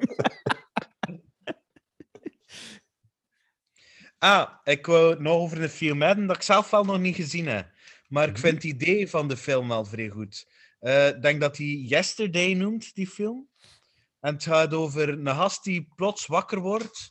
Ah, 4.19 4.49
ik 4.65 4.87
het 4.87 5.21
nog 5.21 5.33
over 5.33 5.61
de 5.61 5.69
film 5.69 6.03
hebben 6.03 6.27
dat 6.27 6.37
ik 6.37 6.43
zelf 6.43 6.71
wel 6.71 6.85
nog 6.85 6.99
niet 6.99 7.15
gezien 7.15 7.47
heb. 7.47 7.71
Maar 8.09 8.29
ik 8.29 8.39
vind 8.39 8.55
het 8.55 8.65
idee 8.65 9.09
van 9.09 9.29
de 9.29 9.37
film 9.37 9.69
wel 9.69 9.85
vrij 9.85 10.09
goed. 10.09 10.51
Eh, 10.79 11.09
Ik 11.09 11.23
denk 11.23 11.41
dat 11.41 11.57
hij 11.57 11.67
Yesterday 11.67 12.55
noemt, 12.55 12.95
die 12.95 13.09
film. 13.09 13.49
En 14.21 14.35
het 14.35 14.43
gaat 14.43 14.75
over 14.75 15.09
een 15.09 15.27
gast 15.29 15.65
die 15.65 15.89
plots 15.95 16.27
wakker 16.27 16.61
wordt. 16.61 17.09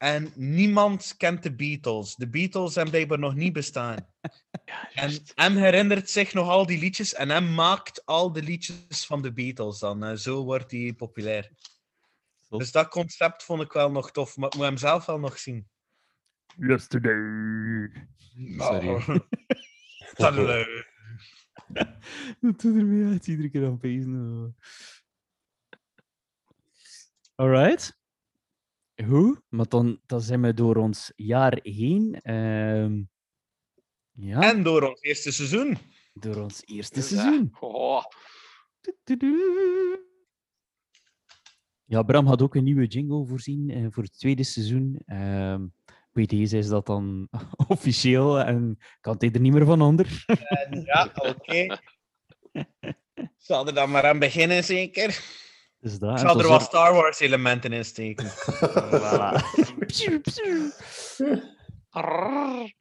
En 0.00 0.32
niemand 0.34 1.14
kent 1.16 1.42
de 1.42 1.54
Beatles. 1.54 2.14
De 2.14 2.28
Beatles 2.28 2.74
hebben 2.74 2.92
blijkbaar 2.92 3.18
nog 3.18 3.34
niet 3.34 3.52
bestaan. 3.52 3.96
Ja, 4.64 4.88
En 4.94 5.20
hem 5.34 5.56
herinnert 5.56 6.10
zich 6.10 6.32
nog 6.32 6.48
al 6.48 6.66
die 6.66 6.78
liedjes. 6.78 7.14
En 7.14 7.28
hem 7.28 7.54
maakt 7.54 8.06
al 8.06 8.32
de 8.32 8.42
liedjes 8.42 9.06
van 9.06 9.22
de 9.22 9.32
Beatles 9.32 9.78
dan. 9.78 10.04
En 10.04 10.18
zo 10.18 10.44
wordt 10.44 10.70
hij 10.70 10.94
populair. 10.96 11.50
Dus 12.48 12.72
dat 12.72 12.88
concept 12.88 13.42
vond 13.42 13.62
ik 13.62 13.72
wel 13.72 13.90
nog 13.90 14.10
tof. 14.10 14.36
Maar 14.36 14.48
ik 14.48 14.54
moet 14.54 14.64
hem 14.64 14.76
zelf 14.76 15.06
wel 15.06 15.18
nog 15.18 15.38
zien. 15.38 15.68
Yesterday. 16.56 18.08
Sorry. 18.58 19.20
Tadeleu. 20.14 20.84
Dat 22.40 22.60
doet 22.60 22.62
er 22.62 22.84
mee 22.84 23.12
uit, 23.12 23.26
iedere 23.26 23.50
keer 23.50 23.66
aan 23.66 23.78
pezen. 23.78 24.56
Alright. 27.34 27.99
Goed, 29.08 29.40
maar 29.48 29.68
dan, 29.68 30.00
dan 30.06 30.20
zijn 30.20 30.42
we 30.42 30.54
door 30.54 30.76
ons 30.76 31.12
jaar 31.16 31.58
heen. 31.62 32.20
Ehm, 32.22 33.02
ja, 34.12 34.40
En 34.40 34.62
door 34.62 34.82
ons 34.88 35.00
eerste 35.00 35.32
seizoen. 35.32 35.78
door 36.12 36.36
ons 36.36 36.62
eerste 36.64 36.94
Dus, 36.94 37.12
eh, 37.12 37.18
seizoen. 37.18 37.56
oh. 37.60 38.04
Ja, 41.84 42.02
Bram 42.02 42.26
had 42.26 42.42
ook 42.42 42.54
een 42.54 42.64
nieuwe 42.64 42.86
jingle 42.86 43.26
voorzien 43.26 43.70
eh, 43.70 43.86
voor 43.90 44.02
het 44.02 44.18
tweede 44.18 44.44
seizoen. 44.44 45.02
Ehm 45.06 45.66
bij 46.12 46.26
deze 46.26 46.58
is 46.58 46.68
dat 46.68 46.86
dan 46.86 47.28
officieel 47.68 48.40
en 48.40 48.78
kan 49.00 49.14
hij 49.18 49.32
er 49.32 49.40
niet 49.40 49.52
meer 49.52 49.64
van 49.64 49.82
onder. 49.82 50.24
En 50.26 50.82
ja, 50.84 51.10
oké. 51.14 51.78
Zal 53.36 53.66
er 53.66 53.74
dan 53.74 53.90
maar 53.90 54.06
aan 54.06 54.18
beginnen, 54.18 54.64
zeker? 54.64 55.20
Dus 55.80 55.98
dat, 55.98 56.10
Ik 56.10 56.18
zal 56.18 56.40
er 56.40 56.48
wat 56.48 56.62
Star 56.62 56.94
Wars 56.94 57.20
elementen 57.20 57.72
in 57.72 57.84
steken. 57.84 58.30
Voilà. 61.90 61.90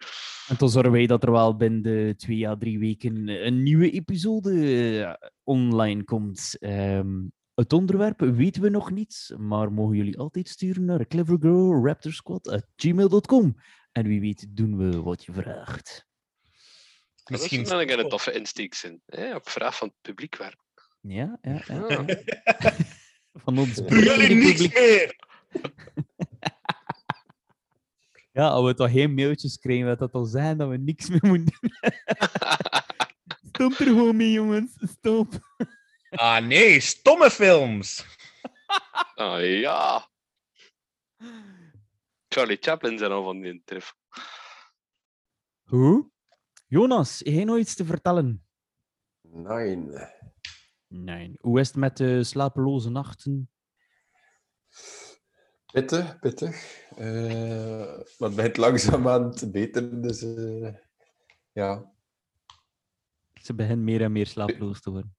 En 0.48 0.56
dan 0.58 0.70
zorgen 0.70 0.92
wij 0.92 1.06
dat 1.06 1.24
er 1.24 1.32
wel 1.32 1.56
binnen 1.56 1.82
de 1.82 2.14
twee 2.18 2.48
à 2.48 2.58
drie 2.58 2.80
weken 2.80 3.28
een 3.28 3.64
nieuwe 3.64 3.92
episode 3.92 4.52
eh, 5.04 5.14
online 5.44 6.04
komt. 6.04 6.58
Ehm, 6.60 7.28
het 7.54 7.74
onderwerp 7.74 8.20
weten 8.20 8.62
we 8.62 8.70
nog 8.70 8.92
niet, 8.92 9.34
maar 9.38 9.72
mogen 9.72 9.96
jullie 9.96 10.18
altijd 10.18 10.50
sturen 10.50 10.86
naar 10.86 11.08
clevergirlraptorsquad.gmail.com. 11.08 13.56
En 13.92 14.08
wie 14.08 14.20
weet 14.20 14.46
doen 14.50 14.78
we 14.78 15.02
wat 15.02 15.26
je 15.26 15.32
vraagt. 15.32 16.08
Misschien 17.26 17.64
dat 17.64 17.82
ik 17.82 17.90
een 17.90 18.10
toffe 18.10 18.32
insteek 18.32 18.74
zijn. 18.74 19.02
Hè? 19.06 19.36
Op 19.36 19.50
vraag 19.50 19.78
van 19.78 19.88
het 19.88 19.98
publiek 20.02 20.36
werpen. 20.36 20.66
Ja, 21.02 21.38
ja, 21.42 21.62
ja. 21.66 21.98
Ah. 21.98 22.08
Van 23.44 23.58
ons 23.58 23.82
jullie 23.88 24.36
niks 24.36 24.74
meer? 24.74 25.16
Ja, 28.32 28.48
als 28.48 28.66
we 28.66 28.74
toch 28.74 28.92
geen 28.92 29.14
mailtjes 29.14 29.58
krijgen, 29.58 29.86
dat 29.86 30.00
dat 30.00 30.14
al 30.14 30.26
zijn 30.26 30.58
dat 30.58 30.70
we 30.70 30.78
niks 30.78 31.10
meer 31.10 31.26
moeten 31.26 31.58
doen. 31.60 31.72
Stop 33.50 33.72
er 33.72 33.86
gewoon 33.86 34.16
mee, 34.16 34.32
jongens. 34.32 34.78
Stop. 34.78 35.28
Ah 36.10 36.46
nee, 36.46 36.80
stomme 36.80 37.32
films. 37.32 38.06
Ah 39.16 39.60
ja. 39.60 40.10
Charlie 42.28 42.58
Chaplin 42.60 42.98
zijn 42.98 43.12
al 43.12 43.24
van 43.24 43.42
die 43.42 43.62
trif. 43.66 43.94
Hoe? 45.64 46.10
Jonas, 46.68 47.20
heb 47.20 47.34
jij 47.34 47.44
nog 47.44 47.58
iets 47.58 47.76
te 47.76 47.86
vertellen? 47.86 48.46
Nee. 49.22 49.88
Nee. 50.90 51.34
Hoe 51.40 51.60
is 51.60 51.68
het 51.68 51.76
met 51.78 51.98
de 51.98 52.24
slapeloze 52.24 52.90
nachten? 52.90 53.50
Pittig, 55.72 56.20
pittig. 56.20 56.84
Eh, 56.96 57.98
maar 58.18 58.28
het 58.28 58.36
begint 58.36 58.58
langzaamaan 58.58 59.32
te 59.32 59.50
beter, 59.52 60.02
dus 60.02 60.22
eh, 60.36 60.74
ja. 61.52 61.92
Ze 63.42 63.54
beginnen 63.56 63.84
meer 63.86 64.02
en 64.02 64.12
meer 64.12 64.28
slapeloos 64.28 64.82
te 64.82 64.92
worden. 64.92 65.16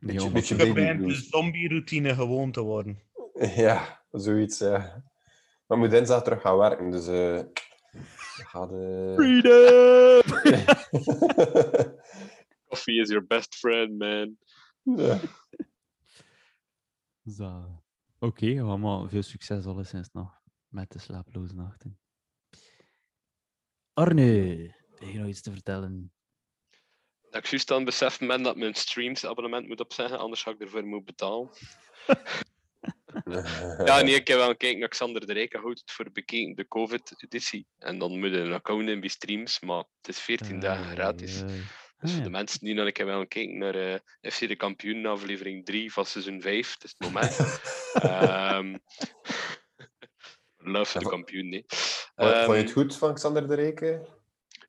Nee, 0.00 0.14
Beetje- 0.14 0.30
beetje 0.30 0.56
Je 0.56 0.72
baby 0.72 0.96
begint 0.96 1.24
zombie-routine 1.30 2.14
gewoon 2.14 2.52
te 2.52 2.60
worden. 2.60 2.98
Ja, 3.66 4.04
zoiets, 4.10 4.58
ja. 4.58 4.78
Maar 5.66 5.78
ik 5.78 5.84
moet 5.84 5.90
dinsdag 5.90 6.22
terug 6.22 6.40
gaan 6.40 6.56
werken, 6.56 6.90
dus... 6.90 7.06
eh 7.06 7.36
ik 8.38 8.44
ga 8.46 8.66
de... 8.66 9.12
Freedom! 9.16 10.22
Coffee 12.76 13.00
is 13.00 13.08
your 13.08 13.26
best 13.26 13.54
friend, 13.54 13.98
man. 13.98 14.36
ja. 14.82 15.20
Oké, 18.18 18.60
allemaal 18.60 19.08
veel 19.08 19.22
succes 19.22 19.66
alleszins 19.66 20.08
nog 20.12 20.40
met 20.68 20.90
de 20.90 20.98
slapeloze 20.98 21.54
nachten. 21.54 21.98
Arne, 23.92 24.24
heb 24.98 25.08
je 25.08 25.18
nog 25.18 25.28
iets 25.28 25.42
te 25.42 25.52
vertellen? 25.52 26.12
Dat 27.30 27.44
ik 27.44 27.50
juist 27.50 27.70
aan 27.70 27.76
het 27.76 27.86
beseffen 27.86 28.26
ben 28.26 28.42
dat 28.42 28.56
mijn 28.56 28.74
streams 28.74 29.26
abonnement 29.26 29.68
moet 29.68 29.80
opzeggen, 29.80 30.18
anders 30.18 30.42
ga 30.42 30.50
ik 30.50 30.60
ervoor 30.60 30.84
moeten 30.84 31.04
betalen. 31.04 31.50
Ja, 33.84 34.02
nee, 34.02 34.14
ik 34.14 34.28
heb 34.28 34.36
wel 34.36 34.48
gekeken 34.48 34.78
naar 34.78 34.88
Xander 34.88 35.26
de 35.26 35.32
Rijk. 35.32 35.52
Hij 35.52 35.60
houdt 35.60 35.80
het 35.80 35.90
voor 35.90 36.12
bekeken, 36.12 36.54
de 36.54 36.68
COVID-editie. 36.68 37.66
En 37.78 37.98
dan 37.98 38.18
moet 38.18 38.30
je 38.30 38.38
een 38.38 38.52
account 38.52 38.88
in 38.88 39.00
bij 39.00 39.08
streams, 39.08 39.60
maar 39.60 39.84
het 40.00 40.08
is 40.08 40.20
14 40.20 40.60
dagen 40.60 40.90
gratis. 40.90 41.42
Dus 41.98 42.10
Ah, 42.10 42.16
voor 42.16 42.18
ja. 42.18 42.24
de 42.24 42.30
mensen 42.30 42.58
die 42.60 42.74
nog 42.74 42.86
een 42.86 42.92
keer 42.92 43.06
wel 43.06 43.20
gekeken 43.20 43.58
naar 43.58 43.74
eh 43.74 44.30
FC 44.32 44.38
de 44.38 44.56
Kampioen, 44.56 45.06
aflevering 45.06 45.64
3 45.64 45.92
van 45.92 46.06
seizoen 46.06 46.40
5, 46.40 46.72
het 46.72 46.84
is 46.84 46.94
het 46.98 47.08
moment. 47.08 47.36
Ehm 47.94 48.74
love 50.66 50.98
de 50.98 51.08
kampioen, 51.08 51.48
nee. 51.48 51.64
Vond 51.66 52.30
vond 52.30 52.34
je 52.34 52.52
Ehm, 52.52 52.52
het 52.52 52.72
goed 52.72 52.96
van 52.96 53.14
Xander 53.14 53.48
de 53.48 53.54
Reken? 53.54 54.06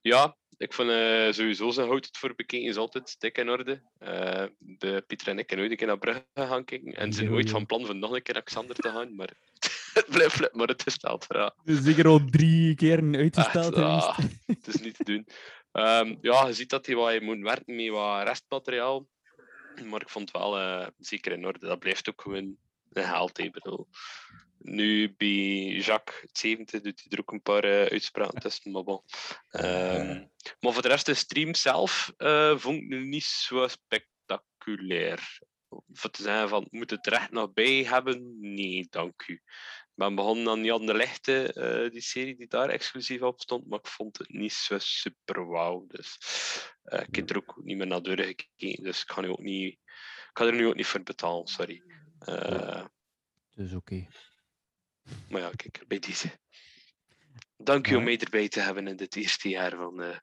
Ja, 0.01 0.37
ik 0.57 0.73
vind 0.73 0.89
eh, 0.89 1.31
sowieso 1.31 1.71
zijn 1.71 1.87
houdt 1.87 2.05
het 2.05 2.17
voor 2.17 2.35
bekeken 2.35 2.67
is 2.67 2.75
altijd 2.75 3.15
dik 3.19 3.37
in 3.37 3.49
orde. 3.49 3.81
Eh, 3.97 4.45
de 4.57 5.03
Pieter 5.07 5.27
en 5.27 5.39
ik 5.39 5.45
zijn 5.49 5.61
ooit 5.61 5.71
een 5.71 5.77
keer 5.77 5.87
naar 5.87 5.97
Brugge 5.97 6.25
gaan 6.33 6.63
kijken 6.65 6.93
en 6.93 7.13
zijn 7.13 7.31
ooit 7.31 7.49
van 7.49 7.65
plan 7.65 7.85
van 7.85 7.99
nog 7.99 8.11
een 8.11 8.21
keer 8.21 8.33
naar 8.33 8.43
Xander 8.43 8.75
te 8.75 8.89
gaan, 8.89 9.15
maar 9.15 9.33
het 9.93 10.05
blijft 10.09 10.35
flip, 10.35 10.55
maar 10.55 10.67
het 10.67 10.85
is 10.85 10.93
stelt 10.93 11.25
ja. 11.29 11.55
Zeker 11.63 12.07
al 12.07 12.25
drie 12.25 12.75
keer 12.75 13.15
uitgesteld. 13.15 13.73
Echt, 13.73 13.83
ah, 13.83 14.17
het 14.45 14.67
is 14.67 14.81
niet 14.81 14.95
te 14.95 15.03
doen. 15.03 15.27
Ehm, 15.77 16.15
ja, 16.21 16.47
je 16.47 16.53
ziet 16.53 16.69
dat 16.69 16.85
hij 16.85 16.95
wat 16.95 17.13
je 17.13 17.21
moet 17.21 17.41
werken 17.41 17.75
met 17.75 17.89
wat 17.89 18.23
restmateriaal. 18.23 19.07
Maar 19.83 20.01
ik 20.01 20.09
vond 20.09 20.31
het 20.31 20.37
wel 20.37 20.59
eh, 20.59 20.87
zeker 20.99 21.31
in 21.31 21.45
orde. 21.45 21.67
Dat 21.67 21.79
blijft 21.79 22.09
ook 22.09 22.21
gewoon 22.21 22.57
een 22.93 23.03
held. 23.03 23.39
nu 24.57 25.15
bij 25.17 25.65
Jacques, 25.65 26.21
het 26.21 26.37
70, 26.37 26.81
doet 26.81 26.99
hij 26.99 27.07
er 27.09 27.19
ook 27.19 27.31
een 27.31 27.41
paar 27.41 27.63
eh, 27.63 27.91
uitspraken 27.91 28.39
tussen. 28.39 28.71
Maar, 28.71 28.83
bon. 28.83 29.01
Ehm, 29.49 30.25
maar 30.59 30.73
voor 30.73 30.81
de 30.81 30.87
rest, 30.87 31.05
de 31.05 31.13
stream 31.13 31.55
zelf 31.55 32.13
eh, 32.17 32.57
vond 32.57 32.77
ik 32.77 32.87
nu 32.87 33.05
niet 33.05 33.23
zo 33.23 33.67
spectaculair. 33.67 35.39
Voor 35.93 36.09
te 36.09 36.21
zeggen 36.21 36.49
van, 36.49 36.67
moet 36.69 36.89
het 36.89 37.05
er 37.05 37.13
echt 37.13 37.31
nog 37.31 37.53
bij 37.53 37.83
hebben? 37.83 38.37
Nee, 38.39 38.87
dank 38.89 39.27
u. 39.27 39.41
Ik 39.97 40.03
ben 40.03 40.15
begonnen 40.15 40.49
aan 40.49 40.63
Jan 40.63 40.85
de 40.85 40.93
Lichte, 40.93 41.53
eh, 41.53 41.91
die 41.91 42.01
serie 42.01 42.35
die 42.35 42.47
daar 42.47 42.69
exclusief 42.69 43.21
op 43.21 43.41
stond, 43.41 43.67
maar 43.67 43.79
ik 43.79 43.87
vond 43.87 44.17
het 44.17 44.29
niet 44.29 44.53
zo 44.53 44.77
super 44.79 45.47
wauw. 45.47 45.85
Dus 45.87 46.17
eh, 46.83 47.01
ik 47.07 47.15
heb 47.15 47.29
er 47.29 47.37
ook 47.37 47.59
niet 47.63 47.77
meer 47.77 47.87
naar 47.87 48.01
doorgekeken, 48.01 48.83
dus 48.83 49.01
ik 49.01 49.11
ga, 49.11 49.21
nu 49.21 49.29
ook 49.29 49.39
niet, 49.39 49.73
ik 49.73 50.29
ga 50.33 50.45
er 50.45 50.55
nu 50.55 50.67
ook 50.67 50.75
niet 50.75 50.85
voor 50.85 51.03
betalen, 51.03 51.47
sorry. 51.47 51.83
Eh, 52.19 52.85
Dus 53.55 53.73
oké. 53.73 54.07
maar 55.29 55.41
ja, 55.41 55.51
kijk, 55.55 55.83
bij 55.87 55.99
deze. 55.99 56.39
Dank 57.57 57.87
u 57.87 57.95
om 57.95 58.03
mij 58.03 58.17
erbij 58.19 58.47
te 58.47 58.59
hebben 58.59 58.87
in 58.87 58.95
dit 58.95 59.15
eerste 59.15 59.49
jaar 59.49 59.75
van 59.75 60.01
eh 60.01 60.17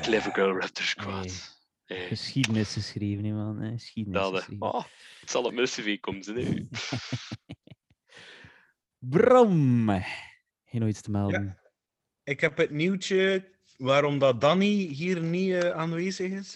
Clever 0.00 0.32
Girl 0.34 0.60
Raptor 0.60 0.84
Squad. 0.84 1.58
Eh, 1.84 2.06
Geschiedenis 2.06 2.72
geschreven, 2.72 3.34
man. 3.34 3.70
Geschiedenis 3.72 4.20
dat, 4.20 4.34
geschreven. 4.34 4.72
oh, 4.72 4.84
het 5.20 5.30
zal 5.30 5.42
op 5.44 5.52
mijn 5.52 5.66
cv 5.66 6.00
komen, 6.00 6.34
nu. 6.34 6.68
Bram, 9.00 9.88
heb 9.88 10.02
je 10.64 10.78
nog 10.78 10.88
iets 10.88 11.00
te 11.00 11.10
melden? 11.10 11.58
Ik 12.24 12.40
heb 12.40 12.56
het 12.56 12.70
nieuwtje 12.70 13.48
waarom 13.76 14.18
dat 14.18 14.40
Danny 14.40 14.66
hier 14.74 15.20
niet 15.22 15.52
eh, 15.52 15.70
aanwezig 15.70 16.32
is. 16.32 16.54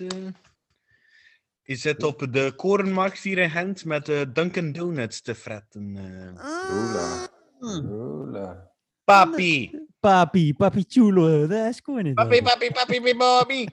Hij 1.63 1.77
zit 1.77 2.03
op 2.03 2.27
de 2.33 2.53
korenmarkt 2.57 3.19
hier 3.19 3.39
in 3.39 3.51
Gent 3.51 3.85
met 3.85 4.09
eh, 4.09 4.21
Dunkin' 4.33 4.73
Donuts 4.73 5.21
te 5.23 5.35
fretten. 5.35 5.97
eh. 5.97 6.71
Oela. 6.71 7.29
Oela. 7.61 8.73
Papi! 9.05 9.83
Papi, 10.01 10.55
papi 10.55 10.85
chulo, 10.89 11.47
dat 11.47 11.69
is 11.69 11.81
gewoon 11.83 12.03
niet. 12.03 12.15
Papi, 12.15 12.43
papi, 12.43 12.71
papi, 12.73 13.01
papi, 13.01 13.17
papi! 13.17 13.67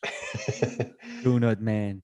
Donut 1.22 1.60
man. 1.60 2.02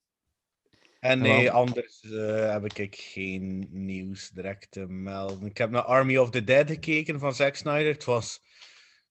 En 0.99 1.19
nee, 1.19 1.51
anders 1.51 2.01
eh, 2.01 2.51
heb 2.51 2.65
ik 2.65 2.97
geen 2.97 3.69
nieuws 3.71 4.31
direct 4.31 4.71
te 4.71 4.87
melden. 4.87 5.49
Ik 5.49 5.59
heb 5.59 5.71
naar 5.71 5.83
Army 5.83 6.17
of 6.17 6.31
the 6.31 6.45
Dead 6.45 6.71
gekeken 6.71 7.19
van 7.19 7.35
Zack 7.35 7.55
Snyder. 7.55 7.93
Het 7.93 8.05
was 8.05 8.43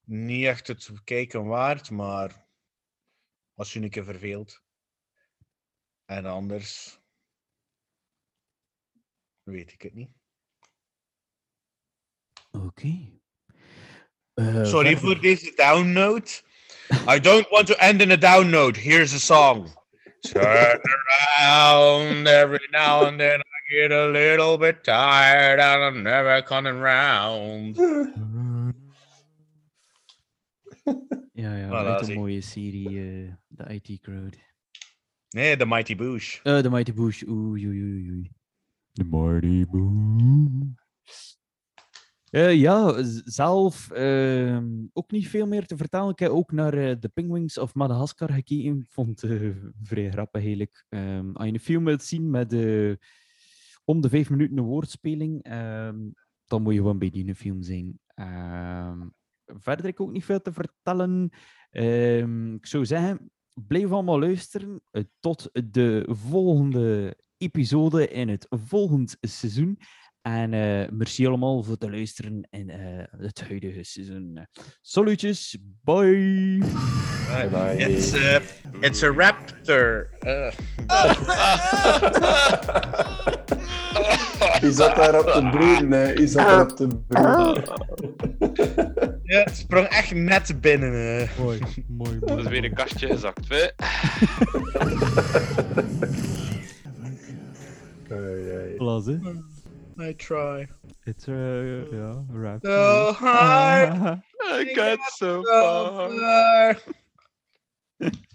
niet 0.03 0.45
echt 0.45 0.68
het 0.68 1.03
kijken 1.03 1.45
waard, 1.45 1.89
maar 1.89 2.47
was 3.53 3.73
je 3.73 3.80
een 3.80 3.89
keer 3.89 4.03
verveeld. 4.03 4.61
En 6.05 6.26
anders 6.26 6.99
weet 9.43 9.72
ik 9.72 9.81
het 9.81 9.93
niet. 9.93 10.11
Oké. 12.51 13.19
Eh, 14.34 14.64
Sorry 14.64 14.97
voor 14.97 15.22
deze 15.22 15.53
down 15.55 15.91
note. 15.91 16.41
I 17.09 17.19
don't 17.19 17.49
want 17.49 17.68
to 17.68 17.73
end 17.73 18.01
in 18.01 18.11
a 18.11 18.18
down 18.18 18.49
note. 18.49 18.80
Here's 18.80 19.14
a 19.14 19.19
song. 19.19 19.77
Turn 20.34 20.80
around 21.40 22.28
every 22.28 22.68
now 22.72 23.06
and 23.06 23.20
then. 23.20 23.40
I 23.40 23.74
get 23.74 23.91
a 23.91 24.06
little 24.08 24.58
bit 24.58 24.84
tired 24.84 25.60
and 25.60 25.84
I'm 25.84 26.04
never 26.04 26.41
coming 26.44 26.80
round. 26.82 27.76
Ja, 31.34 31.56
ja, 31.56 31.68
Voilà, 31.68 31.88
uit 31.88 31.99
een 31.99 32.06
zie. 32.06 32.16
mooie 32.16 32.41
serie, 32.41 32.88
eh, 32.88 33.34
de 33.48 33.74
IT 33.74 34.02
Crowd. 34.02 34.38
Nee, 35.30 35.58
The 35.58 35.66
Mighty 35.66 35.95
Boosh. 35.95 36.40
Eh, 36.44 36.62
de 36.62 36.70
Mighty 36.70 36.94
Bush, 36.94 37.24
oei, 37.28 37.68
oei, 37.68 37.82
oei, 37.82 38.10
oei. 38.12 38.32
De 38.91 39.04
Mighty 39.04 39.66
Bush. 39.70 41.36
Eh, 42.30 42.56
ja, 42.56 43.04
zelf 43.26 43.91
ehm, 43.91 44.86
ook 44.94 45.12
niet 45.12 45.28
veel 45.28 45.48
meer 45.48 45.66
te 45.66 45.78
vertellen. 45.78 46.10
Ik 46.10 46.20
heb 46.20 46.32
ook 46.32 46.52
naar 46.52 46.74
eh, 46.74 46.91
The 46.91 47.10
Penguins 47.10 47.58
of 47.58 47.74
Madagascar 47.74 48.32
gekeken. 48.32 48.86
Vond 48.88 49.22
het 49.22 49.32
eh, 49.32 49.49
vrij 49.84 50.12
grappig 50.12 50.41
eigenlijk. 50.41 50.86
Ehm, 50.90 51.32
als 51.34 51.48
je 51.48 51.54
een 51.54 51.60
film 51.60 51.84
wilt 51.84 52.04
zien 52.04 52.30
met 52.30 52.54
om 53.86 54.02
de 54.02 54.10
vijf 54.10 54.30
minuten 54.30 54.58
een 54.58 54.64
woordspeling, 54.64 55.44
ehm, 55.44 55.98
dan 56.45 56.62
moet 56.62 56.74
je 56.74 56.80
gewoon 56.80 56.99
bij 56.99 57.10
die 57.10 57.36
film 57.36 57.62
zijn. 57.62 57.99
Verder 59.45 59.86
heb 59.86 59.94
ik 59.94 60.02
ook 60.02 60.12
niet 60.12 60.26
veel 60.26 60.41
te 60.41 60.52
vertellen. 60.52 61.30
Ik 62.56 62.66
zou 62.66 62.86
zeggen, 62.86 63.32
blijf 63.54 63.91
allemaal 63.91 64.20
luisteren 64.20 64.82
tot 65.20 65.49
de 65.72 66.06
volgende 66.10 67.18
episode 67.38 68.08
in 68.08 68.30
het 68.30 68.45
volgend 68.49 69.18
seizoen. 69.22 69.80
En 70.28 70.54
eh, 70.54 70.90
merci 70.91 71.28
allemaal 71.28 71.64
voor 71.64 71.76
het 71.80 71.90
luisteren 71.90 72.48
in 72.49 72.70
eh, 72.70 73.04
het 73.18 73.41
huidige 73.48 73.84
seizoen. 73.84 74.48
Salutjes, 74.82 75.58
bye! 75.84 76.58
Bye 77.28 77.49
bye. 77.52 77.76
It's 77.78 78.14
a, 78.14 78.41
it's 78.80 79.04
a 79.04 79.12
raptor. 79.12 80.10
Uh, 80.26 80.52
Je 84.62 84.72
zat 84.72 84.95
daar 84.95 85.20
op 85.20 85.26
te 85.32 85.48
broeden, 85.52 85.91
hè. 85.91 86.12
Je 86.12 86.28
zat 86.28 86.45
daar 86.48 86.62
op 86.62 86.70
te 86.76 86.88
broeden. 87.08 87.64
ja, 89.24 89.40
het 89.44 89.58
sprong 89.58 89.88
echt 89.88 90.14
net 90.14 90.62
binnen. 90.62 91.20
eh. 91.20 91.40
Mooi, 91.40 91.60
mooi, 91.88 92.20
Dat 92.20 92.38
is 92.40 92.48
weer 92.48 92.64
een 92.64 92.74
kastje 92.74 93.08
gezakt. 93.08 93.49
Hè. 93.49 93.68
Hè? 99.24 99.57
I 99.99 100.14
try. 100.14 100.68
It's 101.06 101.28
a, 101.28 101.88
ja, 101.91 102.24
rap. 102.30 102.61
So 102.64 103.14
hard. 103.14 104.22
I 104.44 104.64
got 104.76 104.99
so 105.18 105.44
So 105.44 105.61
far. 105.61 106.78
far. 107.99 108.11